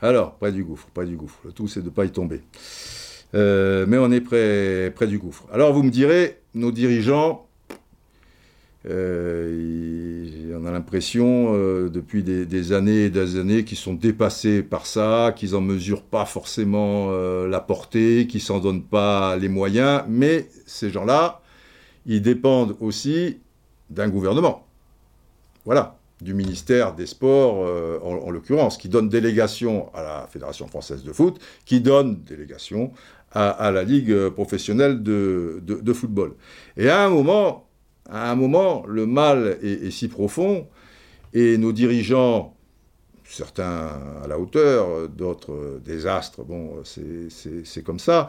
alors, 0.00 0.34
près 0.36 0.52
du 0.52 0.62
gouffre, 0.62 0.86
près 0.94 1.04
du 1.04 1.16
gouffre. 1.16 1.40
Le 1.44 1.50
tout, 1.50 1.66
c'est 1.66 1.80
de 1.80 1.86
ne 1.86 1.90
pas 1.90 2.04
y 2.04 2.12
tomber. 2.12 2.42
Mais 3.34 3.98
on 3.98 4.12
est 4.12 4.20
près, 4.20 4.92
près 4.94 5.08
du 5.08 5.18
gouffre. 5.18 5.48
Alors, 5.52 5.72
vous 5.72 5.82
me 5.82 5.90
direz, 5.90 6.38
nos 6.54 6.70
dirigeants, 6.70 7.48
euh, 8.88 10.58
on 10.60 10.66
a 10.66 10.72
l'impression 10.72 11.54
euh, 11.54 11.88
depuis 11.88 12.22
des, 12.22 12.72
années 12.72 13.04
et 13.04 13.10
des 13.10 13.36
années 13.38 13.64
qu'ils 13.64 13.78
sont 13.78 13.94
dépassés 13.94 14.62
par 14.62 14.86
ça, 14.86 15.32
qu'ils 15.36 15.52
n'en 15.52 15.60
mesurent 15.60 16.02
pas 16.02 16.24
forcément 16.24 17.08
euh, 17.10 17.48
la 17.48 17.60
portée, 17.60 18.26
qu'ils 18.26 18.40
s'en 18.40 18.58
donnent 18.58 18.82
pas 18.82 19.36
les 19.36 19.48
moyens, 19.48 20.02
mais 20.08 20.48
ces 20.66 20.90
gens-là, 20.90 21.40
ils 22.06 22.22
dépendent 22.22 22.76
aussi 22.80 23.38
d'un 23.90 24.08
gouvernement. 24.08 24.66
Voilà, 25.64 25.96
du 26.20 26.34
ministère 26.34 26.94
des 26.94 27.06
Sports 27.06 27.64
en, 28.02 28.30
l'occurrence, 28.30 28.76
qui 28.76 28.88
donne 28.88 29.08
délégation 29.08 29.94
à 29.94 30.02
la 30.02 30.26
Fédération 30.28 30.66
française 30.66 31.04
de 31.04 31.12
foot, 31.12 31.38
qui 31.64 31.80
donne 31.80 32.20
délégation 32.24 32.92
à, 33.30 33.70
la 33.70 33.84
Ligue 33.84 34.30
professionnelle 34.30 35.04
de 35.04 35.92
football. 35.92 36.34
Et 36.76 36.88
à 36.88 37.04
un 37.04 37.10
moment, 37.10 37.64
à 38.08 38.30
un 38.30 38.34
moment, 38.34 38.84
le 38.86 39.06
mal 39.06 39.58
est, 39.62 39.90
si 39.90 40.08
profond 40.08 40.66
et 41.32 41.56
nos 41.56 41.72
dirigeants, 41.72 42.56
certains 43.24 43.90
à 44.22 44.26
la 44.28 44.38
hauteur, 44.38 45.08
d'autres 45.08 45.80
désastres, 45.84 46.44
bon, 46.44 46.82
c'est 46.84 47.82
comme 47.82 47.98
ça, 47.98 48.28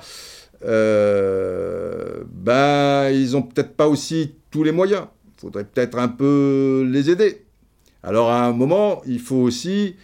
euh, 0.64 2.24
ben, 2.32 3.10
ils 3.10 3.32
n'ont 3.32 3.42
peut-être 3.42 3.76
pas 3.76 3.88
aussi 3.88 4.36
tous 4.52 4.64
les 4.64 4.72
moyens. 4.72 5.08
Il 5.38 5.42
faudrait 5.42 5.66
peut-être 5.66 5.98
un 5.98 6.08
peu 6.08 6.88
les 6.90 7.10
aider. 7.10 7.46
Alors 8.02 8.30
à 8.30 8.46
un 8.46 8.54
moment, 8.54 9.02
il 9.06 9.20
faut 9.20 9.38
aussi 9.38 9.96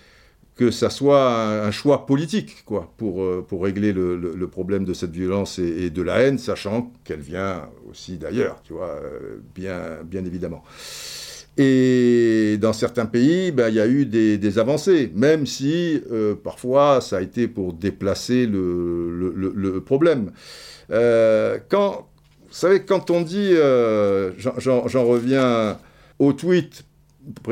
que 0.59 0.71
ça 0.71 0.89
soit 0.89 1.63
un, 1.65 1.71
choix 1.71 2.05
politique, 2.05 2.65
quoi, 2.65 2.91
pour, 2.97 3.23
euh, 3.23 3.45
pour 3.47 3.63
régler 3.63 3.93
le, 3.93 4.47
problème 4.47 4.83
de 4.83 4.93
cette 4.93 5.11
violence 5.11 5.57
et, 5.57 5.89
de 5.89 6.01
la 6.01 6.19
haine, 6.19 6.37
sachant 6.37 6.91
qu'elle 7.05 7.21
vient 7.21 7.69
aussi 7.89 8.17
d'ailleurs, 8.17 8.61
tu 8.65 8.73
vois, 8.73 8.89
euh, 8.89 9.37
bien, 9.55 10.03
bien 10.03 10.25
évidemment. 10.25 10.61
Et 11.57 12.57
dans 12.59 12.73
certains 12.73 13.05
pays, 13.05 13.53
ben, 13.53 13.69
il 13.69 13.75
y 13.75 13.79
a 13.79 13.87
eu 13.87 14.05
des, 14.05 14.59
avancées, 14.59 15.09
même 15.15 15.45
si 15.45 16.03
euh, 16.11 16.35
parfois 16.35 16.99
ça 16.99 17.17
a 17.17 17.21
été 17.21 17.47
pour 17.47 17.71
déplacer 17.71 18.45
le, 18.45 19.31
le 19.33 19.81
problème. 19.81 20.31
quand, 20.89 22.09
vous 22.49 22.53
savez, 22.53 22.81
quand 22.81 23.11
on 23.11 23.21
dit, 23.21 23.53
j'en 24.37 25.05
reviens 25.05 25.79
au 26.19 26.33
tweet 26.33 26.83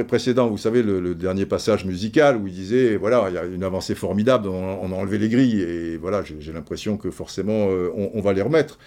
précédent, 0.07 0.47
vous 0.47 0.57
savez, 0.57 0.83
le, 0.83 1.15
dernier 1.15 1.45
passage 1.45 1.85
musical 1.85 2.37
où 2.37 2.47
il 2.47 2.53
disait, 2.53 2.97
voilà, 2.97 3.25
il 3.29 3.35
y 3.35 3.37
a 3.37 3.45
une 3.45 3.63
avancée 3.63 3.95
formidable, 3.95 4.47
on, 4.47 4.91
a 4.91 4.95
enlevé 4.95 5.17
les 5.17 5.29
grilles, 5.29 5.61
et 5.61 5.97
voilà, 5.97 6.23
j'ai 6.23 6.53
l'impression 6.53 6.97
que 6.97 7.11
forcément, 7.11 7.67
euh, 7.69 7.91
on, 7.95 8.21
va 8.21 8.33
les 8.33 8.41
remettre. 8.41 8.79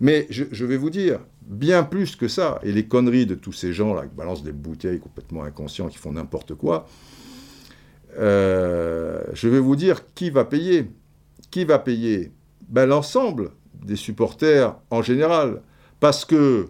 Mais 0.00 0.26
je, 0.30 0.64
vais 0.64 0.76
vous 0.76 0.90
dire, 0.90 1.20
bien 1.42 1.82
plus 1.82 2.16
que 2.16 2.28
ça, 2.28 2.60
et 2.62 2.72
les 2.72 2.86
conneries 2.86 3.26
de 3.26 3.34
tous 3.34 3.52
ces 3.52 3.72
gens-là 3.72 4.02
qui 4.02 4.14
balancent 4.14 4.44
des 4.44 4.52
bouteilles 4.52 5.00
complètement 5.00 5.42
inconscients, 5.42 5.88
qui 5.88 5.98
font 5.98 6.12
n'importe 6.12 6.54
quoi, 6.54 6.86
euh, 8.18 9.22
je 9.32 9.48
vais 9.48 9.60
vous 9.60 9.76
dire 9.76 10.12
qui 10.14 10.30
va 10.30 10.44
payer. 10.44 10.90
Qui 11.50 11.64
va 11.64 11.78
payer? 11.78 12.32
Ben, 12.68 12.86
L'ensemble 12.86 13.50
des 13.84 13.96
supporters 13.96 14.76
en 14.90 15.02
général. 15.02 15.62
Parce 16.00 16.24
que 16.24 16.68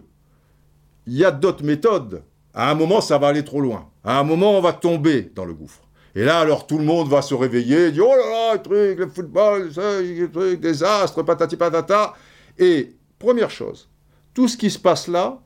il 1.07 1.13
y 1.13 1.25
a 1.25 1.31
d'autres 1.31 1.63
méthodes 1.63 2.21
à 2.53 2.71
un 2.71 2.75
moment, 2.75 3.01
ça 3.01 3.17
va 3.17 3.27
aller 3.27 3.43
trop 3.43 3.61
loin. 3.61 3.89
À 4.03 4.19
un 4.19 4.23
moment, 4.23 4.57
on 4.57 4.61
va 4.61 4.73
tomber 4.73 5.31
dans 5.35 5.45
le 5.45 5.53
gouffre. 5.53 5.81
Et 6.15 6.23
là, 6.23 6.39
alors, 6.39 6.65
tout 6.65 6.77
le 6.77 6.83
monde 6.83 7.07
va 7.07 7.21
se 7.21 7.33
réveiller, 7.33 7.91
dire, 7.91 8.05
oh 8.07 8.15
là 8.15 8.29
là, 8.29 8.53
le 8.55 8.61
truc, 8.61 8.99
le 8.99 9.07
football, 9.07 9.69
le 9.75 10.25
truc, 10.27 10.59
désastre, 10.59 11.23
patati 11.23 11.55
patata. 11.55 12.15
Et, 12.57 12.95
première 13.19 13.51
chose, 13.51 13.89
tout 14.33 14.47
ce 14.47 14.57
qui 14.57 14.71
se 14.71 14.79
passe 14.79 15.07
là 15.07 15.39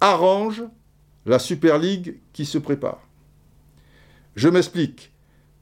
arrange 0.00 0.64
la 1.24 1.38
Super 1.38 1.78
League 1.78 2.20
qui 2.32 2.44
se 2.44 2.58
prépare. 2.58 3.00
Je 4.34 4.48
m'explique. 4.48 5.12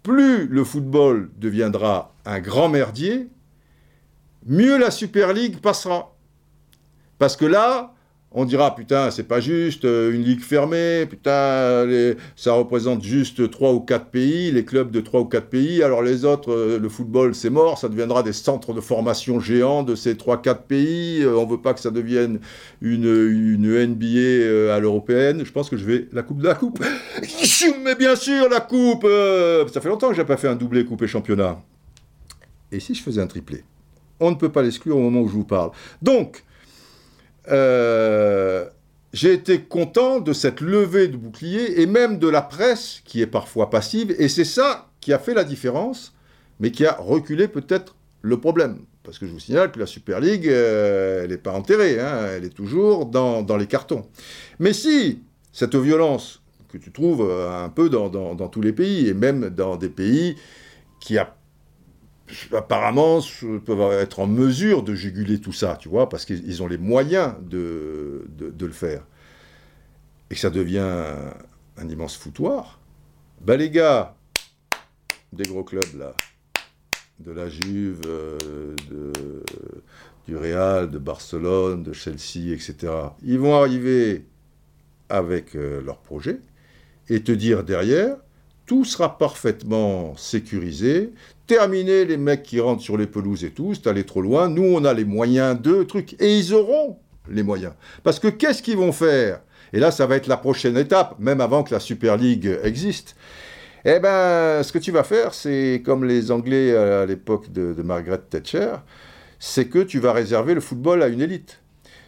Plus 0.02 0.46
le 0.46 0.64
football 0.64 1.30
deviendra 1.36 2.14
un 2.26 2.40
grand 2.40 2.68
merdier, 2.68 3.28
mieux 4.44 4.76
la 4.76 4.90
Super 4.90 5.32
League 5.32 5.60
passera. 5.60 6.14
Parce 7.18 7.36
que 7.36 7.46
là, 7.46 7.93
on 8.34 8.44
dira 8.44 8.74
putain 8.74 9.10
c'est 9.12 9.28
pas 9.28 9.40
juste 9.40 9.84
euh, 9.84 10.12
une 10.12 10.22
ligue 10.24 10.40
fermée 10.40 11.06
putain 11.08 11.86
ça 12.36 12.52
représente 12.52 13.02
juste 13.02 13.48
trois 13.50 13.72
ou 13.72 13.80
quatre 13.80 14.06
pays 14.06 14.50
les 14.50 14.64
clubs 14.64 14.90
de 14.90 15.00
trois 15.00 15.20
ou 15.20 15.24
quatre 15.24 15.46
pays 15.46 15.82
alors 15.82 16.02
les 16.02 16.24
autres 16.24 16.52
euh, 16.52 16.78
le 16.80 16.88
football 16.88 17.34
c'est 17.34 17.50
mort 17.50 17.78
ça 17.78 17.88
deviendra 17.88 18.24
des 18.24 18.32
centres 18.32 18.74
de 18.74 18.80
formation 18.80 19.38
géants 19.38 19.84
de 19.84 19.94
ces 19.94 20.16
trois 20.16 20.42
quatre 20.42 20.62
pays 20.62 21.22
euh, 21.22 21.36
on 21.36 21.46
veut 21.46 21.60
pas 21.60 21.74
que 21.74 21.80
ça 21.80 21.92
devienne 21.92 22.40
une, 22.82 23.04
NBA 23.64 24.74
à 24.74 24.80
l'européenne 24.80 25.44
je 25.44 25.52
pense 25.52 25.70
que 25.70 25.76
je 25.76 25.84
vais 25.84 26.08
la 26.12 26.22
coupe 26.22 26.38
de 26.38 26.48
la 26.48 26.54
coupe. 26.54 26.82
Mais 27.84 27.94
bien 27.94 28.16
sûr 28.16 28.48
la 28.48 28.60
coupe 28.60 29.06
ça 29.72 29.80
fait 29.80 29.88
longtemps 29.88 30.08
que 30.08 30.16
j'ai 30.16 30.24
pas 30.24 30.36
fait 30.36 30.48
un 30.48 30.56
doublé 30.56 30.84
coupe 30.84 31.02
et 31.02 31.06
championnat. 31.06 31.62
Et 32.72 32.80
si 32.80 32.94
je 32.94 33.02
faisais 33.02 33.20
un 33.20 33.26
triplé? 33.26 33.62
On 34.18 34.30
ne 34.30 34.36
peut 34.36 34.50
pas 34.50 34.62
l'exclure 34.62 34.96
au 34.96 35.00
moment 35.00 35.20
où 35.20 35.28
je 35.28 35.34
vous 35.34 35.44
parle. 35.44 35.70
Donc 36.02 36.42
euh, 37.50 38.66
j'ai 39.12 39.32
été 39.32 39.60
content 39.60 40.20
de 40.20 40.32
cette 40.32 40.60
levée 40.60 41.08
de 41.08 41.16
bouclier 41.16 41.80
et 41.80 41.86
même 41.86 42.18
de 42.18 42.28
la 42.28 42.42
presse 42.42 43.00
qui 43.04 43.20
est 43.20 43.26
parfois 43.26 43.70
passive. 43.70 44.14
Et 44.18 44.28
c'est 44.28 44.44
ça 44.44 44.88
qui 45.00 45.12
a 45.12 45.18
fait 45.18 45.34
la 45.34 45.44
différence, 45.44 46.14
mais 46.60 46.70
qui 46.70 46.84
a 46.86 46.94
reculé 46.94 47.48
peut-être 47.48 47.94
le 48.22 48.40
problème. 48.40 48.78
Parce 49.02 49.18
que 49.18 49.26
je 49.26 49.32
vous 49.32 49.38
signale 49.38 49.70
que 49.70 49.78
la 49.78 49.86
Super 49.86 50.18
League, 50.18 50.48
euh, 50.48 51.24
elle 51.24 51.30
n'est 51.30 51.36
pas 51.36 51.52
enterrée, 51.52 52.00
hein, 52.00 52.26
elle 52.34 52.44
est 52.44 52.54
toujours 52.54 53.06
dans, 53.06 53.42
dans, 53.42 53.58
les 53.58 53.66
cartons. 53.66 54.06
Mais 54.58 54.72
si 54.72 55.22
cette 55.52 55.76
violence 55.76 56.42
que 56.68 56.78
tu 56.78 56.90
trouves 56.90 57.28
euh, 57.28 57.64
un 57.64 57.68
peu 57.68 57.90
dans, 57.90 58.08
dans, 58.08 58.34
dans 58.34 58.48
tous 58.48 58.62
les 58.62 58.72
pays, 58.72 59.08
et 59.08 59.14
même 59.14 59.50
dans 59.50 59.76
des 59.76 59.90
pays 59.90 60.36
qui 61.00 61.18
a 61.18 61.36
apparemment 62.52 63.20
peuvent 63.64 63.92
être 64.00 64.20
en 64.20 64.26
mesure 64.26 64.82
de 64.82 64.94
juguler 64.94 65.40
tout 65.40 65.52
ça, 65.52 65.76
tu 65.78 65.88
vois, 65.88 66.08
parce 66.08 66.24
qu'ils 66.24 66.62
ont 66.62 66.66
les 66.66 66.78
moyens 66.78 67.34
de, 67.42 68.26
de, 68.36 68.66
le 68.66 68.72
faire. 68.72 69.02
Et 70.30 70.34
que 70.34 70.40
ça 70.40 70.50
devient 70.50 70.78
un, 71.76 71.88
immense 71.88 72.16
foutoir. 72.16 72.80
Ben 73.40 73.56
les 73.56 73.70
gars, 73.70 74.16
des 75.32 75.44
gros 75.44 75.64
clubs 75.64 75.98
là, 75.98 76.14
de 77.20 77.30
la 77.30 77.48
Juve, 77.48 78.00
euh, 78.06 78.74
du 80.26 80.36
Real, 80.36 80.90
de 80.90 80.98
Barcelone, 80.98 81.82
de 81.82 81.92
Chelsea, 81.92 82.52
etc., 82.52 82.92
ils 83.22 83.38
vont 83.38 83.54
arriver 83.54 84.26
avec 85.08 85.54
euh, 85.54 85.82
leur 85.82 85.98
projet 85.98 86.40
et 87.08 87.22
te 87.22 87.32
dire 87.32 87.64
derrière, 87.64 88.16
tout 88.66 88.84
sera 88.84 89.18
parfaitement 89.18 90.16
sécurisé, 90.16 91.12
terminer 91.46 92.04
les 92.04 92.16
mecs 92.16 92.42
qui 92.42 92.60
rentrent 92.60 92.82
sur 92.82 92.96
les 92.96 93.06
pelouses 93.06 93.44
et 93.44 93.50
tout, 93.50 93.74
c'est 93.74 93.86
aller 93.86 94.04
trop 94.04 94.22
loin. 94.22 94.48
Nous, 94.48 94.64
on 94.64 94.84
a 94.84 94.92
les 94.94 95.04
moyens 95.04 95.60
de 95.60 95.82
trucs. 95.82 96.20
Et 96.20 96.38
ils 96.38 96.54
auront 96.54 96.98
les 97.28 97.42
moyens. 97.42 97.72
Parce 98.02 98.18
que 98.18 98.28
qu'est-ce 98.28 98.62
qu'ils 98.62 98.76
vont 98.76 98.92
faire? 98.92 99.40
Et 99.72 99.80
là, 99.80 99.90
ça 99.90 100.06
va 100.06 100.16
être 100.16 100.26
la 100.26 100.36
prochaine 100.36 100.76
étape, 100.76 101.18
même 101.18 101.40
avant 101.40 101.62
que 101.62 101.74
la 101.74 101.80
Super 101.80 102.16
League 102.16 102.58
existe. 102.62 103.16
Eh 103.84 103.98
ben, 103.98 104.62
ce 104.62 104.72
que 104.72 104.78
tu 104.78 104.92
vas 104.92 105.04
faire, 105.04 105.34
c'est 105.34 105.82
comme 105.84 106.04
les 106.04 106.30
Anglais 106.30 106.74
à 106.74 107.04
l'époque 107.04 107.52
de, 107.52 107.74
de 107.74 107.82
Margaret 107.82 108.20
Thatcher, 108.30 108.76
c'est 109.38 109.66
que 109.66 109.80
tu 109.80 109.98
vas 109.98 110.12
réserver 110.12 110.54
le 110.54 110.60
football 110.60 111.02
à 111.02 111.08
une 111.08 111.20
élite. 111.20 111.60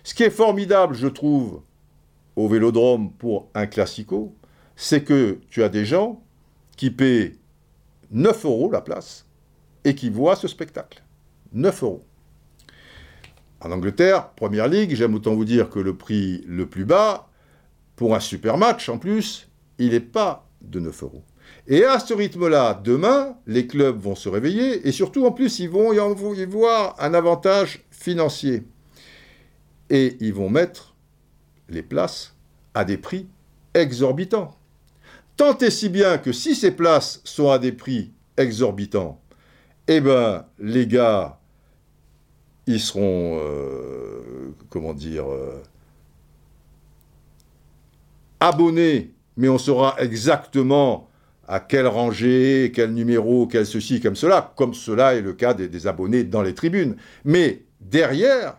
Ce 0.02 0.14
qui 0.14 0.22
est 0.22 0.30
formidable, 0.30 0.94
je 0.94 1.08
trouve, 1.08 1.60
au 2.36 2.48
vélodrome 2.48 3.12
pour 3.12 3.50
un 3.54 3.66
classico, 3.66 4.34
c'est 4.76 5.02
que 5.02 5.38
tu 5.50 5.62
as 5.62 5.68
des 5.68 5.84
gens 5.84 6.22
qui 6.76 6.90
paient 6.90 7.34
9 8.10 8.44
euros 8.44 8.70
la 8.70 8.80
place 8.80 9.26
et 9.86 9.94
qui 9.94 10.10
voient 10.10 10.36
ce 10.36 10.48
spectacle. 10.48 11.02
9 11.52 11.82
euros. 11.84 12.04
En 13.60 13.70
Angleterre, 13.70 14.30
Première 14.30 14.66
Ligue, 14.66 14.96
j'aime 14.96 15.14
autant 15.14 15.34
vous 15.34 15.44
dire 15.44 15.70
que 15.70 15.78
le 15.78 15.96
prix 15.96 16.42
le 16.46 16.66
plus 16.66 16.84
bas, 16.84 17.30
pour 17.94 18.14
un 18.14 18.20
super 18.20 18.58
match 18.58 18.88
en 18.88 18.98
plus, 18.98 19.48
il 19.78 19.90
n'est 19.90 20.00
pas 20.00 20.46
de 20.60 20.80
9 20.80 21.02
euros. 21.04 21.22
Et 21.68 21.84
à 21.84 22.00
ce 22.00 22.12
rythme-là, 22.12 22.80
demain, 22.82 23.36
les 23.46 23.68
clubs 23.68 23.98
vont 23.98 24.16
se 24.16 24.28
réveiller 24.28 24.86
et 24.88 24.92
surtout, 24.92 25.24
en 25.24 25.30
plus, 25.30 25.60
ils 25.60 25.70
vont 25.70 25.92
y 25.92 26.44
voir 26.44 26.96
un 26.98 27.14
avantage 27.14 27.84
financier. 27.90 28.64
Et 29.88 30.16
ils 30.18 30.34
vont 30.34 30.50
mettre 30.50 30.96
les 31.68 31.84
places 31.84 32.34
à 32.74 32.84
des 32.84 32.96
prix 32.96 33.28
exorbitants. 33.72 34.58
Tant 35.36 35.56
et 35.58 35.70
si 35.70 35.88
bien 35.88 36.18
que 36.18 36.32
si 36.32 36.56
ces 36.56 36.72
places 36.72 37.20
sont 37.22 37.50
à 37.50 37.60
des 37.60 37.72
prix 37.72 38.12
exorbitants, 38.36 39.20
eh 39.88 40.00
ben, 40.00 40.44
les 40.58 40.86
gars, 40.86 41.38
ils 42.66 42.80
seront, 42.80 43.38
euh, 43.40 44.54
comment 44.68 44.92
dire, 44.92 45.30
euh, 45.30 45.62
abonnés, 48.40 49.12
mais 49.36 49.48
on 49.48 49.58
saura 49.58 49.94
exactement 49.98 51.08
à 51.46 51.60
quelle 51.60 51.86
rangée, 51.86 52.72
quel 52.74 52.92
numéro, 52.92 53.46
quel 53.46 53.64
ceci, 53.64 54.00
comme 54.00 54.16
cela, 54.16 54.52
comme 54.56 54.74
cela 54.74 55.14
est 55.14 55.20
le 55.20 55.32
cas 55.32 55.54
des, 55.54 55.86
abonnés 55.86 56.24
dans 56.24 56.42
les 56.42 56.54
tribunes. 56.54 56.96
Mais 57.24 57.62
derrière, 57.80 58.56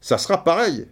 ça 0.00 0.18
sera 0.18 0.44
pareil. 0.44 0.86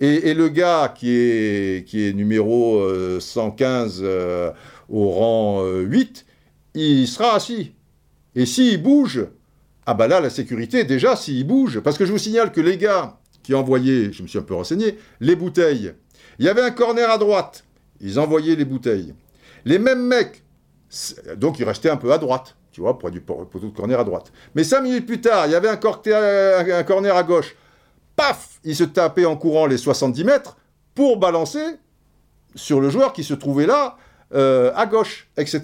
Et, 0.00 0.32
le 0.34 0.48
gars 0.48 0.92
qui 0.96 1.10
est, 1.10 2.14
numéro 2.14 2.80
115 3.20 4.00
euh, 4.02 4.50
au 4.88 5.10
rang 5.10 5.62
8, 5.66 6.24
il 6.74 7.06
sera 7.06 7.34
assis. 7.34 7.74
Et 8.34 8.46
s'il 8.46 8.82
bouge, 8.82 9.26
ah 9.86 9.94
bah 9.94 10.08
là, 10.08 10.20
la 10.20 10.30
sécurité, 10.30 10.84
déjà, 10.84 11.16
s'il 11.16 11.46
bouge, 11.46 11.80
parce 11.80 11.98
que 11.98 12.04
je 12.04 12.12
vous 12.12 12.18
signale 12.18 12.52
que 12.52 12.60
les 12.60 12.78
gars 12.78 13.18
qui 13.42 13.54
envoyaient, 13.54 14.12
je 14.12 14.22
me 14.22 14.28
suis 14.28 14.38
un 14.38 14.42
peu 14.42 14.54
renseigné, 14.54 14.98
les 15.20 15.36
bouteilles, 15.36 15.94
il 16.38 16.44
y 16.44 16.48
avait 16.48 16.62
un 16.62 16.70
corner 16.70 17.10
à 17.10 17.18
droite, 17.18 17.64
ils 18.00 18.18
envoyaient 18.18 18.56
les 18.56 18.64
bouteilles. 18.64 19.14
Les 19.64 19.78
mêmes 19.78 20.02
mecs, 20.02 20.42
donc 21.36 21.58
ils 21.58 21.64
restaient 21.64 21.90
un 21.90 21.96
peu 21.96 22.12
à 22.12 22.18
droite, 22.18 22.56
tu 22.72 22.80
vois, 22.80 22.98
près 22.98 23.10
du 23.10 23.20
poteau 23.20 23.58
de 23.58 23.76
corner 23.76 23.98
à 23.98 24.04
droite. 24.04 24.32
Mais 24.54 24.64
cinq 24.64 24.82
minutes 24.82 25.06
plus 25.06 25.20
tard, 25.20 25.46
il 25.46 25.52
y 25.52 25.54
avait 25.54 25.68
un, 25.68 25.78
un 26.78 26.82
corner 26.82 27.16
à 27.16 27.22
gauche. 27.22 27.56
Paf 28.16 28.60
Ils 28.64 28.76
se 28.76 28.84
tapaient 28.84 29.24
en 29.24 29.36
courant 29.36 29.66
les 29.66 29.78
70 29.78 30.24
mètres 30.24 30.56
pour 30.94 31.18
balancer 31.18 31.64
sur 32.54 32.80
le 32.80 32.90
joueur 32.90 33.12
qui 33.12 33.24
se 33.24 33.34
trouvait 33.34 33.66
là, 33.66 33.96
euh, 34.34 34.72
à 34.74 34.86
gauche, 34.86 35.28
etc. 35.36 35.60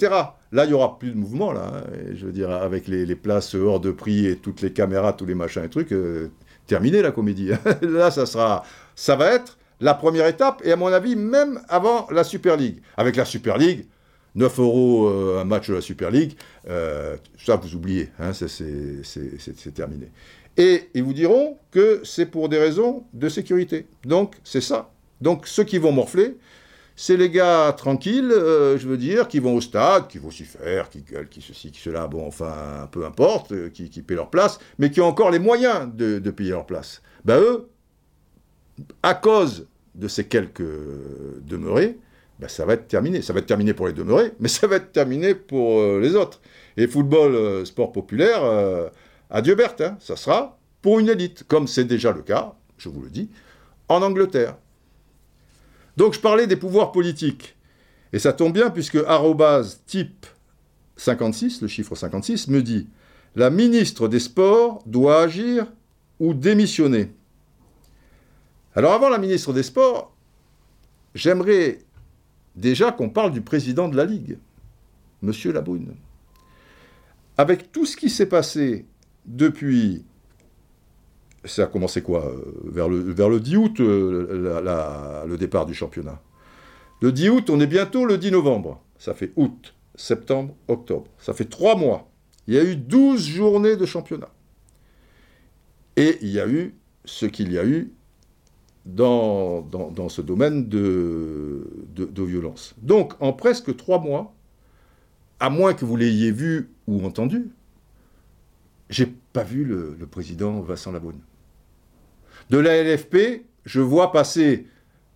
Là, 0.53 0.65
il 0.65 0.69
n'y 0.69 0.75
aura 0.75 0.99
plus 0.99 1.11
de 1.11 1.17
mouvement, 1.17 1.53
là. 1.53 1.73
Hein. 1.75 1.83
je 2.15 2.27
veux 2.27 2.33
dire, 2.33 2.51
avec 2.51 2.89
les, 2.89 3.15
places 3.17 3.55
hors 3.55 3.81
de 3.81 3.91
prix 3.91 4.27
et 4.27 4.37
toutes 4.37 4.63
les 4.63 4.73
caméras, 4.73 5.13
tous 5.13 5.27
les 5.27 5.35
machins 5.35 5.65
et 5.65 5.69
trucs, 5.69 5.93
euh, 5.93 6.31
terminé 6.67 7.03
la 7.03 7.13
comédie. 7.13 7.51
là, 7.83 8.11
ça 8.11 8.27
sera, 8.27 8.65
ça 8.95 9.17
va 9.17 9.33
être 9.33 9.59
la 9.81 9.95
première 9.95 10.27
étape, 10.27 10.63
et 10.65 10.73
à 10.73 10.77
mon 10.77 10.89
avis, 10.89 11.17
même 11.17 11.61
avant 11.69 12.07
la 12.11 12.25
Super 12.25 12.57
League. 12.57 12.81
Avec 12.97 13.17
la 13.17 13.25
Super 13.25 13.59
League, 13.59 13.87
9 14.35 14.59
euros 14.59 15.09
euh, 15.09 15.41
un 15.41 15.45
match 15.45 15.69
de 15.69 15.75
la 15.75 15.81
Super 15.81 16.11
League, 16.11 16.33
euh, 16.69 17.17
ça 17.45 17.57
vous 17.57 17.75
oubliez, 17.75 18.11
hein, 18.19 18.33
c'est 18.33 19.75
terminé. 19.75 20.11
Et 20.57 20.89
ils 20.95 21.03
vous 21.03 21.13
diront 21.13 21.59
que 21.71 22.01
c'est 22.05 22.27
pour 22.27 22.49
des 22.49 22.59
raisons 22.59 23.05
de 23.13 23.29
sécurité. 23.29 23.87
Donc, 24.05 24.37
c'est 24.45 24.63
ça. 24.63 24.91
Donc, 25.21 25.47
ceux 25.47 25.65
qui 25.65 25.79
vont 25.79 25.93
morfler, 25.93 26.37
c'est 26.98 27.18
les 27.18 27.28
gars 27.28 27.74
tranquilles, 27.77 28.32
euh, 28.32 28.78
je 28.78 28.89
veux 28.89 28.97
dire, 28.97 29.28
qui 29.28 29.39
vont 29.39 29.55
au 29.55 29.60
stade, 29.60 30.09
qui 30.09 30.16
vont 30.16 30.31
s'y 30.31 30.44
faire, 30.44 30.89
qui 30.89 31.02
gueulent, 31.02 31.28
qui 31.28 31.43
ceci, 31.43 31.70
qui 31.70 31.81
cela, 31.81 32.06
bon, 32.06 32.27
enfin, 32.27 32.89
peu 32.90 33.05
importe, 33.05 33.52
euh, 33.52 33.68
qui, 33.68 33.89
paient 34.02 34.14
leur 34.14 34.31
place, 34.31 34.59
mais 34.78 34.90
qui 34.90 35.02
ont 35.02 35.06
encore 35.06 35.31
les 35.31 35.39
moyens 35.39 35.89
de, 35.94 36.18
payer 36.31 36.51
leur 36.51 36.64
place. 36.64 37.02
Ben 37.27 37.39
eux, 37.39 37.68
à 39.02 39.14
cause 39.14 39.66
de 39.94 40.09
ces 40.09 40.24
quelques 40.24 40.62
demeurés, 41.43 41.98
ben 42.40 42.48
ça 42.48 42.64
va 42.64 42.73
être 42.73 42.89
terminé. 42.89 43.20
Ça 43.20 43.35
va 43.35 43.40
être 43.40 43.47
terminé 43.47 43.74
pour 43.74 43.86
les 43.86 43.93
demeurés, 43.93 44.32
mais 44.40 44.48
ça 44.48 44.66
va 44.66 44.77
être 44.77 44.93
terminé 44.93 45.35
pour 45.35 45.81
euh, 45.81 46.01
les 46.01 46.14
autres. 46.16 46.40
Et 46.78 46.86
football, 46.86 47.66
sport 47.66 47.93
populaire, 47.93 48.43
adieu 49.31 49.55
Berthe, 49.55 49.81
hein, 49.81 49.97
ça 49.98 50.16
sera 50.16 50.59
pour 50.82 50.98
une 50.98 51.09
élite, 51.09 51.44
comme 51.44 51.66
c'est 51.66 51.85
déjà 51.85 52.12
le 52.12 52.20
cas, 52.20 52.55
je 52.77 52.90
vous 52.90 53.01
le 53.01 53.09
dis, 53.10 53.31
en 53.89 54.02
Angleterre. 54.02 54.56
Donc 55.97 56.14
je 56.14 56.20
parlais 56.20 56.47
des 56.47 56.56
pouvoirs 56.56 56.93
politiques. 56.93 57.56
Et 58.12 58.18
ça 58.18 58.32
tombe 58.32 58.52
bien 58.52 58.70
puisque 58.70 58.98
type 59.86 60.27
56, 60.97 61.62
le 61.62 61.68
chiffre 61.68 61.94
56, 61.94 62.48
me 62.48 62.62
dit 62.62 62.89
La 63.35 63.51
ministre 63.51 64.09
des 64.09 64.20
Sports 64.20 64.82
doit 64.86 65.23
agir 65.23 65.66
ou 66.20 66.35
démissionner. 66.35 67.12
Alors 68.74 68.93
avant 68.93 69.09
la 69.09 69.18
ministre 69.18 69.52
des 69.52 69.62
Sports, 69.62 70.14
j'aimerais 71.14 71.78
déjà 72.55 72.93
qu'on 72.93 73.10
parle 73.10 73.32
du 73.32 73.40
président 73.40 73.89
de 73.89 73.97
la 73.97 74.05
Ligue, 74.05 74.39
M. 75.23 75.32
Labrune. 75.52 75.94
Avec 77.39 77.73
tout 77.73 77.85
ce 77.85 77.97
qui 77.97 78.09
s'est 78.09 78.27
passé 78.27 78.86
depuis 79.27 80.05
ça 81.47 81.64
a 81.64 81.66
commencé 81.66 82.02
quoi 82.02 82.27
euh, 82.27 82.40
vers 82.64 82.89
le, 82.89 82.98
vers 82.98 83.28
le 83.28 83.40
10 83.40 83.56
août, 83.56 83.81
euh, 83.81 85.24
le 85.27 85.36
départ 85.36 85.66
du 85.66 85.74
championnat. 85.74 86.20
Le 87.01 87.12
10 87.12 87.28
août, 87.31 87.51
on 87.51 87.60
est 87.60 87.66
bientôt 87.66 88.05
le 88.05 88.18
10 88.18 88.32
novembre. 88.32 88.82
Ça 88.98 89.14
fait 89.14 89.32
août, 89.36 89.74
septembre, 89.94 90.55
octobre. 90.68 91.06
Ça 91.18 91.35
fait 91.35 91.44
trois 91.44 91.77
mois. 91.77 92.10
Il 92.47 92.55
y 92.55 92.59
a 92.59 92.64
eu 92.64 92.77
12 92.77 93.27
journées 93.27 93.77
de 93.77 93.85
championnat. 93.85 94.31
Et 95.97 96.18
il 96.20 96.28
y 96.28 96.40
a 96.40 96.48
eu 96.48 96.74
ce 97.05 97.27
qu'il 97.27 97.52
y 97.52 97.59
a 97.59 97.64
eu 97.64 97.93
dans, 98.85 99.62
dans, 99.62 100.09
ce 100.09 100.23
domaine 100.23 100.68
de, 100.68 101.86
de, 101.89 102.23
violence. 102.23 102.74
Donc, 102.78 103.14
en 103.20 103.32
presque 103.32 103.77
trois 103.77 103.98
mois, 103.98 104.32
à 105.40 105.51
moins 105.51 105.74
que 105.74 105.85
vous 105.85 105.97
l'ayez 105.97 106.31
vu 106.31 106.70
ou 106.86 107.05
entendu, 107.05 107.51
j'ai 108.89 109.06
pas 109.32 109.43
vu 109.43 109.64
le, 109.64 109.97
le 109.98 110.06
président 110.06 110.60
Vincent 110.60 110.93
Laboune. 110.93 111.18
De 112.51 112.59
la 112.59 112.82
LFP, 112.82 113.44
je 113.64 113.81
vois 113.81 114.12
passer, 114.12 114.66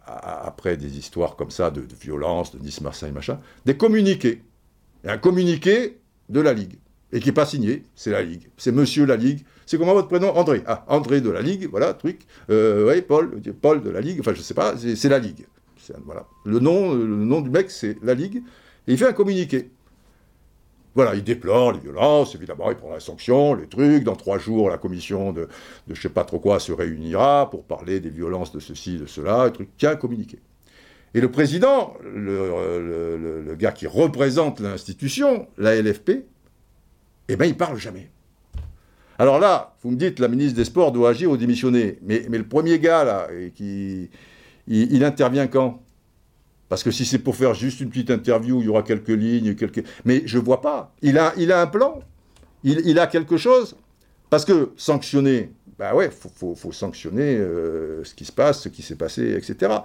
après 0.07 0.77
des 0.77 0.99
histoires 0.99 1.37
comme 1.37 1.51
ça 1.51 1.71
de, 1.71 1.83
violence, 2.01 2.55
de 2.55 2.63
Nice-Marseille, 2.63 3.13
machin, 3.13 3.41
des 3.65 3.77
communiqués. 3.77 4.43
Et 5.05 5.09
un 5.09 5.19
communiqué 5.19 5.99
de 6.29 6.41
la 6.41 6.53
Ligue. 6.53 6.79
Et 7.13 7.21
qui 7.21 7.27
n'est 7.27 7.35
pas 7.35 7.47
signé, 7.47 7.85
c'est 7.95 8.11
la 8.11 8.23
Ligue. 8.23 8.49
C'est 8.57 8.73
Monsieur 8.73 9.05
la 9.05 9.17
Ligue. 9.17 9.45
C'est 9.67 9.79
comment 9.79 9.95
votre 9.95 10.09
prénom? 10.09 10.37
André. 10.37 10.63
Ah, 10.67 10.85
André 10.89 11.21
de 11.21 11.31
la 11.31 11.43
Ligue, 11.43 11.69
voilà, 11.71 11.95
truc. 11.95 12.21
Euh, 12.51 12.93
oui, 12.93 13.03
Paul, 13.03 13.41
Paul 13.61 13.83
de 13.83 13.91
la 13.91 14.01
Ligue, 14.01 14.21
enfin 14.21 14.33
je 14.33 14.39
ne 14.39 14.43
sais 14.43 14.55
pas, 14.55 14.75
c'est 14.77 15.09
la 15.09 15.19
Ligue. 15.19 15.47
Voilà. 16.05 16.27
Le 16.45 16.61
nom, 16.61 16.95
le 16.95 17.05
nom 17.05 17.41
du 17.41 17.51
mec, 17.51 17.71
c'est 17.71 17.97
la 18.03 18.15
Ligue. 18.15 18.43
Et 18.87 18.93
il 18.93 18.99
fait 18.99 19.09
un 19.09 19.13
communiqué. 19.13 19.71
Voilà, 21.03 21.15
il 21.15 21.25
déplore 21.25 21.73
les 21.73 21.79
violences, 21.79 22.35
évidemment, 22.35 22.71
il 22.71 22.77
prendra 22.77 22.97
la 22.97 23.01
sanction, 23.01 23.55
les 23.55 23.67
trucs. 23.67 24.05
Dans 24.05 24.17
trois 24.17 24.37
jours, 24.39 24.69
la 24.69 24.77
commission 24.77 25.33
de, 25.33 25.49
de 25.87 25.95
je 25.95 26.03
sais 26.03 26.11
pas 26.11 26.25
trop 26.25 26.39
quoi 26.39 26.61
se 26.61 26.73
réunira 26.73 27.49
pour 27.49 27.65
parler 27.65 28.01
des 28.01 28.11
violences 28.11 28.53
de 28.53 28.61
ceci, 28.61 28.99
de 28.99 29.07
cela, 29.07 29.47
et 29.47 29.51
truc. 29.51 29.71
Tiens, 29.79 29.97
communiqué. 29.97 30.39
Et 31.15 31.23
le 31.23 31.31
président, 31.31 31.95
le, 32.05 33.43
le, 33.47 33.55
gars 33.55 33.73
qui 33.73 33.87
représente 33.87 34.61
l'institution, 34.61 35.49
la 35.57 35.81
LFP, 35.81 36.27
eh 37.31 37.37
bien, 37.37 37.47
il 37.47 37.57
parle 37.57 37.79
jamais. 37.79 38.11
Alors 39.19 39.39
là, 39.39 39.75
vous 39.83 39.93
me 39.93 39.97
dites, 39.97 40.19
la 40.19 40.29
ministre 40.29 40.55
des 40.55 40.67
Sports 40.67 40.93
doit 40.93 41.09
agir 41.09 41.31
ou 41.31 41.39
démissionner. 41.39 41.99
Mais, 42.03 42.27
mais 42.29 42.37
le 42.37 42.47
premier 42.47 42.79
gars, 42.79 43.05
là, 43.05 43.29
qui, 43.55 44.11
il 44.67 45.03
intervient 45.03 45.47
quand? 45.47 45.81
Parce 46.71 46.85
que 46.85 46.93
si 46.93 47.05
c'est 47.05 47.19
pour 47.19 47.35
faire 47.35 47.53
juste 47.53 47.81
une 47.81 47.91
petite 47.91 48.13
interview, 48.13 48.61
il 48.61 48.67
y 48.67 48.69
aura 48.69 48.85
quelques 48.85 49.09
lignes, 49.09 49.57
quelques... 49.57 49.85
Mais 50.05 50.23
je 50.25 50.39
ne 50.39 50.45
vois 50.45 50.61
pas. 50.61 50.95
Il 51.03 51.19
a, 51.19 51.35
il 51.37 51.51
a 51.51 51.61
un 51.61 51.67
plan. 51.67 51.99
Il, 52.63 52.99
a 53.01 53.09
quelque 53.09 53.37
chose. 53.37 53.75
Parce 54.31 54.45
que 54.45 54.71
sanctionner, 54.77 55.53
bah 55.81 55.97
ouais, 55.97 56.07
il 56.07 56.13
faut, 56.13 56.55
faut, 56.55 56.71
sanctionner 56.71 57.37
euh, 57.37 58.05
ce 58.05 58.15
qui 58.15 58.25
se 58.25 58.31
passe, 58.31 58.61
ce 58.61 58.69
qui 58.69 58.83
s'est 58.83 58.95
passé, 58.95 59.33
etc. 59.33 59.79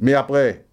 Mais 0.00 0.14
après, 0.14 0.64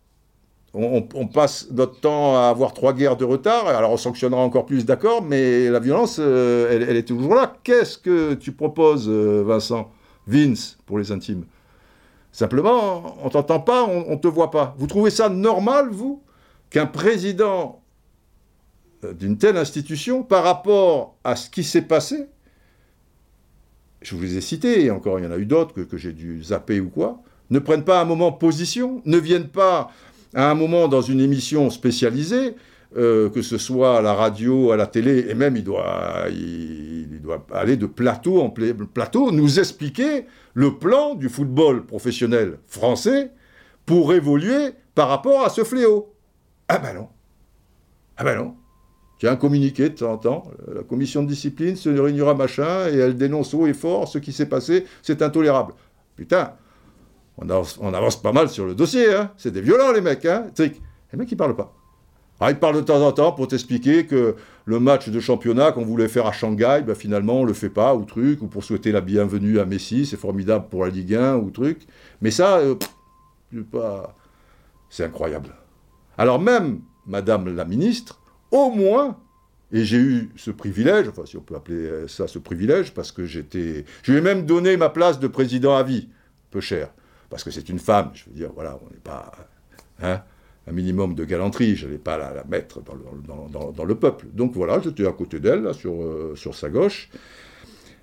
on, 0.74 1.28
passe 1.28 1.68
notre 1.70 2.00
temps 2.00 2.36
à 2.36 2.48
avoir 2.48 2.74
trois 2.74 2.94
guerres 2.94 3.18
de 3.18 3.26
retard, 3.26 3.68
alors 3.68 3.92
on 3.92 3.98
sanctionnera 3.98 4.42
encore 4.42 4.66
plus, 4.66 4.86
d'accord, 4.86 5.22
mais 5.22 5.70
la 5.70 5.80
violence, 5.80 6.18
euh, 6.20 6.70
elle, 6.72 6.90
elle, 6.90 6.98
est 6.98 7.08
toujours 7.08 7.36
là. 7.36 7.54
Qu'est-ce 7.64 8.00
que 8.00 8.34
tu 8.34 8.54
proposes, 8.54 9.08
euh, 9.08 9.44
Vincent 9.46 9.92
Vince, 10.26 10.80
pour 10.88 10.98
les 10.98 11.12
intimes? 11.12 11.46
Simplement, 12.38 13.18
on 13.26 13.30
t'entend 13.30 13.60
pas, 13.60 13.84
on, 13.86 14.12
ne 14.12 14.16
te 14.16 14.28
voit 14.28 14.52
pas. 14.52 14.76
Vous 14.78 14.86
trouvez 14.86 15.10
ça 15.10 15.28
normal, 15.28 15.90
vous, 15.90 16.22
qu'un 16.70 16.86
président 16.86 17.82
euh, 19.04 19.12
d'une 19.14 19.40
telle 19.40 19.58
institution, 19.58 20.22
par 20.22 20.44
rapport 20.44 21.18
à 21.24 21.36
ce 21.36 21.50
qui 21.50 21.64
s'est 21.64 21.82
passé, 21.82 22.28
je 24.04 24.16
vous 24.16 24.22
les 24.22 24.38
ai 24.38 24.42
cités, 24.42 24.86
et 24.86 24.92
encore 24.92 25.18
il 25.18 25.26
y 25.26 25.28
en 25.28 25.32
a 25.32 25.38
eu 25.40 25.48
d'autres 25.48 25.82
que, 25.82 25.98
j'ai 25.98 26.14
dû 26.14 26.44
zapper 26.44 26.80
ou 26.80 26.90
quoi, 26.90 27.24
ne 27.50 27.58
prennent 27.58 27.84
pas 27.84 28.00
un 28.00 28.06
moment 28.06 28.32
position, 28.32 29.02
ne 29.06 29.18
viennent 29.18 29.50
pas 29.50 29.90
à 30.36 30.52
un 30.52 30.54
moment 30.54 30.88
dans 30.88 31.02
une 31.02 31.22
émission 31.22 31.72
spécialisée, 31.72 32.56
euh, 32.96 33.30
que 33.30 33.42
ce 33.42 33.58
soit 33.58 33.98
à 33.98 34.02
la 34.02 34.14
radio, 34.14 34.72
à 34.72 34.78
la 34.78 34.88
télé, 34.88 35.28
et 35.30 35.34
même 35.34 35.58
il 35.58 35.64
doit, 35.64 36.26
il, 36.30 37.20
doit 37.22 37.46
aller 37.52 37.76
de 37.76 37.86
plateau 37.86 38.42
en 38.42 38.50
plateau, 38.50 39.32
nous 39.32 39.60
expliquer 39.60 40.26
le 40.54 40.78
plan 40.78 41.16
du 41.16 41.28
football 41.28 41.86
professionnel 41.86 42.60
français 42.66 43.32
pour 43.86 44.14
évoluer 44.14 44.72
par 44.96 45.10
rapport 45.10 45.44
à 45.44 45.50
ce 45.50 45.64
fléau. 45.64 46.14
Ah 46.70 46.78
ben 46.78 46.94
non. 46.94 47.10
Ah 48.16 48.24
ben 48.24 48.38
non. 48.38 48.56
Un 49.24 49.36
communiqué 49.36 49.90
de 49.90 49.96
temps 49.96 50.14
en 50.14 50.18
temps, 50.18 50.52
la 50.74 50.84
commission 50.84 51.24
de 51.24 51.28
discipline 51.28 51.76
se 51.76 51.90
réunira 51.90 52.36
machin, 52.36 52.88
et 52.88 52.98
elle 52.98 53.18
dénonce 53.18 53.54
haut 53.54 53.68
et 53.68 53.74
fort 53.74 54.08
ce 54.08 54.20
qui 54.20 54.32
s'est 54.32 54.48
passé, 54.48 54.86
c'est 55.02 55.22
intolérable. 55.22 55.74
Putain, 56.16 56.54
on 57.38 57.50
avance, 57.50 58.22
pas 58.22 58.32
mal 58.32 58.50
sur 58.50 58.66
le 58.66 58.76
dossier, 58.76 59.14
hein. 59.14 59.32
C'est 59.38 59.52
des 59.52 59.62
violents, 59.62 59.92
les 59.92 60.02
mecs, 60.02 60.26
hein. 60.26 60.48
Les 60.58 61.18
mecs, 61.18 61.32
ils 61.32 61.38
parlent 61.38 61.56
pas. 61.56 61.74
Ah, 62.40 62.52
ils 62.52 62.58
parlent 62.58 62.76
de 62.76 62.82
temps 62.82 63.06
en 63.06 63.12
temps 63.12 63.32
pour 63.32 63.48
t'expliquer 63.48 64.06
que 64.06 64.36
le 64.66 64.80
match 64.80 65.10
de 65.10 65.20
championnat 65.20 65.72
qu'on 65.72 65.86
voulait 65.86 66.08
faire 66.08 66.28
à 66.28 66.32
Shanghai, 66.32 66.84
ben 66.86 66.94
finalement, 66.96 67.42
on 67.42 67.44
le 67.44 67.54
fait 67.54 67.70
pas, 67.70 67.96
ou 67.96 68.06
truc, 68.06 68.42
ou 68.42 68.48
pour 68.48 68.64
souhaiter 68.64 68.92
la 68.92 69.02
bienvenue 69.02 69.60
à 69.60 69.66
Messi, 69.66 70.06
c'est 70.06 70.18
formidable 70.18 70.68
pour 70.70 70.86
la 70.86 70.92
Ligue 70.92 71.16
1, 71.16 71.38
ou 71.38 71.50
truc. 71.50 71.88
Mais 72.22 72.30
ça, 72.30 72.58
euh, 72.58 72.76
pas... 73.72 74.16
c'est 74.90 75.06
incroyable. 75.06 75.50
Alors 76.18 76.40
même, 76.40 76.82
Madame 77.08 77.56
la 77.56 77.66
Ministre, 77.66 78.20
au 78.52 78.70
moins, 78.70 79.18
et 79.72 79.84
j'ai 79.84 79.98
eu 79.98 80.30
ce 80.36 80.52
privilège, 80.52 81.08
enfin 81.10 81.24
si 81.26 81.38
on 81.38 81.42
peut 81.42 81.56
appeler 81.56 82.08
ça 82.08 82.28
ce 82.28 82.40
privilège, 82.40 82.94
parce 82.94 83.12
que 83.12 83.26
j'étais... 83.26 83.84
Je 84.04 84.12
lui 84.12 84.20
ai 84.20 84.22
même 84.22 84.46
donné 84.46 84.78
ma 84.78 84.90
place 84.90 85.20
de 85.20 85.28
président 85.28 85.76
à 85.76 85.84
vie, 85.84 86.10
peu 86.52 86.62
cher 86.62 86.90
parce 87.30 87.44
que 87.44 87.52
c'est 87.52 87.70
une 87.70 87.80
femme, 87.80 88.12
je 88.14 88.26
veux 88.26 88.36
dire, 88.36 88.52
voilà, 88.54 88.78
on 88.82 88.90
n'est 88.92 89.00
pas 89.00 89.32
hein, 90.02 90.22
un 90.68 90.72
minimum 90.74 91.16
de 91.16 91.24
galanterie, 91.24 91.76
je 91.76 91.86
n'allais 91.86 91.98
pas 91.98 92.18
la, 92.18 92.44
mettre 92.48 92.82
dans 92.82 93.86
le, 93.86 93.96
peuple. 93.96 94.28
Donc 94.34 94.54
voilà, 94.54 94.82
j'étais 94.84 95.08
à 95.08 95.12
côté 95.12 95.40
d'elle, 95.40 95.74
sur, 95.74 95.94
euh, 95.94 96.34
sur 96.36 96.56
sa 96.56 96.70
gauche. 96.70 97.10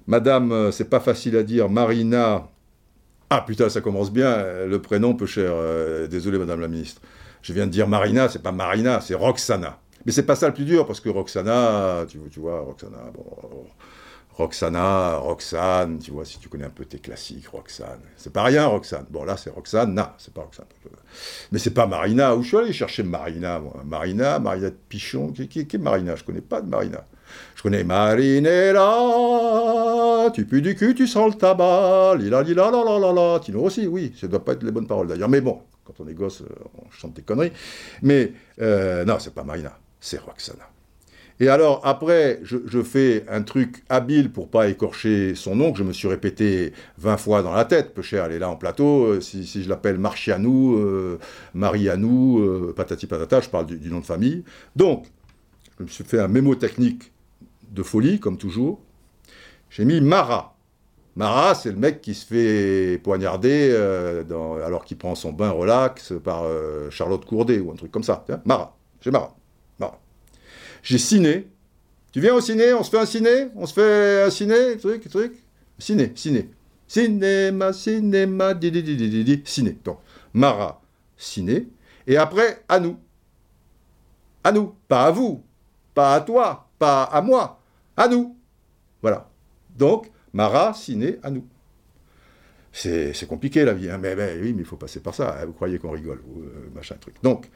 Madame, 0.07 0.51
euh, 0.53 0.71
c'est 0.71 0.89
pas 0.89 1.01
facile 1.01 1.37
à 1.37 1.43
dire, 1.43 1.69
Marina. 1.69 2.49
Ah 3.31 3.45
putain, 3.47 3.69
ça 3.69 3.81
commence 3.81 4.13
bien, 4.13 4.67
le 4.67 4.79
prénom 4.81 5.15
peu 5.15 5.27
cher. 5.27 5.51
Euh, 5.53 6.07
désolé, 6.07 6.39
Madame 6.39 6.61
la 6.61 6.69
ministre. 6.69 7.03
Je 7.43 7.53
viens 7.53 7.67
de 7.67 7.71
dire 7.71 7.87
Marina, 7.87 8.29
c'est 8.29 8.43
pas 8.43 8.53
Marina, 8.53 9.01
c'est 9.01 9.15
Roxana. 9.15 9.79
Mais 10.07 10.13
c'est 10.13 10.25
pas 10.25 10.37
ça 10.37 10.49
le 10.49 10.55
plus 10.55 10.65
dur, 10.65 10.87
parce 10.87 11.01
que 11.01 11.11
Roxana, 11.11 12.07
tu, 12.09 12.19
tu 12.31 12.41
vois, 12.41 12.61
Roxana, 12.61 12.99
bon, 13.15 13.67
Roxana, 14.37 15.17
Roxane, 15.17 16.01
tu 16.01 16.11
vois, 16.11 16.25
si 16.25 16.41
tu 16.41 16.49
connais 16.49 16.65
un 16.65 16.71
peu 16.71 16.85
tes 16.85 16.99
classiques, 16.99 17.47
Roxane. 17.47 18.01
C'est 18.17 18.33
pas 18.33 18.43
rien, 18.43 18.67
Roxane. 18.67 19.07
Bon, 19.09 19.25
là, 19.25 19.37
c'est 19.37 19.51
Roxane, 19.51 19.95
non, 19.95 20.09
c'est 20.19 20.35
pas 20.35 20.43
Roxane. 20.43 20.67
Mais 21.53 21.61
c'est 21.61 21.71
pas 21.71 21.87
Marina. 21.87 22.35
Où 22.35 22.43
je 22.43 22.49
suis 22.49 22.57
allé 22.57 22.73
chercher 22.73 23.05
Marina. 23.05 23.63
Marina, 23.85 24.41
Marina 24.41 24.71
de 24.71 24.77
Pichon. 24.89 25.33
Qui, 25.33 25.61
est 25.61 25.79
Marina? 25.79 26.17
Je 26.17 26.25
connais 26.25 26.41
pas 26.41 26.61
de 26.61 26.69
Marina. 26.69 27.05
Je 27.55 27.63
connais 27.63 27.85
Marinella, 27.85 28.81
tu 30.35 30.45
pues 30.45 30.61
du 30.61 30.75
cul, 30.75 30.95
tu 30.95 31.07
sens 31.07 31.33
le 31.33 31.39
tabac, 31.39 32.17
lila 32.17 32.43
lila 32.43 32.71
la 32.71 32.85
la 32.99 33.13
la. 33.13 33.41
Tino 33.41 33.63
aussi, 33.63 33.87
oui, 33.87 34.13
ça 34.21 34.29
doit 34.29 34.45
pas 34.45 34.53
être 34.53 34.63
les 34.63 34.71
bonnes 34.71 34.87
paroles 34.87 35.09
d'ailleurs. 35.09 35.31
Mais 35.31 35.41
bon, 35.41 35.63
quand 35.85 35.95
on 36.01 36.07
est 36.07 36.15
gosse, 36.15 36.43
on 36.77 36.91
chante 36.91 37.15
des 37.15 37.23
conneries. 37.23 37.53
Mais 38.03 38.33
euh, 38.61 39.05
non, 39.07 39.19
c'est 39.19 39.35
pas 39.35 39.43
Marina, 39.43 39.79
c'est 40.01 40.21
Roxana. 40.21 40.69
Et 41.41 41.49
alors, 41.49 41.81
après, 41.85 42.39
je, 42.45 42.83
fais 42.83 43.25
un 43.29 43.43
truc 43.43 43.83
habile 43.89 44.31
pour 44.31 44.49
pas 44.49 44.69
écorcher 44.69 45.35
son 45.35 45.57
nom, 45.57 45.73
que 45.73 45.79
je 45.79 45.85
me 45.85 45.93
suis 45.93 46.07
répété 46.07 46.73
20 46.99 47.17
fois 47.17 47.43
dans 47.43 47.53
la 47.53 47.65
tête. 47.65 47.93
Peu 47.93 48.03
cher, 48.03 48.25
elle 48.27 48.33
est 48.33 48.39
là 48.39 48.49
en 48.49 48.57
plateau. 48.57 49.05
Euh, 49.07 49.21
si, 49.21 49.45
je 49.45 49.69
l'appelle 49.69 49.99
Marchianou, 49.99 50.77
euh, 50.77 51.19
Marianou, 51.55 52.39
euh, 52.39 52.73
patati 52.77 53.07
patata, 53.09 53.41
je 53.41 53.49
parle 53.49 53.67
du, 53.67 53.91
nom 53.91 53.99
de 53.99 54.05
famille. 54.05 54.45
Donc, 54.77 55.07
je 55.79 55.85
me 55.85 55.89
suis 55.89 56.05
fait 56.05 56.21
un 56.21 56.29
mémo 56.29 56.55
technique 56.55 57.13
de 57.73 57.83
folie, 57.83 58.21
comme 58.21 58.39
toujours. 58.39 58.81
J'ai 59.71 59.85
mis 59.85 60.01
Mara. 60.01 60.57
Mara, 61.17 61.57
c'est 61.57 61.71
le 61.71 61.79
mec 61.79 62.01
qui 62.01 62.15
se 62.15 62.27
fait 62.27 62.99
poignarder 63.03 63.75
alors 64.65 64.85
qu'il 64.85 64.99
prend 64.99 65.15
son 65.15 65.33
bain 65.33 65.51
relax 65.51 66.13
par 66.23 66.45
Charlotte 66.91 67.25
Courdet 67.25 67.61
ou 67.61 67.73
un 67.73 67.77
truc 67.77 67.91
comme 67.91 68.03
ça. 68.03 68.25
Mara. 68.45 68.77
J'ai 69.01 69.11
Mara. 69.11 69.35
J'ai 70.85 70.99
ciné. 70.99 71.49
Tu 72.13 72.21
viens 72.21 72.35
au 72.35 72.41
ciné 72.41 72.75
On 72.75 72.85
se 72.85 72.91
fait 72.91 72.99
un 72.99 73.07
ciné 73.07 73.49
On 73.57 73.67
se 73.67 73.73
fait 73.73 74.23
un 74.25 74.31
ciné 74.31 74.77
Truc, 74.77 75.09
truc 75.09 75.33
Ciné, 75.79 76.13
ciné. 76.15 76.51
Cinéma, 76.87 77.73
cinéma, 77.73 78.55
ciné. 79.45 79.79
Donc, 79.85 79.99
Mara, 80.33 80.81
ciné. 81.17 81.67
Et 82.07 82.17
après, 82.17 82.63
à 82.69 82.79
nous. 82.79 82.97
À 84.45 84.53
nous. 84.53 84.75
Pas 84.87 85.07
à 85.07 85.11
vous. 85.11 85.43
Pas 85.95 86.15
à 86.15 86.21
toi. 86.21 86.69
Pas 86.79 87.05
à 87.05 87.21
moi. 87.23 87.61
À 87.97 88.07
nous. 88.07 88.37
Voilà. 89.03 89.29
Donc, 89.77 90.11
Mara, 90.33 90.75
ciné, 90.75 91.19
à 91.23 91.31
nous. 91.31 91.47
C'est 92.71 93.27
compliqué 93.27 93.65
la 93.65 93.73
vie, 93.73 93.89
hein. 93.89 93.99
mais, 93.99 94.15
oui, 94.41 94.53
mais 94.53 94.63
il 94.63 94.65
faut 94.65 94.77
passer 94.77 95.01
par 95.01 95.15
ça. 95.15 95.45
Vous 95.47 95.53
croyez 95.53 95.79
qu'on 95.79 95.93
rigole, 95.93 96.21
euh, 96.37 96.71
machin 96.75 96.97
truc. 97.01 97.15
Donc, 97.23 97.49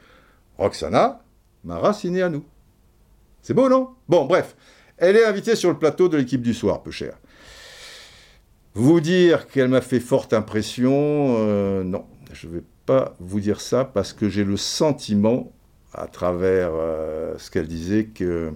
Roxana, 0.57 1.21
Mara, 1.63 1.93
ciné 1.93 2.21
à 2.21 2.29
nous. 2.29 2.43
C'est 3.41 3.53
beau, 3.53 3.69
non? 3.69 3.89
Bon, 4.07 4.25
bref. 4.25 4.55
Elle 4.97 5.15
est 5.15 5.25
invitée 5.25 5.55
sur 5.55 5.69
le 5.69 5.77
plateau 5.77 6.09
de 6.09 6.17
l'équipe 6.17 6.41
du 6.41 6.53
soir, 6.53 6.83
peu 6.83 6.91
cher. 6.91 7.17
Vous 8.73 8.99
dire 8.99 9.47
qu'elle 9.47 9.69
m'a 9.69 9.81
fait 9.81 9.99
forte 9.99 10.33
impression, 10.33 11.35
euh, 11.37 11.83
non, 11.83 12.05
je 12.33 12.47
ne 12.47 12.53
vais 12.53 12.63
pas 12.85 13.15
vous 13.19 13.39
dire 13.39 13.61
ça 13.61 13.85
parce 13.85 14.13
que 14.13 14.29
j'ai 14.29 14.43
le 14.43 14.57
sentiment, 14.57 15.51
à 15.93 16.07
travers 16.07 16.69
euh, 16.73 17.33
ce 17.37 17.49
qu'elle 17.49 17.67
disait, 17.67 18.05
que 18.05 18.51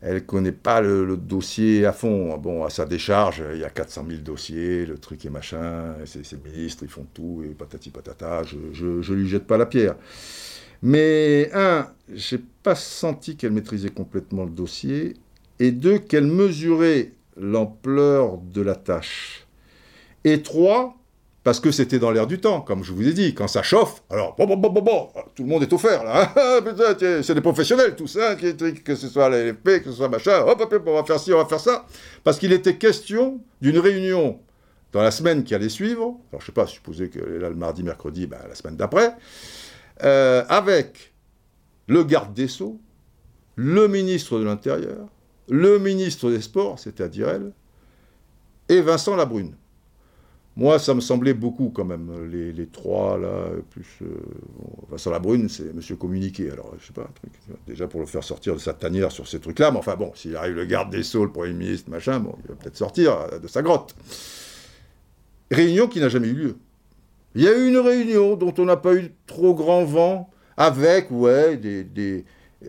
elle 0.00 0.24
connaît 0.24 0.52
pas 0.52 0.80
le, 0.80 1.16
dossier 1.16 1.84
à 1.84 1.92
fond. 1.92 2.36
Bon, 2.38 2.64
à 2.64 2.70
sa 2.70 2.86
décharge, 2.86 3.42
il 3.52 3.58
y 3.58 3.64
a 3.64 3.70
400 3.70 4.04
000 4.08 4.22
dossiers, 4.22 4.86
le 4.86 4.96
truc 4.98 5.24
et 5.24 5.30
machin, 5.30 5.96
ses, 6.04 6.22
ministres, 6.36 6.84
ils 6.84 6.88
font 6.88 7.06
tout, 7.12 7.42
et 7.44 7.54
patati 7.54 7.90
patata, 7.90 8.42
je, 8.44 8.84
ne 8.84 9.14
lui 9.14 9.28
jette 9.28 9.46
pas 9.46 9.56
la 9.56 9.66
pierre. 9.66 9.96
Mais 10.82 11.50
un, 11.54 11.88
j'ai 12.12 12.38
pas 12.62 12.74
senti 12.74 13.36
qu'elle 13.36 13.52
maîtrisait 13.52 13.90
complètement 13.90 14.44
le 14.44 14.50
dossier, 14.50 15.14
et 15.58 15.72
deux, 15.72 15.98
qu'elle 15.98 16.26
mesurait 16.26 17.12
l'ampleur 17.36 18.38
de 18.38 18.62
la 18.62 18.74
tâche. 18.74 19.46
Et 20.24 20.42
trois, 20.42 20.96
parce 21.44 21.60
que 21.60 21.70
c'était 21.70 21.98
dans 21.98 22.10
l'air 22.10 22.26
du 22.26 22.40
temps, 22.40 22.60
comme 22.60 22.84
je 22.84 22.92
vous 22.92 23.08
ai 23.08 23.12
dit, 23.12 23.34
quand 23.34 23.48
ça 23.48 23.62
chauffe, 23.62 24.02
alors 24.10 24.34
bon, 24.36 24.46
bon, 24.46 24.56
bon, 24.56 24.70
bon, 24.70 24.82
bon 24.82 25.08
tout 25.34 25.44
le 25.44 25.48
monde 25.48 25.62
est 25.62 25.72
offert 25.72 26.04
là, 26.04 26.34
c'est 27.22 27.34
des 27.34 27.40
professionnels 27.40 27.96
tout 27.96 28.06
ça, 28.06 28.36
que 28.36 28.94
ce 28.94 29.08
soit 29.08 29.28
la 29.28 29.52
que 29.52 29.84
ce 29.84 29.92
soit 29.92 30.08
machin, 30.08 30.42
hop, 30.46 30.60
hop, 30.60 30.82
on 30.86 30.94
va 30.94 31.04
faire 31.04 31.18
ci, 31.18 31.32
on 31.32 31.38
va 31.38 31.46
faire 31.46 31.60
ça, 31.60 31.86
parce 32.22 32.38
qu'il 32.38 32.52
était 32.52 32.76
question 32.76 33.40
d'une 33.62 33.78
réunion 33.78 34.38
dans 34.92 35.02
la 35.02 35.10
semaine 35.10 35.44
qui 35.44 35.54
allait 35.54 35.68
suivre, 35.68 36.18
alors 36.30 36.40
je 36.40 36.46
sais 36.46 36.52
pas, 36.52 36.66
supposer 36.66 37.08
que 37.08 37.18
là 37.18 37.48
le 37.48 37.56
mardi, 37.56 37.82
mercredi, 37.82 38.26
ben, 38.26 38.38
la 38.48 38.54
semaine 38.54 38.76
d'après, 38.76 39.14
euh, 40.04 40.44
avec 40.48 41.12
le 41.86 42.04
garde 42.04 42.34
des 42.34 42.48
Sceaux, 42.48 42.80
le 43.56 43.88
ministre 43.88 44.38
de 44.38 44.44
l'Intérieur, 44.44 45.08
le 45.48 45.78
ministre 45.78 46.30
des 46.30 46.40
Sports, 46.40 46.78
c'est-à-dire 46.78 47.28
elle, 47.28 47.52
et 48.68 48.80
Vincent 48.80 49.16
Labrune. 49.16 49.54
Moi, 50.56 50.80
ça 50.80 50.92
me 50.92 51.00
semblait 51.00 51.34
beaucoup 51.34 51.70
quand 51.70 51.84
même, 51.84 52.28
les, 52.30 52.66
trois 52.66 53.16
là, 53.16 53.46
plus 53.70 53.86
euh, 54.02 54.06
Vincent 54.90 55.10
Labrune, 55.10 55.48
c'est 55.48 55.72
Monsieur 55.72 55.94
Communiqué, 55.94 56.50
alors 56.50 56.74
je 56.80 56.86
sais 56.86 56.92
pas, 56.92 57.08
déjà 57.66 57.86
pour 57.86 58.00
le 58.00 58.06
faire 58.06 58.24
sortir 58.24 58.54
de 58.54 58.58
sa 58.58 58.74
tanière 58.74 59.12
sur 59.12 59.28
ces 59.28 59.38
trucs-là, 59.38 59.70
mais 59.70 59.78
enfin 59.78 59.94
bon, 59.94 60.12
s'il 60.14 60.34
arrive 60.36 60.56
le 60.56 60.64
garde 60.64 60.90
des 60.90 61.04
Sceaux, 61.04 61.24
le 61.24 61.30
Premier 61.30 61.52
ministre, 61.52 61.90
machin, 61.90 62.18
bon, 62.18 62.34
il 62.42 62.48
va 62.48 62.56
peut-être 62.56 62.76
sortir 62.76 63.40
de 63.40 63.46
sa 63.46 63.62
grotte. 63.62 63.94
Réunion 65.50 65.88
qui 65.88 66.00
n'a 66.00 66.08
jamais 66.08 66.28
eu 66.28 66.34
lieu. 66.34 66.56
Il 67.38 67.44
y 67.44 67.48
a 67.48 67.56
eu 67.56 67.68
une 67.68 67.78
réunion 67.78 68.34
dont 68.34 68.52
on 68.58 68.64
n'a 68.64 68.76
pas 68.76 68.96
eu 68.96 69.12
trop 69.28 69.54
grand 69.54 69.84
vent, 69.84 70.28
avec, 70.56 71.06
ouais, 71.12 71.56
des, 71.56 72.24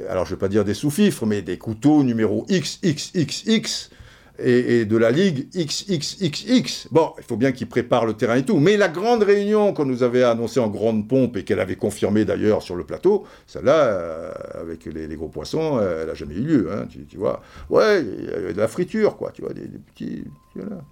alors 0.07 0.25
je 0.25 0.35
vais 0.35 0.39
pas 0.39 0.47
dire 0.47 0.63
des 0.63 0.75
sous-fifres, 0.75 1.25
mais 1.25 1.41
des 1.41 1.57
couteaux 1.57 2.03
numéro 2.03 2.45
XXXX, 2.51 3.89
et, 4.37 4.81
et, 4.81 4.85
de 4.85 4.95
la 4.95 5.09
Ligue 5.09 5.49
XXXX. 5.55 6.89
Bon, 6.91 7.13
il 7.17 7.23
faut 7.23 7.35
bien 7.35 7.51
qu'ils 7.51 7.67
préparent 7.67 8.05
le 8.05 8.13
terrain 8.13 8.35
et 8.35 8.45
tout. 8.45 8.59
Mais 8.59 8.77
la 8.77 8.89
grande 8.89 9.23
réunion 9.23 9.73
qu'on 9.73 9.85
nous 9.85 10.03
avait 10.03 10.21
annoncée 10.21 10.59
en 10.59 10.69
grande 10.69 11.07
pompe 11.07 11.37
et 11.37 11.43
qu'elle 11.43 11.59
avait 11.59 11.75
confirmée 11.75 12.23
d'ailleurs 12.23 12.61
sur 12.61 12.75
le 12.75 12.83
plateau, 12.83 13.25
celle-là, 13.47 13.73
euh, 13.73 14.31
avec 14.53 14.85
les, 14.85 15.07
gros 15.15 15.29
poissons, 15.29 15.81
elle 15.81 16.09
n'a 16.09 16.13
jamais 16.13 16.35
eu 16.35 16.43
lieu. 16.43 16.69
Hein, 16.71 16.85
tu, 17.09 17.17
vois. 17.17 17.41
Ouais, 17.71 18.03
il 18.03 18.25
y 18.25 18.29
avait 18.29 18.53
de 18.53 18.59
la 18.59 18.67
friture, 18.67 19.17
quoi, 19.17 19.31
tu 19.31 19.41
vois, 19.41 19.53
des, 19.53 19.63
petits. 19.63 20.25
Voilà. 20.53 20.83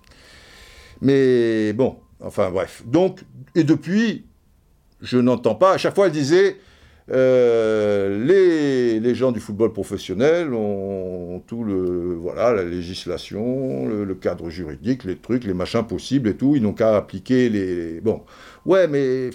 Mais 0.99 1.73
bon, 1.73 1.97
Enfin 2.19 2.49
bref. 2.49 2.83
Donc, 2.85 3.21
et 3.55 3.63
depuis, 3.63 4.25
je 5.01 5.17
n'entends 5.17 5.55
pas. 5.55 5.73
À 5.73 5.77
chaque 5.77 5.95
fois, 5.95 6.07
elle 6.07 6.11
disait 6.11 6.57
euh, 7.09 8.99
les, 8.99 9.15
gens 9.15 9.31
du 9.31 9.39
football 9.39 9.71
professionnel 9.71 10.53
ont, 10.53 11.41
tout 11.47 11.63
le 11.63 12.15
voilà 12.15 12.53
la 12.53 12.63
législation, 12.63 13.87
le, 13.87 14.15
cadre 14.15 14.49
juridique, 14.49 15.05
les 15.05 15.15
trucs, 15.15 15.45
les 15.45 15.53
machins 15.53 15.83
possibles 15.83 16.29
et 16.29 16.35
tout. 16.35 16.55
Ils 16.55 16.61
n'ont 16.61 16.73
qu'à 16.73 16.97
appliquer 16.97 17.49
les, 17.49 18.01
bon. 18.01 18.23
Ouais, 18.65 18.87
mais 18.87 19.29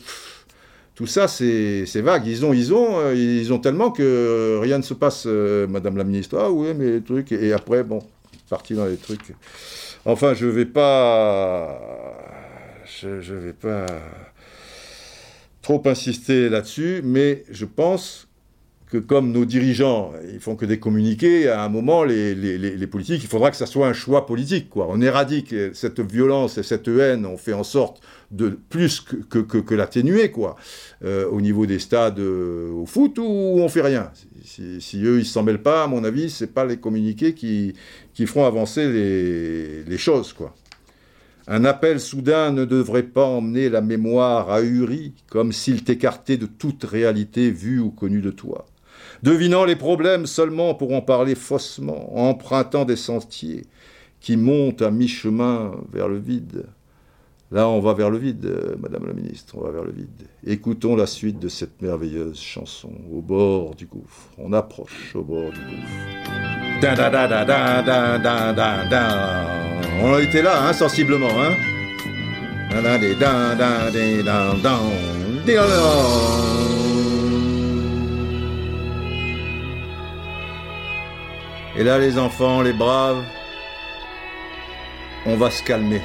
tout 0.94 1.06
ça 1.06 1.26
c'est 1.28 1.86
vague. 2.02 2.26
Ils 2.26 2.44
ont 2.44 2.52
ils 2.52 2.74
ont 2.74 2.98
euh, 2.98 3.14
ils 3.14 3.52
ont 3.52 3.59
tellement 3.59 3.90
que 3.90 4.59
rien 4.60 4.78
ne 4.78 4.82
se 4.82 4.94
passe, 4.94 5.24
euh, 5.26 5.66
Madame 5.66 5.96
la 5.96 6.04
ministre. 6.04 6.36
Ah 6.38 6.50
oui, 6.50 6.68
mais 6.76 6.90
les 6.90 7.02
trucs 7.02 7.32
et 7.32 7.52
après 7.52 7.82
bon, 7.84 8.00
parti 8.50 8.74
dans 8.74 8.86
les 8.86 8.96
trucs. 8.96 9.32
Enfin, 10.04 10.34
je 10.34 10.46
vais 10.46 10.66
pas, 10.66 11.80
je, 13.01 13.20
je 13.20 13.35
vais 13.35 13.52
pas 13.52 13.86
trop 15.62 15.82
insister 15.86 16.48
là-dessus, 16.48 17.01
mais 17.05 17.44
je 17.51 17.64
pense 17.64 18.28
que 18.93 18.98
comme 18.98 19.32
nos 19.32 19.47
dirigeants, 19.47 20.12
ils 20.35 20.39
font 20.39 20.55
que 20.55 20.66
des 20.66 20.78
communiqués, 20.78 21.48
à 21.48 21.64
un 21.64 21.70
moment, 21.70 22.05
les, 22.05 22.86
politiques, 22.86 23.23
il 23.23 23.28
faudra 23.28 23.51
que 23.51 23.56
ça 23.56 23.64
soit 23.64 23.89
un 23.89 23.94
choix 23.94 24.27
politique. 24.27 24.69
Quoi. 24.69 24.86
On 24.90 25.01
éradique 25.01 25.55
cette 25.73 26.01
violence 26.01 26.59
et 26.59 26.62
cette 26.62 26.89
haine, 26.89 27.24
on 27.24 27.39
fait 27.39 27.55
en 27.55 27.64
sorte 27.64 28.02
de 28.31 28.59
plus 28.69 29.01
que, 29.01 29.74
l'atténuer, 29.74 30.31
quoi, 30.31 30.56
euh, 31.05 31.27
au 31.31 31.40
niveau 31.40 31.64
des 31.64 31.78
stades 31.78 32.19
euh, 32.19 32.70
au 32.70 32.85
foot, 32.85 33.19
ou 33.19 33.23
on 33.24 33.69
fait 33.70 33.81
rien. 33.81 34.10
Si, 34.44 35.02
eux, 35.02 35.20
ils 35.20 35.27
s'en 35.27 35.43
mêlent 35.43 35.62
pas, 35.62 35.85
à 35.85 35.86
mon 35.86 36.05
avis, 36.05 36.28
c'est 36.28 36.52
pas 36.52 36.66
les 36.66 36.77
communiqués 36.77 37.32
qui, 37.32 37.73
qui 38.12 38.27
feront 38.27 38.44
avancer 38.44 38.93
les, 38.93 39.85
les 39.85 39.98
choses, 39.98 40.35
quoi. 40.35 40.55
Un 41.48 41.64
appel 41.64 41.98
soudain 41.98 42.52
ne 42.52 42.64
devrait 42.64 43.02
pas 43.02 43.24
emmener 43.24 43.69
la 43.69 43.81
mémoire 43.81 44.51
ahurie, 44.51 45.14
comme 45.28 45.52
s'il 45.52 45.82
t'écartait 45.82 46.36
de 46.36 46.47
toute 46.47 46.85
réalité 46.85 47.51
vue 47.51 47.81
ou 47.81 47.90
connue 47.90 48.20
de 48.20 48.31
toi. 48.31 48.66
Devinant 49.23 49.64
les 49.64 49.77
problèmes 49.77 50.27
seulement 50.27 50.74
pour 50.74 50.93
en 50.93 51.01
parler 51.01 51.35
faussement, 51.35 52.16
empruntant 52.16 52.85
des 52.85 52.97
sentiers 52.97 53.66
qui 54.20 54.36
montent 54.36 54.82
à 54.82 54.90
mi-chemin 54.90 55.73
vers 55.93 56.09
le 56.09 56.19
vide. 56.19 56.66
Là, 57.51 57.69
on 57.69 57.81
va 57.81 57.93
vers 57.93 58.09
le 58.09 58.19
vide, 58.19 58.77
Madame 58.81 59.06
la 59.06 59.12
Ministre, 59.12 59.56
on 59.59 59.62
va 59.62 59.70
vers 59.70 59.85
le 59.85 59.93
vide. 59.93 60.23
Écoutons 60.47 60.97
la 60.97 61.06
suite 61.06 61.39
de 61.39 61.48
cette 61.48 61.82
merveilleuse 61.82 62.40
chanson, 62.40 62.93
au 63.12 63.20
bord 63.20 63.74
du 63.74 63.86
gouffre. 63.86 64.31
On 64.39 64.52
approche 64.52 65.14
au 65.14 65.23
bord 65.23 65.51
du 65.51 65.60
gouffre. 65.60 66.61
On 70.02 70.14
a 70.14 70.20
été 70.20 70.42
là, 70.42 70.64
hein, 70.64 70.72
sensiblement, 70.72 71.28
hein. 71.40 71.54
Et 81.76 81.84
là, 81.84 81.98
les 81.98 82.18
enfants, 82.18 82.62
les 82.62 82.72
braves, 82.72 83.22
on 85.24 85.36
va 85.36 85.50
se 85.52 85.62
calmer. 85.62 86.02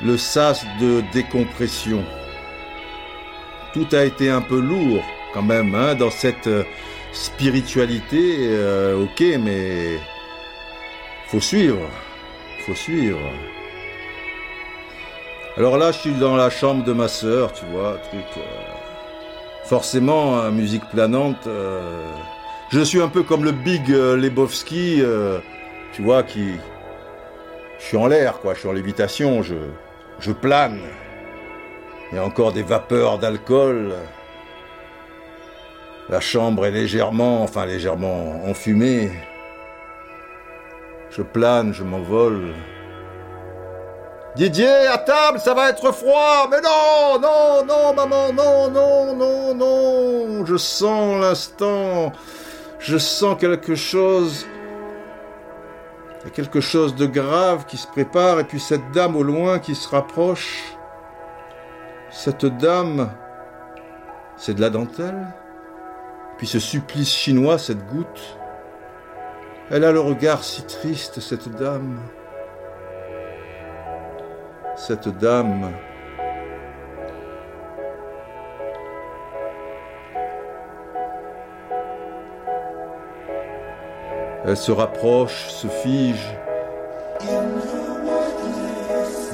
Le 0.00 0.16
sas 0.16 0.64
de 0.80 1.02
décompression. 1.12 2.04
Tout 3.74 3.88
a 3.92 4.04
été 4.04 4.30
un 4.30 4.40
peu 4.40 4.60
lourd 4.60 5.02
quand 5.34 5.42
même 5.42 5.74
hein, 5.74 5.96
dans 5.96 6.10
cette 6.10 6.48
spiritualité, 7.12 8.36
euh, 8.40 9.04
ok, 9.04 9.22
mais 9.40 9.98
faut 11.26 11.40
suivre, 11.40 11.88
faut 12.66 12.74
suivre. 12.74 13.18
Alors 15.56 15.76
là, 15.76 15.92
je 15.92 15.98
suis 15.98 16.14
dans 16.14 16.36
la 16.36 16.50
chambre 16.50 16.84
de 16.84 16.92
ma 16.92 17.08
sœur, 17.08 17.52
tu 17.52 17.64
vois, 17.66 17.98
truc. 18.08 18.24
Euh, 18.36 18.40
forcément, 19.64 20.50
musique 20.50 20.84
planante. 20.90 21.46
Euh, 21.46 22.04
je 22.70 22.80
suis 22.80 23.00
un 23.00 23.08
peu 23.08 23.22
comme 23.22 23.44
le 23.44 23.52
Big 23.52 23.88
Lebowski, 23.88 25.02
tu 25.92 26.02
vois, 26.02 26.22
qui. 26.22 26.54
Je 27.78 27.84
suis 27.84 27.96
en 27.96 28.06
l'air, 28.06 28.40
quoi, 28.40 28.54
je 28.54 28.60
suis 28.60 28.68
en 28.68 28.72
lévitation, 28.72 29.42
je, 29.42 29.54
je 30.20 30.32
plane. 30.32 30.80
Il 32.12 32.16
y 32.16 32.18
a 32.18 32.24
encore 32.24 32.52
des 32.52 32.62
vapeurs 32.62 33.18
d'alcool. 33.18 33.94
La 36.10 36.18
chambre 36.18 36.66
est 36.66 36.72
légèrement, 36.72 37.44
enfin 37.44 37.66
légèrement 37.66 38.44
enfumée. 38.44 39.12
Je 41.08 41.22
plane, 41.22 41.72
je 41.72 41.84
m'envole. 41.84 42.52
Didier, 44.34 44.66
à 44.66 44.98
table, 44.98 45.38
ça 45.38 45.54
va 45.54 45.70
être 45.70 45.92
froid. 45.92 46.48
Mais 46.50 46.60
non, 46.62 47.20
non, 47.20 47.64
non, 47.64 47.94
maman, 47.94 48.32
non, 48.32 48.68
non, 48.72 49.14
non, 49.14 49.54
non. 49.54 50.44
Je 50.44 50.56
sens 50.56 51.20
l'instant. 51.20 52.10
Je 52.80 52.98
sens 52.98 53.36
quelque 53.38 53.76
chose. 53.76 54.48
Quelque 56.34 56.60
chose 56.60 56.96
de 56.96 57.06
grave 57.06 57.66
qui 57.66 57.76
se 57.76 57.86
prépare 57.86 58.40
et 58.40 58.44
puis 58.44 58.58
cette 58.58 58.90
dame 58.92 59.14
au 59.14 59.22
loin 59.22 59.60
qui 59.60 59.76
se 59.76 59.88
rapproche. 59.88 60.74
Cette 62.10 62.46
dame, 62.46 63.12
c'est 64.36 64.54
de 64.54 64.60
la 64.60 64.70
dentelle? 64.70 65.28
Puis 66.40 66.46
ce 66.46 66.58
supplice 66.58 67.12
chinois, 67.12 67.58
cette 67.58 67.86
goutte. 67.88 68.38
Elle 69.70 69.84
a 69.84 69.92
le 69.92 70.00
regard 70.00 70.42
si 70.42 70.62
triste, 70.62 71.20
cette 71.20 71.50
dame. 71.50 72.00
Cette 74.74 75.08
dame. 75.18 75.70
Elle 84.46 84.56
se 84.56 84.72
rapproche, 84.72 85.48
se 85.48 85.66
fige, 85.66 86.26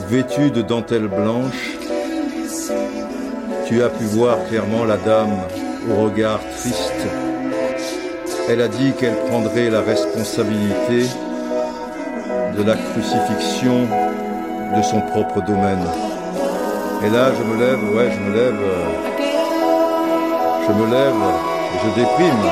vêtue 0.08 0.50
de 0.50 0.62
dentelle 0.62 1.06
blanche. 1.06 1.76
Tu 3.68 3.80
as 3.80 3.90
pu 3.90 4.02
voir 4.06 4.44
clairement 4.48 4.84
la 4.84 4.96
dame 4.96 5.38
regard 5.94 6.40
triste. 6.58 6.92
Elle 8.48 8.60
a 8.60 8.68
dit 8.68 8.92
qu'elle 8.98 9.16
prendrait 9.28 9.70
la 9.70 9.82
responsabilité 9.82 11.08
de 12.56 12.62
la 12.62 12.76
crucifixion 12.76 13.86
de 14.76 14.82
son 14.82 15.00
propre 15.00 15.44
domaine. 15.44 15.84
Et 17.04 17.10
là, 17.10 17.30
je 17.32 17.42
me 17.42 17.58
lève, 17.58 17.94
ouais, 17.94 18.10
je 18.10 18.20
me 18.20 18.34
lève, 18.34 18.60
je 20.66 20.72
me 20.72 20.90
lève 20.90 21.56
je 21.82 21.88
déprime. 22.00 22.46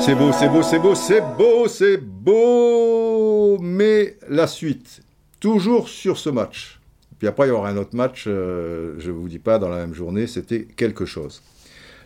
C'est 0.00 0.14
beau, 0.14 0.32
c'est 0.32 0.48
beau, 0.48 0.62
c'est 0.62 0.78
beau, 0.78 0.94
c'est 0.94 1.20
beau, 1.36 1.68
c'est 1.68 1.96
beau. 1.98 3.58
Mais 3.60 4.16
la 4.28 4.46
suite, 4.46 5.02
toujours 5.40 5.88
sur 5.88 6.16
ce 6.18 6.30
match. 6.30 6.77
Puis 7.18 7.28
après, 7.28 7.46
il 7.46 7.50
y 7.50 7.52
aura 7.52 7.68
un 7.68 7.76
autre 7.76 7.96
match, 7.96 8.24
euh, 8.26 8.94
je 8.98 9.10
ne 9.10 9.16
vous 9.16 9.28
dis 9.28 9.38
pas, 9.38 9.58
dans 9.58 9.68
la 9.68 9.76
même 9.76 9.94
journée, 9.94 10.26
c'était 10.26 10.64
quelque 10.64 11.04
chose. 11.04 11.42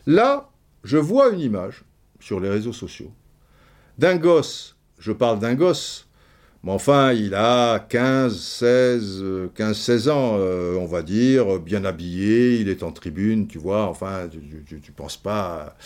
Là, 0.06 0.51
je 0.84 0.97
vois 0.97 1.30
une 1.30 1.40
image 1.40 1.84
sur 2.20 2.40
les 2.40 2.48
réseaux 2.48 2.72
sociaux 2.72 3.12
d'un 3.98 4.16
gosse, 4.16 4.76
je 4.98 5.12
parle 5.12 5.39
d'un 5.39 5.55
gosse, 5.55 6.09
mais 6.64 6.72
enfin, 6.72 7.12
il 7.12 7.34
a 7.34 7.78
15, 7.78 8.39
16, 8.39 9.24
15, 9.55 9.76
16 9.76 10.09
ans, 10.09 10.36
euh, 10.39 10.76
on 10.76 10.86
va 10.86 11.02
dire, 11.02 11.59
bien 11.59 11.84
habillé, 11.84 12.60
il 12.60 12.68
est 12.68 12.82
en 12.82 12.93
tribune, 12.93 13.48
tu 13.48 13.59
vois, 13.59 13.86
enfin, 13.86 14.28
tu 14.28 14.74
ne 14.74 14.94
penses 14.94 15.16
pas 15.16 15.76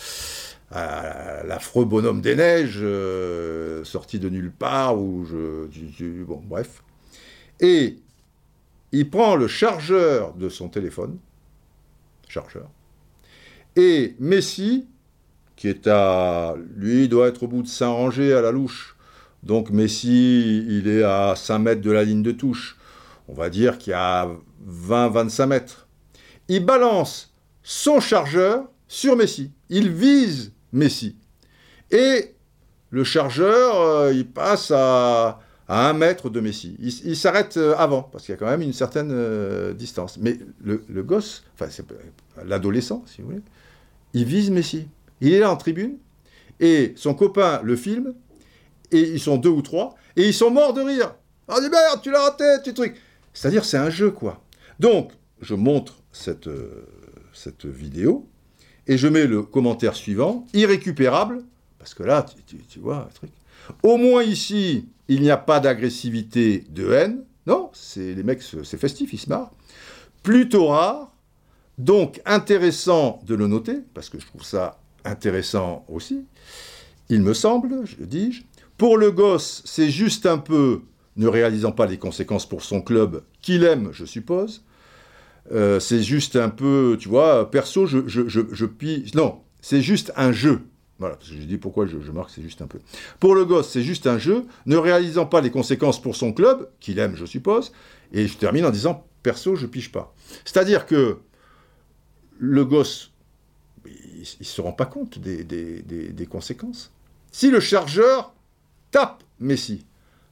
à, 0.71 1.43
l'affreux 1.45 1.85
bonhomme 1.85 2.21
des 2.21 2.35
neiges, 2.35 2.79
euh, 2.81 3.83
sorti 3.83 4.19
de 4.19 4.29
nulle 4.29 4.51
part, 4.51 4.99
ou 4.99 5.25
je... 5.25 6.23
bon, 6.23 6.41
bref. 6.45 6.83
Et 7.59 7.97
il 8.91 9.09
prend 9.09 9.35
le 9.35 9.47
chargeur 9.47 10.33
de 10.33 10.49
son 10.49 10.69
téléphone, 10.69 11.17
chargeur, 12.27 12.69
et 13.75 14.15
Messi, 14.19 14.87
qui 15.55 15.67
est 15.67 15.87
à, 15.87 16.55
lui, 16.75 17.07
doit 17.07 17.27
être 17.27 17.43
au 17.43 17.47
bout 17.47 17.61
de 17.61 17.67
Saint-Rangé 17.67 18.33
à 18.33 18.41
la 18.41 18.51
louche. 18.51 18.95
Donc 19.43 19.69
Messi, 19.69 20.65
il 20.67 20.87
est 20.87 21.03
à 21.03 21.35
5 21.35 21.59
mètres 21.59 21.81
de 21.81 21.91
la 21.91 22.03
ligne 22.03 22.23
de 22.23 22.31
touche. 22.31 22.77
On 23.27 23.33
va 23.33 23.49
dire 23.49 23.77
qu'il 23.77 23.91
y 23.91 23.93
a 23.93 24.29
20-25 24.67 25.45
mètres. 25.45 25.87
Il 26.47 26.65
balance 26.65 27.33
son 27.61 27.99
chargeur 27.99 28.65
sur 28.87 29.15
Messi. 29.15 29.51
Il 29.69 29.91
vise 29.91 30.53
Messi. 30.71 31.17
Et 31.91 32.35
le 32.89 33.03
chargeur, 33.03 33.79
euh, 33.79 34.13
il 34.13 34.27
passe 34.27 34.71
à 34.73 35.39
à 35.67 35.89
un 35.89 35.93
mètre 35.93 36.29
de 36.29 36.39
Messi. 36.39 36.77
Il, 36.79 37.15
s'arrête 37.15 37.57
euh, 37.57 37.75
avant, 37.77 38.03
parce 38.03 38.25
qu'il 38.25 38.33
y 38.33 38.35
a 38.35 38.37
quand 38.37 38.49
même 38.49 38.61
une 38.61 38.73
certaine 38.73 39.11
euh, 39.11 39.73
distance. 39.73 40.17
Mais 40.17 40.37
le, 40.63 41.03
gosse, 41.03 41.43
enfin 41.53 41.67
l'adolescent, 42.45 43.03
si 43.05 43.21
vous 43.21 43.29
voulez, 43.29 43.41
il 44.13 44.25
vise 44.25 44.49
Messi. 44.49 44.87
Il 45.19 45.33
est 45.33 45.39
là 45.39 45.51
en 45.51 45.57
tribune, 45.57 45.97
et 46.59 46.93
son 46.95 47.13
copain 47.13 47.59
le 47.63 47.75
filme, 47.75 48.13
et 48.91 49.01
ils 49.01 49.19
sont 49.19 49.37
deux 49.37 49.49
ou 49.49 49.61
trois, 49.61 49.95
et 50.15 50.27
ils 50.27 50.33
sont 50.33 50.51
morts 50.51 50.73
de 50.73 50.81
rire. 50.81 51.15
Ah, 51.47 51.55
oh, 51.57 51.61
merde, 51.61 52.01
tu 52.01 52.11
l'as 52.11 52.21
raté, 52.21 52.45
tu 52.63 52.73
truc. 52.73 52.95
C'est-à-dire, 53.33 53.65
c'est 53.65 53.77
un 53.77 53.89
jeu, 53.89 54.11
quoi. 54.11 54.41
Donc, 54.79 55.11
je 55.41 55.55
montre 55.55 56.01
cette, 56.11 56.47
euh, 56.47 56.85
cette 57.33 57.65
vidéo, 57.65 58.27
et 58.87 58.97
je 58.97 59.07
mets 59.07 59.27
le 59.27 59.43
commentaire 59.43 59.95
suivant, 59.95 60.45
irrécupérable, 60.53 61.43
parce 61.77 61.93
que 61.93 62.03
là, 62.03 62.25
tu, 62.69 62.79
vois 62.79 62.97
un 62.97 63.13
truc. 63.13 63.31
Au 63.83 63.97
moins 63.97 64.23
ici, 64.23 64.87
il 65.07 65.21
n'y 65.21 65.31
a 65.31 65.37
pas 65.37 65.59
d'agressivité, 65.59 66.65
de 66.69 66.91
haine. 66.91 67.23
Non, 67.45 67.69
c'est 67.73 68.13
les 68.13 68.23
mecs, 68.23 68.41
c'est 68.41 68.77
festif, 68.77 69.13
ils 69.13 69.19
se 69.19 69.29
marrent. 69.29 69.51
Plutôt 70.23 70.67
rare, 70.67 71.13
donc 71.77 72.21
intéressant 72.25 73.19
de 73.25 73.35
le 73.35 73.47
noter, 73.47 73.79
parce 73.93 74.09
que 74.09 74.19
je 74.19 74.25
trouve 74.25 74.43
ça 74.43 74.79
intéressant 75.05 75.85
aussi. 75.87 76.25
Il 77.09 77.21
me 77.21 77.33
semble, 77.33 77.85
je 77.85 78.03
dis-je. 78.03 78.43
Pour 78.77 78.97
le 78.97 79.11
gosse, 79.11 79.63
c'est 79.65 79.89
juste 79.89 80.25
un 80.25 80.37
peu, 80.37 80.81
ne 81.15 81.27
réalisant 81.27 81.71
pas 81.71 81.85
les 81.85 81.97
conséquences 81.97 82.47
pour 82.47 82.63
son 82.63 82.81
club, 82.81 83.23
qu'il 83.41 83.63
aime, 83.63 83.89
je 83.91 84.05
suppose. 84.05 84.63
Euh, 85.51 85.79
c'est 85.79 86.01
juste 86.01 86.35
un 86.35 86.49
peu, 86.49 86.97
tu 86.99 87.07
vois, 87.07 87.49
perso, 87.49 87.85
je, 87.85 88.07
je, 88.07 88.27
je, 88.27 88.65
pille. 88.65 89.09
Non, 89.15 89.39
c'est 89.61 89.81
juste 89.81 90.11
un 90.15 90.31
jeu. 90.31 90.61
Voilà, 90.99 91.15
parce 91.15 91.29
que 91.29 91.35
je 91.35 91.41
dis 91.43 91.57
pourquoi 91.57 91.85
je, 91.85 91.97
marque, 92.11 92.31
c'est 92.31 92.41
juste 92.41 92.61
un 92.61 92.67
peu. 92.67 92.79
Pour 93.19 93.35
le 93.35 93.45
gosse, 93.45 93.69
c'est 93.69 93.83
juste 93.83 94.07
un 94.07 94.17
jeu, 94.17 94.45
ne 94.65 94.77
réalisant 94.77 95.25
pas 95.25 95.41
les 95.41 95.51
conséquences 95.51 96.01
pour 96.01 96.15
son 96.15 96.33
club, 96.33 96.69
qu'il 96.79 96.97
aime, 96.99 97.15
je 97.15 97.25
suppose. 97.25 97.71
Et 98.13 98.27
je 98.27 98.37
termine 98.37 98.65
en 98.65 98.71
disant, 98.71 99.05
perso, 99.21 99.55
je 99.55 99.67
pige 99.67 99.91
pas. 99.91 100.15
C'est-à-dire 100.43 100.85
que 100.85 101.19
le 102.39 102.65
gosse, 102.65 103.11
il 103.85 104.25
ne 104.39 104.45
se 104.45 104.61
rend 104.61 104.71
pas 104.71 104.85
compte 104.85 105.19
des 105.19 106.27
conséquences. 106.29 106.91
Si 107.31 107.51
le 107.51 107.59
chargeur 107.59 108.33
tape 108.91 109.23
Messi, 109.39 109.85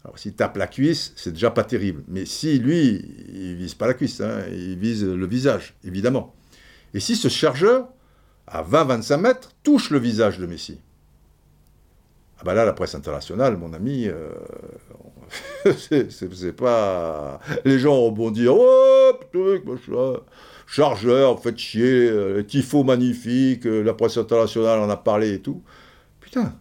alors 0.03 0.19
s'il 0.19 0.33
tape 0.33 0.57
la 0.57 0.67
cuisse, 0.67 1.13
c'est 1.15 1.31
déjà 1.31 1.49
pas 1.49 1.63
terrible. 1.63 2.03
Mais 2.07 2.25
si 2.25 2.59
lui, 2.59 3.03
il 3.33 3.55
vise 3.55 3.73
pas 3.73 3.87
la 3.87 3.95
cuisse, 3.95 4.21
hein, 4.21 4.43
il 4.51 4.77
vise 4.77 5.03
le 5.03 5.25
visage, 5.25 5.75
évidemment. 5.83 6.35
Et 6.93 6.99
si 6.99 7.15
ce 7.15 7.27
chargeur, 7.27 7.89
à 8.47 8.63
20-25 8.63 9.17
mètres, 9.17 9.51
touche 9.63 9.89
le 9.89 9.99
visage 9.99 10.37
de 10.37 10.45
Messi, 10.45 10.79
ah 12.37 12.41
bah 12.43 12.53
là, 12.53 12.65
la 12.65 12.73
presse 12.73 12.95
internationale, 12.95 13.55
mon 13.55 13.73
ami, 13.73 14.07
euh, 14.07 14.29
c'est 16.09 16.55
pas... 16.55 17.39
Les 17.63 17.79
gens 17.79 18.01
rebondir, 18.01 18.53
oh, 18.55 19.11
truc, 19.31 19.63
chargeur, 20.67 21.41
faites 21.41 21.57
chier, 21.57 22.09
euh, 22.09 22.43
tifo 22.43 22.83
magnifique, 22.83 23.65
euh, 23.65 23.81
la 23.81 23.93
presse 23.93 24.17
internationale 24.17 24.79
en 24.79 24.89
a 24.89 24.97
parlé 24.97 25.35
et 25.35 25.39
tout. 25.39 25.63
Putain, 26.19 26.53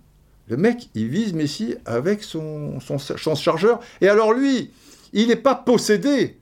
le 0.46 0.56
mec, 0.56 0.90
il 0.94 1.08
vise 1.08 1.32
Messi 1.32 1.74
avec 1.86 2.22
son, 2.22 2.78
son, 2.78 3.34
chargeur. 3.34 3.80
Et 4.00 4.08
alors 4.08 4.32
lui, 4.32 4.70
il 5.12 5.26
n'est 5.26 5.36
pas 5.36 5.56
possédé 5.56 6.38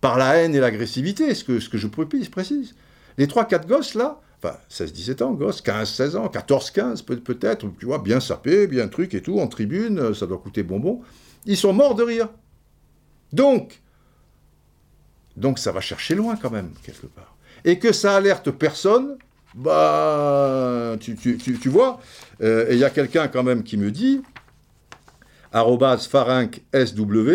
par 0.00 0.16
la 0.16 0.36
haine 0.36 0.54
et 0.54 0.60
l'agressivité, 0.60 1.34
ce 1.34 1.44
que, 1.44 1.60
ce 1.60 1.68
que 1.68 1.76
je 1.76 1.88
précise. 1.88 2.74
Les 3.18 3.26
3-4 3.26 3.66
gosses 3.66 3.94
là, 3.94 4.18
enfin 4.42 4.56
16-17 4.70 5.22
ans, 5.22 5.32
gosses, 5.32 5.62
15-16 5.62 6.16
ans, 6.16 6.26
14-15 6.26 7.04
peut-être, 7.04 7.66
tu 7.78 7.86
vois, 7.86 7.98
bien 7.98 8.20
sapés, 8.20 8.66
bien 8.66 8.88
truc 8.88 9.14
et 9.14 9.22
tout, 9.22 9.38
en 9.38 9.46
tribune, 9.46 10.14
ça 10.14 10.26
doit 10.26 10.38
coûter 10.38 10.62
bonbon, 10.62 11.02
ils 11.46 11.56
sont 11.56 11.72
morts 11.72 11.94
de 11.94 12.02
rire. 12.02 12.28
Donc, 13.32 13.80
donc 15.36 15.58
ça 15.58 15.72
va 15.72 15.80
chercher 15.80 16.14
loin 16.14 16.36
quand 16.36 16.50
même, 16.50 16.72
quelque 16.82 17.06
part. 17.06 17.36
Et 17.64 17.78
que 17.78 17.92
ça 17.92 18.16
alerte 18.16 18.50
personne, 18.50 19.18
bah, 19.54 20.96
tu, 21.00 21.16
tu, 21.16 21.36
tu, 21.38 21.68
vois, 21.68 22.00
euh, 22.40 22.68
et 22.68 22.74
il 22.74 22.78
y 22.78 22.84
a 22.84 22.90
quelqu'un 22.90 23.28
quand 23.28 23.42
même 23.42 23.62
qui 23.62 23.76
me 23.76 23.90
dit, 23.90 24.22
arrobas 25.52 25.98
SW, 25.98 27.30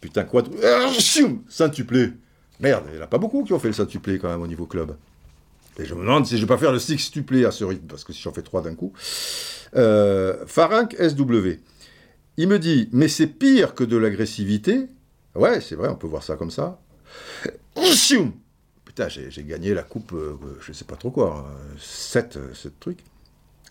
putain 0.00 0.24
quoi, 0.24 0.42
saint-tuplé. 1.48 2.12
Merde, 2.64 2.84
il 2.88 2.94
n'y 2.94 3.00
en 3.00 3.04
a 3.04 3.06
pas 3.06 3.18
beaucoup 3.18 3.44
qui 3.44 3.52
ont 3.52 3.58
fait 3.58 3.68
le 3.68 3.74
saint-tuplé 3.74 4.18
quand 4.18 4.30
même 4.30 4.40
au 4.40 4.46
niveau 4.46 4.64
club. 4.64 4.96
Et 5.78 5.84
je 5.84 5.94
me 5.94 6.00
demande 6.00 6.26
si 6.26 6.38
je 6.38 6.42
vais 6.42 6.48
pas 6.48 6.56
faire 6.56 6.72
le 6.72 6.78
six-tuplé 6.78 7.44
à 7.44 7.50
ce 7.50 7.62
rythme, 7.62 7.86
parce 7.86 8.04
que 8.04 8.14
si 8.14 8.22
j'en 8.22 8.32
fais 8.32 8.40
trois 8.40 8.62
d'un 8.62 8.74
coup. 8.74 8.94
Euh, 9.76 10.46
SW. 10.46 11.60
Il 12.38 12.48
me 12.48 12.58
dit, 12.58 12.88
mais 12.92 13.08
c'est 13.08 13.26
pire 13.26 13.74
que 13.74 13.84
de 13.84 13.98
l'agressivité. 13.98 14.86
Ouais, 15.34 15.60
c'est 15.60 15.74
vrai, 15.74 15.90
on 15.90 15.96
peut 15.96 16.06
voir 16.06 16.22
ça 16.22 16.36
comme 16.36 16.50
ça 16.50 16.80
putain, 18.86 19.08
j'ai 19.08 19.44
gagné 19.44 19.74
la 19.74 19.82
coupe, 19.82 20.12
euh, 20.14 20.38
je 20.60 20.72
sais 20.72 20.86
pas 20.86 20.96
trop 20.96 21.10
quoi, 21.10 21.46
7, 21.78 22.36
euh, 22.36 22.48
ce 22.54 22.68
truc. 22.68 23.00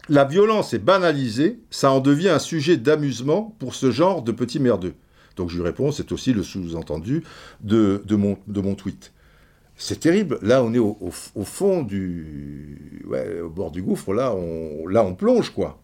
La 0.08 0.26
violence 0.26 0.76
est 0.76 0.80
banalisée, 0.80 1.60
ça 1.72 1.92
en 1.92 2.00
devient 2.00 2.30
un 2.30 2.40
sujet 2.40 2.78
d'amusement 2.78 3.56
pour 3.58 3.74
ce 3.74 3.90
genre 3.90 4.22
de 4.22 4.34
petits 4.34 4.60
merdeux. 4.60 4.94
Donc 5.36 5.50
je 5.50 5.58
lui 5.58 5.64
réponds, 5.64 5.92
c'est 5.92 6.12
aussi 6.12 6.34
le 6.34 6.44
sous-entendu 6.44 7.24
de, 7.62 8.02
mon, 8.16 8.76
tweet. 8.76 9.14
C'est 9.76 10.00
terrible. 10.00 10.38
Là, 10.42 10.64
on 10.64 10.74
est 10.74 10.80
au, 10.80 10.98
au, 11.00 11.44
fond 11.44 11.82
du. 11.82 13.04
Ouais, 13.08 13.42
au 13.42 13.50
bord 13.50 13.72
du 13.72 13.82
gouffre. 13.82 14.14
Là 14.14 14.36
on, 14.36 14.88
là, 14.88 15.04
on 15.04 15.16
plonge, 15.16 15.50
quoi. 15.50 15.82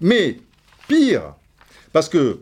Mais, 0.00 0.38
pire, 0.88 1.34
parce 1.92 2.08
que 2.08 2.40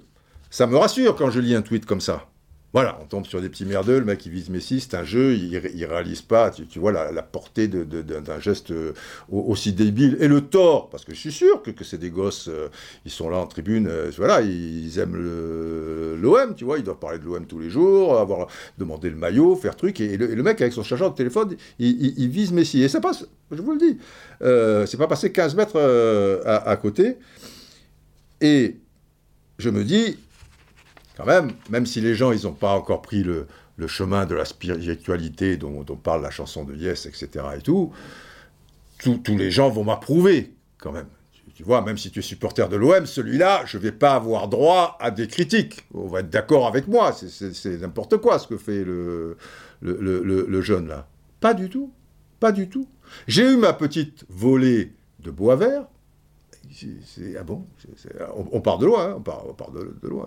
ça 0.51 0.67
me 0.67 0.77
rassure 0.77 1.17
quand 1.17 1.31
je 1.31 1.41
lis 1.41 1.55
un 1.55 1.63
tweet 1.63 1.87
comme 1.87 2.01
ça. 2.01 2.29
Voilà, 2.75 2.99
on 3.01 3.05
tombe 3.05 3.25
sur 3.25 3.41
des 3.41 3.49
petits 3.49 3.67
merdeux, 3.67 4.01
le 4.01 4.05
mec 4.05 4.27
il 4.27 4.33
vise 4.33 4.51
Messi, 4.51 4.81
c'est 4.81 4.97
un 4.97 5.05
jeu, 5.05 5.35
il, 5.35 5.53
ne 5.53 5.87
réalise 5.87 6.23
pas, 6.23 6.51
tu, 6.51 6.81
vois, 6.81 6.91
la, 6.91 7.23
portée 7.23 7.69
d'un 7.69 8.41
geste 8.41 8.73
euh, 8.73 8.93
aussi 9.31 9.73
débile. 9.73 10.17
Et 10.19 10.27
le 10.27 10.41
tort, 10.41 10.91
parce 10.91 11.05
que 11.05 11.15
je 11.15 11.21
suis 11.21 11.31
sûr 11.31 11.63
que, 11.63 11.85
c'est 11.85 11.99
des 11.99 12.11
gosses, 12.11 12.49
euh, 12.49 12.69
ils 13.05 13.13
sont 13.13 13.31
là 13.31 13.37
en 13.37 13.47
tribune, 13.47 13.87
euh, 13.87 14.11
voilà, 14.17 14.41
ils, 14.41 14.99
aiment 14.99 15.15
l'OM, 16.21 16.57
tu 16.57 16.65
vois, 16.65 16.79
ils 16.79 16.83
doivent 16.83 16.99
parler 16.99 17.21
de 17.21 17.25
l'OM 17.25 17.47
tous 17.47 17.61
les 17.61 17.71
jours, 17.71 18.19
avoir 18.19 18.49
demandé 18.77 19.09
le 19.09 19.15
maillot, 19.15 19.55
faire 19.55 19.77
truc, 19.77 20.01
et, 20.01 20.17
le, 20.17 20.43
mec 20.43 20.61
avec 20.61 20.73
son 20.73 20.83
chargeur 20.83 21.13
de 21.13 21.17
téléphone, 21.17 21.55
il, 21.79 22.29
vise 22.29 22.51
Messi. 22.51 22.83
Et 22.83 22.89
ça 22.89 23.01
passe, 23.01 23.25
je 23.53 23.63
vous 23.63 23.71
le 23.71 23.79
dis, 23.79 23.99
c'est 24.91 24.99
pas 24.99 25.07
passé 25.07 25.31
15 25.31 25.55
mètres 25.55 25.79
à 26.45 26.77
côté. 26.77 27.19
Et 28.41 28.79
je 29.59 29.71
me 29.71 29.85
dis, 29.85 30.19
quand 31.17 31.27
même, 31.27 31.53
même 31.71 31.87
si 31.87 32.01
les 32.01 32.15
gens, 32.15 32.33
ils 32.33 32.45
n'ont 32.45 32.53
pas 32.53 32.73
encore 32.73 33.03
pris 33.03 33.23
le, 33.23 33.47
chemin 33.87 34.27
de 34.27 34.35
la 34.35 34.45
spiritualité 34.45 35.57
dont, 35.57 35.85
parle 35.97 36.23
la 36.23 36.31
chanson 36.31 36.65
de 36.65 36.75
Yes, 36.75 37.07
etc. 37.07 37.45
et 37.57 37.61
tout, 37.61 37.93
tous 38.99 39.37
les 39.37 39.51
gens 39.51 39.71
vont 39.71 39.85
m'approuver, 39.85 40.55
quand 40.79 40.93
même. 40.93 41.07
Tu, 41.55 41.63
vois, 41.63 41.83
même 41.83 41.97
si 41.97 42.11
tu 42.11 42.19
es 42.19 42.23
supporter 42.23 42.69
de 42.69 42.77
l'OM, 42.77 43.07
celui-là, 43.07 43.63
je 43.65 43.79
ne 43.79 43.83
vais 43.83 43.93
pas 43.93 44.15
avoir 44.15 44.49
droit 44.49 44.97
à 45.01 45.13
des 45.13 45.29
critiques. 45.29 45.85
On 45.95 46.09
va 46.09 46.21
être 46.21 46.31
d'accord 46.31 46.67
avec 46.67 46.89
moi, 46.89 47.13
c'est 47.13 47.81
n'importe 47.81 48.17
quoi 48.17 48.41
ce 48.41 48.49
que 48.49 48.57
fait 48.57 48.83
le, 48.83 49.37
le, 49.81 50.63
jeune 50.63 50.89
là. 50.89 51.07
Pas 51.41 51.55
du 51.55 51.69
tout, 51.69 51.93
pas 52.41 52.51
du 52.51 52.69
tout. 52.69 52.89
J'ai 53.29 53.53
eu 53.53 53.57
ma 53.57 53.73
petite 53.73 54.25
volée 54.29 54.93
de 55.21 55.31
bois 55.31 55.55
vert, 55.55 55.85
ah 57.39 57.43
bon 57.43 57.67
on, 58.53 58.61
part 58.61 58.79
de 58.79 58.87
loin, 58.87 59.11
hein, 59.11 59.15
on, 59.17 59.21
part, 59.55 59.71
de, 59.71 60.09
loin. 60.09 60.25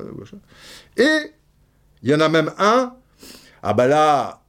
Et 0.95 1.33
il 2.03 2.09
y 2.09 2.15
en 2.15 2.19
a 2.19 2.29
même 2.29 2.51
un, 2.57 2.95
ah 3.63 3.73
ben 3.73 3.87
là, 3.87 4.41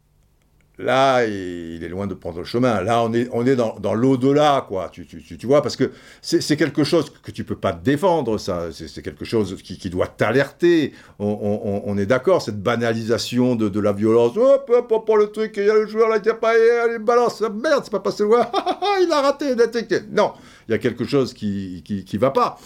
là, 0.78 1.24
il 1.24 1.82
est 1.82 1.88
loin 1.88 2.06
de 2.06 2.14
prendre 2.14 2.38
le 2.38 2.44
chemin. 2.44 2.80
Là, 2.82 3.02
on 3.02 3.12
est, 3.12 3.28
on 3.32 3.44
est 3.46 3.56
dans, 3.56 3.78
dans 3.80 3.94
l'au-delà, 3.94 4.64
quoi. 4.68 4.88
Tu, 4.90 5.06
tu, 5.06 5.22
tu, 5.22 5.46
vois, 5.46 5.62
parce 5.62 5.76
que 5.76 5.90
c'est 6.22 6.56
quelque 6.56 6.84
chose 6.84 7.10
que 7.10 7.30
tu 7.30 7.44
peux 7.44 7.56
pas 7.56 7.72
défendre, 7.72 8.38
ça. 8.38 8.68
C'est 8.72 9.02
quelque 9.02 9.24
chose 9.24 9.60
qui, 9.62 9.78
qui 9.78 9.90
doit 9.90 10.06
t'alerter. 10.06 10.92
On, 11.18 11.96
est 11.98 12.06
d'accord, 12.06 12.42
cette 12.42 12.62
banalisation 12.62 13.56
de, 13.56 13.68
de 13.68 13.80
la 13.80 13.92
violence. 13.92 14.36
Hop, 14.36 14.70
hop, 14.72 14.92
hop, 14.92 15.10
le 15.18 15.26
truc, 15.26 15.54
il 15.56 15.64
y 15.64 15.70
a 15.70 15.74
le 15.74 15.86
joueur 15.86 16.08
là, 16.08 16.18
il 16.22 16.30
a 16.30 16.34
pas, 16.34 16.54
il 16.56 16.98
balance. 16.98 17.40
Merde, 17.40 17.82
c'est 17.84 17.90
pas 17.90 18.00
passé 18.00 18.22
loin. 18.22 18.48
il 19.02 19.10
a 19.10 19.20
raté, 19.22 19.46
il 19.52 19.60
a 19.60 20.00
Non, 20.10 20.32
il 20.68 20.72
y 20.72 20.74
a 20.74 20.78
quelque 20.78 21.04
chose 21.04 21.32
qui, 21.34 21.82
qui 21.84 22.18
va 22.18 22.30
pas. 22.30 22.58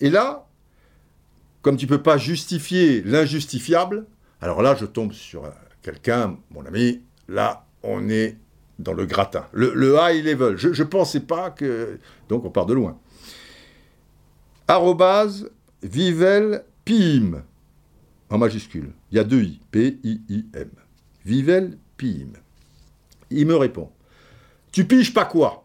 Et 0.00 0.10
là, 0.10 0.46
comme 1.62 1.76
tu 1.76 1.86
peux 1.86 2.02
pas 2.02 2.18
justifier 2.18 3.02
l'injustifiable, 3.02 4.06
alors 4.40 4.60
là, 4.60 4.74
je 4.74 4.84
tombe 4.84 5.12
sur 5.12 5.50
quelqu'un, 5.80 6.38
mon 6.50 6.66
ami, 6.66 7.00
là, 7.28 7.64
on 7.82 8.08
est 8.10 8.36
dans 8.78 8.92
le 8.92 9.06
gratin. 9.06 9.46
Le, 9.52 9.96
high 9.98 10.24
level. 10.24 10.56
Je 10.56 10.68
ne 10.68 10.88
pensais 10.88 11.20
pas 11.20 11.50
que... 11.50 11.98
Donc 12.28 12.44
on 12.44 12.50
part 12.50 12.66
de 12.66 12.74
loin. 12.74 12.98
Arrobase 14.68 15.50
Vivel 15.82 16.64
Pim. 16.84 17.42
En 18.30 18.38
majuscule. 18.38 18.92
Il 19.10 19.16
y 19.16 19.18
a 19.18 19.24
deux 19.24 19.42
I. 19.42 19.60
P-I-I-M. 19.70 20.70
Vivel 21.24 21.78
Pim. 21.96 22.32
Il 23.30 23.46
me 23.46 23.56
répond. 23.56 23.90
Tu 24.72 24.84
piges 24.84 25.14
pas 25.14 25.24
quoi? 25.24 25.63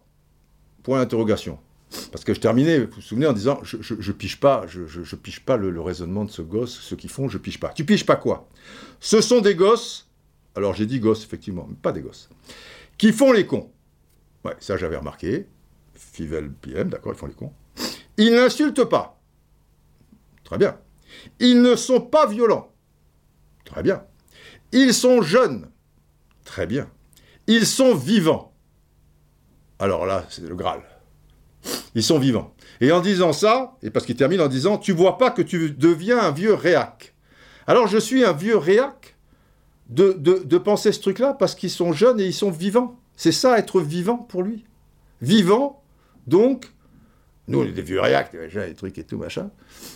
Point 0.84 1.00
d'interrogation. 1.00 1.60
Parce 2.12 2.24
que 2.24 2.34
je 2.34 2.40
terminais, 2.40 2.80
vous 2.80 2.92
vous 2.96 3.02
souvenez, 3.02 3.26
en 3.26 3.34
disant, 3.34 3.60
je, 3.64 3.78
je, 3.82 4.12
pige 4.12 4.40
pas, 4.40 4.66
je, 4.68 4.86
je, 4.86 5.16
pige 5.16 5.40
pas 5.40 5.58
le, 5.58 5.82
raisonnement 5.82 6.24
de 6.24 6.30
ce 6.30 6.44
gosse, 6.44 6.80
ceux 6.80 6.96
qui 6.96 7.08
font, 7.08 7.28
je 7.28 7.40
pige 7.40 7.60
pas. 7.60 7.70
Tu 7.70 7.84
piges 7.84 8.06
pas 8.06 8.16
quoi? 8.16 8.48
Ce 9.00 9.22
sont 9.22 9.42
des 9.42 9.56
gosses 9.56 10.10
alors 10.56 10.74
j'ai 10.74 10.86
dit 10.86 11.00
gosses, 11.00 11.24
effectivement, 11.24 11.66
mais 11.70 11.76
pas 11.82 11.92
des 11.92 12.02
gosses. 12.02 12.30
Qui 12.98 13.14
font 13.14 13.32
les 13.32 13.46
cons. 13.46 13.72
Ouais, 14.44 14.56
ça 14.60 14.78
j'avais 14.78 14.98
remarqué. 14.98 15.48
Fivel 15.94 16.52
PM, 16.52 16.90
d'accord, 16.90 17.14
ils 17.14 17.18
font 17.18 17.28
les 17.28 17.34
cons. 17.34 17.54
Ils 18.18 18.34
n'insultent 18.34 18.84
pas. 18.84 19.22
Très 20.44 20.58
bien. 20.58 20.78
Ils 21.40 21.62
ne 21.62 21.76
sont 21.76 22.02
pas 22.02 22.28
violents. 22.28 22.74
Très 23.64 23.84
bien. 23.84 24.04
Ils 24.72 24.94
sont 24.94 25.22
jeunes. 25.22 25.70
Très 26.44 26.68
bien. 26.68 26.90
Ils 27.48 27.66
sont 27.66 27.96
vivants. 27.96 28.54
Alors 29.80 30.06
là, 30.06 30.26
c'est 30.30 30.48
le 30.48 30.56
Graal. 30.56 30.82
Ils 31.96 32.04
sont 32.04 32.20
vivants. 32.20 32.54
Et 32.82 32.92
en 32.92 33.02
disant 33.02 33.34
ça, 33.34 33.78
et 33.82 33.90
parce 33.90 34.06
qu'il 34.06 34.16
termine 34.16 34.42
en 34.42 34.48
disant, 34.48 34.78
tu 34.78 34.92
vois 34.92 35.18
pas 35.18 35.32
que 35.32 35.42
tu 35.42 35.72
deviens 35.72 36.20
un 36.20 36.32
vieux 36.32 36.54
réac. 36.54 37.14
Alors 37.68 37.88
je 37.88 37.98
suis 37.98 38.24
un 38.24 38.34
vieux 38.34 38.58
réac 38.58 39.16
de, 39.90 40.58
penser 40.58 40.92
ce 40.92 41.00
truc-là 41.02 41.34
parce 41.34 41.56
qu'ils 41.56 41.70
sont 41.70 41.94
jeunes 41.94 42.20
et 42.20 42.26
ils 42.26 42.34
sont 42.34 42.52
vivants. 42.52 43.00
C'est 43.16 43.32
ça 43.32 43.58
être 43.58 43.82
vivant 43.82 44.18
pour 44.18 44.44
lui. 44.44 44.66
Vivant, 45.22 45.84
donc, 46.28 46.72
nous 47.48 47.62
on 47.62 47.66
est 47.66 47.72
des 47.72 47.82
vieux 47.82 48.00
réacs, 48.00 48.32
des 48.32 48.76
trucs 48.76 48.98
et 48.98 49.04
tout, 49.04 49.18
machin. 49.18 49.50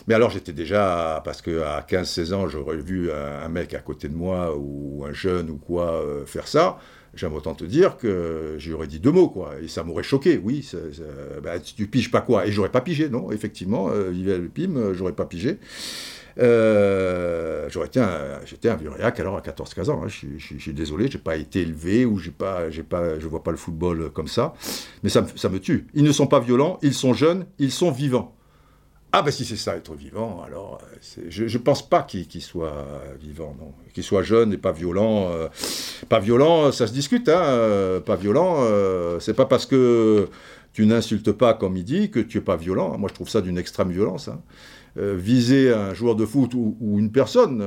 Mais 0.08 0.14
alors 0.14 0.30
j'étais 0.30 0.52
déjà, 0.52 1.22
parce 1.24 1.42
qu'à 1.42 1.86
15-16 1.88 2.34
ans, 2.34 2.48
j'aurais 2.50 2.78
vu 2.78 3.12
un, 3.12 3.48
mec 3.48 3.74
à 3.74 3.80
côté 3.80 4.10
de 4.10 4.16
moi 4.16 4.58
ou 4.58 5.06
un 5.08 5.14
jeune 5.14 5.50
ou 5.50 5.58
quoi 5.58 5.94
euh, 5.94 6.26
faire 6.26 6.48
ça. 6.48 6.80
J'aime 7.16 7.34
autant 7.34 7.54
te 7.54 7.64
dire 7.64 7.98
que 7.98 8.56
j'aurais 8.58 8.88
dit 8.88 9.00
deux 9.00 9.12
mots, 9.12 9.30
quoi. 9.30 9.54
Et 9.62 9.68
ça 9.68 9.84
m'aurait 9.84 10.04
choqué, 10.04 10.40
oui. 10.44 10.68
Bah, 11.44 11.60
tu 11.60 11.86
piges 11.86 12.10
pas 12.10 12.22
quoi 12.22 12.48
Et 12.48 12.52
j'aurais 12.52 12.72
pas 12.72 12.82
pigé, 12.82 13.08
non, 13.10 13.32
effectivement. 13.32 13.90
Euh, 13.92 14.12
le 14.12 14.48
Pim, 14.48 14.76
euh, 14.76 14.94
j'aurais 14.96 15.14
pas 15.14 15.26
pigé. 15.26 15.60
Euh, 16.40 17.70
j'aurais 17.70 17.92
j'étais 18.46 18.70
un 18.70 18.76
vieux 18.76 18.90
alors 19.00 19.38
à 19.38 19.42
14-15 19.42 19.92
ans. 19.92 20.02
Hein. 20.04 20.08
Je, 20.08 20.58
suis 20.58 20.74
désolé, 20.74 21.08
j'ai 21.08 21.20
pas 21.20 21.36
été 21.36 21.62
élevé 21.62 22.06
ou 22.06 22.18
j'ai 22.18 22.32
pas, 22.32 22.64
pas, 22.90 23.20
je 23.20 23.28
vois 23.28 23.44
pas 23.44 23.52
le 23.52 23.58
football 23.58 24.10
comme 24.12 24.28
ça. 24.28 24.56
Mais 25.04 25.10
ça, 25.10 25.24
ça 25.36 25.50
me 25.50 25.60
tue. 25.60 25.86
Ils 25.94 26.04
ne 26.04 26.12
sont 26.12 26.26
pas 26.26 26.40
violents, 26.40 26.80
ils 26.82 26.96
sont 26.96 27.14
jeunes, 27.14 27.46
ils 27.60 27.72
sont 27.72 27.92
vivants. 27.92 28.36
Ah 29.16 29.22
ben 29.22 29.30
si 29.30 29.46
c'est 29.46 29.58
ça, 29.58 29.76
être 29.76 29.94
vivant, 29.94 30.42
alors 30.44 30.82
euh, 30.82 31.26
je 31.30 31.44
ne 31.44 31.64
pense 31.64 31.88
pas 31.88 32.02
qu'il 32.02 32.42
soit 32.42 32.84
vivant, 33.22 33.56
non. 33.60 33.72
Qu'il 33.94 34.04
soit 34.04 34.24
jeune 34.24 34.52
et 34.54 34.58
pas 34.58 34.72
violent. 34.72 35.30
Euh, 35.32 35.50
pas 36.10 36.20
violent, 36.20 36.72
ça 36.72 36.88
se 36.88 36.94
discute, 36.94 37.30
hein. 37.30 37.44
Euh, 37.44 38.00
pas 38.00 38.16
violent, 38.16 38.66
c'est 39.20 39.36
pas 39.36 39.46
parce 39.46 39.68
que 39.68 40.28
tu 40.74 40.88
n'insultes 40.88 41.32
pas 41.32 41.54
comme 41.54 41.78
il 41.78 41.84
dit 41.84 42.10
que 42.10 42.20
tu 42.20 42.40
es 42.40 42.42
pas 42.42 42.56
violent. 42.56 42.98
Moi 42.98 43.08
je 43.08 43.14
trouve 43.14 43.30
ça 43.30 43.42
d'une 43.42 43.60
extrême 43.60 43.92
violence. 43.92 44.30
Hein. 44.30 44.42
viser 44.96 45.72
un 45.72 45.94
joueur 45.94 46.16
de 46.16 46.26
foot 46.26 46.56
ou, 46.56 46.98
une 46.98 47.12
personne 47.12 47.64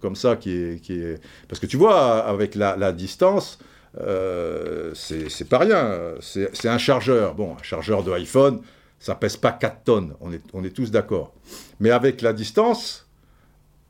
comme 0.00 0.16
ça 0.16 0.36
qui 0.36 0.50
est, 0.50 0.82
qui 0.82 1.00
est... 1.00 1.18
Parce 1.48 1.60
que 1.60 1.66
tu 1.66 1.78
vois, 1.78 2.18
avec 2.26 2.54
la, 2.54 2.76
la 2.76 2.92
distance, 2.92 3.58
c'est 3.96 5.48
pas 5.48 5.58
rien. 5.60 5.98
C'est 6.20 6.68
un 6.68 6.78
chargeur. 6.78 7.34
Bon, 7.36 7.56
un 7.58 7.62
chargeur 7.62 8.04
de 8.04 8.12
iPhone 8.12 8.60
ça 9.00 9.14
pèse 9.16 9.36
pas 9.36 9.50
4 9.50 9.82
tonnes, 9.82 10.14
on 10.20 10.32
est, 10.32 10.42
on 10.52 10.62
est 10.62 10.70
tous 10.70 10.90
d'accord. 10.90 11.32
Mais 11.80 11.90
avec 11.90 12.20
la 12.20 12.32
distance, 12.32 13.08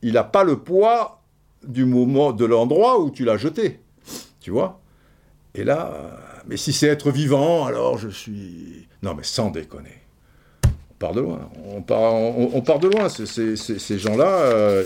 il 0.00 0.14
n'a 0.14 0.24
pas 0.24 0.44
le 0.44 0.60
poids 0.60 1.20
du 1.66 1.84
moment, 1.84 2.32
de 2.32 2.46
l'endroit 2.46 3.00
où 3.00 3.10
tu 3.10 3.24
l'as 3.24 3.36
jeté. 3.36 3.80
Tu 4.40 4.50
vois 4.50 4.80
Et 5.54 5.64
là, 5.64 6.16
mais 6.46 6.56
si 6.56 6.72
c'est 6.72 6.86
être 6.86 7.10
vivant, 7.10 7.66
alors 7.66 7.98
je 7.98 8.08
suis... 8.08 8.88
Non 9.02 9.14
mais 9.14 9.24
sans 9.24 9.50
déconner 9.50 9.99
part 11.00 11.14
de 11.14 11.22
loin. 11.22 11.40
On 11.64 11.80
part, 11.80 12.78
de 12.78 12.88
loin, 12.88 13.08
ces 13.08 13.98
gens-là. 13.98 14.28
Euh, 14.28 14.84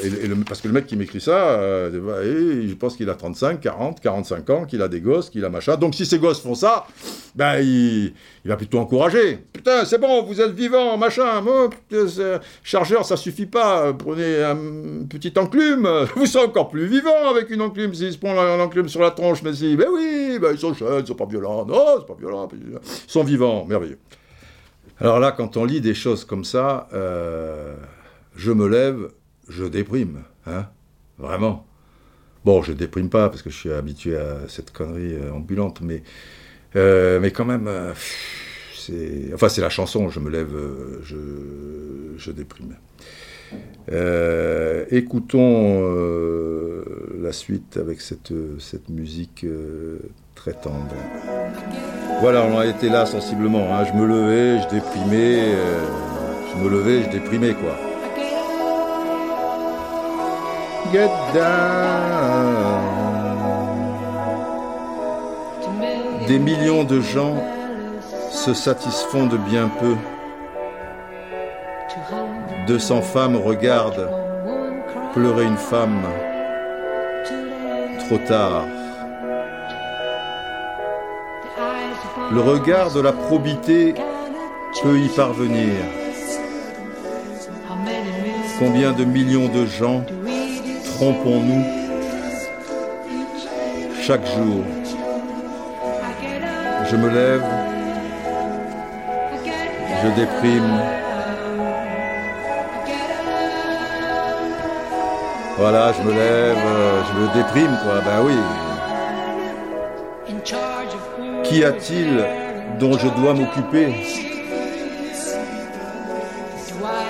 parce 0.48 0.60
que 0.60 0.68
le 0.68 0.74
mec 0.74 0.86
qui 0.86 0.96
m'écrit 0.96 1.20
ça, 1.20 1.58
euh, 1.58 1.90
bah, 2.00 2.22
je 2.22 2.72
pense 2.74 2.96
qu'il 2.96 3.10
a 3.10 3.14
35, 3.14 3.60
40, 3.60 4.00
45 4.00 4.50
ans, 4.50 4.64
qu'il 4.64 4.80
a 4.80 4.88
des 4.88 5.00
gosses, 5.00 5.28
qu'il 5.28 5.44
a 5.44 5.50
machin. 5.50 5.76
Donc 5.76 5.96
si 5.96 6.06
ces 6.06 6.20
gosses 6.20 6.40
font 6.40 6.54
ça, 6.54 6.86
ben 7.34 7.58
il, 7.60 8.14
va 8.44 8.56
plutôt 8.56 8.78
encourager. 8.78 9.40
Putain, 9.52 9.84
c'est 9.84 9.98
bon, 9.98 10.22
vous 10.22 10.40
êtes 10.40 10.52
vivant, 10.52 10.96
machin. 10.96 11.42
chargeur, 12.62 13.04
ça 13.04 13.16
suffit 13.16 13.46
pas. 13.46 13.92
Prenez 13.92 14.44
un 14.44 14.56
petit 15.08 15.32
enclume. 15.36 15.88
Vous 16.16 16.26
serez 16.26 16.44
encore 16.44 16.68
plus 16.68 16.86
vivant 16.86 17.28
avec 17.28 17.50
une 17.50 17.60
enclume. 17.60 17.92
S'ils 17.92 18.12
se 18.12 18.18
prennent 18.18 18.38
un 18.38 18.60
enclume 18.60 18.88
sur 18.88 19.00
la 19.00 19.10
tronche, 19.10 19.42
mais 19.42 19.52
si, 19.52 19.74
ben 19.74 19.88
oui, 19.92 20.38
ben 20.40 20.52
ils 20.52 20.58
sont 20.58 20.72
jeunes, 20.74 21.02
ils 21.02 21.08
sont 21.08 21.14
pas 21.14 21.26
violents. 21.26 21.66
Non, 21.66 21.96
c'est 21.98 22.06
pas 22.06 22.16
violent. 22.16 22.48
Ils 22.52 22.78
sont 23.10 23.24
vivants, 23.24 23.64
merveilleux. 23.68 23.98
Alors 25.04 25.20
là, 25.20 25.32
quand 25.32 25.58
on 25.58 25.66
lit 25.66 25.82
des 25.82 25.92
choses 25.92 26.24
comme 26.24 26.46
ça, 26.46 26.88
euh, 26.94 27.74
je 28.36 28.50
me 28.52 28.66
lève, 28.66 29.10
je 29.50 29.66
déprime, 29.66 30.22
hein, 30.46 30.64
vraiment. 31.18 31.66
Bon, 32.46 32.62
je 32.62 32.72
déprime 32.72 33.10
pas 33.10 33.28
parce 33.28 33.42
que 33.42 33.50
je 33.50 33.54
suis 33.54 33.70
habitué 33.70 34.16
à 34.16 34.48
cette 34.48 34.72
connerie 34.72 35.12
euh, 35.12 35.30
ambulante, 35.30 35.82
mais, 35.82 36.02
euh, 36.74 37.20
mais 37.20 37.32
quand 37.32 37.44
même, 37.44 37.68
c'est, 38.74 39.30
enfin 39.34 39.50
c'est 39.50 39.60
la 39.60 39.68
chanson, 39.68 40.08
je 40.08 40.20
me 40.20 40.30
lève, 40.30 40.56
je, 41.02 41.16
je 42.16 42.30
déprime. 42.30 42.74
écoutons 44.90 45.82
la 47.20 47.32
suite 47.32 47.76
avec 47.76 48.00
cette, 48.00 48.32
cette 48.58 48.88
musique 48.88 49.44
très 50.34 50.54
tendre. 50.54 50.96
Voilà, 52.24 52.42
on 52.42 52.58
a 52.58 52.64
été 52.64 52.88
là 52.88 53.04
sensiblement. 53.04 53.68
Hein. 53.74 53.84
Je 53.84 53.92
me 53.92 54.06
levais, 54.06 54.62
je 54.62 54.68
déprimais. 54.68 55.40
Euh, 55.42 55.84
je 56.50 56.64
me 56.64 56.70
levais, 56.70 57.02
je 57.02 57.10
déprimais, 57.10 57.52
quoi. 57.52 57.76
Get. 60.90 61.10
Des 66.26 66.38
millions 66.38 66.84
de 66.84 67.02
gens 67.02 67.44
se 68.30 68.54
satisfont 68.54 69.26
de 69.26 69.36
bien 69.36 69.68
peu. 69.78 69.94
200 72.66 73.02
femmes 73.02 73.36
regardent 73.36 74.08
pleurer 75.12 75.44
une 75.44 75.58
femme. 75.58 76.00
Trop 78.08 78.16
tard. 78.26 78.64
Le 82.32 82.40
regard 82.40 82.90
de 82.92 83.00
la 83.00 83.12
probité 83.12 83.94
peut 84.82 84.98
y 84.98 85.08
parvenir. 85.08 85.74
Combien 88.58 88.92
de 88.92 89.04
millions 89.04 89.48
de 89.48 89.66
gens 89.66 90.04
trompons-nous 90.96 91.64
chaque 94.00 94.26
jour? 94.26 94.64
Je 96.90 96.96
me 96.96 97.08
lève, 97.08 97.44
je 100.02 100.08
déprime. 100.20 100.80
Voilà, 105.56 105.92
je 105.92 106.02
me 106.02 106.12
lève, 106.12 106.56
je 107.08 107.20
me 107.20 107.34
déprime, 107.34 107.78
quoi. 107.84 108.00
Ben 108.04 108.22
oui, 108.24 108.34
Qu'y 111.54 111.62
a-t-il 111.62 112.24
dont 112.80 112.98
je 112.98 113.06
dois 113.06 113.32
m'occuper 113.32 113.94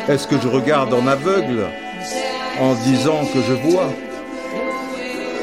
Est-ce 0.07 0.29
que 0.29 0.39
je 0.39 0.49
regarde 0.49 0.93
en 0.93 1.07
aveugle 1.07 1.65
en 2.61 2.75
disant 2.75 3.25
que 3.33 3.41
je 3.41 3.55
vois 3.55 3.91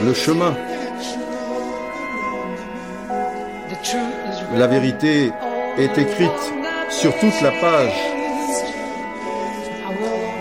le 0.05 0.13
chemin 0.13 0.55
La 4.53 4.67
vérité 4.67 5.31
est 5.79 5.97
écrite 5.97 6.53
sur 6.91 7.11
toute 7.17 7.41
la 7.41 7.53
page. 7.53 7.99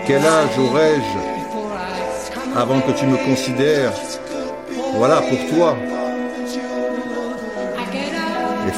Quel 0.05 0.23
âge 0.23 0.59
aurais-je 0.59 2.59
avant 2.59 2.79
que 2.81 2.91
tu 2.91 3.07
me 3.07 3.17
considères? 3.25 3.93
Voilà 4.93 5.19
pour 5.21 5.49
toi. 5.49 5.75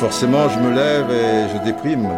Forcément, 0.04 0.50
je 0.50 0.60
me 0.60 0.76
lève 0.76 1.10
et 1.12 1.48
je 1.54 1.64
déprime. 1.64 2.10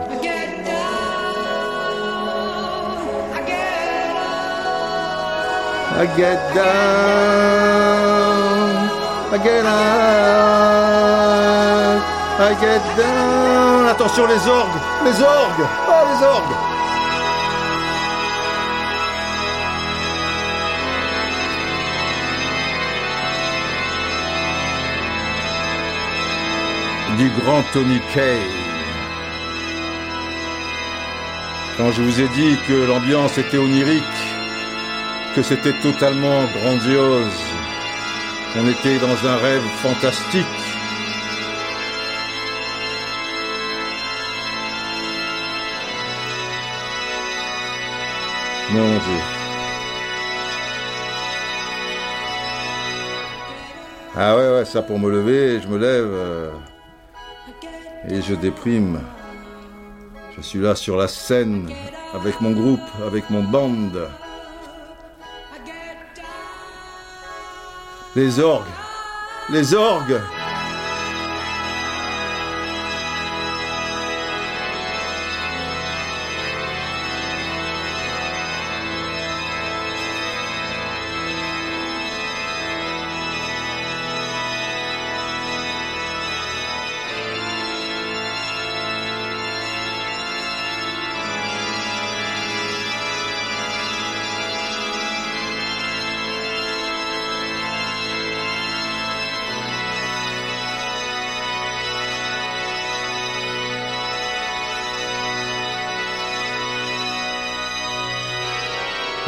Attention 13.91 14.25
les 14.25 14.47
orgues, 14.47 14.79
les 15.05 15.21
orgues, 15.21 15.67
oh 15.87 16.05
les 16.11 16.25
orgues. 16.25 16.64
Du 27.17 27.29
grand 27.29 27.63
Tony 27.71 27.99
Kay. 28.13 28.39
Quand 31.77 31.91
je 31.91 32.01
vous 32.01 32.19
ai 32.19 32.27
dit 32.29 32.57
que 32.67 32.73
l'ambiance 32.73 33.37
était 33.37 33.57
onirique, 33.57 34.03
que 35.35 35.43
c'était 35.43 35.73
totalement 35.81 36.45
grandiose, 36.57 37.41
qu'on 38.53 38.67
était 38.67 38.97
dans 38.99 39.27
un 39.27 39.37
rêve 39.37 39.63
fantastique, 39.81 40.45
Mon 48.71 48.89
Dieu. 48.89 49.21
Ah 54.17 54.35
ouais, 54.35 54.49
ouais, 54.49 54.65
ça 54.65 54.81
pour 54.81 54.97
me 54.97 55.09
lever, 55.09 55.61
je 55.61 55.67
me 55.67 55.77
lève 55.77 56.09
euh, 56.11 56.49
et 58.09 58.21
je 58.21 58.35
déprime. 58.35 58.99
Je 60.35 60.41
suis 60.41 60.59
là 60.59 60.75
sur 60.75 60.97
la 60.97 61.07
scène 61.07 61.69
avec 62.13 62.41
mon 62.41 62.51
groupe, 62.51 62.81
avec 63.05 63.29
mon 63.29 63.43
band. 63.43 63.91
Les 68.15 68.39
orgues, 68.39 68.63
les 69.49 69.73
orgues 69.73 70.19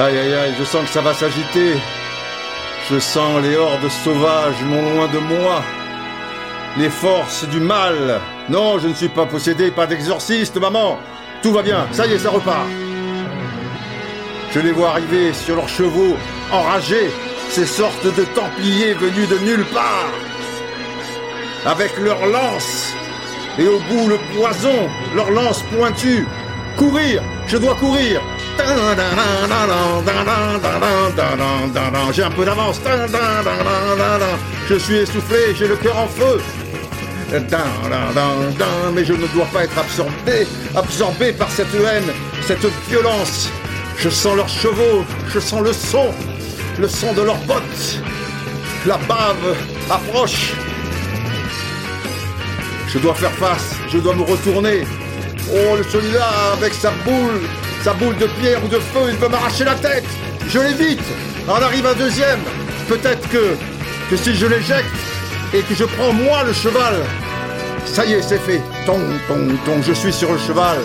Aïe 0.08 0.20
aïe 0.20 0.34
aïe, 0.36 0.54
je 0.58 0.64
sens 0.64 0.84
que 0.84 0.90
ça 0.90 1.02
va 1.02 1.14
s'agiter. 1.14 1.74
Je 2.90 2.98
sens 2.98 3.42
les 3.42 3.58
hordes 3.58 3.90
sauvages 3.90 4.56
non 4.64 4.96
loin 4.96 5.08
de 5.10 5.20
moi. 5.20 5.62
Les 6.78 6.90
forces 6.90 7.44
du 7.50 7.60
mal. 7.60 8.22
Non, 8.48 8.80
je 8.80 8.88
ne 8.88 8.94
suis 8.94 9.10
pas 9.10 9.26
possédé, 9.26 9.70
pas 9.70 9.86
d'exorciste, 9.86 10.56
maman. 10.62 10.98
Tout 11.44 11.52
va 11.52 11.62
bien, 11.62 11.88
ça 11.92 12.08
y 12.08 12.14
est, 12.14 12.20
ça 12.20 12.30
repart. 12.30 12.70
Je 14.54 14.62
les 14.62 14.72
vois 14.72 14.92
arriver 14.92 15.34
sur 15.34 15.58
leurs 15.58 15.68
chevaux, 15.68 16.16
enragés, 16.54 17.12
ces 17.50 17.66
sortes 17.66 18.06
de 18.06 18.24
templiers 18.34 18.94
venus 18.94 19.28
de 19.28 19.40
nulle 19.40 19.66
part. 19.74 20.14
Avec 21.66 21.98
leurs 21.98 22.28
lances, 22.28 22.94
et 23.60 23.68
au 23.68 23.80
bout 23.80 24.08
le 24.08 24.20
poison, 24.38 24.88
leurs 25.14 25.32
lances 25.32 25.64
pointues. 25.64 26.26
Courir, 26.78 27.22
je 27.48 27.58
dois 27.58 27.76
courir, 27.76 28.22
j'ai 32.14 32.24
un 32.24 32.32
peu 32.32 32.46
d'avance. 32.46 32.80
Je 34.70 34.76
suis 34.76 34.96
essoufflé, 34.98 35.56
j'ai 35.58 35.68
le 35.68 35.76
cœur 35.76 35.98
en 35.98 36.08
feu. 36.08 36.42
Mais 38.94 39.06
je 39.06 39.14
ne 39.14 39.28
dois 39.28 39.46
pas 39.54 39.66
être 39.66 39.78
absorbé, 39.78 40.48
absorbé 40.76 41.34
par 41.34 41.50
cette 41.52 41.74
haine, 41.74 42.12
cette 42.46 42.66
violence. 42.90 43.50
Je 43.98 44.10
sens 44.10 44.36
leurs 44.36 44.50
chevaux, 44.50 45.04
je 45.34 45.40
sens 45.40 45.62
le 45.62 45.74
son, 45.74 46.14
le 46.80 46.88
son 46.88 47.14
de 47.14 47.22
leurs 47.22 47.44
bottes. 47.46 48.02
La 48.86 48.98
bave 49.10 49.56
approche. 49.90 50.54
Je 52.88 53.00
dois 53.00 53.14
faire 53.14 53.32
face, 53.32 53.76
je 53.92 53.98
dois 53.98 54.16
me 54.16 54.24
retourner. 54.24 54.86
Oh, 55.52 55.78
celui-là, 55.92 56.28
avec 56.54 56.74
sa 56.74 56.92
boule, 57.06 57.42
sa 57.88 57.94
boule 57.94 58.18
de 58.18 58.26
pierre 58.42 58.62
ou 58.66 58.68
de 58.68 58.80
feu, 58.80 59.06
il 59.08 59.16
veut 59.16 59.30
m'arracher 59.30 59.64
la 59.64 59.76
tête. 59.76 60.04
Je 60.50 60.60
l'évite. 60.60 61.08
On 61.48 61.54
arrive 61.54 61.86
un 61.86 61.94
deuxième. 61.94 62.42
Peut-être 62.90 63.26
que, 63.30 63.56
que 64.10 64.18
si 64.18 64.36
je 64.36 64.46
l'éjecte 64.46 64.92
et 65.54 65.62
que 65.62 65.74
je 65.74 65.86
prends 65.86 66.12
moi 66.12 66.44
le 66.44 66.52
cheval, 66.52 66.96
ça 67.86 68.04
y 68.04 68.16
est, 68.16 68.22
c'est 68.22 68.42
fait. 68.42 68.62
Ton, 68.86 69.00
ton, 69.30 69.40
ton, 69.66 69.82
je 69.82 69.94
suis 69.94 70.12
sur 70.12 70.34
le 70.34 70.38
cheval. 70.38 70.80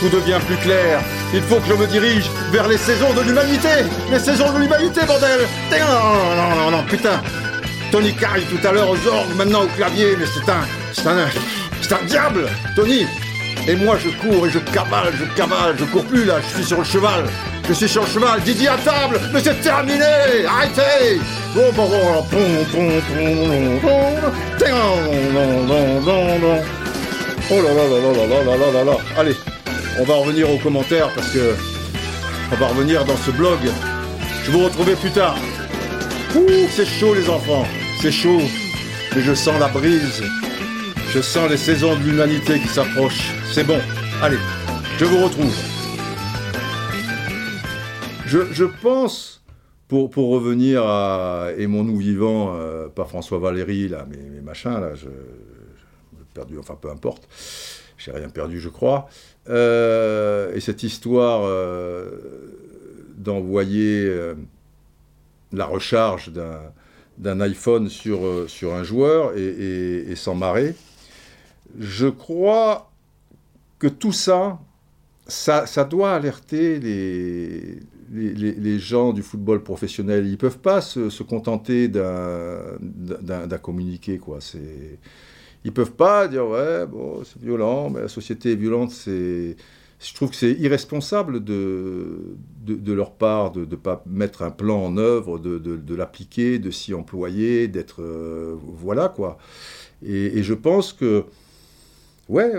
Tout 0.00 0.08
devient 0.08 0.38
plus 0.46 0.56
clair. 0.56 1.00
Il 1.34 1.42
faut 1.42 1.56
que 1.56 1.68
je 1.68 1.74
me 1.74 1.86
dirige 1.86 2.30
vers 2.50 2.66
les 2.66 2.78
saisons 2.78 3.12
de 3.12 3.20
l'humanité. 3.20 3.84
Les 4.10 4.18
saisons 4.18 4.50
de 4.50 4.60
l'humanité, 4.60 5.02
bordel. 5.06 5.40
Non, 5.70 6.34
non, 6.34 6.56
non, 6.56 6.70
non, 6.70 6.82
putain. 6.84 7.20
Tony 7.92 8.14
Carey 8.14 8.44
tout 8.48 8.66
à 8.66 8.72
l'heure 8.72 8.88
aux 8.88 9.06
orgues, 9.06 9.36
maintenant 9.36 9.64
au 9.64 9.76
clavier, 9.76 10.16
mais 10.18 10.24
c'est 10.24 10.50
un, 10.50 10.64
c'est 10.94 11.08
un, 11.08 11.28
c'est 11.82 11.92
un 11.92 12.04
diable. 12.06 12.48
Tony, 12.74 13.06
et 13.68 13.76
moi, 13.76 13.98
je 14.02 14.08
cours 14.08 14.46
et 14.46 14.50
je 14.50 14.58
cavale, 14.58 15.12
je 15.14 15.24
cavale, 15.36 15.76
je 15.78 15.84
cours 15.84 16.04
plus 16.06 16.24
là, 16.24 16.36
je 16.40 16.56
suis 16.56 16.64
sur 16.64 16.78
le 16.78 16.84
cheval. 16.84 17.24
Je 17.68 17.74
suis 17.74 17.88
sur 17.88 18.00
le 18.00 18.08
cheval, 18.08 18.40
Didier 18.40 18.68
à 18.68 18.78
table, 18.78 19.20
mais 19.30 19.40
c'est 19.44 19.60
terminé 19.60 20.46
Arrêtez 20.48 21.20
Bon, 21.54 21.70
bon, 21.76 21.86
bon, 21.86 22.24
Oh 27.50 27.62
là 27.62 27.74
là 27.74 27.84
là 27.84 27.98
là 28.00 28.12
là 28.12 28.44
là 28.44 28.56
là 28.56 28.72
là 28.72 28.84
là 28.84 28.96
Allez, 29.18 29.36
on 30.00 30.04
va 30.04 30.14
revenir 30.14 30.50
aux 30.50 30.58
commentaires 30.58 31.10
parce 31.14 31.28
que 31.28 31.54
on 32.50 32.56
va 32.56 32.68
revenir 32.68 33.04
dans 33.04 33.16
ce 33.18 33.30
blog. 33.30 33.58
Je 34.44 34.50
vous 34.50 34.64
retrouver 34.64 34.94
plus 34.96 35.10
tard. 35.10 35.36
Ouh, 36.34 36.68
c'est 36.74 36.86
chaud 36.86 37.14
les 37.14 37.28
enfants, 37.28 37.66
c'est 38.00 38.12
chaud. 38.12 38.40
Mais 39.14 39.20
je 39.20 39.34
sens 39.34 39.60
la 39.60 39.68
brise. 39.68 40.22
Je 41.10 41.22
sens 41.22 41.48
les 41.48 41.56
saisons 41.56 41.96
de 41.96 42.02
l'humanité 42.02 42.60
qui 42.60 42.68
s'approchent. 42.68 43.32
C'est 43.50 43.64
bon. 43.64 43.78
Allez, 44.20 44.36
je 44.98 45.06
vous 45.06 45.24
retrouve. 45.24 45.56
Je, 48.26 48.64
pense, 48.82 49.42
pour, 49.88 50.10
pour 50.10 50.28
revenir 50.28 50.84
à 50.84 51.48
Aimons-nous 51.56 51.96
vivant, 51.96 52.54
euh, 52.54 52.88
pas 52.88 53.06
François 53.06 53.38
Valéry, 53.38 53.88
là, 53.88 54.06
mais, 54.10 54.42
machin, 54.42 54.80
là, 54.80 54.94
je, 54.94 55.08
perdu, 56.34 56.58
enfin 56.58 56.76
peu 56.78 56.90
importe, 56.90 57.26
j'ai 57.96 58.12
rien 58.12 58.28
perdu, 58.28 58.60
je 58.60 58.68
crois. 58.68 59.08
Euh, 59.48 60.54
et 60.54 60.60
cette 60.60 60.82
histoire 60.82 61.40
euh, 61.44 62.10
d'envoyer 63.16 64.12
la 65.54 65.64
recharge 65.64 66.32
d'un 67.16 67.40
iPhone 67.40 67.88
sur, 67.88 68.44
sur 68.46 68.74
un 68.74 68.84
joueur 68.84 69.32
et 69.38 70.14
s'en 70.14 70.34
marrer, 70.34 70.74
je 71.78 72.06
crois 72.06 72.90
que 73.78 73.86
tout 73.86 74.12
ça, 74.12 74.58
ça, 75.26 75.84
doit 75.84 76.14
alerter 76.14 76.78
les, 76.80 77.80
les, 78.10 78.78
gens 78.78 79.12
du 79.12 79.22
football 79.22 79.62
professionnel. 79.62 80.26
Ils 80.26 80.32
ne 80.32 80.36
peuvent 80.36 80.58
pas 80.58 80.80
se, 80.80 81.22
contenter 81.22 81.88
d'un 81.88 83.58
communiqué, 83.62 84.18
quoi. 84.18 84.38
Ils 85.64 85.72
peuvent 85.72 85.92
pas 85.92 86.28
dire 86.28 86.46
ouais 86.46 86.86
bon 86.86 87.22
c'est 87.24 87.42
violent, 87.42 87.90
mais 87.90 88.00
la 88.00 88.08
société 88.08 88.52
est 88.52 88.56
violente. 88.56 88.90
C'est 88.92 89.56
je 90.00 90.14
trouve 90.14 90.30
que 90.30 90.36
c'est 90.36 90.52
irresponsable 90.52 91.42
de, 91.42 92.36
de, 92.64 92.92
leur 92.92 93.12
part 93.12 93.50
de 93.50 93.64
ne 93.64 93.76
pas 93.76 94.04
mettre 94.06 94.42
un 94.42 94.50
plan 94.52 94.80
en 94.84 94.96
œuvre, 94.96 95.40
de, 95.40 95.58
de 95.58 95.94
l'appliquer, 95.94 96.60
de 96.60 96.70
s'y 96.70 96.94
employer, 96.94 97.66
d'être 97.66 98.02
euh, 98.02 98.54
voilà 98.62 99.08
quoi. 99.08 99.38
Et, 100.06 100.42
je 100.44 100.54
pense 100.54 100.92
que 100.92 101.24
ouais, 102.28 102.52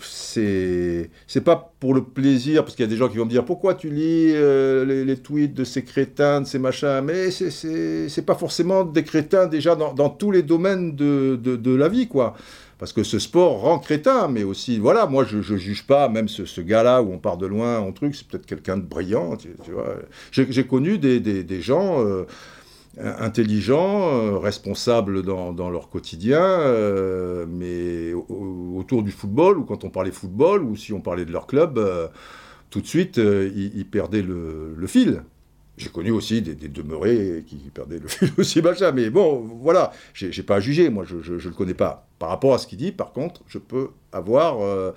c'est 0.00 1.10
pas 1.44 1.72
pour 1.80 1.94
le 1.94 2.02
plaisir, 2.02 2.64
parce 2.64 2.74
qu'il 2.74 2.84
y 2.84 2.88
a 2.88 2.90
des 2.90 2.96
gens 2.96 3.08
qui 3.08 3.16
vont 3.16 3.24
me 3.24 3.30
dire 3.30 3.44
pourquoi 3.44 3.74
tu 3.74 3.88
lis 3.90 4.32
euh, 4.34 5.04
les, 5.04 5.16
tweets 5.16 5.54
de 5.54 5.64
ces 5.64 5.84
crétins, 5.84 6.40
de 6.40 6.46
ces 6.46 6.58
machins, 6.58 7.00
mais 7.04 7.30
c'est 7.30 8.26
pas 8.26 8.34
forcément 8.34 8.84
des 8.84 9.04
crétins 9.04 9.46
déjà 9.46 9.74
dans, 9.76 9.92
dans 9.92 10.10
tous 10.10 10.30
les 10.30 10.42
domaines 10.42 10.94
de, 10.96 11.36
de, 11.36 11.74
la 11.74 11.88
vie, 11.88 12.08
quoi. 12.08 12.34
Parce 12.78 12.92
que 12.92 13.04
ce 13.04 13.20
sport 13.20 13.60
rend 13.60 13.78
crétin, 13.78 14.26
mais 14.26 14.42
aussi, 14.42 14.78
voilà, 14.78 15.06
moi 15.06 15.24
je, 15.24 15.40
je 15.40 15.56
juge 15.56 15.86
pas, 15.86 16.08
même 16.08 16.28
ce, 16.28 16.46
ce 16.46 16.60
gars-là 16.60 17.00
où 17.00 17.12
on 17.12 17.18
part 17.18 17.36
de 17.36 17.46
loin 17.46 17.78
en 17.78 17.92
truc, 17.92 18.16
c'est 18.16 18.26
peut-être 18.26 18.46
quelqu'un 18.46 18.76
de 18.76 18.82
brillant, 18.82 19.36
tu, 19.36 19.50
vois. 19.70 19.94
J'ai 20.32 20.66
connu 20.66 20.98
des, 20.98 21.20
des, 21.20 21.44
des 21.44 21.60
gens. 21.60 22.04
Euh, 22.04 22.24
intelligents, 22.98 24.10
euh, 24.12 24.38
responsables 24.38 25.22
dans, 25.22 25.70
leur 25.70 25.88
quotidien, 25.88 26.42
euh, 26.42 27.46
mais 27.48 28.12
autour 28.12 29.02
du 29.02 29.12
football, 29.12 29.58
ou 29.58 29.64
quand 29.64 29.84
on 29.84 29.90
parlait 29.90 30.10
football, 30.10 30.62
ou 30.62 30.76
si 30.76 30.92
on 30.92 31.00
parlait 31.00 31.24
de 31.24 31.32
leur 31.32 31.46
club, 31.46 31.78
euh, 31.78 32.08
tout 32.70 32.80
de 32.80 32.86
suite, 32.86 33.18
ils, 33.18 33.86
perdaient 33.86 34.22
le, 34.22 34.74
le 34.76 34.86
fil. 34.86 35.22
J'ai 35.78 35.88
connu 35.88 36.10
aussi 36.10 36.42
des, 36.42 36.54
demeurés 36.54 37.44
qui 37.46 37.56
perdaient 37.72 37.98
le 37.98 38.08
fil 38.08 38.30
aussi, 38.36 38.60
machin, 38.60 38.92
mais 38.92 39.10
bon, 39.10 39.40
voilà, 39.60 39.92
j'ai 40.14 40.42
pas 40.42 40.56
à 40.56 40.60
juger, 40.60 40.90
moi, 40.90 41.04
je 41.04 41.32
ne 41.32 41.38
le 41.38 41.50
connais 41.50 41.74
pas. 41.74 42.06
Par 42.18 42.28
rapport 42.28 42.54
à 42.54 42.58
ce 42.58 42.66
qu'il 42.66 42.78
dit, 42.78 42.92
par 42.92 43.12
contre, 43.12 43.42
je 43.46 43.58
peux 43.58 43.88
avoir 44.12 44.94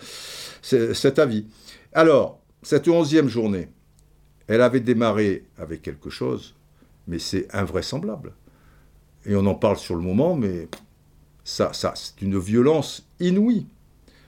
cet 0.62 1.20
avis. 1.20 1.46
Alors, 1.94 2.40
cette 2.62 2.88
onzième 2.88 3.30
journée, 3.30 3.70
elle 4.48 4.62
avait 4.62 4.80
démarré 4.80 5.46
avec 5.58 5.82
quelque 5.82 6.10
chose, 6.10 6.56
mais 7.08 7.20
c'est 7.20 7.54
invraisemblable. 7.54 8.34
Et 9.26 9.36
on 9.36 9.46
en 9.46 9.56
parle 9.56 9.78
sur 9.78 9.96
le 9.96 10.02
moment, 10.02 10.36
mais 10.36 10.68
ça, 11.44 11.74
ça 11.74 11.94
c'est 11.96 12.22
une 12.22 12.38
violence 12.38 13.08
inouïe. 13.20 13.68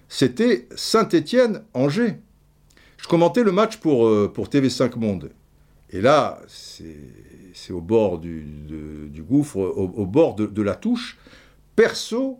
C'était 0.09 0.67
Saint-Étienne-Angers. 0.75 2.19
Je 2.97 3.07
commentais 3.07 3.43
le 3.43 3.51
match 3.51 3.77
pour, 3.77 4.07
euh, 4.07 4.31
pour 4.33 4.47
TV5 4.47 4.97
Monde. 4.97 5.31
Et 5.89 6.01
là, 6.01 6.39
c'est 6.47 7.71
au 7.71 7.81
bord 7.81 8.19
du, 8.19 8.43
gouffre, 9.19 9.57
au, 9.57 10.05
bord 10.05 10.35
de, 10.35 10.61
la 10.61 10.75
touche. 10.75 11.17
Perso, 11.75 12.39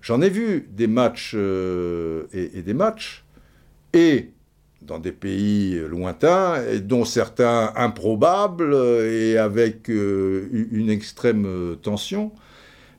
j'en 0.00 0.20
ai 0.20 0.28
vu 0.28 0.68
des 0.72 0.86
matchs 0.86 1.34
euh, 1.36 2.26
et, 2.32 2.62
des 2.62 2.74
matchs, 2.74 3.24
et 3.92 4.30
dans 4.86 4.98
des 4.98 5.12
pays 5.12 5.78
lointains, 5.88 6.62
dont 6.82 7.04
certains 7.04 7.72
improbables 7.76 8.74
et 8.74 9.38
avec 9.38 9.90
euh, 9.90 10.48
une 10.70 10.90
extrême 10.90 11.76
tension. 11.82 12.32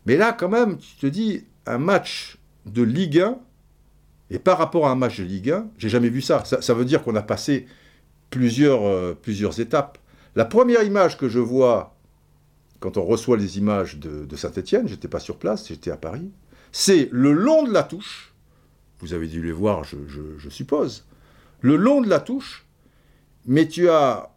Mais 0.06 0.18
là, 0.18 0.34
quand 0.34 0.50
même, 0.50 0.78
tu 0.78 0.96
te 0.98 1.08
dis, 1.08 1.46
un 1.66 1.78
match 1.78 2.38
de 2.66 2.84
Ligue 2.84 3.20
1, 3.20 3.38
et 4.32 4.40
par 4.40 4.58
rapport 4.58 4.88
à 4.88 4.92
un 4.92 4.96
match 4.96 5.20
de 5.20 5.26
Ligue 5.26 5.52
1, 5.52 5.68
j'ai 5.78 5.90
jamais 5.90 6.10
vu 6.10 6.22
ça. 6.22 6.44
Ça, 6.46 6.74
veut 6.74 6.86
dire 6.86 7.04
qu'on 7.04 7.16
a 7.16 7.22
passé 7.22 7.68
plusieurs, 8.30 8.84
euh, 8.84 9.18
plusieurs 9.20 9.60
étapes. 9.60 9.98
La 10.36 10.46
première 10.46 10.84
image 10.84 11.18
que 11.18 11.30
je 11.30 11.40
vois 11.40 11.96
quand 12.80 12.98
on 12.98 13.06
reçoit 13.06 13.38
les 13.38 13.58
images 13.58 13.98
de, 13.98 14.36
Saint-Etienne, 14.36 14.88
j'étais 14.88 15.08
pas 15.08 15.20
sur 15.20 15.38
place, 15.38 15.68
j'étais 15.68 15.92
à 15.92 15.98
Paris, 15.98 16.30
c'est 16.72 17.10
le 17.12 17.32
long 17.32 17.64
de 17.64 17.72
la 17.72 17.84
touche, 17.84 18.34
vous 19.00 19.14
avez 19.14 19.28
dû 19.28 19.42
les 19.42 19.52
voir, 19.52 19.84
je 19.84 20.50
suppose, 20.50 21.06
le 21.62 21.76
long 21.76 22.02
de 22.02 22.10
la 22.10 22.20
touche, 22.20 22.66
mais 23.46 23.68
tu 23.68 23.90
as 23.90 24.30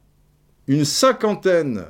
une 0.67 0.85
cinquantaine 0.85 1.87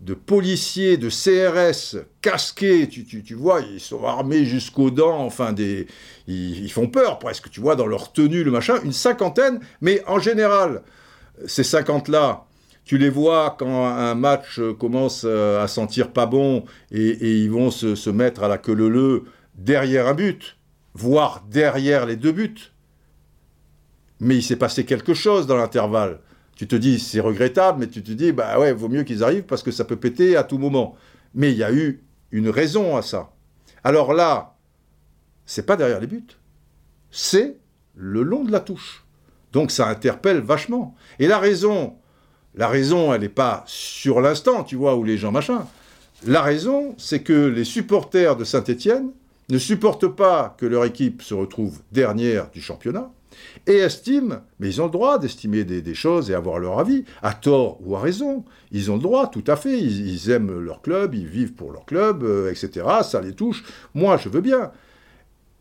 de 0.00 0.14
policiers, 0.14 0.96
de 0.96 1.08
CRS 1.08 1.96
casqués, 2.20 2.88
tu, 2.88 3.04
tu, 3.04 3.34
vois, 3.34 3.60
ils 3.60 3.80
sont 3.80 4.04
armés 4.04 4.44
jusqu'aux 4.44 4.90
dents, 4.90 5.24
enfin, 5.24 5.52
des, 5.52 5.86
ils, 6.26 6.70
font 6.70 6.86
peur 6.86 7.18
presque, 7.18 7.50
tu 7.50 7.60
vois, 7.60 7.76
dans 7.76 7.86
leur 7.86 8.12
tenue, 8.12 8.44
le 8.44 8.50
machin, 8.50 8.76
une 8.84 8.92
cinquantaine, 8.92 9.60
mais 9.80 10.02
en 10.06 10.18
général, 10.18 10.82
ces 11.46 11.64
cinquante-là, 11.64 12.44
tu 12.84 12.98
les 12.98 13.10
vois 13.10 13.56
quand 13.58 13.84
un 13.84 14.14
match 14.14 14.60
commence 14.78 15.22
euh, 15.24 15.62
à 15.62 15.66
sentir 15.66 16.12
pas 16.12 16.26
bon 16.26 16.64
et, 16.92 17.42
ils 17.42 17.50
vont 17.50 17.72
se, 17.72 17.96
se, 17.96 18.10
mettre 18.10 18.44
à 18.44 18.48
la 18.48 18.58
queue 18.58 18.74
leu 18.74 19.24
derrière 19.56 20.06
un 20.06 20.14
but, 20.14 20.56
voire 20.94 21.44
derrière 21.50 22.06
les 22.06 22.16
deux 22.16 22.32
buts. 22.32 22.72
Mais 24.20 24.36
il 24.36 24.42
s'est 24.42 24.56
passé 24.56 24.84
quelque 24.84 25.14
chose 25.14 25.46
dans 25.46 25.56
l'intervalle 25.56 26.20
tu 26.56 26.66
te 26.66 26.74
dis 26.74 26.98
c'est 26.98 27.20
regrettable, 27.20 27.80
mais 27.80 27.86
tu 27.86 28.02
te 28.02 28.10
dis 28.10 28.32
bah 28.32 28.58
ouais, 28.58 28.72
vaut 28.72 28.88
mieux 28.88 29.04
qu'ils 29.04 29.22
arrivent 29.22 29.44
parce 29.44 29.62
que 29.62 29.70
ça 29.70 29.84
peut 29.84 29.96
péter 29.96 30.36
à 30.36 30.42
tout 30.42 30.58
moment. 30.58 30.96
Mais 31.34 31.52
il 31.52 31.58
y 31.58 31.62
a 31.62 31.72
eu 31.72 32.02
une 32.32 32.48
raison 32.48 32.96
à 32.96 33.02
ça. 33.02 33.30
Alors 33.84 34.14
là, 34.14 34.56
c'est 35.44 35.66
pas 35.66 35.76
derrière 35.76 36.00
les 36.00 36.06
buts, 36.06 36.26
c'est 37.10 37.58
le 37.94 38.22
long 38.22 38.42
de 38.42 38.50
la 38.50 38.60
touche. 38.60 39.04
Donc 39.52 39.70
ça 39.70 39.86
interpelle 39.86 40.40
vachement. 40.40 40.96
Et 41.18 41.26
la 41.26 41.38
raison, 41.38 41.94
la 42.54 42.68
raison, 42.68 43.12
elle 43.12 43.20
n'est 43.20 43.28
pas 43.28 43.62
sur 43.66 44.20
l'instant, 44.22 44.64
tu 44.64 44.76
vois, 44.76 44.96
où 44.96 45.04
les 45.04 45.18
gens 45.18 45.32
machin. 45.32 45.66
La 46.26 46.40
raison, 46.40 46.94
c'est 46.96 47.20
que 47.20 47.46
les 47.46 47.64
supporters 47.64 48.34
de 48.34 48.44
Saint-Étienne 48.44 49.10
ne 49.50 49.58
supportent 49.58 50.08
pas 50.08 50.56
que 50.58 50.64
leur 50.64 50.86
équipe 50.86 51.20
se 51.22 51.34
retrouve 51.34 51.80
dernière 51.92 52.50
du 52.50 52.62
championnat 52.62 53.12
et 53.66 53.78
estiment, 53.78 54.36
mais 54.60 54.68
ils 54.68 54.80
ont 54.80 54.86
le 54.86 54.90
droit 54.90 55.18
d'estimer 55.18 55.64
des, 55.64 55.94
choses 55.94 56.30
et 56.30 56.34
avoir 56.34 56.58
leur 56.58 56.78
avis, 56.78 57.04
à 57.22 57.32
tort 57.32 57.78
ou 57.84 57.96
à 57.96 58.00
raison. 58.00 58.44
Ils 58.72 58.90
ont 58.90 58.96
le 58.96 59.02
droit, 59.02 59.28
tout 59.28 59.44
à 59.46 59.56
fait. 59.56 59.78
Ils, 59.78 60.30
aiment 60.30 60.58
leur 60.58 60.82
club, 60.82 61.14
ils 61.14 61.26
vivent 61.26 61.54
pour 61.54 61.72
leur 61.72 61.84
club, 61.84 62.22
euh, 62.22 62.50
etc. 62.50 62.86
Ça 63.02 63.20
les 63.20 63.32
touche. 63.32 63.64
Moi, 63.94 64.16
je 64.16 64.28
veux 64.28 64.40
bien. 64.40 64.72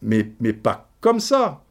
Mais, 0.02 0.24
pas 0.54 0.90
comme 1.02 1.20
ça. 1.20 1.62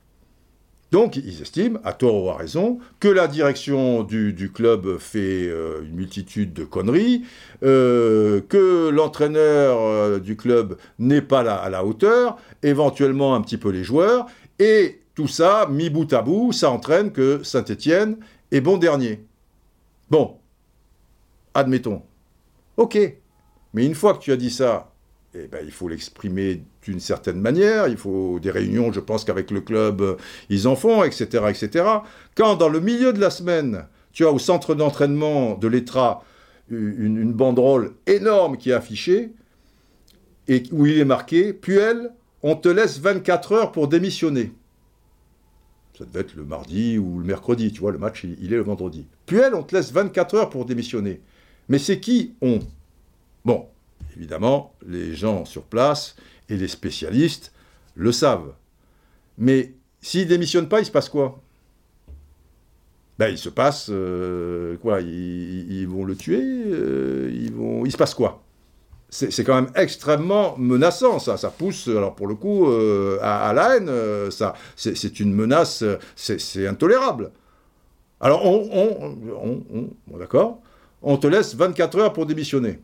Donc, 0.91 1.17
ils 1.17 1.43
estiment, 1.43 1.81
à 1.83 1.93
tort 1.93 2.25
ou 2.25 2.31
à 2.31 2.37
raison, 2.37 2.79
que 3.01 3.09
la 3.09 3.27
direction 3.27 4.05
du, 4.05 4.51
club 4.55 4.99
fait 4.99 5.49
euh, 5.49 5.83
une 5.83 5.97
multitude 5.97 6.53
de 6.53 6.65
conneries, 6.65 7.25
euh, 7.65 8.41
que 8.49 8.91
l'entraîneur 8.91 10.21
du 10.21 10.37
club 10.37 10.77
n'est 11.01 11.23
pas 11.23 11.41
à 11.41 11.69
la 11.69 11.85
hauteur, 11.85 12.37
éventuellement 12.63 13.35
un 13.35 13.41
petit 13.41 13.59
peu 13.59 13.71
les 13.71 13.83
joueurs, 13.83 14.27
et 14.61 15.01
tout 15.15 15.29
ça, 15.29 15.67
mis 15.71 15.91
bout 15.91 16.13
à 16.13 16.23
bout, 16.23 16.53
ça 16.53 16.71
entraîne 16.71 17.13
que 17.13 17.43
Saint-Étienne 17.43 18.17
est 18.51 18.61
bon 18.61 18.79
dernier. 18.79 19.25
Bon, 20.11 20.39
admettons. 21.55 22.03
Ok, 22.77 22.99
mais 23.73 23.87
une 23.87 23.95
fois 23.95 24.15
que 24.15 24.19
tu 24.19 24.33
as 24.33 24.37
dit 24.37 24.51
ça, 24.51 24.93
eh 25.35 25.47
ben, 25.47 25.61
il 25.65 25.71
faut 25.71 25.89
l'exprimer 25.89 26.63
d'une 26.83 27.01
certaine 27.01 27.41
manière, 27.41 27.89
il 27.89 27.97
faut 27.97 28.39
des 28.41 28.51
réunions, 28.51 28.93
je 28.93 29.01
pense 29.01 29.25
qu'avec 29.25 29.51
le 29.51 29.61
club, 29.61 30.17
ils 30.49 30.69
en 30.69 30.77
font, 30.77 31.03
etc., 31.05 31.45
etc. 31.49 31.85
Quand 32.37 32.57
dans 32.57 32.69
le 32.69 32.81
milieu 32.81 33.13
de 33.13 33.21
la 33.21 33.31
semaine, 33.31 33.87
tu 34.13 34.25
as 34.25 34.31
au 34.31 34.39
centre 34.39 34.75
d'entraînement 34.75 35.55
de 35.55 35.69
l'ETRA 35.69 36.23
une, 36.71 37.17
une, 37.19 37.33
banderole 37.33 37.93
énorme 38.07 38.57
qui 38.57 38.71
est 38.71 38.75
affichée, 38.75 39.33
et 40.49 40.63
où 40.73 40.87
il 40.87 40.99
est 40.99 41.05
marqué, 41.05 41.53
Puel, 41.53 42.13
on 42.43 42.55
te 42.57 42.69
laisse 42.69 42.99
24 43.01 43.53
heures 43.53 43.73
pour 43.73 43.89
démissionner. 43.89 44.53
Ça 45.97 46.05
devait 46.05 46.21
être 46.21 46.35
le 46.35 46.45
mardi 46.45 46.99
ou 46.99 47.19
le 47.21 47.25
mercredi, 47.25 47.73
tu 47.73 47.81
vois, 47.81 47.93
le 47.93 47.99
match, 47.99 48.25
il, 48.25 48.53
est 48.53 48.57
le 48.57 48.63
vendredi. 48.63 49.07
Puel, 49.27 49.55
on 49.55 49.63
te 49.63 49.77
laisse 49.77 49.93
24 49.93 50.35
heures 50.35 50.51
pour 50.51 50.65
démissionner. 50.65 51.21
Mais 51.69 51.79
c'est 51.79 52.01
qui 52.01 52.35
on? 52.43 52.59
Bon, 53.45 53.67
évidemment, 54.17 54.75
les 54.87 55.15
gens 55.15 55.45
sur 55.45 55.63
place 55.63 56.17
et 56.49 56.57
les 56.57 56.69
spécialistes 56.69 57.53
le 57.95 58.11
savent. 58.11 58.55
Mais 59.39 59.73
s'il 60.01 60.27
démissionne 60.27 60.69
pas, 60.69 60.81
il 60.81 60.87
se 60.87 60.91
passe 60.91 61.09
quoi? 61.09 61.41
Ben, 63.19 63.29
il 63.29 63.39
se 63.39 63.49
passe 63.49 63.87
euh, 63.91 64.77
quoi? 64.79 65.01
Ils, 65.01 65.87
vont 65.87 66.05
le 66.05 66.17
tuer 66.17 66.43
euh, 66.43 67.31
Il 67.85 67.93
se 67.93 67.97
passe 67.97 68.15
quoi? 68.15 68.43
C'est 69.15 69.45
quand 69.45 69.55
même 69.55 69.71
extrêmement 69.77 70.57
menaçant, 70.59 71.21
ça. 71.21 71.37
Ça 71.37 71.51
pousse, 71.51 71.87
alors 71.87 72.17
pour 72.17 72.27
le 72.27 72.35
coup, 72.35 72.69
euh, 72.69 73.19
à, 73.23 73.53
la 73.53 73.77
haine. 73.77 73.89
Euh, 73.89 74.29
ça, 74.33 74.55
c'est 74.75 75.21
une 75.21 75.33
menace, 75.33 75.85
c'est 76.17 76.67
intolérable. 76.67 77.31
Alors, 78.21 78.45
on, 78.45 80.19
d'accord, 80.19 80.61
on 81.01 81.17
te 81.17 81.29
laisse 81.29 81.55
24 81.55 81.99
heures 81.99 82.13
pour 82.13 82.27
démissionner. 82.27 82.81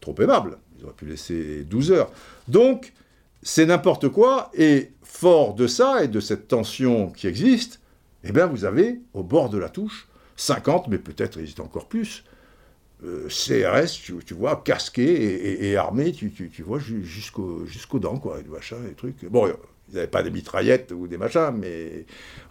Trop 0.00 0.14
aimable. 0.18 0.56
Ils 0.78 0.84
auraient 0.84 0.94
pu 0.94 1.04
laisser 1.04 1.64
12 1.64 1.92
heures. 1.92 2.10
Donc, 2.48 2.94
c'est 3.42 3.66
n'importe 3.66 4.08
quoi. 4.08 4.50
Et 4.54 4.92
fort 5.02 5.54
de 5.54 5.66
ça 5.66 6.02
et 6.04 6.08
de 6.08 6.20
cette 6.20 6.48
tension 6.48 7.10
qui 7.10 7.26
existe, 7.26 7.80
eh 8.24 8.32
bien, 8.32 8.46
vous 8.46 8.64
avez 8.64 9.00
au 9.12 9.22
bord 9.22 9.50
de 9.50 9.58
la 9.58 9.68
touche 9.68 10.08
50, 10.36 10.88
mais 10.88 10.98
peut-être 10.98 11.38
encore 11.60 11.86
plus, 11.86 12.24
euh, 13.04 13.28
CRS, 13.28 14.00
tu, 14.24 14.34
vois, 14.34 14.62
casqué 14.64 15.68
et, 15.68 15.76
armé, 15.76 16.12
tu, 16.12 16.30
vois, 16.64 16.78
jusqu'aux 16.78 17.66
jusqu'aux 17.66 17.98
dents, 17.98 18.18
quoi, 18.18 18.40
des 18.42 18.48
machins, 18.48 18.82
des 18.86 18.94
trucs. 18.94 19.24
Bon, 19.26 19.46
ils 19.88 19.94
n'avaient 19.94 20.06
pas 20.06 20.22
des 20.22 20.30
mitraillettes 20.30 20.92
ou 20.92 21.06
des 21.06 21.18
machins, 21.18 21.52
mais 21.54 22.06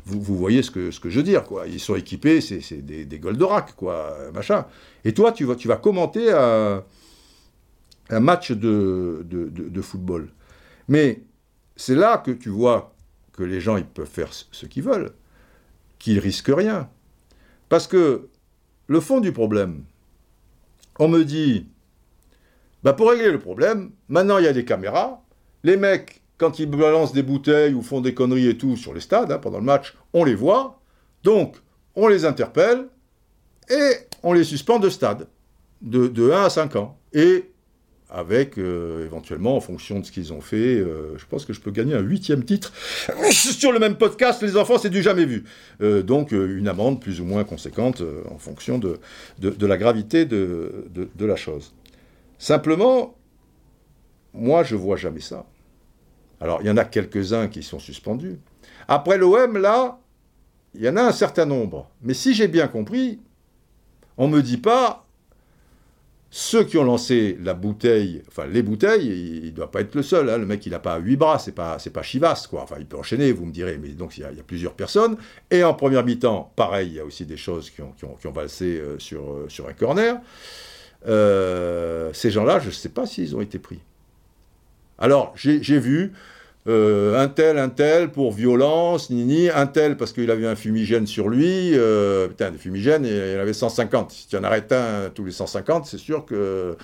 vous, 0.06 0.38
voyez 0.38 0.62
ce 0.62 0.72
que, 0.72 0.92
ce 0.92 1.00
que 1.00 1.10
je 1.10 1.18
veux 1.18 1.24
dire, 1.24 1.44
quoi. 1.44 1.68
Ils 1.68 1.80
sont 1.80 1.96
équipés, 1.96 2.42
c'est 2.42 2.86
des, 2.86 3.06
des 3.06 3.20
Goldorak, 3.20 3.76
quoi, 3.76 4.16
machin. 4.34 4.66
Et 5.04 5.14
toi, 5.14 5.32
tu 5.32 5.46
vas, 5.46 5.56
tu 5.56 5.68
vas 5.68 5.78
commenter 5.78 6.32
un, 6.32 6.84
un 8.10 8.20
match 8.20 8.52
de, 8.52 9.26
de, 9.26 9.50
de, 9.50 9.82
football. 9.82 10.30
Mais 10.88 11.22
c'est 11.76 11.96
là 11.96 12.18
que 12.20 12.32
tu 12.32 12.50
vois 12.50 12.94
que 13.34 13.44
les 13.44 13.60
gens, 13.60 13.78
ils 13.78 13.86
peuvent 13.86 14.08
faire 14.08 14.30
ce 14.32 14.66
qu'ils 14.66 14.84
veulent, 14.84 15.12
qu'ils 15.98 16.20
risquent 16.20 16.54
rien. 16.56 16.90
Parce 17.68 17.88
que 17.88 18.28
le 18.88 19.00
fond 19.00 19.20
du 19.20 19.32
problème, 19.32 19.84
on 21.00 21.08
me 21.08 21.24
dit, 21.24 21.68
bah 22.84 22.94
pour 22.94 23.10
régler 23.10 23.32
le 23.32 23.40
problème, 23.40 23.92
maintenant 24.10 24.38
il 24.38 24.46
y 24.46 24.48
a 24.48 24.54
des 24.54 24.66
caméras, 24.66 25.22
les 25.64 25.78
mecs, 25.78 26.22
quand 26.38 26.60
ils 26.60 26.70
balancent 26.70 27.14
des 27.14 27.24
bouteilles 27.24 27.74
ou 27.74 27.82
font 27.82 28.02
des 28.02 28.14
conneries 28.14 28.50
et 28.50 28.58
tout 28.58 28.76
sur 28.76 28.94
les 28.94 29.02
stades, 29.02 29.32
hein, 29.32 29.40
pendant 29.40 29.60
le 29.60 29.64
match, 29.64 29.96
on 30.14 30.24
les 30.24 30.36
voit, 30.36 30.80
donc 31.24 31.56
on 31.96 32.08
les 32.08 32.26
interpelle 32.26 32.88
et 33.70 33.92
on 34.22 34.34
les 34.34 34.44
suspend 34.44 34.80
de 34.80 34.90
stade, 34.90 35.28
de, 35.82 36.08
de 36.08 36.32
1 36.32 36.44
à 36.44 36.50
5 36.50 36.76
ans. 36.76 36.98
Et 37.14 37.50
avec 38.10 38.58
euh, 38.58 39.06
éventuellement, 39.06 39.56
en 39.56 39.62
fonction 39.62 40.00
de 40.00 40.06
ce 40.06 40.12
qu'ils 40.12 40.32
ont 40.32 40.42
fait, 40.42 40.76
euh, 40.76 41.18
je 41.18 41.26
pense 41.26 41.46
que 41.46 41.54
je 41.54 41.60
peux 41.60 41.72
gagner 41.72 41.96
un 41.96 42.02
huitième 42.02 42.44
titre 42.44 42.72
sur 43.32 43.72
le 43.72 43.80
même 43.80 43.96
podcast. 43.96 44.42
Les 44.42 44.58
enfants, 44.58 44.78
c'est 44.78 44.90
du 44.90 45.02
jamais 45.02 45.26
vu. 45.26 45.44
Euh, 45.82 46.04
donc 46.04 46.32
une 46.32 46.68
amende 46.68 47.02
plus 47.02 47.20
ou 47.20 47.26
moins 47.26 47.44
conséquente 47.44 48.04
en 48.30 48.38
fonction 48.38 48.78
de, 48.78 49.00
de, 49.40 49.66
la 49.66 49.78
gravité 49.78 50.26
de, 50.26 50.86
de, 50.94 51.26
la 51.26 51.36
chose. 51.36 51.74
Simplement, 52.38 53.16
moi, 54.34 54.64
je 54.64 54.76
vois 54.76 54.98
jamais 54.98 55.22
ça. 55.22 55.46
Alors, 56.40 56.62
il 56.62 56.68
y 56.68 56.70
en 56.70 56.78
a 56.78 56.86
quelques-uns 56.86 57.48
qui 57.48 57.64
sont 57.64 57.80
suspendus. 57.80 58.38
Après 58.88 59.18
l'OM, 59.18 59.58
là, 59.58 60.00
il 60.76 60.84
y 60.84 60.90
en 60.90 60.98
a 60.98 61.02
un 61.02 61.12
certain 61.12 61.46
nombre. 61.46 61.90
Mais 62.02 62.14
si 62.14 62.34
j'ai 62.34 62.48
bien 62.48 62.68
compris, 62.68 63.20
on 64.18 64.28
ne 64.28 64.36
me 64.36 64.44
dit 64.44 64.58
pas 64.58 65.05
ceux 66.38 66.66
qui 66.66 66.78
ont 66.78 66.84
lancé 66.84 67.38
la 67.42 67.54
bouteille, 67.54 68.22
enfin 68.28 68.46
les 68.46 68.62
bouteilles, 68.62 69.40
il 69.42 69.46
ne 69.46 69.50
doit 69.52 69.72
pas 69.72 69.80
être 69.80 69.96
le 69.96 70.04
seul. 70.04 70.30
Hein. 70.30 70.38
Le 70.38 70.46
mec, 70.46 70.66
il 70.66 70.72
n'a 70.72 70.80
pas 70.80 70.98
huit 70.98 71.16
bras, 71.16 71.40
c'est 71.40 71.54
pas, 71.54 71.78
pas 71.94 72.02
Chivas, 72.02 72.48
quoi. 72.50 72.64
Enfin, 72.64 72.76
il 72.78 72.86
peut 72.86 72.98
enchaîner, 72.98 73.32
vous 73.32 73.46
me 73.46 73.54
direz, 73.54 73.78
mais 73.78 73.88
donc 73.88 74.18
il 74.18 74.24
y, 74.24 74.26
a, 74.26 74.44
plusieurs 74.46 74.74
personnes. 74.74 75.16
Et 75.50 75.64
en 75.64 75.74
première 75.74 76.04
mi-temps, 76.04 76.52
pareil, 76.58 76.90
il 76.90 76.94
y 76.96 77.00
a 77.00 77.06
aussi 77.06 77.26
des 77.26 77.38
choses 77.38 77.70
qui 77.70 77.82
ont, 77.82 77.94
qui 77.94 78.28
valsé 78.28 78.66
euh, 78.66 79.00
sur, 79.00 79.32
euh, 79.32 79.46
sur 79.48 79.70
un 79.70 79.72
corner. 79.72 80.18
Euh, 81.08 82.12
ces 82.12 82.32
gens-là, 82.32 82.60
je 82.60 82.68
ne 82.68 82.74
sais 82.74 82.90
pas 82.90 83.06
s'ils 83.06 83.34
ont 83.34 83.42
été 83.42 83.58
pris. 83.58 83.80
Alors, 84.98 85.34
j'ai 85.38 85.80
vu 85.80 86.12
euh, 86.68 87.22
un 87.22 87.28
tel, 87.28 87.60
un 87.60 87.70
tel 87.70 88.12
pour 88.12 88.32
violence, 88.32 89.12
ni 89.12 89.50
un 89.50 89.68
tel 89.68 89.98
parce 89.98 90.12
qu'il 90.12 90.32
avait 90.32 90.48
un 90.48 90.56
fumigène 90.56 91.06
sur 91.06 91.30
lui, 91.30 91.78
euh, 91.78 92.28
putain, 92.28 92.50
des 92.50 92.58
fumigènes, 92.58 93.06
il 93.06 93.38
en 93.38 93.42
avait 93.42 93.54
150. 93.54 94.12
Si 94.12 94.28
tu 94.28 94.36
en 94.36 94.44
arrêtes 94.44 94.72
un 94.72 95.12
tous 95.14 95.24
les 95.26 95.32
150, 95.32 95.86
c'est 95.86 96.00
sûr 96.00 96.26
que 96.26 96.76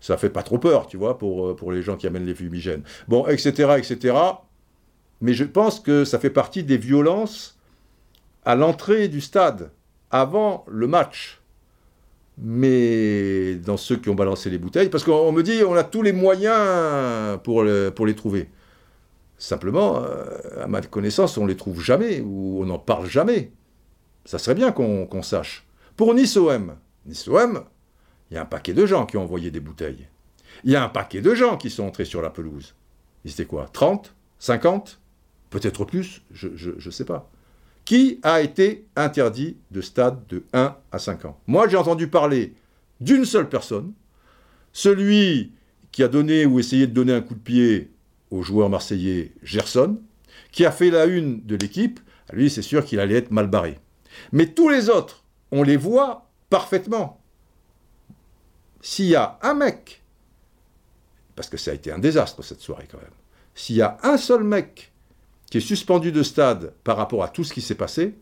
ça 0.00 0.16
fait 0.16 0.30
pas 0.30 0.42
trop 0.42 0.58
peur, 0.58 0.88
tu 0.88 0.96
vois, 0.96 1.16
pour, 1.16 1.46
euh, 1.46 1.54
pour 1.54 1.70
les 1.70 1.80
gens 1.80 1.96
qui 1.96 2.08
amènent 2.08 2.26
les 2.26 2.34
fumigènes. 2.34 2.82
Bon, 3.06 3.26
etc., 3.28 3.76
etc. 3.78 4.16
Mais 5.20 5.32
je 5.32 5.44
pense 5.44 5.78
que 5.78 6.04
ça 6.04 6.18
fait 6.18 6.30
partie 6.30 6.64
des 6.64 6.76
violences 6.76 7.56
à 8.44 8.56
l'entrée 8.56 9.06
du 9.06 9.20
stade, 9.20 9.70
avant 10.10 10.64
le 10.68 10.88
match. 10.88 11.40
Mais 12.36 13.54
dans 13.54 13.76
ceux 13.76 13.94
qui 13.96 14.08
ont 14.08 14.16
balancé 14.16 14.50
les 14.50 14.58
bouteilles, 14.58 14.88
parce 14.88 15.04
qu'on 15.04 15.30
me 15.30 15.44
dit 15.44 15.62
on 15.62 15.76
a 15.76 15.84
tous 15.84 16.02
les 16.02 16.12
moyens 16.12 17.38
pour, 17.44 17.64
pour 17.94 18.06
les 18.06 18.14
trouver. 18.16 18.48
Simplement, 19.44 20.02
euh, 20.02 20.62
à 20.62 20.66
ma 20.66 20.80
connaissance, 20.80 21.36
on 21.36 21.42
ne 21.42 21.48
les 21.48 21.56
trouve 21.56 21.82
jamais 21.82 22.22
ou 22.22 22.62
on 22.62 22.64
n'en 22.64 22.78
parle 22.78 23.04
jamais. 23.04 23.52
Ça 24.24 24.38
serait 24.38 24.54
bien 24.54 24.72
qu'on 24.72 25.22
sache. 25.22 25.66
Pour 25.98 26.14
Nice-OM, 26.14 26.76
Nice-OM, 27.04 27.62
il 28.30 28.34
y 28.34 28.36
a 28.38 28.40
un 28.40 28.46
paquet 28.46 28.72
de 28.72 28.86
gens 28.86 29.04
qui 29.04 29.18
ont 29.18 29.22
envoyé 29.22 29.50
des 29.50 29.60
bouteilles. 29.60 30.08
Il 30.64 30.70
y 30.70 30.76
a 30.76 30.82
un 30.82 30.88
paquet 30.88 31.20
de 31.20 31.34
gens 31.34 31.58
qui 31.58 31.68
sont 31.68 31.82
entrés 31.82 32.06
sur 32.06 32.22
la 32.22 32.30
pelouse. 32.30 32.74
Ils 33.26 33.32
étaient 33.32 33.44
quoi 33.44 33.68
30 33.70 34.14
50 34.38 34.98
Peut-être 35.50 35.84
plus 35.84 36.22
Je 36.30 36.48
ne 36.48 36.90
sais 36.90 37.04
pas. 37.04 37.30
Qui 37.84 38.20
a 38.22 38.40
été 38.40 38.86
interdit 38.96 39.58
de 39.70 39.82
stade 39.82 40.26
de 40.26 40.44
1 40.54 40.74
à 40.90 40.98
5 40.98 41.26
ans? 41.26 41.38
Moi, 41.46 41.68
j'ai 41.68 41.76
entendu 41.76 42.08
parler 42.08 42.54
d'une 42.98 43.26
seule 43.26 43.50
personne, 43.50 43.92
celui 44.72 45.52
qui 45.92 46.02
a 46.02 46.08
donné 46.08 46.46
ou 46.46 46.58
essayé 46.58 46.86
de 46.86 46.94
donner 46.94 47.12
un 47.12 47.20
coup 47.20 47.34
de 47.34 47.40
pied 47.40 47.90
au 48.34 48.42
joueur 48.42 48.68
marseillais 48.68 49.32
Gerson, 49.42 50.00
qui 50.50 50.66
a 50.66 50.72
fait 50.72 50.90
la 50.90 51.06
une 51.06 51.44
de 51.46 51.54
l'équipe, 51.54 52.00
lui 52.32 52.50
c'est 52.50 52.62
sûr 52.62 52.84
qu'il 52.84 52.98
allait 52.98 53.16
être 53.16 53.30
mal 53.30 53.46
barré. 53.46 53.78
Mais 54.32 54.46
tous 54.46 54.68
les 54.68 54.90
autres, 54.90 55.24
on 55.52 55.62
les 55.62 55.76
voit 55.76 56.28
parfaitement. 56.50 57.20
S'il 58.80 59.06
y 59.06 59.14
a 59.14 59.38
un 59.42 59.54
mec, 59.54 60.02
parce 61.36 61.48
que 61.48 61.56
ça 61.56 61.70
a 61.70 61.74
été 61.74 61.92
un 61.92 61.98
désastre 61.98 62.42
cette 62.42 62.60
soirée 62.60 62.88
quand 62.90 62.98
même, 62.98 63.06
s'il 63.54 63.76
y 63.76 63.82
a 63.82 63.98
un 64.02 64.16
seul 64.16 64.42
mec 64.42 64.92
qui 65.50 65.58
est 65.58 65.60
suspendu 65.60 66.10
de 66.10 66.24
stade 66.24 66.72
par 66.82 66.96
rapport 66.96 67.22
à 67.22 67.28
tout 67.28 67.44
ce 67.44 67.52
qui 67.52 67.60
s'est 67.60 67.76
passé, 67.76 68.16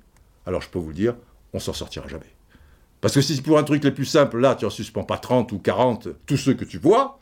alors 0.45 0.61
je 0.61 0.69
peux 0.69 0.79
vous 0.79 0.89
le 0.89 0.95
dire, 0.95 1.17
on 1.55 1.59
s'en 1.59 1.73
sortira 1.73 2.07
jamais. 2.07 2.35
Parce 3.01 3.15
que 3.15 3.23
si 3.23 3.41
pour 3.41 3.59
un 3.59 3.65
truc 3.65 3.83
les 3.83 3.91
plus 3.91 4.05
simples, 4.05 4.39
là, 4.39 4.55
tu 4.55 4.67
en 4.67 4.71
suspends 4.71 5.05
pas 5.05 5.19
30 5.19 5.53
ou 5.53 5.59
40, 5.59 6.09
tous 6.27 6.37
ceux 6.37 6.55
que 6.55 6.65
tu 6.65 6.79
vois, 6.79 7.19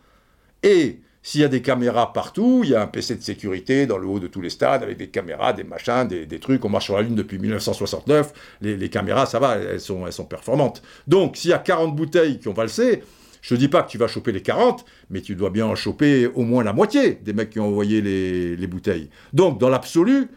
et 0.63 1.01
s'il 1.23 1.43
y 1.43 1.45
a 1.45 1.49
des 1.49 1.61
caméras 1.61 2.13
partout, 2.13 2.63
il 2.65 2.71
y 2.71 2.75
a 2.75 2.83
un 2.83 2.87
PC 2.87 3.15
de 3.15 3.23
sécurité 3.23 3.87
dans 3.87 3.99
le 3.99 4.07
haut 4.07 4.21
de 4.21 4.27
tous 4.27 4.41
les 4.41 4.49
stades 4.49 4.83
avec 4.83 4.97
des 4.97 5.09
caméras, 5.09 5.53
des 5.53 5.65
machins, 5.65 6.09
des, 6.09 6.41
trucs. 6.41 6.65
On 6.65 6.71
marche 6.71 6.87
sur 6.87 6.97
la 6.97 7.03
Lune 7.03 7.15
depuis 7.15 7.39
1969. 7.39 8.33
Les, 8.63 8.89
caméras, 8.89 9.27
ça 9.27 9.39
va, 9.39 9.57
elles 9.57 9.81
sont, 9.81 10.07
elles 10.07 10.15
sont 10.15 10.25
performantes. 10.25 10.83
Donc, 11.07 11.37
s'il 11.37 11.51
y 11.51 11.53
a 11.55 11.59
40 11.59 11.95
bouteilles 11.95 12.39
qui 12.39 12.49
ont 12.49 12.55
valsé, 12.55 13.03
je 13.43 13.55
ne 13.55 13.59
dis 13.59 13.69
pas 13.69 13.83
que 13.83 13.91
tu 13.91 13.99
vas 13.99 14.09
choper 14.09 14.33
les 14.33 14.41
40, 14.41 14.85
mais 15.11 15.21
tu 15.21 15.35
dois 15.35 15.51
bien 15.51 15.67
en 15.67 15.75
choper 15.75 16.27
au 16.27 16.43
moins 16.43 16.65
la 16.65 16.73
moitié 16.73 17.19
des 17.23 17.35
mecs 17.35 17.51
qui 17.51 17.61
ont 17.61 17.67
envoyé 17.67 18.01
les, 18.01 18.57
les 18.57 18.67
bouteilles. 18.67 19.11
Donc, 19.35 19.59
dans 19.59 19.69
l'absolu, 19.69 20.29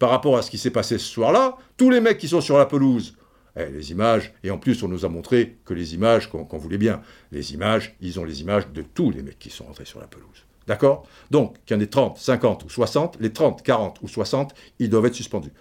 par 0.00 0.10
rapport 0.10 0.36
à 0.36 0.42
ce 0.42 0.50
qui 0.50 0.58
s'est 0.58 0.70
passé 0.70 0.98
ce 0.98 1.06
soir-là, 1.06 1.56
tous 1.76 1.88
les 1.88 2.00
mecs 2.00 2.18
qui 2.18 2.26
sont 2.26 2.40
sur 2.40 2.58
la 2.58 2.66
pelouse, 2.66 3.14
eh, 3.56 3.66
les 3.70 3.90
images, 3.90 4.32
et 4.42 4.50
en 4.50 4.58
plus 4.58 4.82
on 4.82 4.88
nous 4.88 5.04
a 5.04 5.08
montré 5.08 5.58
que 5.64 5.74
les 5.74 5.94
images, 5.94 6.30
qu'on 6.30 6.58
voulait 6.58 6.78
bien, 6.78 7.02
les 7.32 7.52
images, 7.54 7.94
ils 8.00 8.18
ont 8.18 8.24
les 8.24 8.40
images 8.40 8.68
de 8.68 8.82
tous 8.82 9.10
les 9.10 9.22
mecs 9.22 9.38
qui 9.38 9.50
sont 9.50 9.64
rentrés 9.64 9.84
sur 9.84 10.00
la 10.00 10.06
pelouse. 10.06 10.46
D'accord? 10.66 11.06
Donc, 11.30 11.56
qu'il 11.64 11.76
y 11.76 11.78
en 11.78 11.82
ait 11.82 11.86
30, 11.86 12.18
50 12.18 12.64
ou 12.64 12.70
60, 12.70 13.18
les 13.20 13.32
30, 13.32 13.62
40 13.62 13.98
ou 14.02 14.08
60, 14.08 14.54
ils 14.78 14.88
doivent 14.88 15.06
être 15.06 15.14
suspendus. 15.14 15.52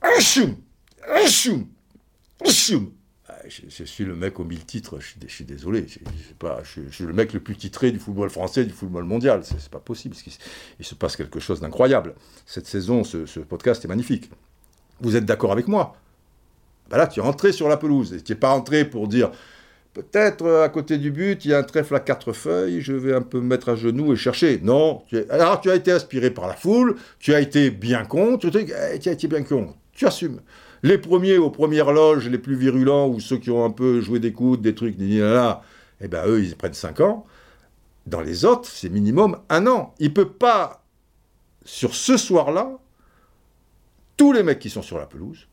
Achoum 0.00 0.56
Achoum 1.02 1.66
Achoum 2.44 2.92
ah, 3.30 3.34
je, 3.46 3.84
suis 3.84 4.04
le 4.04 4.16
mec 4.16 4.40
aux 4.40 4.44
mille 4.44 4.64
titres, 4.64 5.00
je 5.00 5.26
suis, 5.28 5.44
désolé, 5.44 5.86
je, 5.86 5.98
je, 6.62 6.90
suis 6.90 7.04
le 7.04 7.12
mec 7.12 7.34
le 7.34 7.40
plus 7.40 7.56
titré 7.56 7.92
du 7.92 7.98
football 7.98 8.30
français, 8.30 8.64
du 8.64 8.72
football 8.72 9.04
mondial, 9.04 9.44
c'est 9.44 9.68
pas 9.68 9.80
possible, 9.80 10.16
il, 10.78 10.84
se 10.84 10.94
passe 10.94 11.14
quelque 11.14 11.38
chose 11.38 11.60
d'incroyable. 11.60 12.14
Cette 12.46 12.66
saison, 12.66 13.04
ce 13.04 13.40
podcast 13.40 13.84
est 13.84 13.88
magnifique. 13.88 14.30
Vous 15.00 15.14
êtes 15.14 15.26
d'accord 15.26 15.52
avec 15.52 15.68
moi? 15.68 15.94
Ben 16.90 16.96
là, 16.96 17.06
tu 17.06 17.20
es 17.20 17.22
rentré 17.22 17.52
sur 17.52 17.68
la 17.68 17.76
pelouse. 17.76 18.22
Tu 18.24 18.32
n'es 18.32 18.38
pas 18.38 18.50
rentré 18.50 18.84
pour 18.84 19.08
dire 19.08 19.30
peut-être 19.94 20.44
euh, 20.44 20.64
à 20.64 20.68
côté 20.68 20.98
du 20.98 21.10
but, 21.10 21.44
il 21.44 21.50
y 21.50 21.54
a 21.54 21.58
un 21.58 21.62
trèfle 21.62 21.94
à 21.96 22.00
quatre 22.00 22.32
feuilles, 22.32 22.80
je 22.80 22.92
vais 22.92 23.14
un 23.14 23.22
peu 23.22 23.40
me 23.40 23.46
mettre 23.46 23.70
à 23.70 23.76
genoux 23.76 24.12
et 24.12 24.16
chercher. 24.16 24.60
Non. 24.62 25.02
Alors, 25.30 25.60
tu 25.60 25.70
as 25.70 25.74
été 25.74 25.90
inspiré 25.90 26.30
par 26.30 26.46
la 26.46 26.54
foule, 26.54 26.96
tu 27.18 27.34
as 27.34 27.40
été 27.40 27.70
bien 27.70 28.04
con, 28.04 28.38
tu 28.38 28.48
as, 28.48 28.92
été 28.94 29.28
bien 29.28 29.42
con. 29.42 29.74
Tu 29.92 30.06
assumes. 30.06 30.40
Les 30.84 30.98
premiers 30.98 31.38
aux 31.38 31.50
premières 31.50 31.92
loges, 31.92 32.28
les 32.28 32.38
plus 32.38 32.54
virulents, 32.54 33.08
ou 33.08 33.18
ceux 33.18 33.38
qui 33.38 33.50
ont 33.50 33.64
un 33.64 33.70
peu 33.70 34.00
joué 34.00 34.20
des 34.20 34.32
coudes, 34.32 34.60
des 34.60 34.74
trucs, 34.74 34.94
là, 34.98 35.62
eh 36.00 36.06
ben 36.06 36.24
eux, 36.26 36.44
ils 36.44 36.54
prennent 36.54 36.74
5 36.74 37.00
ans. 37.00 37.26
Dans 38.06 38.20
les 38.20 38.44
autres, 38.44 38.68
c'est 38.68 38.88
minimum 38.88 39.38
un 39.48 39.66
an. 39.66 39.94
Il 39.98 40.14
peut 40.14 40.28
pas, 40.28 40.84
sur 41.64 41.94
ce 41.94 42.16
soir-là, 42.16 42.78
tous 44.16 44.32
les 44.32 44.44
mecs 44.44 44.60
qui 44.60 44.70
sont 44.70 44.82
sur 44.82 44.98
la 44.98 45.06
pelouse, 45.06 45.48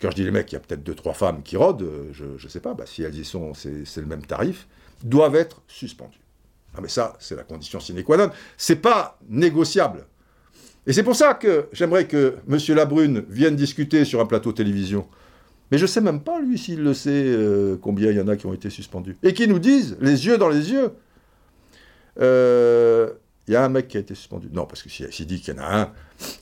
quand 0.00 0.10
je 0.10 0.16
dis 0.16 0.24
les 0.24 0.30
mecs, 0.30 0.50
il 0.52 0.54
y 0.54 0.56
a 0.56 0.60
peut-être 0.60 0.82
deux, 0.82 0.94
trois 0.94 1.14
femmes 1.14 1.42
qui 1.42 1.56
rôdent, 1.56 1.82
euh, 1.82 2.10
je 2.12 2.24
ne 2.24 2.48
sais 2.48 2.60
pas, 2.60 2.74
bah, 2.74 2.84
si 2.86 3.02
elles 3.02 3.18
y 3.18 3.24
sont, 3.24 3.52
c'est 3.54 3.96
le 3.96 4.06
même 4.06 4.24
tarif, 4.24 4.66
doivent 5.02 5.36
être 5.36 5.62
suspendues. 5.66 6.20
Ah 6.74 6.80
mais 6.80 6.88
ça, 6.88 7.16
c'est 7.18 7.34
la 7.34 7.42
condition 7.42 7.80
sine 7.80 8.02
qua 8.04 8.16
non. 8.16 8.30
C'est 8.56 8.76
pas 8.76 9.18
négociable. 9.28 10.06
Et 10.86 10.92
c'est 10.92 11.02
pour 11.02 11.16
ça 11.16 11.34
que 11.34 11.66
j'aimerais 11.72 12.06
que 12.06 12.36
M. 12.48 12.58
Labrune 12.76 13.24
vienne 13.28 13.56
discuter 13.56 14.04
sur 14.04 14.20
un 14.20 14.26
plateau 14.26 14.52
télévision. 14.52 15.06
Mais 15.70 15.78
je 15.78 15.84
ne 15.84 15.88
sais 15.88 16.00
même 16.00 16.20
pas, 16.20 16.40
lui, 16.40 16.58
s'il 16.58 16.82
le 16.82 16.94
sait, 16.94 17.10
euh, 17.12 17.76
combien 17.80 18.10
il 18.10 18.16
y 18.16 18.20
en 18.20 18.28
a 18.28 18.36
qui 18.36 18.46
ont 18.46 18.54
été 18.54 18.70
suspendus. 18.70 19.16
Et 19.22 19.34
qui 19.34 19.46
nous 19.46 19.58
disent, 19.58 19.96
les 20.00 20.26
yeux 20.26 20.38
dans 20.38 20.48
les 20.48 20.72
yeux, 20.72 20.90
euh, 22.20 23.10
il 23.48 23.54
y 23.54 23.56
a 23.56 23.64
un 23.64 23.68
mec 23.68 23.88
qui 23.88 23.96
a 23.96 24.00
été 24.00 24.14
suspendu. 24.14 24.48
Non, 24.52 24.66
parce 24.66 24.82
que 24.82 24.88
s'il 24.88 25.26
dit 25.26 25.40
qu'il 25.40 25.54
y 25.54 25.58
en 25.58 25.62
a 25.62 25.80
un, 25.80 25.92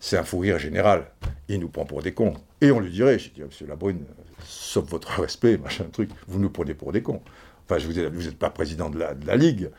c'est 0.01 0.19
un 0.19 0.25
fou 0.25 0.39
rire 0.41 0.59
général. 0.59 1.07
Il 1.49 1.61
nous 1.61 1.69
prend 1.69 1.85
pour 1.85 2.03
des 2.03 2.13
cons. 2.13 2.35
Et 2.61 2.71
on 2.71 2.81
lui 2.81 2.91
dirait, 2.91 3.19
je 3.19 3.31
dis, 3.31 3.43
monsieur 3.43 3.67
Labrune, 3.67 4.05
sauf 4.45 4.89
votre 4.91 5.21
respect, 5.21 5.57
machin 5.59 5.85
truc, 5.93 6.11
vous 6.27 6.39
nous 6.39 6.51
prenez 6.51 6.75
pour 6.75 6.93
des 6.93 7.03
cons. 7.03 7.23
Enfin, 7.65 7.83
vous 7.85 7.93
n'êtes 7.93 8.39
pas 8.39 8.51
président 8.51 8.91
de 8.91 8.99
la, 8.99 9.37
Ligue. 9.37 9.71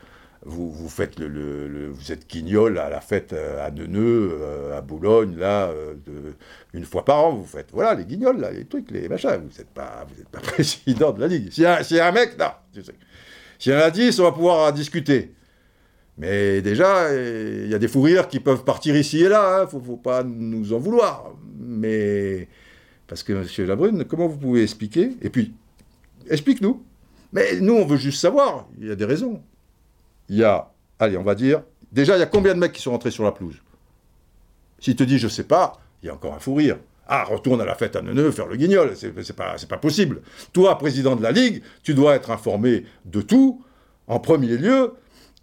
Vous, 0.42 0.72
vous, 0.72 0.88
faites 0.88 1.18
le, 1.18 1.90
vous 1.90 2.12
êtes 2.12 2.26
guignol 2.28 2.78
à 2.78 2.88
la 2.88 3.02
fête 3.02 3.34
euh, 3.34 3.66
à 3.66 3.70
Neuneu, 3.70 4.38
euh, 4.40 4.78
à 4.78 4.80
Boulogne, 4.80 5.36
là, 5.36 5.68
euh, 5.68 5.94
une 6.72 6.86
fois 6.86 7.04
par 7.04 7.18
an, 7.26 7.34
vous 7.34 7.44
faites, 7.44 7.68
voilà, 7.72 7.94
les 7.94 8.06
guignols, 8.06 8.40
là, 8.40 8.50
les 8.50 8.64
trucs, 8.64 8.90
les 8.90 9.06
machins. 9.06 9.36
Vous 9.36 9.58
n'êtes 9.58 9.68
pas, 9.68 10.06
vous 10.08 10.24
pas 10.24 10.40
président 10.40 11.12
de 11.12 11.20
la 11.20 11.26
Ligue. 11.26 11.52
S'il 11.52 11.64
y, 11.64 12.00
a 12.00 12.06
un 12.06 12.12
mec, 12.12 12.38
non. 12.38 12.52
S'il 13.58 13.72
y 13.72 13.76
en 13.76 13.80
a 13.80 13.90
10, 13.90 14.18
on 14.20 14.22
va 14.22 14.32
pouvoir 14.32 14.72
discuter. 14.72 15.34
Mais 16.18 16.60
déjà, 16.60 17.14
il 17.14 17.68
y 17.68 17.74
a 17.74 17.78
des 17.78 17.88
fous 17.88 18.02
rires 18.02 18.28
qui 18.28 18.40
peuvent 18.40 18.64
partir 18.64 18.94
ici 18.96 19.22
et 19.22 19.28
là, 19.28 19.58
il 19.58 19.62
hein, 19.62 19.78
ne 19.78 19.84
faut, 19.84 19.96
pas 19.96 20.22
nous 20.22 20.72
en 20.72 20.78
vouloir. 20.78 21.32
Mais, 21.58 22.48
parce 23.06 23.22
que, 23.22 23.32
monsieur 23.32 23.66
Labrune, 23.66 24.04
comment 24.04 24.26
vous 24.26 24.36
pouvez 24.36 24.62
expliquer? 24.62 25.12
Et 25.22 25.30
puis, 25.30 25.54
explique-nous. 26.28 26.84
Mais 27.32 27.60
nous, 27.60 27.74
on 27.74 27.86
veut 27.86 27.96
juste 27.96 28.20
savoir, 28.20 28.66
il 28.78 28.88
y 28.88 28.90
a 28.90 28.96
des 28.96 29.04
raisons. 29.04 29.40
Il 30.28 30.36
y 30.36 30.44
a, 30.44 30.70
allez, 30.98 31.16
on 31.16 31.22
va 31.22 31.34
dire, 31.34 31.62
déjà, 31.92 32.16
il 32.16 32.20
y 32.20 32.22
a 32.22 32.26
combien 32.26 32.54
de 32.54 32.58
mecs 32.58 32.72
qui 32.72 32.82
sont 32.82 32.90
rentrés 32.90 33.10
sur 33.10 33.24
la 33.24 33.32
pelouse? 33.32 33.62
S'il 34.78 34.96
te 34.96 35.04
dit, 35.04 35.18
je 35.18 35.28
sais 35.28 35.44
pas, 35.44 35.80
il 36.02 36.06
y 36.06 36.08
a 36.08 36.14
encore 36.14 36.34
un 36.34 36.38
fou 36.38 36.54
rire. 36.54 36.78
Ah, 37.06 37.24
retourne 37.24 37.60
à 37.60 37.64
la 37.64 37.74
fête 37.74 37.96
à 37.96 38.02
Neuneu, 38.02 38.30
faire 38.30 38.46
le 38.46 38.56
guignol, 38.56 38.92
c'est 38.94 39.32
pas, 39.34 39.56
pas 39.68 39.76
possible. 39.78 40.22
Toi, 40.52 40.78
président 40.78 41.16
de 41.16 41.22
la 41.22 41.32
Ligue, 41.32 41.62
tu 41.82 41.92
dois 41.92 42.14
être 42.14 42.30
informé 42.30 42.84
de 43.04 43.20
tout, 43.20 43.64
en 44.06 44.20
premier 44.20 44.56
lieu, 44.56 44.92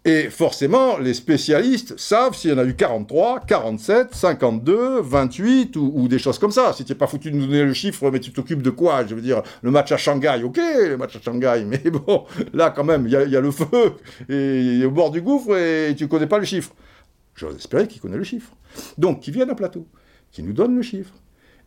et 0.08 0.30
forcément, 0.30 0.96
les 0.96 1.12
spécialistes 1.12 1.98
savent 1.98 2.34
s'il 2.34 2.48
y 2.48 2.52
en 2.54 2.56
a 2.56 2.64
eu 2.64 2.74
43, 2.74 3.40
47, 3.40 4.14
52, 4.14 5.02
28 5.02 5.76
ou, 5.76 6.08
des 6.08 6.18
choses 6.18 6.38
comme 6.38 6.50
ça. 6.50 6.72
Si 6.72 6.82
tu 6.82 6.92
n'es 6.92 6.98
pas 6.98 7.06
foutu 7.06 7.30
de 7.30 7.36
nous 7.36 7.44
donner 7.44 7.64
le 7.64 7.74
chiffre, 7.74 8.10
mais 8.10 8.18
tu 8.18 8.32
t'occupes 8.32 8.62
de 8.62 8.70
quoi? 8.70 9.04
Je 9.06 9.14
veux 9.14 9.20
dire, 9.20 9.42
le 9.60 9.70
match 9.70 9.92
à 9.92 9.98
Shanghai, 9.98 10.40
ok, 10.42 10.56
le 10.56 10.96
match 10.96 11.16
à 11.16 11.20
Shanghai, 11.20 11.62
mais 11.66 11.90
bon, 11.90 12.24
là 12.54 12.70
quand 12.70 12.84
même, 12.84 13.06
il 13.06 13.12
y, 13.12 13.36
a 13.36 13.40
le 13.40 13.50
feu, 13.50 13.66
et, 14.30 14.82
au 14.82 14.90
bord 14.90 15.10
du 15.10 15.20
gouffre, 15.20 15.54
et 15.58 15.94
tu 15.94 16.04
ne 16.04 16.08
connais 16.08 16.26
pas 16.26 16.38
le 16.38 16.46
chiffre. 16.46 16.72
J'ose 17.34 17.56
espérer 17.56 17.86
qu'il 17.86 18.00
connaît 18.00 18.16
le 18.16 18.24
chiffre. 18.24 18.52
Donc, 18.96 19.20
qu'il 19.20 19.34
vienne 19.34 19.50
à 19.50 19.54
plateau, 19.54 19.86
qui 20.32 20.42
nous 20.42 20.54
donne 20.54 20.74
le 20.74 20.82
chiffre, 20.82 21.12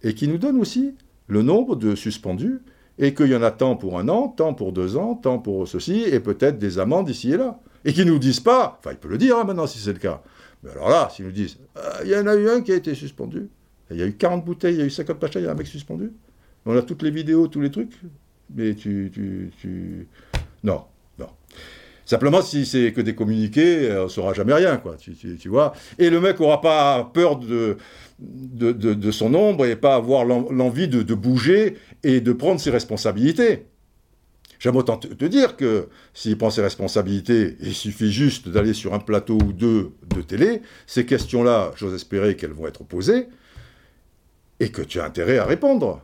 et 0.01 0.15
qui 0.15 0.27
nous 0.27 0.39
donne 0.39 0.59
aussi 0.59 0.95
le 1.27 1.43
nombre 1.43 1.75
de 1.75 1.93
suspendus 1.93 2.61
et 3.01 3.13
qu'il 3.13 3.27
y 3.27 3.35
en 3.35 3.41
a 3.41 3.51
tant 3.51 3.75
pour 3.75 3.99
un 3.99 4.07
an, 4.07 4.29
tant 4.29 4.53
pour 4.53 4.71
deux 4.71 4.95
ans, 4.95 5.15
tant 5.15 5.39
pour 5.39 5.67
ceci, 5.67 6.03
et 6.03 6.19
peut-être 6.19 6.59
des 6.59 6.79
amendes 6.79 7.09
ici 7.09 7.33
et 7.33 7.37
là. 7.37 7.59
Et 7.83 7.93
qu'ils 7.93 8.05
ne 8.05 8.11
nous 8.11 8.19
disent 8.19 8.39
pas, 8.39 8.77
enfin, 8.79 8.91
il 8.91 8.97
peut 8.97 9.09
le 9.09 9.17
dire 9.17 9.37
hein, 9.37 9.43
maintenant 9.43 9.65
si 9.65 9.79
c'est 9.79 9.91
le 9.91 9.99
cas, 9.99 10.21
mais 10.63 10.69
alors 10.69 10.87
là, 10.87 11.09
s'ils 11.11 11.25
nous 11.25 11.31
disent, 11.31 11.57
ah, 11.75 11.99
il 12.03 12.11
y 12.11 12.15
en 12.15 12.27
a 12.27 12.35
eu 12.35 12.47
un 12.47 12.61
qui 12.61 12.71
a 12.71 12.75
été 12.75 12.93
suspendu, 12.93 13.49
il 13.89 13.97
y 13.97 14.03
a 14.03 14.05
eu 14.05 14.13
40 14.13 14.45
bouteilles, 14.45 14.75
il 14.75 14.79
y 14.79 14.83
a 14.83 14.85
eu 14.85 14.91
50 14.91 15.19
pachas, 15.19 15.39
il 15.39 15.45
y 15.45 15.47
a 15.47 15.51
un 15.51 15.55
mec 15.55 15.65
suspendu, 15.65 16.13
on 16.65 16.77
a 16.77 16.83
toutes 16.83 17.01
les 17.01 17.09
vidéos, 17.09 17.47
tous 17.47 17.59
les 17.59 17.71
trucs, 17.71 17.99
mais 18.55 18.75
tu. 18.75 19.09
tu, 19.11 19.51
tu... 19.59 20.07
Non, 20.63 20.85
non. 21.17 21.27
Simplement, 22.05 22.41
si 22.41 22.65
c'est 22.65 22.91
que 22.93 23.01
des 23.01 23.15
communiqués, 23.15 23.91
on 23.97 24.03
ne 24.03 24.09
saura 24.09 24.33
jamais 24.33 24.53
rien, 24.53 24.77
quoi, 24.77 24.95
tu, 24.97 25.49
vois. 25.49 25.73
Et 25.97 26.09
le 26.09 26.19
mec 26.19 26.39
n'aura 26.39 26.59
pas 26.59 27.09
peur 27.13 27.37
de, 27.37 27.77
son 29.11 29.33
ombre 29.33 29.65
et 29.65 29.75
pas 29.75 29.95
avoir 29.95 30.25
l'envie 30.25 30.87
de, 30.87 31.03
de, 31.03 31.13
bouger 31.13 31.77
et 32.03 32.19
de 32.19 32.33
prendre 32.33 32.59
ses 32.59 32.71
responsabilités. 32.71 33.65
J'aime 34.61 34.75
autant 34.75 34.97
te, 34.97 35.25
dire 35.25 35.57
que 35.57 35.87
s'il 36.13 36.37
prend 36.37 36.51
ses 36.51 36.61
responsabilités, 36.61 37.57
il 37.61 37.73
suffit 37.73 38.11
juste 38.11 38.47
d'aller 38.47 38.73
sur 38.73 38.93
un 38.93 38.99
plateau 38.99 39.39
ou 39.43 39.53
deux 39.53 39.89
de 40.15 40.21
télé, 40.21 40.61
ces 40.85 41.03
questions-là, 41.03 41.71
j'ose 41.75 41.95
espérer 41.95 42.35
qu'elles 42.35 42.53
vont 42.53 42.67
être 42.67 42.83
posées, 42.83 43.25
et 44.59 44.69
que 44.69 44.83
tu 44.83 44.99
as 44.99 45.05
intérêt 45.05 45.39
à 45.39 45.45
répondre. 45.45 46.03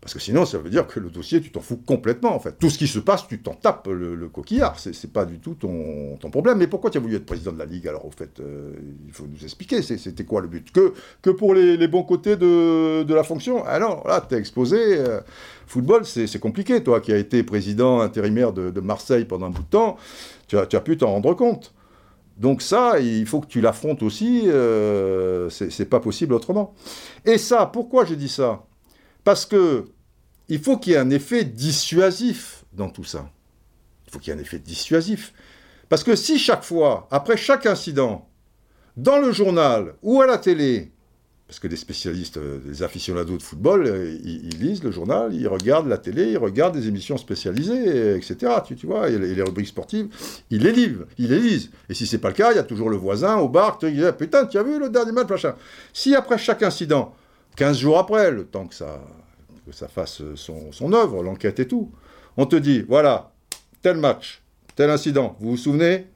Parce 0.00 0.14
que 0.14 0.20
sinon, 0.20 0.46
ça 0.46 0.56
veut 0.56 0.70
dire 0.70 0.86
que 0.86 0.98
le 0.98 1.10
dossier, 1.10 1.42
tu 1.42 1.50
t'en 1.50 1.60
fous 1.60 1.76
complètement, 1.76 2.34
en 2.34 2.40
fait. 2.40 2.58
Tout 2.58 2.70
ce 2.70 2.78
qui 2.78 2.86
se 2.86 2.98
passe, 2.98 3.28
tu 3.28 3.42
t'en 3.42 3.52
tapes 3.52 3.86
le, 3.86 4.28
coquillard. 4.28 4.78
C'est, 4.78 5.12
pas 5.12 5.26
du 5.26 5.38
tout 5.38 5.54
ton, 5.54 6.16
problème. 6.30 6.56
Mais 6.56 6.66
pourquoi 6.66 6.88
tu 6.88 6.96
as 6.96 7.02
voulu 7.02 7.16
être 7.16 7.26
président 7.26 7.52
de 7.52 7.58
la 7.58 7.66
Ligue, 7.66 7.86
alors, 7.86 8.06
au 8.06 8.10
fait 8.10 8.40
euh, 8.40 8.72
Il 9.06 9.12
faut 9.12 9.26
nous 9.26 9.44
expliquer. 9.44 9.82
c'était 9.82 10.24
quoi 10.24 10.40
le 10.40 10.48
but? 10.48 10.72
Que, 10.72 11.30
pour 11.30 11.52
les, 11.52 11.86
bons 11.86 12.02
côtés 12.02 12.36
de, 12.36 13.12
la 13.12 13.24
fonction? 13.24 13.62
Alors, 13.66 14.08
là, 14.08 14.22
t'es 14.26 14.36
exposé. 14.36 14.78
Euh, 14.80 15.20
football, 15.66 16.06
c'est, 16.06 16.40
compliqué. 16.40 16.82
Toi, 16.82 17.02
qui 17.02 17.12
as 17.12 17.18
été 17.18 17.42
président 17.42 18.00
intérimaire 18.00 18.54
de, 18.54 18.80
Marseille 18.80 19.26
pendant 19.26 19.46
un 19.46 19.50
bout 19.50 19.62
de 19.62 19.68
temps, 19.68 19.98
tu 20.48 20.56
as, 20.56 20.66
pu 20.80 20.96
t'en 20.96 21.08
rendre 21.08 21.34
compte. 21.34 21.74
Donc 22.38 22.62
ça, 22.62 22.98
il 23.00 23.26
faut 23.26 23.40
que 23.40 23.48
tu 23.48 23.60
l'affrontes 23.60 24.02
aussi. 24.02 24.44
Euh, 24.46 25.50
c'est 25.50 25.90
pas 25.90 26.00
possible 26.00 26.32
autrement. 26.32 26.72
Et 27.26 27.36
ça, 27.36 27.66
pourquoi 27.66 28.06
j'ai 28.06 28.16
dit 28.16 28.30
ça? 28.30 28.62
Parce 29.24 29.46
que 29.46 29.86
il 30.48 30.58
faut 30.58 30.78
qu'il 30.78 30.92
y 30.92 30.96
ait 30.96 30.98
un 30.98 31.10
effet 31.10 31.44
dissuasif 31.44 32.64
dans 32.72 32.90
tout 32.90 33.04
ça. 33.04 33.30
Il 34.06 34.12
faut 34.12 34.18
qu'il 34.18 34.32
y 34.32 34.36
ait 34.36 34.38
un 34.38 34.42
effet 34.42 34.58
dissuasif. 34.58 35.32
Parce 35.88 36.02
que 36.02 36.16
si 36.16 36.38
chaque 36.38 36.64
fois, 36.64 37.06
après 37.10 37.36
chaque 37.36 37.66
incident, 37.66 38.28
dans 38.96 39.18
le 39.18 39.32
journal 39.32 39.94
ou 40.02 40.20
à 40.20 40.26
la 40.26 40.38
télé, 40.38 40.90
parce 41.46 41.58
que 41.58 41.66
des 41.66 41.76
spécialistes, 41.76 42.36
euh, 42.36 42.58
des 42.58 42.84
aficionados 42.84 43.36
de 43.36 43.42
football, 43.42 43.84
euh, 43.86 44.16
ils, 44.22 44.56
lisent 44.60 44.84
le 44.84 44.92
journal, 44.92 45.34
ils 45.34 45.48
regardent 45.48 45.88
la 45.88 45.98
télé, 45.98 46.30
ils 46.30 46.38
regardent 46.38 46.76
des 46.76 46.86
émissions 46.86 47.16
spécialisées, 47.16 48.14
etc. 48.14 48.52
Tu, 48.64 48.86
vois, 48.86 49.08
et 49.08 49.18
les, 49.18 49.42
rubriques 49.42 49.66
sportives, 49.66 50.08
ils 50.50 50.62
les 50.62 50.70
lisent, 50.70 50.98
ils 51.18 51.28
les 51.28 51.40
lisent. 51.40 51.70
Et 51.88 51.94
si 51.94 52.06
c'est 52.06 52.18
pas 52.18 52.28
le 52.28 52.34
cas, 52.34 52.52
il 52.52 52.56
y 52.56 52.60
a 52.60 52.62
toujours 52.62 52.88
le 52.88 52.96
voisin 52.96 53.36
au 53.38 53.48
bar 53.48 53.78
qui 53.78 53.90
dit 53.90 54.02
putain, 54.16 54.46
tu 54.46 54.58
as 54.58 54.62
vu 54.62 54.78
le 54.78 54.90
dernier 54.90 55.10
match, 55.10 55.28
machin. 55.28 55.56
Si 55.92 56.14
après 56.14 56.38
chaque 56.38 56.62
incident, 56.62 57.16
15 57.56 57.78
jours 57.78 57.98
après, 57.98 58.30
le 58.30 58.44
temps 58.44 58.66
que 58.66 58.74
ça, 58.74 59.00
que 59.66 59.72
ça 59.72 59.88
fasse 59.88 60.22
son, 60.34 60.72
son 60.72 60.92
œuvre, 60.92 61.22
l'enquête 61.22 61.60
et 61.60 61.68
tout, 61.68 61.90
on 62.36 62.46
te 62.46 62.56
dit, 62.56 62.82
voilà, 62.88 63.32
tel 63.82 63.96
match, 63.96 64.42
tel 64.76 64.90
incident, 64.90 65.36
vous 65.40 65.50
vous 65.50 65.56
souvenez? 65.56 66.06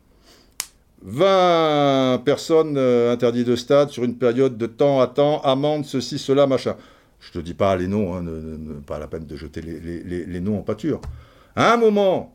20 1.05 2.23
personnes 2.25 2.79
euh, 2.79 3.13
interdites 3.13 3.47
de 3.47 3.57
stade 3.57 3.91
sur 3.91 4.05
une 4.05 4.17
période 4.17 4.57
de 4.57 4.67
temps 4.67 5.01
à 5.01 5.07
temps, 5.07 5.41
amende, 5.43 5.85
ceci, 5.85 6.19
cela, 6.19 6.47
machin. 6.47 6.77
Je 7.21 7.31
te 7.31 7.39
dis 7.39 7.55
pas 7.55 7.77
les 7.77 7.89
noms, 7.89 8.17
hein, 8.17 8.25
pas 8.87 8.99
la 8.99 9.07
peine 9.07 9.27
de 9.27 9.37
jeter 9.37 9.61
les, 9.63 10.41
noms 10.41 10.59
en 10.59 10.63
pâture. 10.63 11.01
Un 11.57 11.77
moment, 11.77 12.35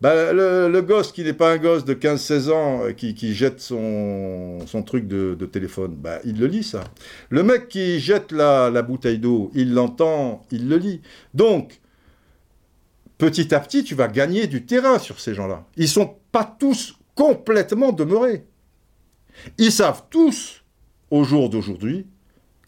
bah, 0.00 0.32
le, 0.32 0.80
gosse 0.80 1.12
qui 1.12 1.24
n'est 1.24 1.32
pas 1.32 1.52
un 1.52 1.58
gosse 1.58 1.84
de 1.84 1.94
15-16 1.94 2.50
ans 2.50 2.84
euh, 2.84 2.92
qui, 2.92 3.34
jette 3.34 3.60
son, 3.60 4.58
truc 4.84 5.08
de, 5.08 5.34
téléphone, 5.46 5.94
bah, 5.94 6.18
il 6.24 6.38
le 6.38 6.46
lit 6.46 6.64
ça. 6.64 6.84
Le 7.30 7.42
mec 7.42 7.68
qui 7.68 7.98
jette 8.00 8.32
la, 8.32 8.70
la 8.70 8.82
bouteille 8.82 9.18
d'eau, 9.18 9.50
il 9.54 9.72
l'entend, 9.72 10.42
il 10.50 10.68
le 10.68 10.76
lit. 10.76 11.00
Donc, 11.34 11.80
petit 13.18 13.54
à 13.54 13.60
petit, 13.60 13.84
tu 13.84 13.94
vas 13.94 14.08
gagner 14.08 14.46
du 14.46 14.66
terrain 14.66 14.98
sur 14.98 15.20
ces 15.20 15.34
gens-là. 15.34 15.64
Ils 15.76 15.88
sont 15.88 16.16
pas 16.32 16.44
tous 16.58 16.98
complètement 17.14 17.92
demeurés. 17.92 18.46
Ils 19.58 19.72
savent 19.72 20.04
tous, 20.10 20.62
au 21.10 21.24
jour 21.24 21.48
d'aujourd'hui, 21.48 22.06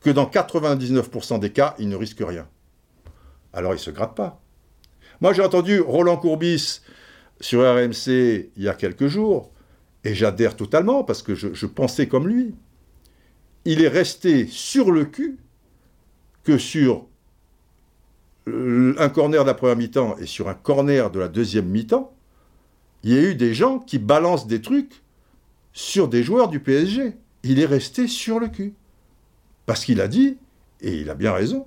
que 0.01 0.11
dans 0.11 0.27
99% 0.27 1.39
des 1.39 1.51
cas, 1.51 1.75
ils 1.79 1.89
ne 1.89 1.97
risquent 1.97 2.25
rien. 2.27 2.49
Alors 3.53 3.75
ils 3.75 3.81
se 3.81 3.91
grattent 3.91 4.17
pas. 4.17 4.41
Moi, 5.21 5.33
j'ai 5.33 5.43
entendu 5.43 5.81
Roland 5.81 6.17
Courbis 6.17 6.81
sur 7.41 7.61
RMC 7.61 8.51
il 8.57 8.63
y 8.63 8.69
a 8.69 8.75
quelques 8.75 9.07
jours, 9.07 9.51
et 10.05 10.15
j'adhère 10.15 10.57
totalement 10.57 11.05
parce 11.05 11.23
que 11.23 11.35
je, 11.35 11.67
pensais 11.67 12.09
comme 12.09 12.29
lui. 12.29 12.55
Il 13.65 13.83
est 13.83 13.89
resté 13.89 14.47
sur 14.47 14.91
le 14.91 15.05
cul 15.05 15.39
que 16.45 16.59
sur 16.59 17.07
un 18.47 19.09
corner 19.11 19.43
de 19.43 19.47
la 19.47 19.55
première 19.55 19.77
mi-temps 19.77 20.17
et 20.19 20.27
sur 20.27 20.49
un 20.49 20.55
corner 20.55 21.11
de 21.11 21.19
la 21.19 21.29
deuxième 21.29 21.67
mi-temps, 21.67 22.15
il 23.03 23.13
y 23.13 23.19
a 23.19 23.23
eu 23.23 23.35
des 23.35 23.55
gens 23.55 23.79
qui 23.79 23.99
balancent 23.99 24.47
des 24.47 24.63
trucs 24.63 25.03
sur 25.73 26.09
des 26.09 26.23
joueurs 26.23 26.49
du 26.49 26.61
PSG. 26.61 27.13
Il 27.43 27.61
est 27.61 27.67
resté 27.67 28.09
sur 28.09 28.41
le 28.41 28.49
cul. 28.49 28.75
Parce 29.67 29.85
qu'il 29.85 30.01
a 30.01 30.09
dit, 30.09 30.39
et 30.81 30.95
il 30.95 31.11
a 31.11 31.15
bien 31.15 31.33
raison, 31.33 31.67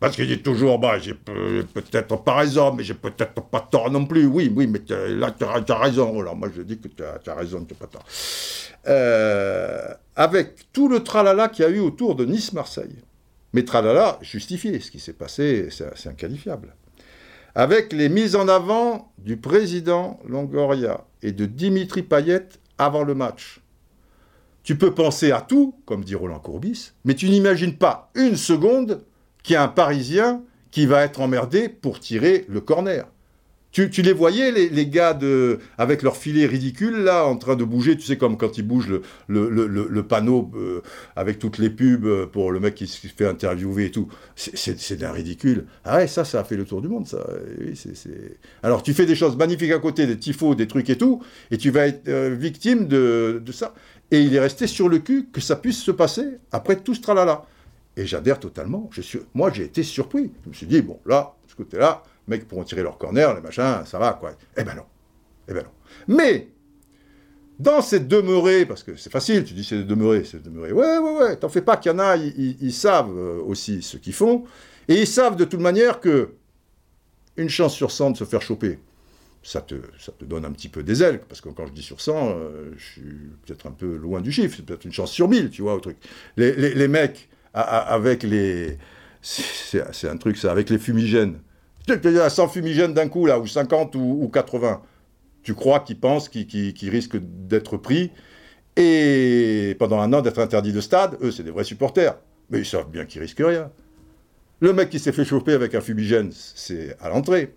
parce 0.00 0.16
qu'il 0.16 0.26
dit 0.26 0.40
toujours, 0.40 0.78
bah, 0.78 0.98
j'ai 0.98 1.12
peut-être 1.12 2.16
pas 2.24 2.36
raison, 2.36 2.72
mais 2.72 2.82
j'ai 2.82 2.94
peut-être 2.94 3.42
pas 3.42 3.60
tort 3.60 3.90
non 3.90 4.06
plus. 4.06 4.24
Oui, 4.24 4.50
oui, 4.54 4.66
mais 4.66 4.80
là, 5.10 5.30
tu 5.30 5.44
as, 5.44 5.78
raison. 5.78 6.18
Alors 6.20 6.34
moi, 6.34 6.48
je 6.56 6.62
dis 6.62 6.78
que 6.78 6.88
tu 6.88 7.02
as, 7.02 7.34
raison, 7.34 7.62
tu 7.66 7.74
n'as 7.74 7.78
pas 7.78 7.86
tort. 7.86 8.04
Euh, 8.88 9.88
avec 10.16 10.72
tout 10.72 10.88
le 10.88 11.04
tralala 11.04 11.48
qu'il 11.48 11.66
y 11.66 11.68
a 11.68 11.70
eu 11.70 11.80
autour 11.80 12.14
de 12.14 12.24
Nice-Marseille. 12.24 12.96
Mais 13.52 13.62
tralala 13.62 14.18
justifié, 14.22 14.80
ce 14.80 14.90
qui 14.90 15.00
s'est 15.00 15.12
passé, 15.12 15.68
c'est 15.70 16.08
inqualifiable. 16.08 16.74
Avec 17.54 17.92
les 17.92 18.08
mises 18.08 18.36
en 18.36 18.48
avant 18.48 19.12
du 19.18 19.36
président 19.36 20.18
Longoria 20.26 21.04
et 21.20 21.32
de 21.32 21.44
Dimitri 21.44 22.02
Payet 22.02 22.48
avant 22.78 23.02
le 23.02 23.14
match. 23.14 23.60
Tu 24.62 24.76
peux 24.76 24.94
penser 24.94 25.30
à 25.30 25.42
tout, 25.42 25.74
comme 25.84 26.04
dit 26.04 26.14
Roland 26.14 26.38
Courbis, 26.38 26.92
mais 27.04 27.14
tu 27.14 27.28
n'imagines 27.28 27.76
pas 27.76 28.10
une 28.14 28.36
seconde 28.36 29.04
qu'il 29.42 29.54
y 29.54 29.56
a 29.56 29.62
un 29.62 29.68
Parisien 29.68 30.42
qui 30.70 30.86
va 30.86 31.02
être 31.04 31.20
emmerdé 31.20 31.68
pour 31.68 32.00
tirer 32.00 32.44
le 32.48 32.60
corner. 32.60 33.06
Tu, 33.72 33.88
les 34.02 34.12
voyais, 34.12 34.50
les, 34.50 34.86
gars 34.88 35.14
de, 35.14 35.60
avec 35.78 36.02
leur 36.02 36.16
filet 36.16 36.44
ridicule, 36.44 37.04
là, 37.04 37.24
en 37.24 37.36
train 37.36 37.54
de 37.54 37.62
bouger, 37.62 37.96
tu 37.96 38.02
sais, 38.02 38.16
comme 38.16 38.36
quand 38.36 38.58
ils 38.58 38.66
bougent 38.66 39.00
le, 39.28 40.02
panneau 40.02 40.50
euh, 40.56 40.82
avec 41.14 41.38
toutes 41.38 41.58
les 41.58 41.70
pubs 41.70 42.26
pour 42.32 42.50
le 42.50 42.58
mec 42.58 42.74
qui 42.74 42.88
se 42.88 43.06
fait 43.06 43.26
interviewer 43.26 43.84
et 43.84 43.90
tout. 43.92 44.08
C'est 44.34 44.96
d'un 44.96 45.12
ridicule. 45.12 45.66
Ah 45.84 45.98
ouais, 45.98 46.08
ça, 46.08 46.24
ça 46.24 46.40
a 46.40 46.44
fait 46.44 46.56
le 46.56 46.64
tour 46.64 46.82
du 46.82 46.88
monde, 46.88 47.06
ça. 47.06 47.24
Oui, 47.60 47.74
Alors, 48.64 48.82
tu 48.82 48.92
fais 48.92 49.06
des 49.06 49.14
choses 49.14 49.36
magnifiques 49.36 49.70
à 49.70 49.78
côté, 49.78 50.08
des 50.08 50.18
tifos, 50.18 50.56
des 50.56 50.66
trucs 50.66 50.90
et 50.90 50.98
tout, 50.98 51.22
et 51.52 51.56
tu 51.56 51.70
vas 51.70 51.86
être 51.86 52.08
euh, 52.08 52.34
victime 52.36 52.88
de, 52.88 53.40
de, 53.44 53.52
ça. 53.52 53.72
Et 54.10 54.20
il 54.20 54.34
est 54.34 54.40
resté 54.40 54.66
sur 54.66 54.88
le 54.88 54.98
cul 54.98 55.28
que 55.32 55.40
ça 55.40 55.54
puisse 55.54 55.80
se 55.80 55.92
passer 55.92 56.26
après 56.50 56.74
tout 56.74 56.96
ce 56.96 57.02
tralala. 57.02 57.44
Et 58.00 58.06
j'adhère 58.06 58.40
totalement. 58.40 58.88
Moi, 59.34 59.50
j'ai 59.52 59.64
été 59.64 59.82
surpris. 59.82 60.32
Je 60.44 60.48
me 60.48 60.54
suis 60.54 60.66
dit, 60.66 60.80
bon, 60.80 60.98
là, 61.04 61.34
ce 61.46 61.54
côté-là, 61.54 62.02
les 62.26 62.36
mecs 62.36 62.48
pourront 62.48 62.64
tirer 62.64 62.82
leur 62.82 62.96
corner, 62.96 63.34
les 63.34 63.42
machins, 63.42 63.84
ça 63.84 63.98
va, 63.98 64.14
quoi. 64.14 64.32
Eh 64.56 64.64
ben 64.64 64.74
non. 64.74 64.84
Eh 65.46 65.52
ben 65.52 65.64
non. 65.64 65.70
Mais, 66.08 66.48
dans 67.58 67.82
cette 67.82 68.08
demeurée, 68.08 68.64
parce 68.64 68.82
que 68.82 68.96
c'est 68.96 69.12
facile, 69.12 69.44
tu 69.44 69.52
dis 69.52 69.64
c'est 69.64 69.84
demeuré, 69.84 70.24
c'est 70.24 70.42
demeuré. 70.42 70.72
Ouais, 70.72 70.96
ouais, 70.96 71.18
ouais, 71.18 71.36
t'en 71.36 71.50
fais 71.50 71.60
pas 71.60 71.76
qu'il 71.76 71.92
y 71.92 71.94
en 71.94 71.98
a, 71.98 72.16
ils, 72.16 72.72
savent 72.72 73.14
euh, 73.14 73.42
aussi 73.42 73.82
ce 73.82 73.98
qu'ils 73.98 74.14
font. 74.14 74.44
Et 74.88 75.02
ils 75.02 75.06
savent 75.06 75.36
de 75.36 75.44
toute 75.44 75.60
manière 75.60 76.00
que 76.00 76.30
une 77.36 77.50
chance 77.50 77.74
sur 77.74 77.90
100 77.90 78.12
de 78.12 78.16
se 78.16 78.24
faire 78.24 78.40
choper, 78.40 78.78
ça 79.42 79.60
te, 79.60 79.74
ça 79.98 80.12
te 80.12 80.24
donne 80.24 80.46
un 80.46 80.52
petit 80.52 80.70
peu 80.70 80.82
des 80.82 81.02
ailes, 81.02 81.20
parce 81.28 81.42
que 81.42 81.50
quand 81.50 81.66
je 81.66 81.72
dis 81.72 81.82
sur 81.82 82.00
100, 82.00 82.30
euh, 82.30 82.72
je 82.78 82.82
suis 82.82 83.30
peut-être 83.44 83.66
un 83.66 83.72
peu 83.72 83.96
loin 83.96 84.22
du 84.22 84.32
chiffre, 84.32 84.56
c'est 84.56 84.64
peut-être 84.64 84.86
une 84.86 84.92
chance 84.92 85.12
sur 85.12 85.28
1000, 85.28 85.50
tu 85.50 85.60
vois, 85.60 85.74
au 85.74 85.80
truc. 85.80 85.98
Les, 86.38 86.54
les 86.54 86.88
mecs 86.88 87.28
avec 87.54 88.22
les. 88.22 88.78
C'est 89.22 90.08
un 90.08 90.16
truc, 90.16 90.36
ça, 90.36 90.50
avec 90.50 90.70
les 90.70 90.78
fumigènes. 90.78 91.38
Il 91.88 92.12
y 92.12 92.18
a 92.18 92.30
100 92.30 92.48
fumigènes 92.48 92.94
d'un 92.94 93.08
coup, 93.08 93.26
là, 93.26 93.38
ou 93.38 93.46
50 93.46 93.94
ou, 93.96 94.30
80. 94.32 94.82
Tu 95.42 95.54
crois 95.54 95.80
qu'ils 95.80 95.98
pensent 95.98 96.28
qu'ils 96.28 96.90
risquent 96.90 97.18
d'être 97.20 97.76
pris 97.76 98.12
et 98.76 99.76
pendant 99.78 100.00
un 100.00 100.12
an 100.12 100.20
d'être 100.20 100.38
interdits 100.38 100.72
de 100.72 100.80
stade. 100.80 101.16
Eux, 101.22 101.30
c'est 101.30 101.42
des 101.42 101.50
vrais 101.50 101.64
supporters. 101.64 102.16
Mais 102.50 102.58
ils 102.58 102.66
savent 102.66 102.90
bien 102.90 103.04
qu'ils 103.04 103.20
risquent 103.20 103.42
rien. 103.44 103.70
Le 104.60 104.72
mec 104.72 104.90
qui 104.90 104.98
s'est 104.98 105.12
fait 105.12 105.24
choper 105.24 105.54
avec 105.54 105.74
un 105.74 105.80
fumigène, 105.80 106.30
c'est 106.32 106.96
à 107.00 107.08
l'entrée. 107.08 107.54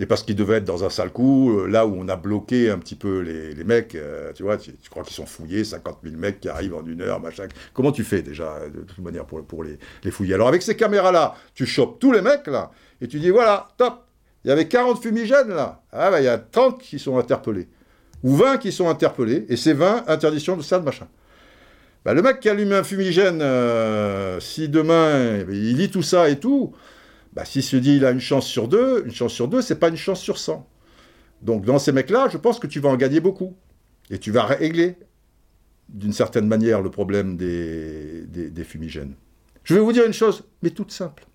Et 0.00 0.06
parce 0.06 0.22
qu'ils 0.22 0.34
devaient 0.34 0.56
être 0.56 0.64
dans 0.64 0.82
un 0.82 0.88
sale 0.88 1.10
coup, 1.10 1.58
euh, 1.58 1.66
là 1.66 1.86
où 1.86 1.94
on 1.94 2.08
a 2.08 2.16
bloqué 2.16 2.70
un 2.70 2.78
petit 2.78 2.94
peu 2.94 3.20
les, 3.20 3.64
mecs, 3.64 3.94
euh, 3.94 4.32
tu 4.32 4.42
vois, 4.42 4.56
tu, 4.56 4.72
crois 4.88 5.02
qu'ils 5.02 5.14
sont 5.14 5.26
fouillés, 5.26 5.62
50 5.62 5.98
000 6.02 6.16
mecs 6.16 6.40
qui 6.40 6.48
arrivent 6.48 6.74
en 6.74 6.86
une 6.86 7.02
heure, 7.02 7.20
machin. 7.20 7.46
Comment 7.74 7.92
tu 7.92 8.02
fais 8.02 8.22
déjà, 8.22 8.60
de 8.74 8.80
toute 8.80 8.98
manière, 8.98 9.26
pour, 9.26 9.62
les, 9.62 9.78
les 10.02 10.10
fouiller? 10.10 10.32
Alors 10.32 10.48
avec 10.48 10.62
ces 10.62 10.74
caméras-là, 10.74 11.34
tu 11.52 11.66
chopes 11.66 11.98
tous 11.98 12.12
les 12.12 12.22
mecs, 12.22 12.46
là, 12.46 12.70
et 13.02 13.08
tu 13.08 13.20
dis, 13.20 13.28
voilà, 13.28 13.68
top, 13.76 14.06
il 14.42 14.48
y 14.48 14.50
avait 14.50 14.68
40 14.68 15.02
fumigènes, 15.02 15.50
là. 15.50 15.82
Ah, 15.92 16.10
bah, 16.10 16.22
il 16.22 16.24
y 16.24 16.28
a 16.28 16.38
30 16.38 16.80
qui 16.80 16.98
sont 16.98 17.18
interpellés. 17.18 17.68
Ou 18.22 18.34
20 18.36 18.56
qui 18.56 18.72
sont 18.72 18.88
interpellés, 18.88 19.44
et 19.50 19.56
c'est 19.56 19.74
20 19.74 20.04
interdiction 20.08 20.56
de 20.56 20.62
ça, 20.62 20.80
machin. 20.80 21.08
Bah, 22.06 22.14
le 22.14 22.22
mec 22.22 22.40
qui 22.40 22.48
allume 22.48 22.72
un 22.72 22.84
fumigène, 22.84 23.40
euh, 23.42 24.40
si 24.40 24.70
demain 24.70 25.44
il 25.50 25.76
lit 25.76 25.90
tout 25.90 26.02
ça 26.02 26.30
et 26.30 26.40
tout, 26.40 26.72
bah, 27.32 27.44
s'il 27.44 27.62
se 27.62 27.76
dit 27.76 27.96
il 27.96 28.04
a 28.04 28.10
une 28.10 28.20
chance 28.20 28.46
sur 28.46 28.68
deux, 28.68 29.04
une 29.04 29.12
chance 29.12 29.32
sur 29.32 29.48
deux, 29.48 29.62
c'est 29.62 29.78
pas 29.78 29.88
une 29.88 29.96
chance 29.96 30.20
sur 30.20 30.38
100. 30.38 30.68
Donc 31.42 31.64
dans 31.64 31.78
ces 31.78 31.92
mecs-là, 31.92 32.28
je 32.30 32.36
pense 32.36 32.58
que 32.58 32.66
tu 32.66 32.80
vas 32.80 32.88
en 32.88 32.96
gagner 32.96 33.20
beaucoup. 33.20 33.56
Et 34.10 34.18
tu 34.18 34.32
vas 34.32 34.44
régler, 34.44 34.96
d'une 35.88 36.12
certaine 36.12 36.48
manière, 36.48 36.82
le 36.82 36.90
problème 36.90 37.36
des, 37.36 38.64
fumigènes. 38.64 39.14
Je 39.62 39.74
vais 39.74 39.80
vous 39.80 39.92
dire 39.92 40.04
une 40.04 40.12
chose, 40.12 40.44
mais 40.62 40.70
toute 40.70 40.90
simple. 40.90 41.26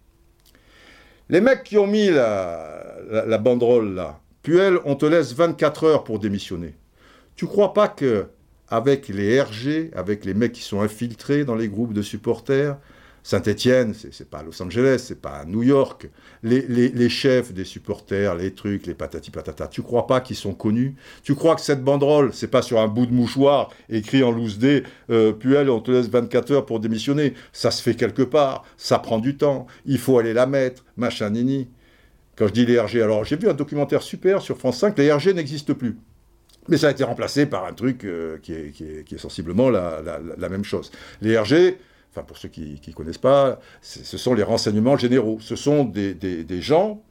Les 1.30 1.42
mecs 1.42 1.64
qui 1.64 1.78
ont 1.78 1.88
mis 1.88 2.10
la, 2.10 2.98
la, 3.26 3.38
banderole 3.38 3.96
là, 3.96 4.20
Puel, 4.44 4.78
on 4.84 4.96
te 4.96 5.06
laisse 5.06 5.34
24 5.34 5.84
heures 5.86 6.04
pour 6.04 6.20
démissionner. 6.20 6.76
Tu 7.36 7.48
crois 7.48 7.74
pas 7.74 7.88
que 7.88 8.28
avec 8.68 9.08
les 9.08 9.42
RG, 9.42 9.92
avec 9.96 10.26
les 10.26 10.34
mecs 10.34 10.52
qui 10.52 10.62
sont 10.62 10.82
infiltrés 10.82 11.46
dans 11.46 11.56
les 11.56 11.70
groupes 11.70 11.94
de 11.94 12.02
supporters, 12.02 12.78
Saint-Étienne, 13.26 13.96
c'est 13.96 14.30
pas 14.30 14.44
Los 14.44 14.62
Angeles, 14.62 15.06
c'est 15.08 15.20
pas 15.20 15.46
New 15.46 15.64
York. 15.64 16.12
Les, 16.44 17.10
chefs 17.10 17.54
des 17.54 17.64
supporters, 17.64 18.36
les 18.36 18.54
trucs, 18.54 18.86
les 18.86 18.94
patati 18.94 19.32
patata, 19.32 19.68
tu 19.68 19.82
crois 19.82 20.06
pas 20.06 20.22
qu'ils 20.22 20.36
sont 20.36 20.54
connus? 20.54 20.94
Tu 21.24 21.34
crois 21.34 21.56
que 21.56 21.62
cette 21.62 21.84
banderole, 21.84 22.30
c'est 22.34 22.52
pas 22.52 22.62
sur 22.62 22.80
un 22.80 22.88
bout 22.88 23.08
de 23.08 23.14
mouchoir 23.14 23.72
écrit 23.90 24.22
en 24.22 24.30
loose 24.30 24.60
day, 24.60 24.84
euh, 25.10 25.32
Puel, 25.32 25.72
on 25.72 25.80
te 25.80 25.90
laisse 25.90 26.08
24 26.08 26.52
heures 26.52 26.66
pour 26.68 26.80
démissionner. 26.80 27.34
Ça 27.52 27.72
se 27.72 27.82
fait 27.82 27.96
quelque 27.96 28.22
part, 28.22 28.64
ça 28.78 29.00
prend 29.00 29.18
du 29.18 29.36
temps, 29.38 29.66
il 29.88 29.98
faut 29.98 30.20
aller 30.20 30.34
la 30.34 30.46
mettre, 30.46 30.86
machin 30.96 31.32
nini. 31.32 31.68
Quand 32.36 32.46
je 32.46 32.54
dis 32.54 32.68
les 32.68 32.80
RG, 32.80 33.02
alors 33.02 33.26
j'ai 33.26 33.38
vu 33.38 33.50
un 33.50 33.56
documentaire 33.56 34.04
super 34.04 34.44
sur 34.44 34.60
France 34.60 34.78
5, 34.78 35.00
les 35.00 35.12
RG 35.12 35.34
n'existent 35.34 35.74
plus. 35.74 35.98
Mais 36.68 36.78
ça 36.78 36.90
a 36.90 36.92
été 36.92 37.04
remplacé 37.04 37.48
par 37.48 37.66
un 37.66 37.74
truc 37.74 38.06
euh, 38.06 38.38
qui, 38.38 38.54
est, 38.54 39.18
sensiblement 39.18 39.72
la, 39.72 40.04
la, 40.38 40.50
même 40.50 40.64
chose. 40.64 40.92
Les 41.22 41.36
RG, 41.40 41.78
enfin 42.16 42.24
pour 42.26 42.38
ceux 42.38 42.50
qui 42.50 42.80
ne 42.88 42.94
connaissent 42.94 43.18
pas, 43.18 43.60
ce 43.82 44.18
sont 44.18 44.34
les 44.34 44.44
renseignements 44.44 44.96
généraux. 44.98 45.38
Ce 45.42 45.56
sont 45.56 45.84
des, 45.84 46.62
gens 46.62 47.02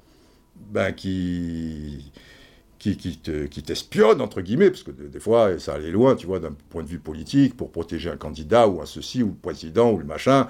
ben, 0.71 0.93
qui, 0.93 2.11
qui, 2.79 3.63
t'espionnent, 3.65 4.23
entre 4.23 4.41
guillemets, 4.41 4.71
parce 4.71 4.83
que 4.83 4.91
des 4.91 5.21
fois, 5.21 5.59
ça 5.59 5.75
allait 5.75 5.91
loin, 5.91 6.17
tu 6.17 6.27
vois, 6.27 6.41
d'un 6.41 6.55
point 6.71 6.83
de 6.83 6.89
vue 6.89 6.99
politique, 6.99 7.55
pour 7.55 7.71
protéger 7.71 8.09
un 8.09 8.17
candidat, 8.17 8.67
ou 8.67 8.81
un 8.81 8.87
ceci, 8.87 9.23
ou 9.23 9.29
le 9.29 9.35
président, 9.35 9.93
ou 9.93 9.99
le 9.99 10.05
machin. 10.05 10.49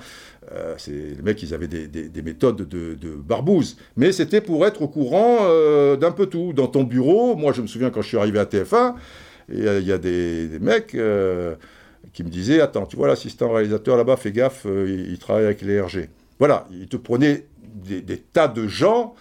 Euh, 0.52 0.76
les 0.86 1.22
mecs, 1.22 1.42
ils 1.42 1.52
avaient 1.52 1.66
des, 1.66 2.22
méthodes 2.22 2.68
de, 2.68 2.94
de, 2.94 3.10
barbouze. 3.16 3.76
Mais 3.96 4.12
c'était 4.12 4.40
pour 4.40 4.64
être 4.66 4.82
au 4.82 4.88
courant 4.88 5.38
euh, 5.42 5.96
d'un 5.96 6.12
peu 6.12 6.26
tout. 6.26 6.52
Dans 6.52 6.68
ton 6.68 6.84
bureau, 6.84 7.34
moi, 7.34 7.52
je 7.52 7.60
me 7.60 7.66
souviens 7.66 7.90
quand 7.90 8.02
je 8.02 8.08
suis 8.08 8.18
arrivé 8.18 8.38
à 8.38 8.44
TF1, 8.44 8.94
il 9.48 9.64
y, 9.64 9.92
a 9.92 9.98
des, 9.98 10.58
mecs... 10.60 10.94
Euh, 10.94 11.56
qui 12.12 12.24
me 12.24 12.28
disait 12.28 12.60
Attends, 12.60 12.86
tu 12.86 12.96
vois 12.96 13.08
l'assistant 13.08 13.52
réalisateur 13.52 13.96
là-bas, 13.96 14.16
fais 14.16 14.32
gaffe, 14.32 14.66
euh, 14.66 15.06
il, 15.08 15.18
travaille 15.18 15.44
avec 15.44 15.62
les 15.62 15.80
RG. 15.80 16.08
Voilà, 16.38 16.66
il 16.70 16.88
te 16.88 16.96
prenait 16.96 17.46
des, 17.74 18.18
tas 18.18 18.48
de 18.48 18.66
gens, 18.66 19.14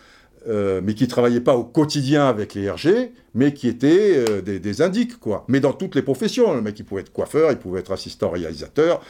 euh, 0.47 0.81
mais 0.83 0.93
qui 0.93 1.03
ne 1.03 1.09
travaillaient 1.09 1.41
pas 1.41 1.55
au 1.55 1.63
quotidien 1.63 2.27
avec 2.27 2.53
les 2.53 2.69
RG, 2.69 3.11
mais 3.33 3.53
qui 3.53 3.67
étaient 3.67 4.17
euh, 4.29 4.41
des, 4.41 4.59
des 4.59 4.81
indiques, 4.81 5.19
quoi. 5.19 5.45
Mais 5.47 5.59
dans 5.59 5.73
toutes 5.73 5.95
les 5.95 6.01
professions. 6.01 6.53
Le 6.53 6.61
mec, 6.61 6.77
il 6.79 6.85
pouvait 6.85 7.01
être 7.01 7.13
coiffeur, 7.13 7.51
il 7.51 7.57
pouvait 7.57 7.79
être 7.79 7.91
assistant 7.91 8.29
réalisateur, 8.29 9.01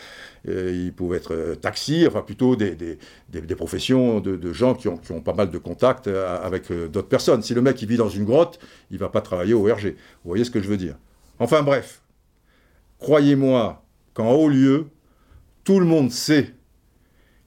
il 0.45 0.91
pouvait 0.93 1.17
être 1.17 1.55
taxi, 1.61 2.05
enfin 2.05 2.21
plutôt 2.21 2.57
des, 2.57 2.75
des 2.75 3.55
professions 3.55 4.19
de, 4.19 4.53
gens 4.53 4.75
qui 4.75 4.89
ont, 4.89 4.97
qui 4.97 5.13
ont, 5.13 5.21
pas 5.21 5.33
mal 5.33 5.49
de 5.49 5.57
contacts 5.57 6.07
avec 6.07 6.69
d'autres 6.69 7.07
personnes. 7.07 7.41
Si 7.41 7.53
le 7.53 7.61
mec, 7.61 7.81
il 7.81 7.87
vit 7.87 7.95
dans 7.95 8.09
une 8.09 8.25
grotte, 8.25 8.59
il 8.91 8.97
va 8.97 9.07
pas 9.07 9.21
travailler 9.21 9.53
au 9.53 9.63
RG. 9.63 9.95
Vous 10.23 10.29
voyez 10.29 10.43
ce 10.43 10.51
que 10.51 10.61
je 10.61 10.67
veux 10.67 10.77
dire? 10.77 10.97
Enfin 11.39 11.63
bref, 11.63 12.02
Croyez-moi 13.03 13.83
qu'en 14.13 14.31
haut 14.31 14.47
lieu, 14.47 14.87
tout 15.65 15.77
le 15.81 15.85
monde 15.85 16.09
sait 16.09 16.53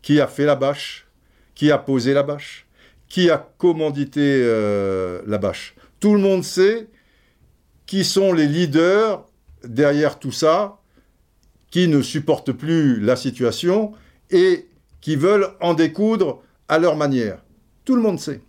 qui 0.02 0.20
a 0.20 0.26
fait 0.26 0.44
la 0.44 0.54
bâche, 0.54 1.06
qui 1.54 1.70
a 1.70 1.78
posé 1.78 2.12
la 2.12 2.22
bâche, 2.22 2.66
qui 3.08 3.30
a 3.30 3.38
commandité 3.56 4.20
euh, 4.20 5.22
la 5.26 5.38
bâche. 5.38 5.74
Tout 5.98 6.12
le 6.12 6.20
monde 6.20 6.44
sait 6.44 6.88
qui 7.86 8.04
sont 8.04 8.34
les 8.34 8.46
leaders 8.46 9.24
derrière 9.64 10.18
tout 10.18 10.30
ça, 10.30 10.78
qui 11.70 11.88
ne 11.88 12.02
supportent 12.02 12.52
plus 12.52 13.00
la 13.00 13.16
situation 13.16 13.94
et 14.30 14.68
qui 15.00 15.16
veulent 15.16 15.48
en 15.62 15.72
découdre 15.72 16.42
à 16.68 16.78
leur 16.78 16.96
manière. 16.96 17.42
Tout 17.86 17.96
le 17.96 18.02
monde 18.02 18.20
sait. 18.20 18.42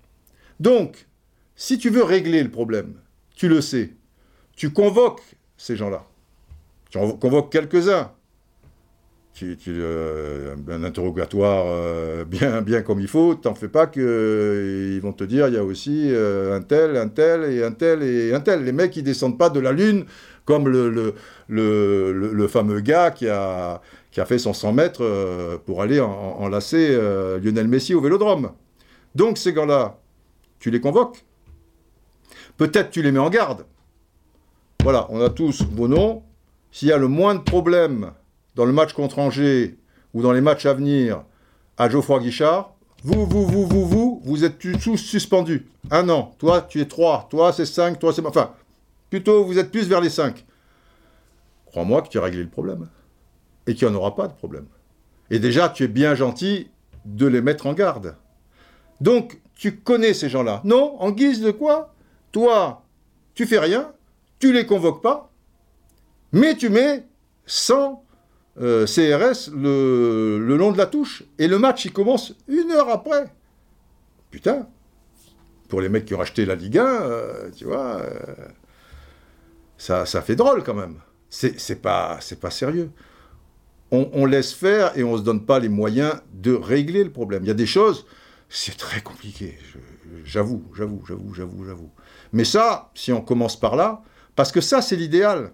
Donc, 0.59 1.07
si 1.55 1.77
tu 1.77 1.89
veux 1.89 2.03
régler 2.03 2.43
le 2.43 2.51
problème, 2.51 2.95
tu 3.33 3.47
le 3.47 3.61
sais, 3.61 3.93
tu 4.57 4.71
convoques 4.71 5.23
ces 5.55 5.77
gens-là. 5.77 6.05
Tu 6.89 6.97
en 6.97 7.11
convoques 7.11 7.51
quelques-uns. 7.51 8.11
Euh, 9.43 10.55
un 10.67 10.83
interrogatoire 10.83 11.65
euh, 11.67 12.25
bien, 12.25 12.61
bien 12.61 12.81
comme 12.81 12.99
il 12.99 13.07
faut, 13.07 13.35
t'en 13.35 13.53
fais 13.53 13.67
pas 13.67 13.85
qu'ils 13.87 14.01
euh, 14.03 14.99
vont 15.01 15.13
te 15.13 15.23
dire 15.23 15.47
il 15.47 15.53
y 15.53 15.57
a 15.57 15.63
aussi 15.63 16.11
un 16.11 16.61
tel, 16.61 16.97
un 16.97 17.07
tel 17.07 17.43
et 17.43 17.63
un 17.63 17.71
tel 17.71 18.03
et 18.03 18.33
un 18.33 18.39
tel. 18.39 18.63
Les 18.63 18.71
mecs 18.71 18.95
ils 18.95 19.03
descendent 19.03 19.37
pas 19.37 19.49
de 19.49 19.59
la 19.59 19.71
lune 19.71 20.05
comme 20.45 20.69
le, 20.69 20.89
le, 20.89 22.13
le, 22.13 22.47
fameux 22.47 22.79
gars 22.79 23.11
qui 23.11 23.27
a, 23.27 23.81
qui 24.11 24.21
a 24.21 24.25
fait 24.25 24.39
son 24.39 24.53
100 24.53 24.71
mètres 24.73 25.59
pour 25.65 25.81
aller 25.81 25.99
enlacer 25.99 26.97
Lionel 27.43 27.67
Messi 27.67 27.93
au 27.93 28.01
vélodrome. 28.01 28.51
Donc 29.13 29.37
ces 29.37 29.51
gars-là, 29.51 29.99
tu 30.59 30.71
les 30.71 30.79
convoques? 30.79 31.25
Peut-être 32.55 32.91
tu 32.91 33.01
les 33.01 33.11
mets 33.11 33.19
en 33.19 33.29
garde. 33.29 33.65
Voilà, 34.83 35.05
on 35.09 35.19
a 35.19 35.29
tous 35.29 35.63
vos 35.73 35.89
noms, 35.89 36.23
s'il 36.77 36.89
y 36.89 36.91
a 36.91 36.97
le 36.97 37.07
moins 37.07 37.33
de 37.33 37.39
problèmes 37.39 38.11
dans 38.53 38.63
le 38.63 38.71
match 38.71 38.93
contre 38.93 39.17
Angers 39.17 39.79
ou 40.13 40.21
dans 40.21 40.31
les 40.31 40.41
matchs 40.41 40.67
à 40.67 40.75
venir 40.75 41.23
à 41.75 41.89
Geoffroy 41.89 42.19
Guichard, 42.19 42.75
vous, 43.03 43.25
vous, 43.25 43.47
vous, 43.47 43.65
vous, 43.65 43.83
vous, 43.83 44.21
vous 44.23 44.43
êtes 44.45 44.59
tous 44.59 44.97
suspendus. 44.97 45.65
Un 45.89 46.07
an. 46.09 46.35
Toi, 46.37 46.61
tu 46.61 46.79
es 46.79 46.85
trois. 46.85 47.25
Toi, 47.31 47.51
c'est 47.51 47.65
cinq. 47.65 47.97
Toi, 47.97 48.13
c'est... 48.13 48.23
Enfin, 48.23 48.51
plutôt, 49.09 49.43
vous 49.43 49.57
êtes 49.57 49.71
plus 49.71 49.89
vers 49.89 50.01
les 50.01 50.11
cinq. 50.11 50.45
Crois-moi 51.65 52.03
que 52.03 52.09
tu 52.09 52.19
as 52.19 52.21
réglé 52.21 52.43
le 52.43 52.49
problème. 52.49 52.87
Et 53.65 53.73
qu'il 53.73 53.87
n'y 53.87 53.95
en 53.95 53.97
aura 53.97 54.15
pas 54.15 54.27
de 54.27 54.33
problème. 54.33 54.67
Et 55.31 55.39
déjà, 55.39 55.69
tu 55.69 55.83
es 55.83 55.87
bien 55.87 56.13
gentil 56.13 56.69
de 57.05 57.25
les 57.25 57.41
mettre 57.41 57.65
en 57.65 57.73
garde. 57.73 58.15
Donc, 59.01 59.41
tu 59.55 59.77
connais 59.77 60.13
ces 60.13 60.29
gens-là. 60.29 60.61
Non, 60.63 60.95
en 61.01 61.09
guise 61.09 61.41
de 61.41 61.49
quoi? 61.49 61.95
Toi, 62.31 62.83
tu 63.33 63.47
fais 63.47 63.57
rien, 63.57 63.91
tu 64.37 64.53
les 64.53 64.67
convoques 64.67 65.01
pas, 65.01 65.31
mais 66.31 66.55
tu 66.55 66.69
mets 66.69 67.05
100 67.45 68.03
euh, 68.59 68.85
CRS 68.85 69.51
le, 69.55 70.39
long 70.39 70.71
de 70.71 70.77
la 70.77 70.87
touche. 70.87 71.23
Et 71.37 71.47
le 71.47 71.59
match, 71.59 71.85
il 71.85 71.93
commence 71.93 72.33
une 72.47 72.71
heure 72.71 72.89
après. 72.89 73.31
Putain, 74.31 74.67
pour 75.69 75.81
les 75.81 75.89
mecs 75.89 76.05
qui 76.05 76.15
ont 76.15 76.21
acheté 76.21 76.45
la 76.45 76.55
Ligue 76.55 76.79
1, 76.79 76.85
euh, 76.85 77.49
tu 77.55 77.65
vois, 77.65 78.01
euh, 78.01 78.35
ça, 79.77 80.05
fait 80.21 80.35
drôle 80.35 80.63
quand 80.63 80.73
même. 80.73 80.95
C'est 81.29 81.81
pas, 81.81 82.19
pas 82.41 82.51
sérieux. 82.51 82.91
On, 83.91 84.25
laisse 84.25 84.51
faire 84.53 84.97
et 84.97 85.03
on 85.03 85.13
ne 85.13 85.17
se 85.17 85.23
donne 85.23 85.45
pas 85.45 85.59
les 85.59 85.69
moyens 85.69 86.15
de 86.33 86.53
régler 86.53 87.05
le 87.05 87.11
problème. 87.11 87.43
Il 87.45 87.47
y 87.47 87.51
a 87.51 87.53
des 87.53 87.65
choses, 87.65 88.05
c'est 88.49 88.75
très 88.75 88.99
compliqué. 88.99 89.57
J'avoue, 90.25 90.65
j'avoue, 90.75 91.03
j'avoue, 91.07 91.33
j'avoue, 91.33 91.63
j'avoue. 91.63 91.91
Mais 92.33 92.43
ça, 92.43 92.91
si 92.95 93.13
on 93.13 93.21
commence 93.21 93.57
par 93.57 93.77
là, 93.77 94.01
parce 94.35 94.51
que 94.51 94.59
ça, 94.59 94.81
c'est 94.81 94.97
l'idéal. 94.97 95.53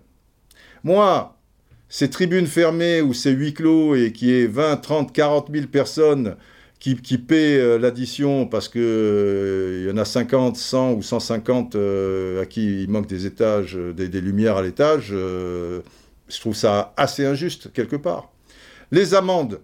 Moi, 0.84 1.38
ces 1.88 2.10
tribunes 2.10 2.48
fermées 2.48 3.02
ou 3.02 3.14
ces 3.14 3.32
huis 3.32 3.54
clos 3.54 3.96
et 3.96 4.12
qui 4.12 4.34
est 4.34 4.48
20, 4.48 4.78
30, 4.78 5.14
40 5.14 5.50
000 5.54 5.68
personnes 5.68 6.36
qui, 6.80 6.98
qui 6.98 7.18
paient 7.18 7.58
euh, 7.58 7.78
l'addition 7.78 8.46
parce 8.46 8.68
qu'il 8.68 8.82
euh, 8.82 9.86
y 9.88 9.92
en 9.92 9.98
a 9.98 10.04
50, 10.04 10.58
100 10.58 10.94
ou 10.94 11.02
150 11.02 11.76
euh, 11.76 12.42
à 12.42 12.46
qui 12.46 12.84
il 12.84 12.90
manque 12.90 13.08
des 13.08 13.26
étages, 13.26 13.76
des, 13.76 14.22
lumières 14.22 14.58
à 14.58 14.62
l'étage, 14.62 15.10
je 15.10 16.40
trouve 16.40 16.56
ça 16.56 16.94
assez 16.98 17.26
injuste 17.26 17.72
quelque 17.72 17.96
part. 17.96 18.32
Les 18.92 19.14
amendes, 19.14 19.62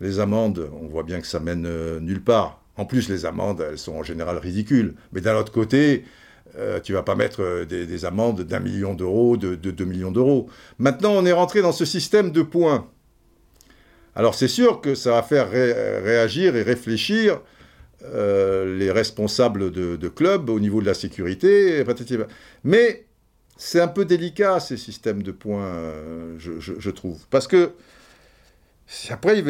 les 0.00 0.20
amendes, 0.20 0.68
on 0.82 0.88
voit 0.88 1.02
bien 1.04 1.20
que 1.20 1.26
ça 1.26 1.40
mène 1.40 1.66
nulle 2.00 2.22
part. 2.22 2.60
En 2.76 2.84
plus, 2.84 3.08
les 3.08 3.24
amendes, 3.24 3.64
elles 3.66 3.78
sont 3.78 3.94
en 3.94 4.02
général 4.02 4.36
ridicules. 4.38 4.94
Mais 5.12 5.20
d'un 5.20 5.36
autre 5.36 5.52
côté, 5.52 6.04
euh, 6.58 6.80
tu 6.80 6.92
vas 6.92 7.02
pas 7.02 7.14
mettre 7.14 7.42
euh, 7.42 7.64
des, 7.64 8.04
amendes 8.04 8.42
d'un 8.42 8.60
million 8.60 8.94
d'euros, 8.94 9.36
de, 9.36 9.54
deux 9.54 9.84
millions 9.84 10.10
d'euros. 10.10 10.48
Maintenant, 10.78 11.12
on 11.12 11.24
est 11.24 11.32
rentré 11.32 11.62
dans 11.62 11.72
ce 11.72 11.84
système 11.84 12.30
de 12.30 12.42
points. 12.42 12.88
Alors 14.14 14.34
c'est 14.34 14.48
sûr 14.48 14.82
que 14.82 14.94
ça 14.94 15.12
va 15.12 15.22
faire 15.22 15.50
réagir 15.50 16.54
et 16.54 16.62
réfléchir 16.62 17.40
les 18.02 18.90
responsables 18.90 19.70
de, 19.70 19.96
de 19.96 20.08
clubs 20.08 20.50
au 20.50 20.60
niveau 20.60 20.82
de 20.82 20.86
la 20.86 20.92
sécurité. 20.92 21.82
Mais 22.62 23.06
c'est 23.56 23.80
un 23.80 23.88
peu 23.88 24.04
délicat 24.04 24.60
ces 24.60 24.76
systèmes 24.76 25.22
de 25.22 25.32
points, 25.32 25.72
je, 26.36 26.90
trouve. 26.90 27.24
Parce 27.30 27.48
que 27.48 27.72
après, 29.08 29.42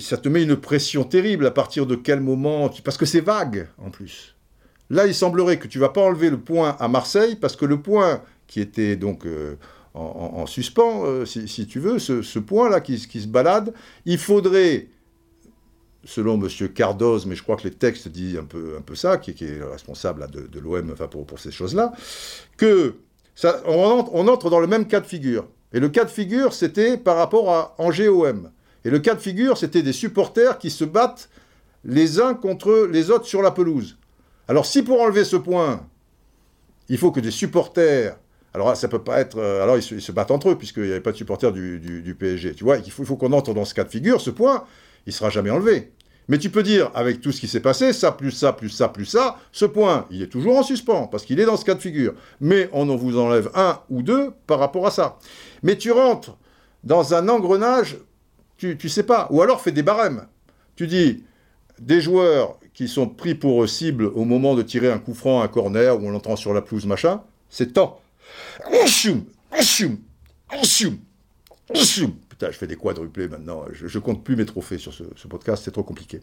ça 0.00 0.18
te 0.18 0.28
met 0.28 0.42
une 0.42 0.56
pression 0.56 1.04
terrible 1.04 1.46
à 1.46 1.50
partir 1.50 1.86
de 1.86 1.94
quel 1.94 2.20
moment. 2.20 2.70
Parce 2.84 2.98
que 2.98 3.06
c'est 3.06 3.22
vague 3.22 3.68
en 3.78 3.88
plus. 3.88 4.36
Là, 4.90 5.06
il 5.06 5.14
semblerait 5.14 5.58
que 5.58 5.68
tu 5.68 5.78
vas 5.78 5.88
pas 5.88 6.02
enlever 6.02 6.30
le 6.30 6.38
point 6.38 6.76
à 6.80 6.88
Marseille 6.88 7.36
parce 7.36 7.54
que 7.54 7.64
le 7.64 7.80
point 7.80 8.22
qui 8.48 8.60
était 8.60 8.96
donc 8.96 9.24
euh, 9.24 9.54
en, 9.94 10.46
suspens, 10.46 11.04
euh, 11.04 11.24
si, 11.24 11.66
tu 11.66 11.78
veux, 11.78 11.98
ce, 11.98 12.38
point-là 12.38 12.80
qui, 12.80 12.98
se 12.98 13.26
balade, 13.28 13.72
il 14.04 14.18
faudrait, 14.18 14.88
selon 16.04 16.34
M. 16.34 16.68
Cardoz, 16.68 17.26
mais 17.26 17.36
je 17.36 17.42
crois 17.44 17.56
que 17.56 17.64
les 17.64 17.74
textes 17.74 18.08
disent 18.08 18.38
un 18.38 18.44
peu, 18.44 18.94
ça, 18.94 19.18
qui, 19.18 19.30
est 19.30 19.62
responsable 19.62 20.28
de, 20.30 20.58
l'OM 20.58 20.90
enfin, 20.92 21.06
pour, 21.06 21.38
ces 21.38 21.52
choses-là, 21.52 21.92
que 22.56 22.96
ça, 23.36 23.62
on, 23.66 24.28
entre, 24.28 24.50
dans 24.50 24.60
le 24.60 24.66
même 24.66 24.86
cas 24.86 25.00
de 25.00 25.06
figure. 25.06 25.46
Et 25.72 25.78
le 25.78 25.88
cas 25.88 26.04
de 26.04 26.10
figure, 26.10 26.52
c'était 26.52 26.96
par 26.96 27.16
rapport 27.16 27.50
à 27.50 27.74
Angers-OM. 27.78 28.50
Et 28.84 28.90
le 28.90 28.98
cas 28.98 29.14
de 29.14 29.20
figure, 29.20 29.56
c'était 29.56 29.82
des 29.82 29.92
supporters 29.92 30.58
qui 30.58 30.70
se 30.70 30.84
battent 30.84 31.28
les 31.84 32.20
uns 32.20 32.34
contre 32.34 32.88
les 32.90 33.10
autres 33.10 33.26
sur 33.26 33.42
la 33.42 33.52
pelouse. 33.52 33.96
Alors 34.50 34.66
si 34.66 34.82
pour 34.82 35.00
enlever 35.00 35.22
ce 35.22 35.36
point, 35.36 35.86
il 36.88 36.98
faut 36.98 37.12
que 37.12 37.20
des 37.20 37.30
supporters... 37.30 38.18
Alors 38.52 38.76
ça 38.76 38.88
peut 38.88 39.04
pas 39.04 39.20
être... 39.20 39.38
Euh, 39.38 39.62
alors 39.62 39.76
ils 39.76 40.00
se, 40.00 40.10
battent 40.10 40.32
entre 40.32 40.50
eux, 40.50 40.58
puisqu'il 40.58 40.82
n'y 40.82 40.90
avait 40.90 41.00
pas 41.00 41.12
de 41.12 41.16
supporters 41.16 41.52
du, 41.52 42.16
PSG. 42.18 42.56
Tu 42.56 42.64
vois, 42.64 42.78
il 42.78 42.90
faut, 42.90 43.14
qu'on 43.14 43.32
entre 43.32 43.54
dans 43.54 43.64
ce 43.64 43.74
cas 43.74 43.84
de 43.84 43.90
figure, 43.90 44.20
ce 44.20 44.30
point, 44.30 44.64
il 45.06 45.12
sera 45.12 45.30
jamais 45.30 45.50
enlevé. 45.50 45.92
Mais 46.26 46.36
tu 46.36 46.50
peux 46.50 46.64
dire, 46.64 46.90
avec 46.96 47.20
tout 47.20 47.30
ce 47.30 47.40
qui 47.40 47.46
s'est 47.46 47.60
passé, 47.60 47.92
ça, 47.92 48.10
plus 48.10 48.32
ça, 48.32 48.52
plus 48.52 48.70
ça, 48.70 48.88
plus 48.88 49.04
ça, 49.04 49.38
ce 49.52 49.66
point, 49.66 50.06
il 50.10 50.20
est 50.20 50.26
toujours 50.26 50.58
en 50.58 50.64
suspens, 50.64 51.06
parce 51.06 51.24
qu'il 51.24 51.38
est 51.38 51.44
dans 51.44 51.56
ce 51.56 51.64
cas 51.64 51.74
de 51.74 51.80
figure. 51.80 52.14
Mais 52.40 52.68
on 52.72 52.88
en 52.88 52.96
vous 52.96 53.20
enlève 53.20 53.52
un 53.54 53.78
ou 53.88 54.02
deux 54.02 54.32
par 54.48 54.58
rapport 54.58 54.84
à 54.84 54.90
ça. 54.90 55.20
Mais 55.62 55.78
tu 55.78 55.92
rentres 55.92 56.36
dans 56.82 57.14
un 57.14 57.28
engrenage, 57.28 57.98
tu, 58.56 58.76
tu 58.76 58.88
sais 58.88 59.04
pas. 59.04 59.28
Ou 59.30 59.42
alors 59.42 59.60
fais 59.60 59.70
des 59.70 59.84
barèmes. 59.84 60.26
Tu 60.74 60.88
dis, 60.88 61.22
des 61.78 62.00
joueurs 62.00 62.58
qui 62.80 62.88
sont 62.88 63.06
pris 63.06 63.34
pour 63.34 63.68
cible 63.68 64.06
au 64.06 64.24
moment 64.24 64.54
de 64.54 64.62
tirer 64.62 64.90
un 64.90 64.98
coup 64.98 65.12
franc, 65.12 65.42
un 65.42 65.48
corner, 65.48 66.00
ou 66.00 66.06
on 66.06 66.12
l'entend 66.12 66.34
sur 66.34 66.54
la 66.54 66.62
pelouse, 66.62 66.86
machin, 66.86 67.22
c'est 67.50 67.74
temps. 67.74 68.00
Putain, 72.30 72.50
je 72.50 72.56
fais 72.56 72.66
des 72.66 72.76
quadruplés 72.76 73.28
maintenant. 73.28 73.66
Je, 73.70 73.98
compte 73.98 74.24
plus 74.24 74.34
mes 74.34 74.46
trophées 74.46 74.78
sur 74.78 74.94
ce, 74.94 75.28
podcast, 75.28 75.62
c'est 75.62 75.72
trop 75.72 75.82
compliqué. 75.82 76.20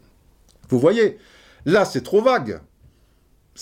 Vous 0.70 0.80
voyez, 0.80 1.20
là, 1.68 1.86
c'est 1.86 2.02
trop 2.02 2.24
vague. 2.24 2.60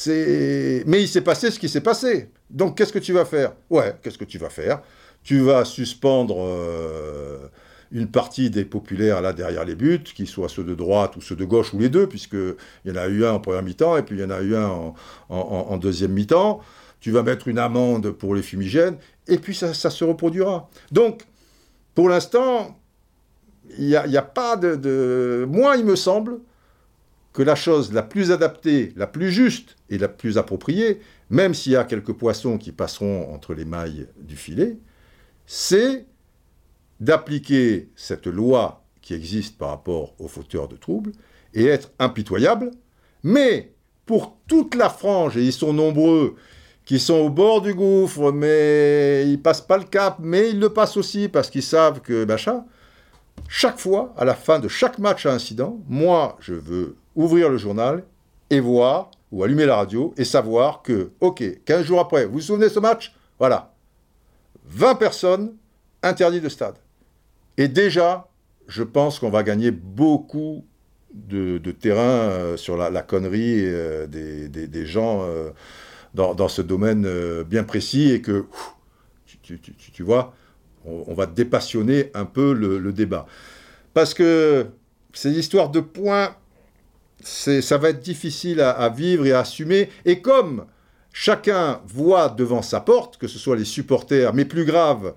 Mais 0.07 1.01
il 1.01 1.09
s'est 1.09 1.19
passé 1.19 1.51
ce 1.51 1.59
qui 1.59 1.67
s'est 1.67 1.81
passé. 1.81 2.29
Donc, 2.49 2.77
qu'est-ce 2.77 2.93
que 2.93 2.99
tu 2.99 3.11
vas 3.11 3.25
faire? 3.25 3.51
Ouais, 3.69 3.93
qu'est-ce 4.01 4.17
que 4.17 4.23
tu 4.23 4.37
vas 4.37 4.49
faire? 4.49 4.81
Tu 5.21 5.41
vas 5.41 5.65
suspendre... 5.65 6.37
Euh, 6.39 7.49
une 7.91 8.07
partie 8.07 8.49
des 8.49 8.65
populaires 8.65 9.21
là 9.21 9.33
derrière 9.33 9.65
les 9.65 9.75
buts, 9.75 10.03
qu'ils 10.03 10.27
soient 10.27 10.49
ceux 10.49 10.63
de 10.63 10.75
droite 10.75 11.15
ou 11.15 11.21
ceux 11.21 11.35
de 11.35 11.45
gauche 11.45 11.73
ou 11.73 11.79
les 11.79 11.89
deux, 11.89 12.07
puisqu'il 12.07 12.55
y 12.85 12.91
en 12.91 12.95
a 12.95 13.07
eu 13.07 13.25
un 13.25 13.33
en 13.33 13.39
première 13.39 13.63
mi-temps 13.63 13.97
et 13.97 14.03
puis 14.03 14.15
il 14.17 14.21
y 14.21 14.23
en 14.23 14.29
a 14.29 14.41
eu 14.41 14.55
un 14.55 14.93
en, 15.29 15.77
deuxième 15.77 16.11
mi-temps. 16.11 16.61
Tu 16.99 17.11
vas 17.11 17.23
mettre 17.23 17.47
une 17.47 17.59
amende 17.59 18.11
pour 18.11 18.35
les 18.35 18.41
fumigènes 18.41 18.97
et 19.27 19.37
puis 19.37 19.55
ça, 19.55 19.73
se 19.73 20.03
reproduira. 20.03 20.69
Donc, 20.91 21.23
pour 21.93 22.09
l'instant, 22.09 22.79
il 23.77 23.87
n'y 23.87 23.95
a, 23.95 24.21
pas 24.21 24.57
de, 24.57 24.75
de... 24.75 25.45
Moi, 25.47 25.77
il 25.77 25.85
me 25.85 25.95
semble 25.95 26.39
que 27.35 27.43
la 27.43 27.55
chose 27.55 27.91
la 27.91 28.01
plus 28.01 28.31
adaptée, 28.31 28.93
la 28.95 29.07
plus 29.07 29.31
juste 29.31 29.75
et 29.89 29.97
la 29.97 30.07
plus 30.07 30.37
appropriée, 30.37 31.01
même 31.29 31.53
s'il 31.53 31.73
y 31.73 31.75
a 31.75 31.83
quelques 31.83 32.13
poissons 32.13 32.57
qui 32.57 32.71
passeront 32.71 33.33
entre 33.33 33.53
les 33.53 33.65
mailles 33.65 34.07
du 34.21 34.37
filet, 34.37 34.77
c'est 35.45 36.05
d'appliquer 36.99 37.89
cette 37.95 38.27
loi 38.27 38.83
qui 39.01 39.13
existe 39.13 39.57
par 39.57 39.69
rapport 39.69 40.13
aux 40.19 40.27
fauteurs 40.27 40.67
de 40.67 40.75
troubles 40.75 41.11
et 41.53 41.65
être 41.65 41.91
impitoyable, 41.99 42.71
mais 43.23 43.73
pour 44.05 44.37
toute 44.47 44.75
la 44.75 44.89
frange, 44.89 45.37
et 45.37 45.43
ils 45.43 45.53
sont 45.53 45.73
nombreux, 45.73 46.35
qui 46.85 46.99
sont 46.99 47.15
au 47.15 47.29
bord 47.29 47.61
du 47.61 47.73
gouffre, 47.73 48.31
mais 48.31 49.27
ils 49.27 49.41
passent 49.41 49.61
pas 49.61 49.77
le 49.77 49.83
cap, 49.85 50.17
mais 50.19 50.51
ils 50.51 50.59
le 50.59 50.69
passent 50.69 50.97
aussi 50.97 51.27
parce 51.27 51.49
qu'ils 51.49 51.63
savent 51.63 52.01
que 52.01 52.25
machin. 52.25 52.63
Chaque 53.49 53.79
fois, 53.79 54.13
à 54.17 54.25
la 54.25 54.35
fin 54.35 54.59
de 54.59 54.67
chaque 54.67 54.99
match 54.99 55.25
à 55.25 55.33
incident, 55.33 55.79
moi, 55.87 56.37
je 56.39 56.53
veux 56.53 56.95
ouvrir 57.15 57.49
le 57.49 57.57
journal 57.57 58.03
et 58.49 58.59
voir, 58.59 59.11
ou 59.31 59.43
allumer 59.43 59.65
la 59.65 59.75
radio, 59.75 60.13
et 60.17 60.23
savoir 60.23 60.83
que, 60.83 61.11
ok, 61.19 61.43
15 61.65 61.83
jours 61.85 61.99
après, 61.99 62.25
vous 62.25 62.33
vous 62.33 62.41
souvenez 62.41 62.67
de 62.67 62.73
ce 62.73 62.79
match? 62.79 63.13
Voilà. 63.39 63.73
20 64.65 64.95
personnes 64.95 65.55
interdites 66.01 66.43
de 66.43 66.49
stade. 66.49 66.75
Et 67.57 67.67
déjà, 67.67 68.29
je 68.67 68.83
pense 68.83 69.19
qu'on 69.19 69.29
va 69.29 69.43
gagner 69.43 69.71
beaucoup 69.71 70.65
de, 71.13 71.59
terrain 71.71 72.01
euh, 72.01 72.57
sur 72.57 72.77
la, 72.77 73.01
connerie 73.01 73.61
euh, 73.65 74.07
des, 74.07 74.85
gens 74.85 75.21
euh, 75.23 75.51
dans, 76.13 76.47
ce 76.47 76.61
domaine 76.61 77.07
bien 77.43 77.63
précis 77.63 78.11
et 78.11 78.21
que, 78.21 78.45
tu, 79.41 80.03
vois, 80.03 80.33
on, 80.85 81.13
va 81.13 81.25
dépassionner 81.25 82.11
un 82.13 82.25
peu 82.25 82.53
le, 82.53 82.91
débat. 82.91 83.25
Parce 83.93 84.13
que 84.13 84.67
ces 85.13 85.31
histoires 85.31 85.69
de 85.69 85.79
points, 85.79 86.35
ça 87.21 87.77
va 87.77 87.89
être 87.89 88.01
difficile 88.01 88.59
à, 88.59 88.71
à 88.71 88.89
vivre 88.89 89.25
et 89.25 89.31
à 89.31 89.39
assumer. 89.39 89.89
Et 90.03 90.19
comme 90.19 90.65
chacun 91.13 91.81
voit 91.87 92.27
devant 92.27 92.61
sa 92.61 92.81
porte, 92.81 93.17
que 93.17 93.27
ce 93.27 93.39
soit 93.39 93.55
les 93.55 93.65
supporters, 93.65 94.33
mais 94.33 94.43
plus 94.43 94.65
grave, 94.65 95.13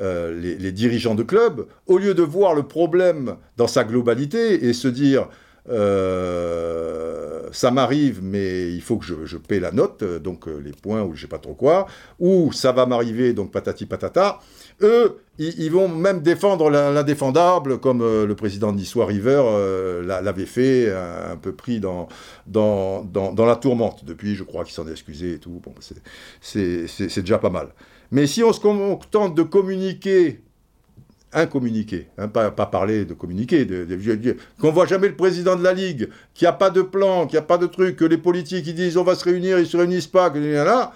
euh, 0.00 0.34
les, 0.40 0.72
dirigeants 0.72 1.14
de 1.14 1.22
club, 1.22 1.66
au 1.86 1.98
lieu 1.98 2.14
de 2.14 2.22
voir 2.22 2.54
le 2.54 2.62
problème 2.62 3.36
dans 3.58 3.66
sa 3.66 3.84
globalité 3.84 4.64
et 4.64 4.72
se 4.72 4.88
dire 4.88 5.28
euh, 5.68 7.42
ça 7.52 7.70
m'arrive, 7.70 8.20
mais 8.22 8.72
il 8.72 8.80
faut 8.80 8.96
que 8.96 9.04
je, 9.04 9.36
paie 9.36 9.60
la 9.60 9.72
note, 9.72 10.02
donc 10.02 10.48
euh, 10.48 10.58
les 10.58 10.72
points 10.72 11.02
ou 11.02 11.14
je 11.14 11.20
sais 11.20 11.26
pas 11.26 11.38
trop 11.38 11.52
quoi, 11.52 11.86
ou 12.18 12.50
ça 12.50 12.72
va 12.72 12.86
m'arriver, 12.86 13.34
donc 13.34 13.52
patati 13.52 13.84
patata. 13.84 14.38
Eux, 14.80 15.18
ils, 15.36 15.70
vont 15.70 15.88
même 15.88 16.22
défendre 16.22 16.70
l'indéfendable, 16.70 17.78
comme 17.78 18.00
le 18.00 18.34
président 18.34 18.72
d'Histoire 18.72 19.08
River 19.08 19.42
l'avait 20.02 20.46
fait, 20.46 20.90
un, 20.90 21.36
peu 21.36 21.52
pris 21.52 21.78
dans, 21.80 22.08
dans, 22.46 23.04
dans, 23.04 23.46
la 23.46 23.56
tourmente. 23.56 24.06
Depuis, 24.06 24.34
je 24.34 24.44
crois 24.44 24.64
qu'il 24.64 24.72
s'en 24.72 24.88
est 24.88 24.92
excusé 24.92 25.34
et 25.34 25.38
tout. 25.38 25.60
Bon, 25.62 25.74
c'est 26.40 27.20
déjà 27.20 27.38
pas 27.38 27.50
mal. 27.50 27.68
Mais 28.10 28.26
si 28.26 28.42
on 28.42 28.52
se 28.52 28.60
contente 28.60 29.34
de 29.34 29.42
communiquer, 29.42 30.40
un 31.32 31.46
communiqué, 31.46 32.08
hein, 32.18 32.28
pas, 32.28 32.50
parler 32.50 33.04
de 33.04 33.14
communiquer, 33.14 33.64
de, 33.64 33.84
de, 33.84 34.36
qu'on 34.60 34.72
voit 34.72 34.86
jamais 34.86 35.08
le 35.08 35.16
président 35.16 35.54
de 35.56 35.62
la 35.62 35.72
Ligue, 35.72 36.08
qu'il 36.34 36.46
n'y 36.46 36.48
a 36.48 36.52
pas 36.52 36.70
de 36.70 36.82
plan, 36.82 37.26
qu'il 37.26 37.34
n'y 37.34 37.42
a 37.42 37.46
pas 37.46 37.58
de 37.58 37.66
truc, 37.66 37.96
que 37.96 38.04
les 38.04 38.18
politiques 38.18 38.66
ils 38.66 38.74
disent 38.74 38.96
on 38.96 39.04
va 39.04 39.14
se 39.14 39.24
réunir, 39.24 39.58
ils 39.58 39.66
se 39.66 39.76
réunissent 39.76 40.08
pas, 40.08 40.30
que 40.30 40.38
là, 40.38 40.92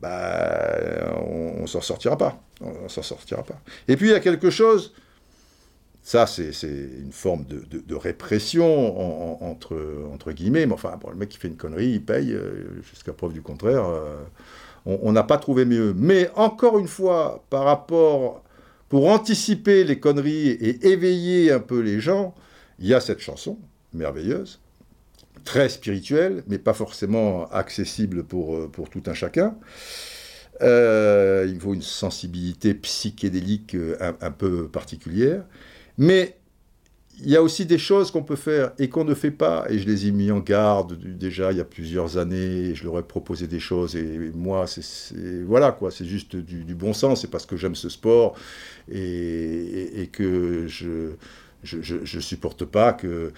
bah, 0.00 1.16
on, 1.20 1.62
ne 1.62 1.66
s'en 1.66 1.80
sortira 1.80 2.16
pas. 2.16 2.40
On, 2.60 2.88
s'en 2.88 3.02
sortira 3.02 3.42
pas. 3.44 3.60
Et 3.86 3.96
puis 3.96 4.08
il 4.08 4.12
y 4.12 4.14
a 4.14 4.20
quelque 4.20 4.50
chose, 4.50 4.92
ça 6.02 6.26
c'est 6.26 6.50
une 6.62 7.12
forme 7.12 7.44
de, 7.44 7.94
répression 7.94 9.44
entre, 9.44 10.32
guillemets, 10.32 10.66
mais 10.66 10.74
enfin, 10.74 10.98
le 11.08 11.16
mec 11.16 11.28
qui 11.28 11.38
fait 11.38 11.48
une 11.48 11.56
connerie, 11.56 11.90
il 11.90 12.04
paye, 12.04 12.32
euh, 12.32 12.82
jusqu'à 12.82 13.12
preuve 13.12 13.32
du 13.32 13.42
contraire. 13.42 13.84
Euh, 13.86 14.16
on 14.86 15.12
n'a 15.12 15.22
pas 15.22 15.38
trouvé 15.38 15.64
mieux. 15.64 15.94
Mais 15.96 16.30
encore 16.34 16.78
une 16.78 16.88
fois, 16.88 17.44
par 17.50 17.64
rapport, 17.64 18.42
pour 18.88 19.08
anticiper 19.10 19.84
les 19.84 20.00
conneries 20.00 20.48
et 20.48 20.88
éveiller 20.88 21.52
un 21.52 21.60
peu 21.60 21.80
les 21.80 22.00
gens, 22.00 22.34
il 22.78 22.86
y 22.86 22.94
a 22.94 23.00
cette 23.00 23.20
chanson 23.20 23.58
merveilleuse, 23.92 24.60
très 25.44 25.68
spirituelle, 25.68 26.42
mais 26.46 26.58
pas 26.58 26.74
forcément 26.74 27.48
accessible 27.50 28.24
pour, 28.24 28.56
euh, 28.56 28.68
pour 28.68 28.90
tout 28.90 29.02
un 29.06 29.14
chacun. 29.14 29.56
Euh, 30.60 31.46
il 31.48 31.60
faut 31.60 31.74
une 31.74 31.82
sensibilité 31.82 32.74
psychédélique 32.74 33.74
euh, 33.74 34.12
un 34.20 34.30
peu 34.30 34.68
particulière. 34.68 35.44
Mais 35.96 36.37
il 37.20 37.30
y 37.30 37.36
a 37.36 37.42
aussi 37.42 37.66
des 37.66 37.78
choses 37.78 38.10
qu'on 38.10 38.22
peut 38.22 38.36
faire 38.36 38.72
et 38.78 38.88
qu'on 38.88 39.04
ne 39.04 39.14
fait 39.14 39.32
pas, 39.32 39.66
et 39.68 39.78
je 39.78 39.86
les 39.86 40.06
ai 40.06 40.12
mis 40.12 40.30
en 40.30 40.38
garde 40.38 40.96
déjà 40.96 41.50
il 41.50 41.58
y 41.58 41.60
a 41.60 41.64
plusieurs 41.64 42.16
années, 42.16 42.74
je 42.74 42.84
leur 42.84 42.98
ai 42.98 43.02
proposé 43.02 43.48
des 43.48 43.58
choses, 43.58 43.96
et 43.96 44.30
moi, 44.34 44.66
c'est 44.66 45.42
voilà 45.44 45.72
quoi, 45.72 45.90
c'est 45.90 46.04
juste 46.04 46.36
du, 46.36 46.74
bon 46.74 46.92
sens, 46.92 47.22
c'est 47.22 47.30
parce 47.30 47.46
que 47.46 47.56
j'aime 47.56 47.74
ce 47.74 47.88
sport, 47.88 48.36
et, 48.90 50.08
que 50.12 50.66
je, 50.68 51.10
je, 51.62 52.20
supporte 52.20 52.64
pas 52.64 52.92
que, 52.92 53.32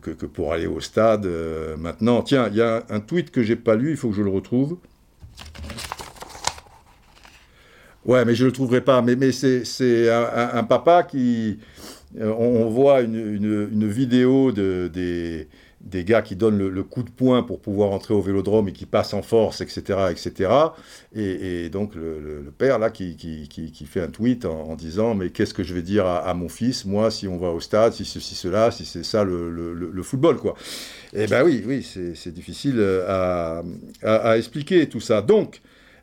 que, 0.00 0.26
pour 0.26 0.52
aller 0.52 0.66
au 0.66 0.80
stade, 0.80 1.26
euh, 1.26 1.76
maintenant, 1.76 2.22
tiens, 2.22 2.48
il 2.48 2.56
y 2.56 2.62
a 2.62 2.84
un 2.88 3.00
tweet 3.00 3.30
que 3.30 3.42
j'ai 3.42 3.56
pas 3.56 3.76
lu, 3.76 3.90
il 3.90 3.96
faut 3.96 4.08
que 4.08 4.16
je 4.16 4.22
le 4.22 4.30
retrouve. 4.30 4.78
Ouais, 8.06 8.24
mais 8.24 8.34
je 8.34 8.46
le 8.46 8.52
trouverai 8.52 8.80
pas, 8.80 9.02
mais, 9.02 9.16
mais 9.16 9.32
c'est 9.32 10.10
un 10.10 10.64
papa 10.64 11.02
qui 11.02 11.58
euh, 12.16 12.32
on, 12.38 12.68
voit 12.70 13.02
une, 13.02 13.86
vidéo 13.86 14.50
de, 14.50 14.90
des, 14.92 15.46
des 15.82 16.04
gars 16.04 16.22
qui 16.22 16.36
donnent 16.36 16.66
le, 16.66 16.82
coup 16.82 17.02
de 17.02 17.10
poing 17.10 17.42
pour 17.42 17.60
pouvoir 17.60 17.90
entrer 17.90 18.14
au 18.14 18.22
vélodrome 18.22 18.68
et 18.68 18.72
qui 18.72 18.86
passent 18.86 19.12
en 19.12 19.20
force, 19.20 19.60
etc. 19.60 20.06
etc. 20.10 20.50
Et, 21.14 21.68
donc 21.68 21.94
le, 21.94 22.50
père, 22.56 22.78
là, 22.78 22.88
qui, 22.90 23.16
qui, 23.16 23.86
fait 23.86 24.00
un 24.00 24.08
tweet 24.08 24.46
en, 24.46 24.74
disant, 24.74 25.14
mais 25.14 25.30
qu'est-ce 25.30 25.52
que 25.52 25.62
je 25.62 25.74
vais 25.74 25.82
dire 25.82 26.06
à, 26.06 26.32
mon 26.32 26.48
fils, 26.48 26.86
moi, 26.86 27.10
si 27.10 27.28
on 27.28 27.36
va 27.36 27.48
au 27.48 27.60
stade, 27.60 27.92
si 27.92 28.04
ceci, 28.06 28.34
cela, 28.34 28.70
si 28.70 28.86
c'est 28.86 29.04
ça 29.04 29.22
le, 29.22 30.02
football, 30.02 30.38
quoi. 30.38 30.54
Eh 31.12 31.26
ben 31.26 31.44
oui, 31.44 31.62
oui, 31.66 31.86
c'est 32.14 32.32
difficile 32.32 32.82
à, 33.06 33.62
à, 34.02 34.38
expliquer 34.38 34.88
tout 34.88 35.00
ça. 35.00 35.20
Donc, 35.20 35.60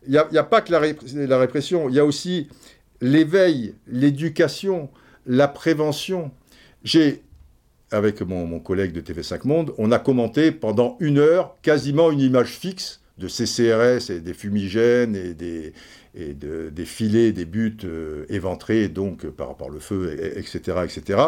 il 0.07 0.11
n'y 0.11 0.17
a, 0.17 0.27
a, 0.41 0.43
pas 0.43 0.61
que 0.61 0.71
la, 0.71 0.81
la 1.25 1.37
répression, 1.39 1.89
il 1.89 1.95
y 1.95 1.99
a 1.99 2.05
aussi 2.05 2.47
l'éveil, 3.01 3.73
l'éducation, 3.87 4.89
la 5.25 5.47
prévention. 5.47 6.31
J'ai 6.83 7.23
avec 7.91 8.21
mon, 8.21 8.59
collègue 8.59 8.91
de 8.91 9.01
TV5 9.01 9.47
Monde, 9.47 9.73
on 9.77 9.91
a 9.91 9.99
commenté 9.99 10.51
pendant 10.51 10.97
une 10.99 11.17
heure 11.17 11.55
quasiment 11.61 12.11
une 12.11 12.19
image 12.19 12.49
fixe 12.49 12.99
de 13.17 13.27
CCRS 13.27 14.11
et 14.11 14.19
des 14.19 14.33
fumigènes 14.33 15.15
et 15.15 15.33
des, 15.33 15.71
et 16.15 16.33
des 16.33 16.85
filets, 16.85 17.31
des 17.31 17.45
buts 17.45 17.77
euh, 17.85 18.25
éventrés, 18.27 18.89
donc 18.89 19.25
par, 19.27 19.47
rapport 19.47 19.69
le 19.69 19.79
feu, 19.79 20.17
etc., 20.35 20.79
etc. 20.83 21.19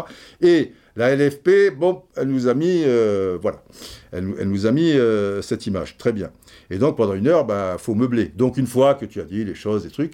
Et 0.42 0.74
la 0.98 1.16
LFP, 1.16 1.76
bon, 1.78 2.02
elle 2.16 2.28
nous 2.28 2.48
a 2.48 2.54
mis, 2.54 2.84
euh, 2.84 3.38
voilà, 3.42 3.64
elle, 4.12 4.26
nous 4.26 4.66
a 4.66 4.72
mis 4.72 4.92
euh, 4.92 5.42
cette 5.42 5.68
image, 5.68 5.98
très 5.98 6.12
bien. 6.12 6.32
Et 6.70 6.78
donc 6.78 6.98
pendant 6.98 7.14
une 7.14 7.28
heure, 7.28 7.44
il 7.44 7.48
bah, 7.48 7.78
faut 7.80 7.96
meubler. 7.96 8.26
Donc 8.36 8.58
une 8.58 8.68
fois 8.68 8.96
que 8.96 9.06
tu 9.06 9.22
as 9.22 9.26
dit 9.26 9.46
les 9.46 9.56
choses, 9.56 9.86
les 9.86 9.92
trucs, 9.92 10.14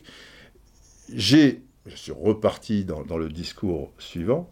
j'ai, 1.13 1.61
je 1.85 1.95
suis 1.95 2.11
reparti 2.11 2.85
dans, 2.85 3.17
le 3.17 3.29
discours 3.29 3.91
suivant 3.97 4.49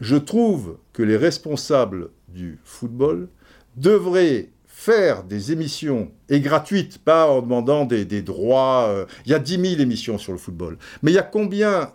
je 0.00 0.16
trouve 0.16 0.78
que 0.92 1.02
les 1.02 1.16
responsables 1.16 2.10
du 2.28 2.58
football 2.64 3.28
devraient 3.76 4.50
faire 4.66 5.22
des 5.22 5.52
émissions, 5.52 6.10
et 6.28 6.40
gratuites, 6.40 6.98
pas 6.98 7.30
en 7.30 7.40
demandant 7.40 7.84
des, 7.84 8.22
droits. 8.22 8.86
Euh, 8.88 9.06
il 9.24 9.30
y 9.30 9.34
a 9.34 9.38
10 9.38 9.60
000 9.74 9.80
émissions 9.80 10.18
sur 10.18 10.32
le 10.32 10.38
football. 10.38 10.76
Mais 11.02 11.12
il 11.12 11.14
y 11.14 11.18
a 11.18 11.22
combien 11.22 11.92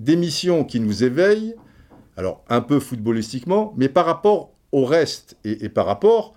d'émissions 0.00 0.64
qui 0.64 0.80
nous 0.80 1.04
éveillent, 1.04 1.54
alors 2.16 2.42
un 2.48 2.62
peu 2.62 2.80
footballistiquement, 2.80 3.74
mais 3.76 3.88
par 3.88 4.06
rapport 4.06 4.50
au 4.72 4.84
reste 4.84 5.36
et, 5.44 5.68
par 5.68 5.86
rapport 5.86 6.34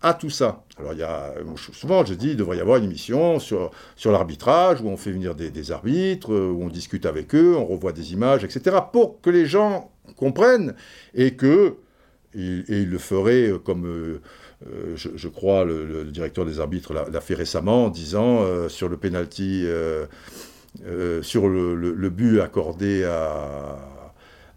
à 0.00 0.14
tout 0.14 0.30
ça? 0.30 0.64
Alors 0.78 0.92
il 0.92 0.98
y 0.98 1.02
a, 1.02 1.32
souvent 1.56 2.04
je 2.04 2.14
dis, 2.14 2.30
il 2.30 2.36
devrait 2.36 2.58
y 2.58 2.60
avoir 2.60 2.76
une 2.76 2.84
émission 2.84 3.38
sur, 3.38 3.70
sur 3.96 4.12
l'arbitrage, 4.12 4.82
où 4.82 4.88
on 4.88 4.96
fait 4.96 5.10
venir 5.10 5.34
des, 5.34 5.72
arbitres, 5.72 6.34
où 6.34 6.62
on 6.62 6.68
discute 6.68 7.06
avec 7.06 7.34
eux, 7.34 7.56
on 7.56 7.64
revoit 7.64 7.92
des 7.92 8.12
images, 8.12 8.44
etc., 8.44 8.76
pour 8.92 9.20
que 9.22 9.30
les 9.30 9.46
gens 9.46 9.90
comprennent 10.16 10.74
et 11.14 11.34
que 11.34 11.76
le 12.34 12.98
ferait 12.98 13.50
euh, 13.50 13.58
comme 13.58 13.86
euh, 13.86 14.20
euh, 14.66 14.94
je, 14.96 15.28
crois 15.28 15.64
le, 15.64 16.04
directeur 16.04 16.44
des 16.44 16.60
arbitres 16.60 16.92
l'a 16.92 17.20
fait 17.20 17.34
récemment 17.34 17.86
en 17.86 17.88
disant 17.88 18.68
sur 18.68 18.88
le 18.88 18.96
penalty 18.96 19.66
sur 21.22 21.48
le, 21.48 22.08
but 22.08 22.40
accordé 22.40 23.04
à, 23.04 23.76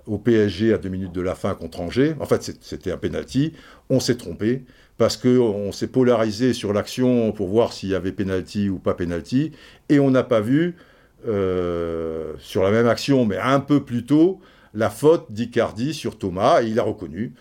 au 0.06 0.18
PSG 0.18 0.74
à 0.74 0.78
deux 0.78 0.90
minutes 0.90 1.12
de 1.12 1.22
la 1.22 1.36
fin 1.36 1.54
contre 1.54 1.82
Angers. 1.82 2.16
En 2.20 2.26
fait, 2.26 2.56
c'était 2.62 2.92
un 2.92 2.98
penalty. 2.98 3.54
On 3.90 4.00
s'est 4.00 4.16
trompé 4.16 4.64
parce 5.00 5.18
qu'on 5.18 5.72
s'est 5.72 5.88
polarisé 5.88 6.54
sur 6.54 6.72
l'action 6.74 7.32
pour 7.32 7.48
voir 7.48 7.74
s'il 7.74 7.90
y 7.90 7.96
avait 7.96 8.12
penalty 8.12 8.70
ou 8.70 8.78
pas 8.78 8.94
penalty, 8.94 9.54
et 9.90 10.00
on 10.00 10.12
n'a 10.12 10.24
pas 10.24 10.42
vu 10.42 10.76
sur 11.24 12.64
la 12.64 12.72
même 12.72 12.88
action, 12.88 13.26
mais 13.26 13.38
un 13.38 13.60
peu 13.60 13.84
plus 13.84 14.06
tôt, 14.06 14.40
la 14.74 14.90
faute 14.90 15.32
d'Icardi 15.32 15.94
sur 15.94 16.18
Thomas, 16.18 16.62
et 16.62 16.68
il 16.68 16.80
a 16.80 16.84
reconnu, 16.84 17.34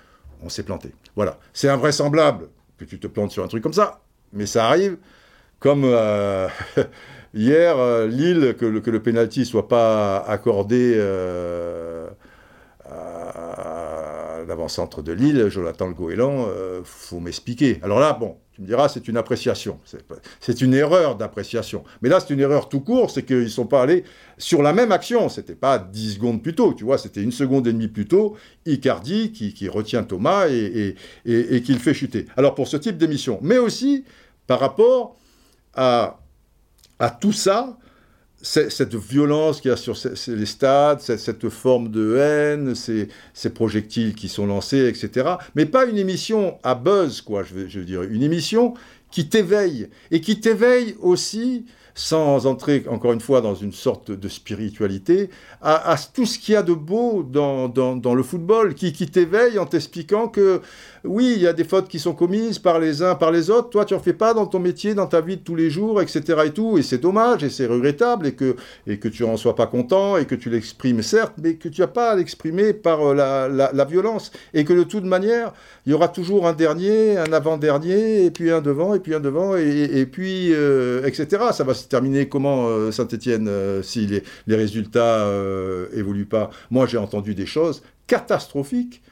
on 0.43 0.49
s'est 0.49 0.63
planté. 0.63 0.93
Voilà. 1.17 1.39
C'est 1.53 1.69
invraisemblable 1.69 2.49
que 2.79 2.85
tu 2.85 2.99
te 2.99 3.07
plantes 3.07 3.33
sur 3.33 3.45
un 3.45 3.49
truc 3.49 3.63
comme 3.63 3.73
ça, 3.73 4.01
mais 4.33 4.47
ça 4.47 4.67
arrive. 4.67 4.97
Comme 5.59 5.83
euh, 5.85 6.49
hier, 7.35 7.77
euh, 7.77 8.07
Lille, 8.07 8.55
que 8.57 8.65
le, 8.65 8.81
que 8.81 8.91
le 8.91 9.03
penalty 9.03 9.45
soit 9.45 9.67
pas 9.69 10.19
accordé 10.19 10.95
euh, 10.97 12.09
l'avant-centre 14.49 15.03
de 15.03 15.13
Lille, 15.13 15.49
Jonathan 15.49 15.87
Le 15.87 15.95
Goéland, 15.95 16.49
faut 16.85 17.21
m'expliquer. 17.21 17.79
Alors 17.83 18.01
là, 18.01 18.13
bon, 18.15 18.37
tu 18.59 18.63
me 18.63 18.67
diras, 18.67 18.89
c'est 18.89 19.07
une 19.07 19.17
appréciation. 19.17 19.79
C'est 20.41 20.61
une 20.63 20.75
erreur 20.75 21.15
d'appréciation. 21.15 21.85
Mais 22.03 22.09
là, 22.09 22.19
c'est 22.19 22.35
une 22.35 22.41
erreur 22.41 22.69
tout 22.69 22.81
court, 22.81 23.09
c'est 23.09 23.23
qu'ils 23.23 23.45
ne 23.45 23.49
sont 23.49 23.67
pas 23.67 23.83
allés 23.83 24.03
sur 24.37 24.65
la 24.65 24.73
même 24.73 24.91
action. 24.91 25.29
C'était 25.29 25.55
pas 25.55 25.79
10 25.79 26.15
secondes 26.15 26.43
plus 26.43 26.57
tôt, 26.57 26.75
tu 26.75 26.83
vois, 26.83 26.99
c'était 26.99 27.23
une 27.23 27.31
seconde 27.31 27.69
et 27.69 27.73
demie 27.73 27.87
plus 27.87 28.09
tôt. 28.09 28.37
Icardi 28.67 29.31
qui, 29.31 29.69
retient 29.69 30.03
Thomas 30.03 30.49
et, 30.49 30.97
qui 31.25 31.73
le 31.73 31.79
fait 31.79 31.95
chuter. 31.95 32.27
Alors, 32.37 32.57
pour 32.57 32.67
ce 32.67 32.77
type 32.77 32.97
d'émission, 32.97 33.39
mais 33.43 33.59
aussi 33.59 34.05
par 34.49 34.59
rapport 34.59 35.17
à 35.75 36.19
tout 37.21 37.33
ça, 37.33 37.79
cette 38.41 38.95
violence 38.95 39.61
qu'il 39.61 39.71
y 39.71 39.75
a 39.75 39.77
sur 39.77 39.97
les 40.29 40.47
stades, 40.47 41.01
cette, 41.01 41.49
forme 41.49 41.91
de 41.91 42.17
haine, 42.17 42.75
ces, 42.75 43.09
projectiles 43.51 44.15
qui 44.15 44.29
sont 44.29 44.47
lancés, 44.47 44.87
etc. 44.87 45.37
Mais 45.55 45.67
pas 45.67 45.87
une 45.87 45.99
émission 45.99 46.59
à 46.63 46.75
buzz, 46.75 47.21
quoi, 47.21 47.43
je 47.43 47.55
veux, 47.55 47.69
je 47.69 47.81
veux 47.81 47.85
dire. 47.85 48.03
Une 48.03 48.23
émission 48.23 48.75
qui 49.11 49.29
t'éveille, 49.29 49.89
et 50.11 50.21
qui 50.21 50.39
t'éveille 50.41 50.95
aussi 51.01 51.65
sans 51.99 52.47
entrer 52.47 52.85
encore 52.89 53.13
une 53.13 53.21
fois 53.21 53.41
dans 53.41 53.57
une 53.57 53.73
sorte 53.73 54.13
de 54.13 54.29
spiritualité, 54.29 55.31
à, 55.61 55.97
tout 56.15 56.27
ce 56.27 56.39
qu'il 56.39 56.55
y 56.55 56.57
a 56.57 56.63
de 56.63 56.73
beau 56.73 57.25
dans, 57.25 58.15
le 58.15 58.23
football, 58.23 58.75
qui, 58.75 58.93
t'éveille 58.93 59.59
en 59.59 59.67
t'expliquant 59.67 60.29
que 60.29 60.61
oui, 61.03 61.33
il 61.35 61.43
y 61.43 61.49
a 61.49 61.53
des 61.53 61.65
fautes 61.65 61.89
qui 61.89 61.99
sont 61.99 62.13
commises 62.13 62.61
par 62.61 62.79
les 62.79 63.03
uns, 63.03 63.17
par 63.17 63.33
les 63.33 63.51
autres, 63.51 63.71
toi 63.71 63.85
tu 63.85 63.95
en 63.95 63.99
fais 63.99 64.13
pas 64.13 64.33
dans 64.33 64.47
ton 64.47 64.61
métier, 64.61 64.95
dans 64.95 65.09
ta 65.09 65.21
vie 65.21 65.39
de 65.39 65.43
tous 65.43 65.57
les 65.57 65.71
jours, 65.71 66.01
etc. 66.01 66.23
et 66.47 66.79
et 66.79 66.83
c'est 66.83 66.99
dommage, 66.99 67.43
et 67.43 67.51
c'est 67.51 67.67
regrettable, 67.67 68.29
et 68.29 68.33
que, 68.33 68.55
et 68.87 68.99
que 68.99 69.09
tu 69.09 69.25
en 69.25 69.37
sois 69.37 69.57
pas 69.57 69.67
content, 69.67 70.17
et 70.17 70.25
que 70.25 70.37
tu 70.37 70.51
l'exprimes 70.51 71.03
certes, 71.03 71.35
mais 71.43 71.55
que 71.55 71.69
tu 71.69 71.81
n'as 71.81 71.89
pas 71.89 72.13
à 72.13 72.15
l'exprimer 72.15 72.75
par 72.75 73.01
euh, 73.03 73.15
la, 73.15 73.73
la, 73.73 73.85
violence, 73.85 74.31
et 74.55 74.65
que 74.65 74.73
de 74.73 74.85
toute 74.85 75.05
manière, 75.05 75.53
il 75.85 75.91
y 75.91 75.95
aura 75.95 76.09
toujours 76.09 76.47
un 76.47 76.53
dernier, 76.53 77.17
un 77.17 77.33
avant-dernier, 77.33 78.25
et 78.25 78.31
puis 78.31 78.53
un 78.53 78.61
devant, 78.61 78.95
et 78.95 79.01
puis 79.01 79.15
un 79.15 79.21
devant, 79.21 79.57
et, 79.57 80.07
puis, 80.07 80.53
euh, 80.53 81.05
etc. 81.05 81.47
Ça 81.53 81.65
va 81.65 81.75
se 81.75 81.88
terminer 81.89 82.29
comment, 82.29 82.69
euh, 82.69 82.91
Saint-Étienne, 82.93 83.51
si 83.83 84.07
les, 84.07 84.57
résultats 84.57 85.27
évoluent 85.93 86.27
pas? 86.27 86.51
Moi, 86.71 86.87
j'ai 86.87 86.99
entendu 86.99 87.35
des 87.35 87.47
choses 87.47 87.83
catastrophiques 88.07 89.03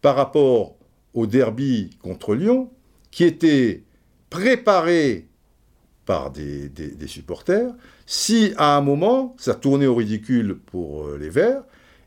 par 0.00 0.16
rapport 0.16 0.76
au 1.14 1.26
derby 1.26 1.90
contre 2.02 2.34
Lyon, 2.34 2.70
qui 3.10 3.24
était 3.24 3.84
préparé 4.30 5.28
par 6.06 6.30
des, 6.30 6.70
supporters, 7.06 7.72
si 8.06 8.52
à 8.56 8.76
un 8.76 8.80
moment 8.80 9.36
ça 9.38 9.54
tournait 9.54 9.86
au 9.86 9.94
ridicule 9.94 10.58
pour 10.66 11.06
euh, 11.06 11.18
les 11.20 11.28
Verts, 11.28 11.62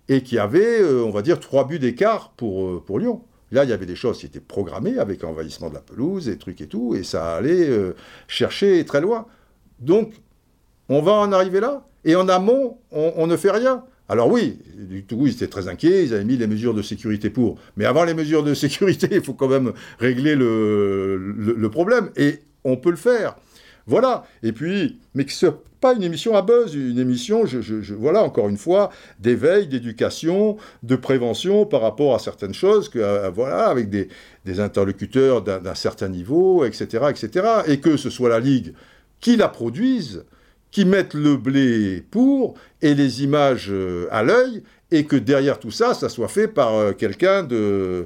et 0.09 0.23
qui 0.23 0.37
avait, 0.37 0.81
euh, 0.81 1.05
on 1.05 1.11
va 1.11 1.21
dire, 1.21 1.39
trois 1.39 1.65
buts 1.65 1.79
d'écart 1.79 2.31
pour, 2.31 2.65
euh, 2.65 2.83
pour 2.85 2.99
Lyon. 2.99 3.21
Là, 3.51 3.63
il 3.63 3.69
y 3.69 3.73
avait 3.73 3.85
des 3.85 3.95
choses 3.95 4.17
qui 4.17 4.25
étaient 4.25 4.41
programmées 4.41 4.97
avec 4.97 5.23
envahissement 5.23 5.69
de 5.69 5.75
la 5.75 5.79
pelouse 5.79 6.27
et 6.27 6.37
trucs 6.37 6.59
et 6.59 6.67
tout, 6.67 6.95
et 6.95 7.03
ça 7.03 7.35
allait 7.35 7.69
chercher 8.27 8.83
très 8.83 8.99
loin. 8.99 9.27
Donc, 9.83 10.13
on 10.89 11.01
va 11.01 11.13
en 11.13 11.31
arriver 11.31 11.59
là, 11.59 11.85
et 12.05 12.15
en 12.15 12.27
amont, 12.27 12.77
on 12.91 13.27
ne 13.27 13.37
fait 13.37 13.51
rien. 13.51 13.83
Alors 14.09 14.29
oui, 14.29 14.59
du 14.75 15.03
tout, 15.05 15.25
ils 15.25 15.33
étaient 15.33 15.47
très 15.47 15.67
inquiets, 15.67 16.03
ils 16.03 16.13
avaient 16.13 16.25
mis 16.25 16.37
les 16.37 16.47
mesures 16.47 16.73
de 16.73 16.81
sécurité 16.81 17.29
pour. 17.29 17.57
Mais 17.77 17.85
avant 17.85 18.03
les 18.03 18.13
mesures 18.13 18.43
de 18.43 18.53
sécurité, 18.53 19.07
il 19.11 19.23
faut 19.23 19.33
quand 19.33 19.47
même 19.47 19.73
régler 19.99 20.35
le, 20.35 21.69
problème. 21.71 22.09
Et 22.17 22.39
on 22.63 22.75
peut 22.75 22.91
le 22.91 22.97
faire. 22.97 23.35
Voilà. 23.87 24.25
Et 24.43 24.51
puis, 24.51 24.99
mais 25.15 25.25
que 25.25 25.31
ce 25.31 25.47
pas 25.81 25.93
une 25.93 26.03
émission 26.03 26.35
à 26.37 26.41
buzz, 26.41 26.73
une 26.75 26.97
émission, 26.97 27.43
voilà, 27.99 28.23
encore 28.23 28.47
une 28.47 28.57
fois, 28.57 28.89
d'éveil, 29.19 29.67
d'éducation, 29.67 30.55
de 30.81 30.95
prévention 30.95 31.65
par 31.65 31.81
rapport 31.81 32.15
à 32.15 32.19
certaines 32.19 32.53
choses, 32.53 32.89
euh, 32.95 33.29
voilà, 33.33 33.67
avec 33.67 33.89
des, 33.89 34.07
des 34.45 34.61
interlocuteurs 34.61 35.41
d'un 35.41 35.75
certain 35.75 36.07
niveau, 36.07 36.63
etc., 36.63 37.07
etc. 37.09 37.47
Et 37.67 37.81
que 37.81 37.97
ce 37.97 38.09
soit 38.09 38.29
la 38.29 38.39
Ligue 38.39 38.73
qui 39.23 39.37
la 39.37 39.47
produise, 39.47 40.25
qui 40.69 40.83
mettent 40.83 41.13
le 41.13 41.37
blé 41.37 42.03
pour 42.11 42.55
et 42.81 42.93
les 42.93 43.23
images 43.23 43.69
euh, 43.71 44.05
à 44.11 44.21
l'œil, 44.21 44.63
et 44.91 45.05
que 45.05 45.15
derrière 45.15 45.59
tout 45.59 45.71
ça, 45.71 45.93
ça 45.93 46.09
soit 46.09 46.27
fait 46.27 46.49
par 46.49 46.75
euh, 46.75 46.91
quelqu'un 46.91 47.41
de 47.41 48.05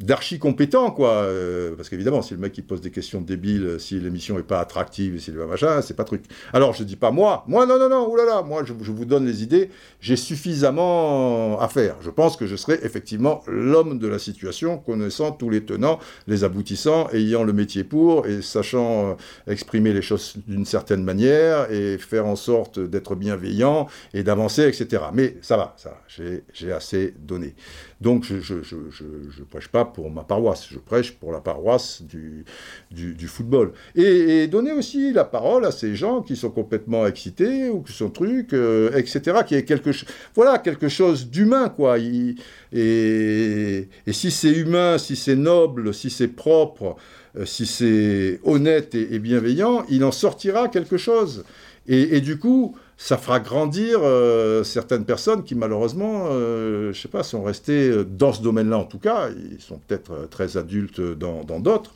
d'archi 0.00 0.38
compétent, 0.38 0.90
quoi. 0.90 1.10
Euh, 1.10 1.74
parce 1.76 1.88
qu'évidemment, 1.88 2.22
si 2.22 2.34
le 2.34 2.40
mec 2.40 2.52
qui 2.52 2.62
pose 2.62 2.80
des 2.80 2.90
questions 2.90 3.20
débiles, 3.20 3.64
euh, 3.64 3.78
si 3.78 4.00
l'émission 4.00 4.38
est 4.38 4.44
pas 4.44 4.60
attractive, 4.60 5.18
si 5.20 5.30
le 5.30 5.46
machin, 5.46 5.82
c'est 5.82 5.94
pas 5.94 6.04
truc. 6.04 6.24
Alors, 6.52 6.72
je 6.72 6.84
dis 6.84 6.96
pas 6.96 7.10
moi, 7.10 7.44
moi, 7.46 7.66
non, 7.66 7.78
non, 7.78 7.88
non, 7.88 8.10
oulala, 8.10 8.42
moi, 8.42 8.64
je, 8.64 8.72
je 8.80 8.92
vous 8.92 9.04
donne 9.04 9.26
les 9.26 9.42
idées, 9.42 9.70
j'ai 10.00 10.16
suffisamment 10.16 11.60
à 11.60 11.68
faire. 11.68 11.96
Je 12.00 12.10
pense 12.10 12.36
que 12.36 12.46
je 12.46 12.56
serai 12.56 12.78
effectivement 12.82 13.42
l'homme 13.46 13.98
de 13.98 14.08
la 14.08 14.18
situation, 14.18 14.78
connaissant 14.78 15.32
tous 15.32 15.50
les 15.50 15.64
tenants, 15.64 15.98
les 16.26 16.44
aboutissants, 16.44 17.08
ayant 17.12 17.44
le 17.44 17.52
métier 17.52 17.84
pour, 17.84 18.26
et 18.26 18.42
sachant 18.42 19.10
euh, 19.10 19.52
exprimer 19.52 19.92
les 19.92 20.02
choses 20.02 20.34
d'une 20.46 20.64
certaine 20.64 21.04
manière, 21.04 21.70
et 21.70 21.98
faire 21.98 22.26
en 22.26 22.36
sorte 22.36 22.78
d'être 22.78 23.14
bienveillant, 23.14 23.86
et 24.14 24.22
d'avancer, 24.22 24.66
etc. 24.66 25.04
Mais 25.12 25.36
ça 25.42 25.56
va, 25.56 25.74
ça 25.76 26.00
j'ai 26.08 26.72
assez 26.72 27.14
donné. 27.18 27.54
Donc, 28.00 28.24
je 28.24 28.54
ne 28.54 29.44
prêche 29.50 29.68
pas 29.68 29.84
pour 29.84 30.10
ma 30.10 30.22
paroisse, 30.24 30.66
je 30.70 30.78
prêche 30.78 31.12
pour 31.12 31.32
la 31.32 31.40
paroisse 31.40 32.02
du, 32.02 32.44
du, 32.90 33.28
football. 33.28 33.72
Et, 33.94 34.46
donner 34.46 34.72
aussi 34.72 35.12
la 35.12 35.24
parole 35.24 35.66
à 35.66 35.70
ces 35.70 35.94
gens 35.94 36.22
qui 36.22 36.34
sont 36.34 36.50
complètement 36.50 37.06
excités 37.06 37.68
ou 37.68 37.82
qui 37.82 37.92
sont 37.92 38.10
trucs, 38.10 38.54
euh, 38.54 38.90
etc., 38.96 39.40
qui 39.46 39.54
est 39.54 39.64
quelque, 39.64 39.90
voilà, 40.34 40.58
quelque 40.58 40.88
chose 40.88 41.28
d'humain, 41.28 41.68
quoi. 41.68 41.98
et, 41.98 42.36
et, 42.72 43.88
si 44.12 44.30
c'est 44.30 44.52
humain, 44.52 44.96
si 44.96 45.14
c'est 45.14 45.36
noble, 45.36 45.92
si 45.92 46.08
c'est 46.08 46.28
propre, 46.28 46.96
euh, 47.36 47.44
si 47.44 47.66
c'est 47.66 48.40
honnête 48.44 48.94
et, 48.94 49.18
bienveillant, 49.18 49.84
il 49.88 50.04
en 50.04 50.12
sortira 50.12 50.68
quelque 50.68 50.96
chose. 50.96 51.44
Et, 51.86 52.20
du 52.20 52.38
coup, 52.38 52.76
ça 53.02 53.16
fera 53.16 53.40
grandir 53.40 54.00
euh, 54.02 54.62
certaines 54.62 55.06
personnes 55.06 55.42
qui 55.42 55.54
malheureusement, 55.54 56.26
euh, 56.32 56.92
je 56.92 57.00
sais 57.00 57.08
pas, 57.08 57.22
sont 57.22 57.42
restées 57.42 58.04
dans 58.04 58.34
ce 58.34 58.42
domaine-là 58.42 58.76
en 58.76 58.84
tout 58.84 58.98
cas. 58.98 59.30
Ils 59.30 59.60
sont 59.62 59.78
peut-être 59.78 60.28
très 60.28 60.58
adultes 60.58 61.00
dans 61.00 61.60
d'autres. 61.60 61.94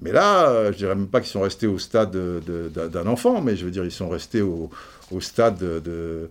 mais 0.00 0.12
là, 0.12 0.70
je 0.70 0.76
dirais 0.76 0.94
même 0.94 1.08
pas 1.08 1.20
qu'ils 1.20 1.32
sont 1.32 1.40
restés 1.40 1.66
au 1.66 1.80
stade 1.80 2.16
d'un 2.16 3.06
enfant, 3.08 3.42
mais 3.42 3.56
je 3.56 3.64
veux 3.64 3.72
dire, 3.72 3.84
ils 3.84 3.90
sont 3.90 4.08
restés 4.08 4.40
au, 4.40 4.70
stade 5.18 5.58
de, 5.58 6.30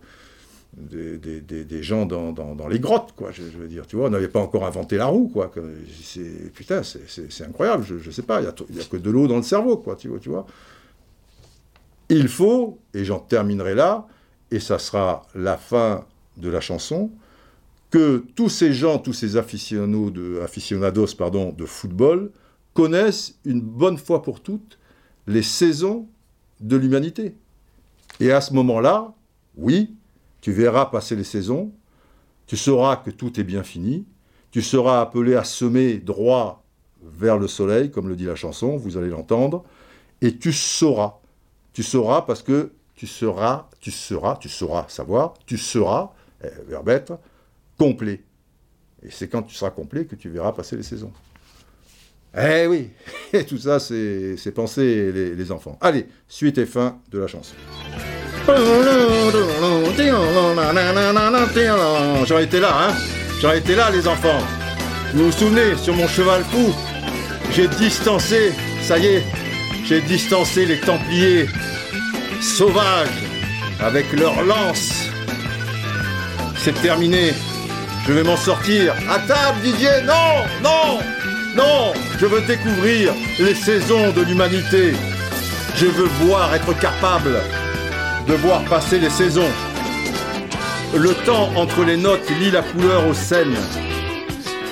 des, 0.77 1.83
gens 1.83 2.05
dans, 2.05 2.67
les 2.69 2.79
grottes, 2.79 3.11
quoi. 3.17 3.31
Je, 3.33 3.43
veux 3.43 3.67
dire, 3.67 3.85
tu 3.85 3.97
vois, 3.97 4.07
on 4.07 4.11
n'avait 4.11 4.29
pas 4.29 4.39
encore 4.39 4.65
inventé 4.65 4.95
la 4.95 5.07
roue, 5.07 5.27
quoi. 5.27 5.51
Putain, 6.53 6.83
c'est 6.83 7.43
incroyable, 7.43 7.83
je, 7.85 7.95
ne 7.95 8.11
sais 8.13 8.21
pas, 8.21 8.39
il 8.39 8.43
n'y 8.43 8.79
a, 8.79 8.83
a, 8.83 8.85
que 8.89 8.95
de 8.95 9.11
l'eau 9.11 9.27
dans 9.27 9.37
le 9.37 9.43
cerveau, 9.43 9.75
quoi, 9.75 9.97
tu 9.97 10.07
vois, 10.07 10.19
tu 10.19 10.29
vois. 10.29 10.47
Il 12.09 12.27
faut, 12.27 12.79
et 12.93 13.03
j'en 13.03 13.19
terminerai 13.19 13.75
là, 13.75 14.07
et 14.51 14.59
ça 14.59 14.77
sera 14.79 15.23
la 15.33 15.57
fin 15.57 16.05
de 16.37 16.49
la 16.49 16.61
chanson, 16.61 17.11
que 17.89 18.25
tous 18.35 18.49
ces 18.49 18.73
gens, 18.73 18.99
tous 18.99 19.13
ces 19.13 19.37
aficionados 19.37 20.11
de, 20.11 21.51
de 21.51 21.65
football 21.65 22.31
connaissent 22.73 23.39
une 23.45 23.61
bonne 23.61 23.97
fois 23.97 24.21
pour 24.21 24.41
toutes 24.41 24.77
les 25.27 25.43
saisons 25.43 26.07
de 26.59 26.75
l'humanité. 26.75 27.35
Et 28.19 28.31
à 28.31 28.41
ce 28.41 28.53
moment-là, 28.53 29.13
oui, 29.57 29.95
tu 30.41 30.51
verras 30.51 30.85
passer 30.85 31.15
les 31.15 31.23
saisons, 31.23 31.71
tu 32.47 32.57
sauras 32.57 32.97
que 32.97 33.09
tout 33.09 33.39
est 33.39 33.43
bien 33.43 33.63
fini, 33.63 34.05
tu 34.51 34.61
seras 34.61 35.01
appelé 35.01 35.35
à 35.35 35.43
semer 35.43 35.97
droit 35.97 36.63
vers 37.01 37.37
le 37.37 37.47
soleil, 37.47 37.91
comme 37.91 38.07
le 38.09 38.15
dit 38.15 38.25
la 38.25 38.35
chanson, 38.35 38.77
vous 38.77 38.97
allez 38.97 39.09
l'entendre, 39.09 39.63
et 40.21 40.37
tu 40.37 40.53
sauras, 40.53 41.19
tu 41.75 41.83
sauras 41.83 42.21
parce 42.21 42.41
que 42.41 42.71
tu 42.95 43.05
seras, 43.05 43.67
tu 43.81 43.91
seras, 43.91 44.37
tu 44.37 44.47
sauras 44.47 44.85
savoir, 44.87 45.33
tu 45.45 45.57
seras, 45.57 46.13
eh, 46.41 46.47
verbe 46.69 46.87
être, 46.89 47.19
complet. 47.77 48.21
Et 49.05 49.11
c'est 49.11 49.27
quand 49.27 49.43
tu 49.43 49.53
seras 49.53 49.71
complet 49.71 50.05
que 50.05 50.15
tu 50.15 50.29
verras 50.29 50.53
passer 50.53 50.77
les 50.77 50.83
saisons. 50.83 51.11
Eh 52.37 52.65
oui, 52.67 52.91
tout 53.47 53.57
ça, 53.57 53.79
c'est 53.79 54.53
penser 54.55 55.11
les, 55.11 55.35
les 55.35 55.51
enfants. 55.51 55.77
Allez, 55.81 56.07
suite 56.29 56.57
et 56.57 56.65
fin 56.65 56.97
de 57.11 57.19
la 57.19 57.27
chanson. 57.27 57.55
J'en 62.25 62.39
étais 62.39 62.61
là, 62.61 62.87
hein 62.89 62.93
J'en 63.41 63.51
étais 63.51 63.75
là, 63.75 63.91
les 63.91 64.07
enfants. 64.07 64.39
Vous 65.13 65.25
vous 65.25 65.31
souvenez, 65.33 65.75
sur 65.75 65.93
mon 65.93 66.07
cheval 66.07 66.41
fou, 66.45 66.73
j'ai 67.51 67.67
distancé, 67.67 68.53
ça 68.81 68.97
y 68.97 69.07
est, 69.07 69.44
j'ai 69.87 70.01
distancé 70.01 70.65
les 70.65 70.79
Templiers 70.79 71.47
sauvages 72.41 73.07
avec 73.79 74.11
leurs 74.13 74.41
lances. 74.43 75.09
C'est 76.57 76.79
terminé. 76.81 77.33
Je 78.07 78.13
vais 78.13 78.23
m'en 78.23 78.37
sortir. 78.37 78.93
À 79.09 79.19
table, 79.19 79.61
Didier 79.63 80.01
Non 80.05 80.43
Non 80.63 80.99
Non 81.55 81.93
Je 82.19 82.25
veux 82.25 82.41
découvrir 82.41 83.13
les 83.39 83.53
saisons 83.53 84.11
de 84.11 84.21
l'humanité. 84.21 84.93
Je 85.75 85.85
veux 85.85 86.09
voir 86.25 86.53
être 86.55 86.77
capable 86.79 87.35
de 88.27 88.33
voir 88.33 88.63
passer 88.63 88.99
les 88.99 89.09
saisons. 89.09 89.51
Le 90.95 91.13
temps 91.25 91.51
entre 91.55 91.83
les 91.83 91.97
notes 91.97 92.29
lit 92.39 92.51
la 92.51 92.63
couleur 92.63 93.07
aux 93.07 93.13
scènes. 93.13 93.57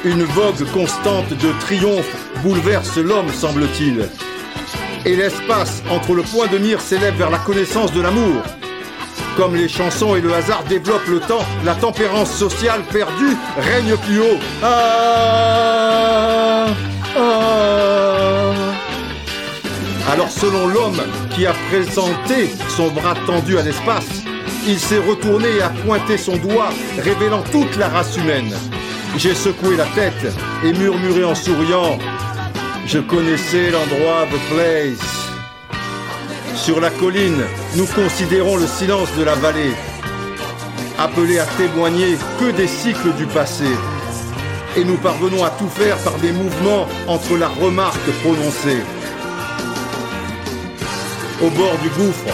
Une 0.05 0.23
vogue 0.23 0.65
constante 0.73 1.29
de 1.29 1.51
triomphe 1.59 2.15
bouleverse 2.43 2.97
l'homme, 2.97 3.31
semble-t-il. 3.31 4.07
Et 5.05 5.15
l'espace 5.15 5.83
entre 5.89 6.13
le 6.13 6.23
point 6.23 6.47
de 6.47 6.57
mire 6.57 6.79
s'élève 6.79 7.15
vers 7.15 7.29
la 7.29 7.39
connaissance 7.39 7.91
de 7.91 8.01
l'amour. 8.01 8.41
Comme 9.35 9.55
les 9.55 9.67
chansons 9.67 10.15
et 10.15 10.21
le 10.21 10.33
hasard 10.33 10.63
développent 10.63 11.07
le 11.07 11.19
temps, 11.19 11.45
la 11.65 11.75
tempérance 11.75 12.31
sociale 12.31 12.83
perdue 12.91 13.35
règne 13.57 13.97
plus 13.97 14.19
haut. 14.19 14.39
Ah, 14.63 16.67
ah. 17.17 18.51
Alors 20.11 20.29
selon 20.29 20.67
l'homme 20.67 21.01
qui 21.31 21.45
a 21.45 21.53
présenté 21.69 22.49
son 22.69 22.89
bras 22.91 23.15
tendu 23.25 23.57
à 23.57 23.63
l'espace, 23.63 24.23
il 24.65 24.79
s'est 24.79 24.99
retourné 24.99 25.47
et 25.57 25.61
a 25.61 25.69
pointé 25.69 26.17
son 26.17 26.37
doigt, 26.37 26.69
révélant 26.99 27.43
toute 27.51 27.75
la 27.77 27.89
race 27.89 28.15
humaine. 28.15 28.53
J'ai 29.17 29.35
secoué 29.35 29.75
la 29.75 29.85
tête 29.87 30.33
et 30.63 30.73
murmuré 30.73 31.23
en 31.23 31.35
souriant, 31.35 31.97
je 32.85 32.99
connaissais 32.99 33.71
l'endroit, 33.71 34.25
the 34.31 34.39
place. 34.53 35.07
Sur 36.55 36.79
la 36.79 36.89
colline, 36.89 37.43
nous 37.75 37.85
considérons 37.87 38.57
le 38.57 38.67
silence 38.67 39.09
de 39.17 39.23
la 39.23 39.35
vallée, 39.35 39.73
appelé 40.97 41.39
à 41.39 41.45
témoigner 41.45 42.17
que 42.39 42.51
des 42.51 42.67
cycles 42.67 43.13
du 43.13 43.25
passé. 43.25 43.65
Et 44.75 44.83
nous 44.83 44.97
parvenons 44.97 45.43
à 45.43 45.49
tout 45.51 45.69
faire 45.69 45.97
par 45.99 46.17
des 46.19 46.31
mouvements 46.31 46.87
entre 47.07 47.37
la 47.37 47.47
remarque 47.47 48.09
prononcée 48.23 48.81
au 51.43 51.49
bord 51.49 51.77
du 51.79 51.89
gouffre, 51.89 52.33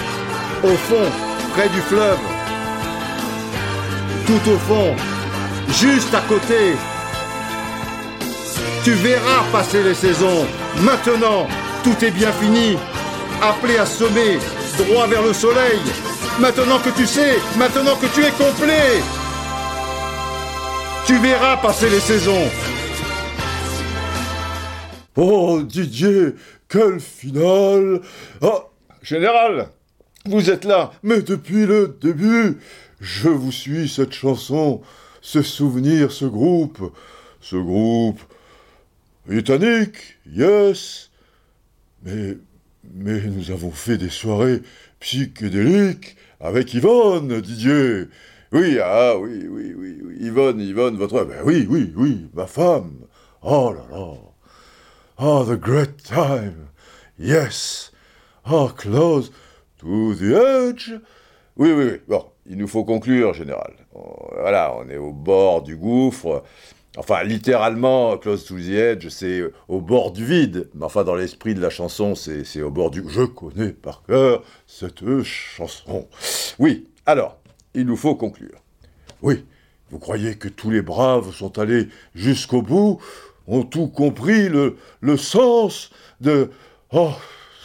au 0.64 0.76
fond, 0.76 1.12
près 1.54 1.68
du 1.70 1.82
fleuve, 1.82 2.20
tout 4.28 4.52
au 4.52 4.58
fond, 4.58 4.96
juste 5.70 6.14
à 6.14 6.22
côté. 6.22 6.76
Tu 8.90 8.96
verras 8.96 9.44
passer 9.52 9.84
les 9.84 9.94
saisons. 9.94 10.48
Maintenant, 10.82 11.48
tout 11.84 12.04
est 12.04 12.10
bien 12.10 12.32
fini. 12.32 12.76
Appelé 13.40 13.78
à 13.78 13.86
semer, 13.86 14.40
droit 14.80 15.06
vers 15.06 15.22
le 15.22 15.32
soleil. 15.32 15.78
Maintenant 16.40 16.80
que 16.80 16.90
tu 16.98 17.06
sais, 17.06 17.38
maintenant 17.56 17.96
que 17.98 18.08
tu 18.08 18.22
es 18.22 18.32
complet. 18.32 19.04
Tu 21.06 21.20
verras 21.20 21.58
passer 21.58 21.88
les 21.88 22.00
saisons. 22.00 22.50
Oh 25.16 25.62
Didier, 25.62 26.34
quel 26.68 27.00
final 27.00 28.02
oh, 28.42 28.64
Général, 29.04 29.70
vous 30.26 30.50
êtes 30.50 30.66
là. 30.66 30.94
Mais 31.04 31.22
depuis 31.22 31.68
le 31.68 31.96
début, 32.02 32.58
je 33.00 33.30
vous 33.30 33.52
suis 33.52 33.88
cette 33.88 34.14
chanson, 34.14 34.82
ce 35.22 35.44
souvenir, 35.44 36.12
ce 36.12 36.26
groupe, 36.26 36.92
ce 37.40 37.56
groupe 37.56 38.20
britannique, 39.30 40.18
yes. 40.26 41.12
Mais, 42.02 42.36
mais 42.96 43.22
nous 43.22 43.52
avons 43.52 43.70
fait 43.70 43.98
des 43.98 44.10
soirées 44.10 44.62
psychédéliques 45.00 46.18
avec 46.40 46.74
Yvonne, 46.74 47.40
Didier. 47.40 48.06
Oui, 48.52 48.80
ah 48.84 49.18
oui, 49.20 49.46
oui, 49.48 49.76
oui, 49.78 50.00
oui. 50.04 50.16
Yvonne, 50.20 50.60
Yvonne, 50.60 50.98
votre... 50.98 51.24
Ben 51.26 51.44
oui, 51.46 51.68
oui, 51.70 51.94
oui, 51.96 52.28
ma 52.34 52.48
femme. 52.48 53.06
Oh 53.44 53.72
là 53.72 53.86
là. 53.96 54.16
Oh, 55.20 55.46
the 55.46 55.60
great 55.60 56.02
time. 56.04 56.70
Yes. 57.20 57.92
Oh, 58.50 58.72
close 58.76 59.32
to 59.78 60.16
the 60.16 60.34
edge. 60.34 60.92
Oui, 61.56 61.72
oui, 61.72 61.86
oui. 61.92 62.02
Bon, 62.08 62.26
il 62.48 62.58
nous 62.58 62.68
faut 62.68 62.84
conclure, 62.84 63.36
général. 63.36 63.74
Voilà, 63.94 64.74
on 64.76 64.90
est 64.90 64.98
au 64.98 65.14
bord 65.14 65.62
du 65.62 65.76
gouffre. 65.76 66.44
Enfin, 66.98 67.24
littéralement, 67.24 68.18
close 68.18 68.46
to 68.46 68.56
the 68.56 68.72
edge, 68.72 69.10
c'est 69.10 69.44
au 69.68 69.80
bord 69.80 70.12
du 70.12 70.26
vide. 70.26 70.70
Mais 70.74 70.86
enfin, 70.86 71.04
dans 71.04 71.16
l'esprit 71.16 71.54
de 71.54 71.62
la 71.62 71.70
chanson, 71.70 72.16
c'est 72.16 72.62
au 72.62 72.72
bord 72.72 72.90
du... 72.90 73.04
Je 73.08 73.24
connais 73.24 73.72
par 73.72 74.04
cœur 74.04 74.44
cette 74.66 75.04
chanson. 75.24 76.08
Oui, 76.58 76.88
alors, 77.06 77.38
il 77.76 77.86
nous 77.86 77.96
faut 77.96 78.16
conclure. 78.16 78.60
Oui, 79.22 79.46
vous 79.92 80.00
croyez 80.00 80.36
que 80.36 80.48
tous 80.48 80.72
les 80.72 80.82
braves 80.82 81.32
sont 81.32 81.60
allés 81.60 81.90
jusqu'au 82.16 82.62
bout, 82.64 83.00
ont 83.48 83.64
tout 83.64 83.88
compris, 83.88 84.50
le, 84.50 84.78
le 85.02 85.16
sens 85.16 85.92
de... 86.22 86.50
Oh, 86.92 87.12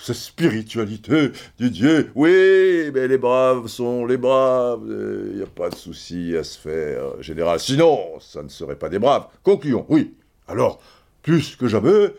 cette 0.04 0.16
spiritualité, 0.16 1.32
Didier. 1.58 2.10
Oui, 2.14 2.90
mais 2.92 3.08
les 3.08 3.16
braves 3.16 3.68
sont 3.68 4.04
les 4.04 4.18
braves. 4.18 4.82
Il 5.30 5.36
n'y 5.36 5.42
a 5.42 5.46
pas 5.46 5.70
de 5.70 5.74
souci 5.74 6.36
à 6.36 6.44
se 6.44 6.58
faire, 6.58 7.22
général. 7.22 7.58
Sinon, 7.58 8.20
ça 8.20 8.42
ne 8.42 8.50
serait 8.50 8.76
pas 8.76 8.90
des 8.90 8.98
braves. 8.98 9.28
Concluons, 9.42 9.86
oui. 9.88 10.14
Alors, 10.46 10.78
plus 11.22 11.56
que 11.56 11.68
jamais, 11.68 12.12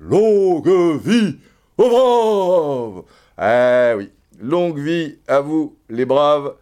longue 0.00 1.02
vie 1.04 1.36
aux 1.76 1.90
braves 1.90 3.02
Ah 3.36 3.92
oui, 3.94 4.08
longue 4.40 4.78
vie 4.78 5.18
à 5.28 5.40
vous, 5.40 5.76
les 5.90 6.06
braves. 6.06 6.54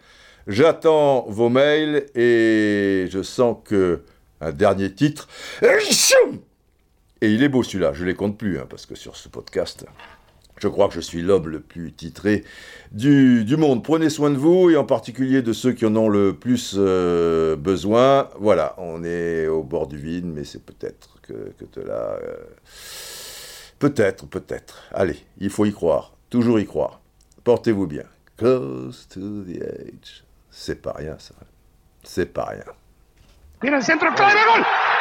J'attends 0.48 1.26
vos 1.28 1.48
mails 1.48 2.06
et 2.16 3.06
je 3.09 3.22
sens 3.22 3.59
que 3.64 4.02
un 4.40 4.51
dernier 4.51 4.93
titre 4.93 5.28
Et 5.62 7.30
il 7.30 7.44
est 7.44 7.48
beau 7.48 7.62
celui-là, 7.62 7.93
je 7.94 8.05
les 8.05 8.14
compte 8.14 8.36
plus, 8.36 8.59
hein, 8.59 8.66
parce 8.68 8.84
que 8.84 8.97
sur 8.97 9.14
ce 9.16 9.28
podcast, 9.28 9.86
je 10.59 10.69
crois 10.69 10.89
que 10.89 10.95
je 10.95 11.01
suis 11.01 11.23
l'homme 11.23 11.49
le 11.49 11.61
plus 11.61 11.93
titré 11.93 12.45
du, 12.93 13.45
du, 13.45 13.57
monde. 13.57 13.83
Prenez 13.85 14.11
soin 14.11 14.31
de 14.31 14.37
vous, 14.37 14.70
et 14.70 14.77
en 14.77 14.85
particulier 14.85 15.43
de 15.43 15.53
ceux 15.53 15.73
qui 15.73 15.87
en 15.87 15.95
ont 15.97 16.09
le 16.09 16.35
plus 16.35 16.74
euh, 16.77 17.57
besoin. 17.57 18.28
Voilà, 18.39 18.74
on 18.78 19.05
est 19.05 19.47
au 19.47 19.62
bord 19.62 19.87
du 19.87 19.99
vide, 19.99 20.27
mais 20.27 20.45
c'est 20.45 20.65
peut-être 20.65 21.20
que, 21.23 21.33
que 21.33 21.81
de 21.81 21.87
là... 21.87 22.19
Euh, 22.23 22.37
peut-être, 23.78 24.27
peut-être. 24.27 24.85
Allez, 24.93 25.19
il 25.39 25.51
faut 25.51 25.66
y 25.66 25.73
croire, 25.73 26.12
toujours 26.31 26.59
y 26.59 26.66
croire. 26.66 27.01
Portez-vous 27.45 27.87
bien. 27.87 28.05
Close 28.37 29.07
to 29.09 29.20
the 29.45 29.62
edge. 29.62 30.24
C'est 30.51 30.83
pas 30.83 30.93
rien, 30.93 31.16
ça. 31.19 31.35
C'est 32.03 32.33
pas 32.33 32.45
rien. 32.45 32.65
Tira 33.61 33.77
el 33.77 33.83
centro, 33.83 34.12
clave. 34.12 34.95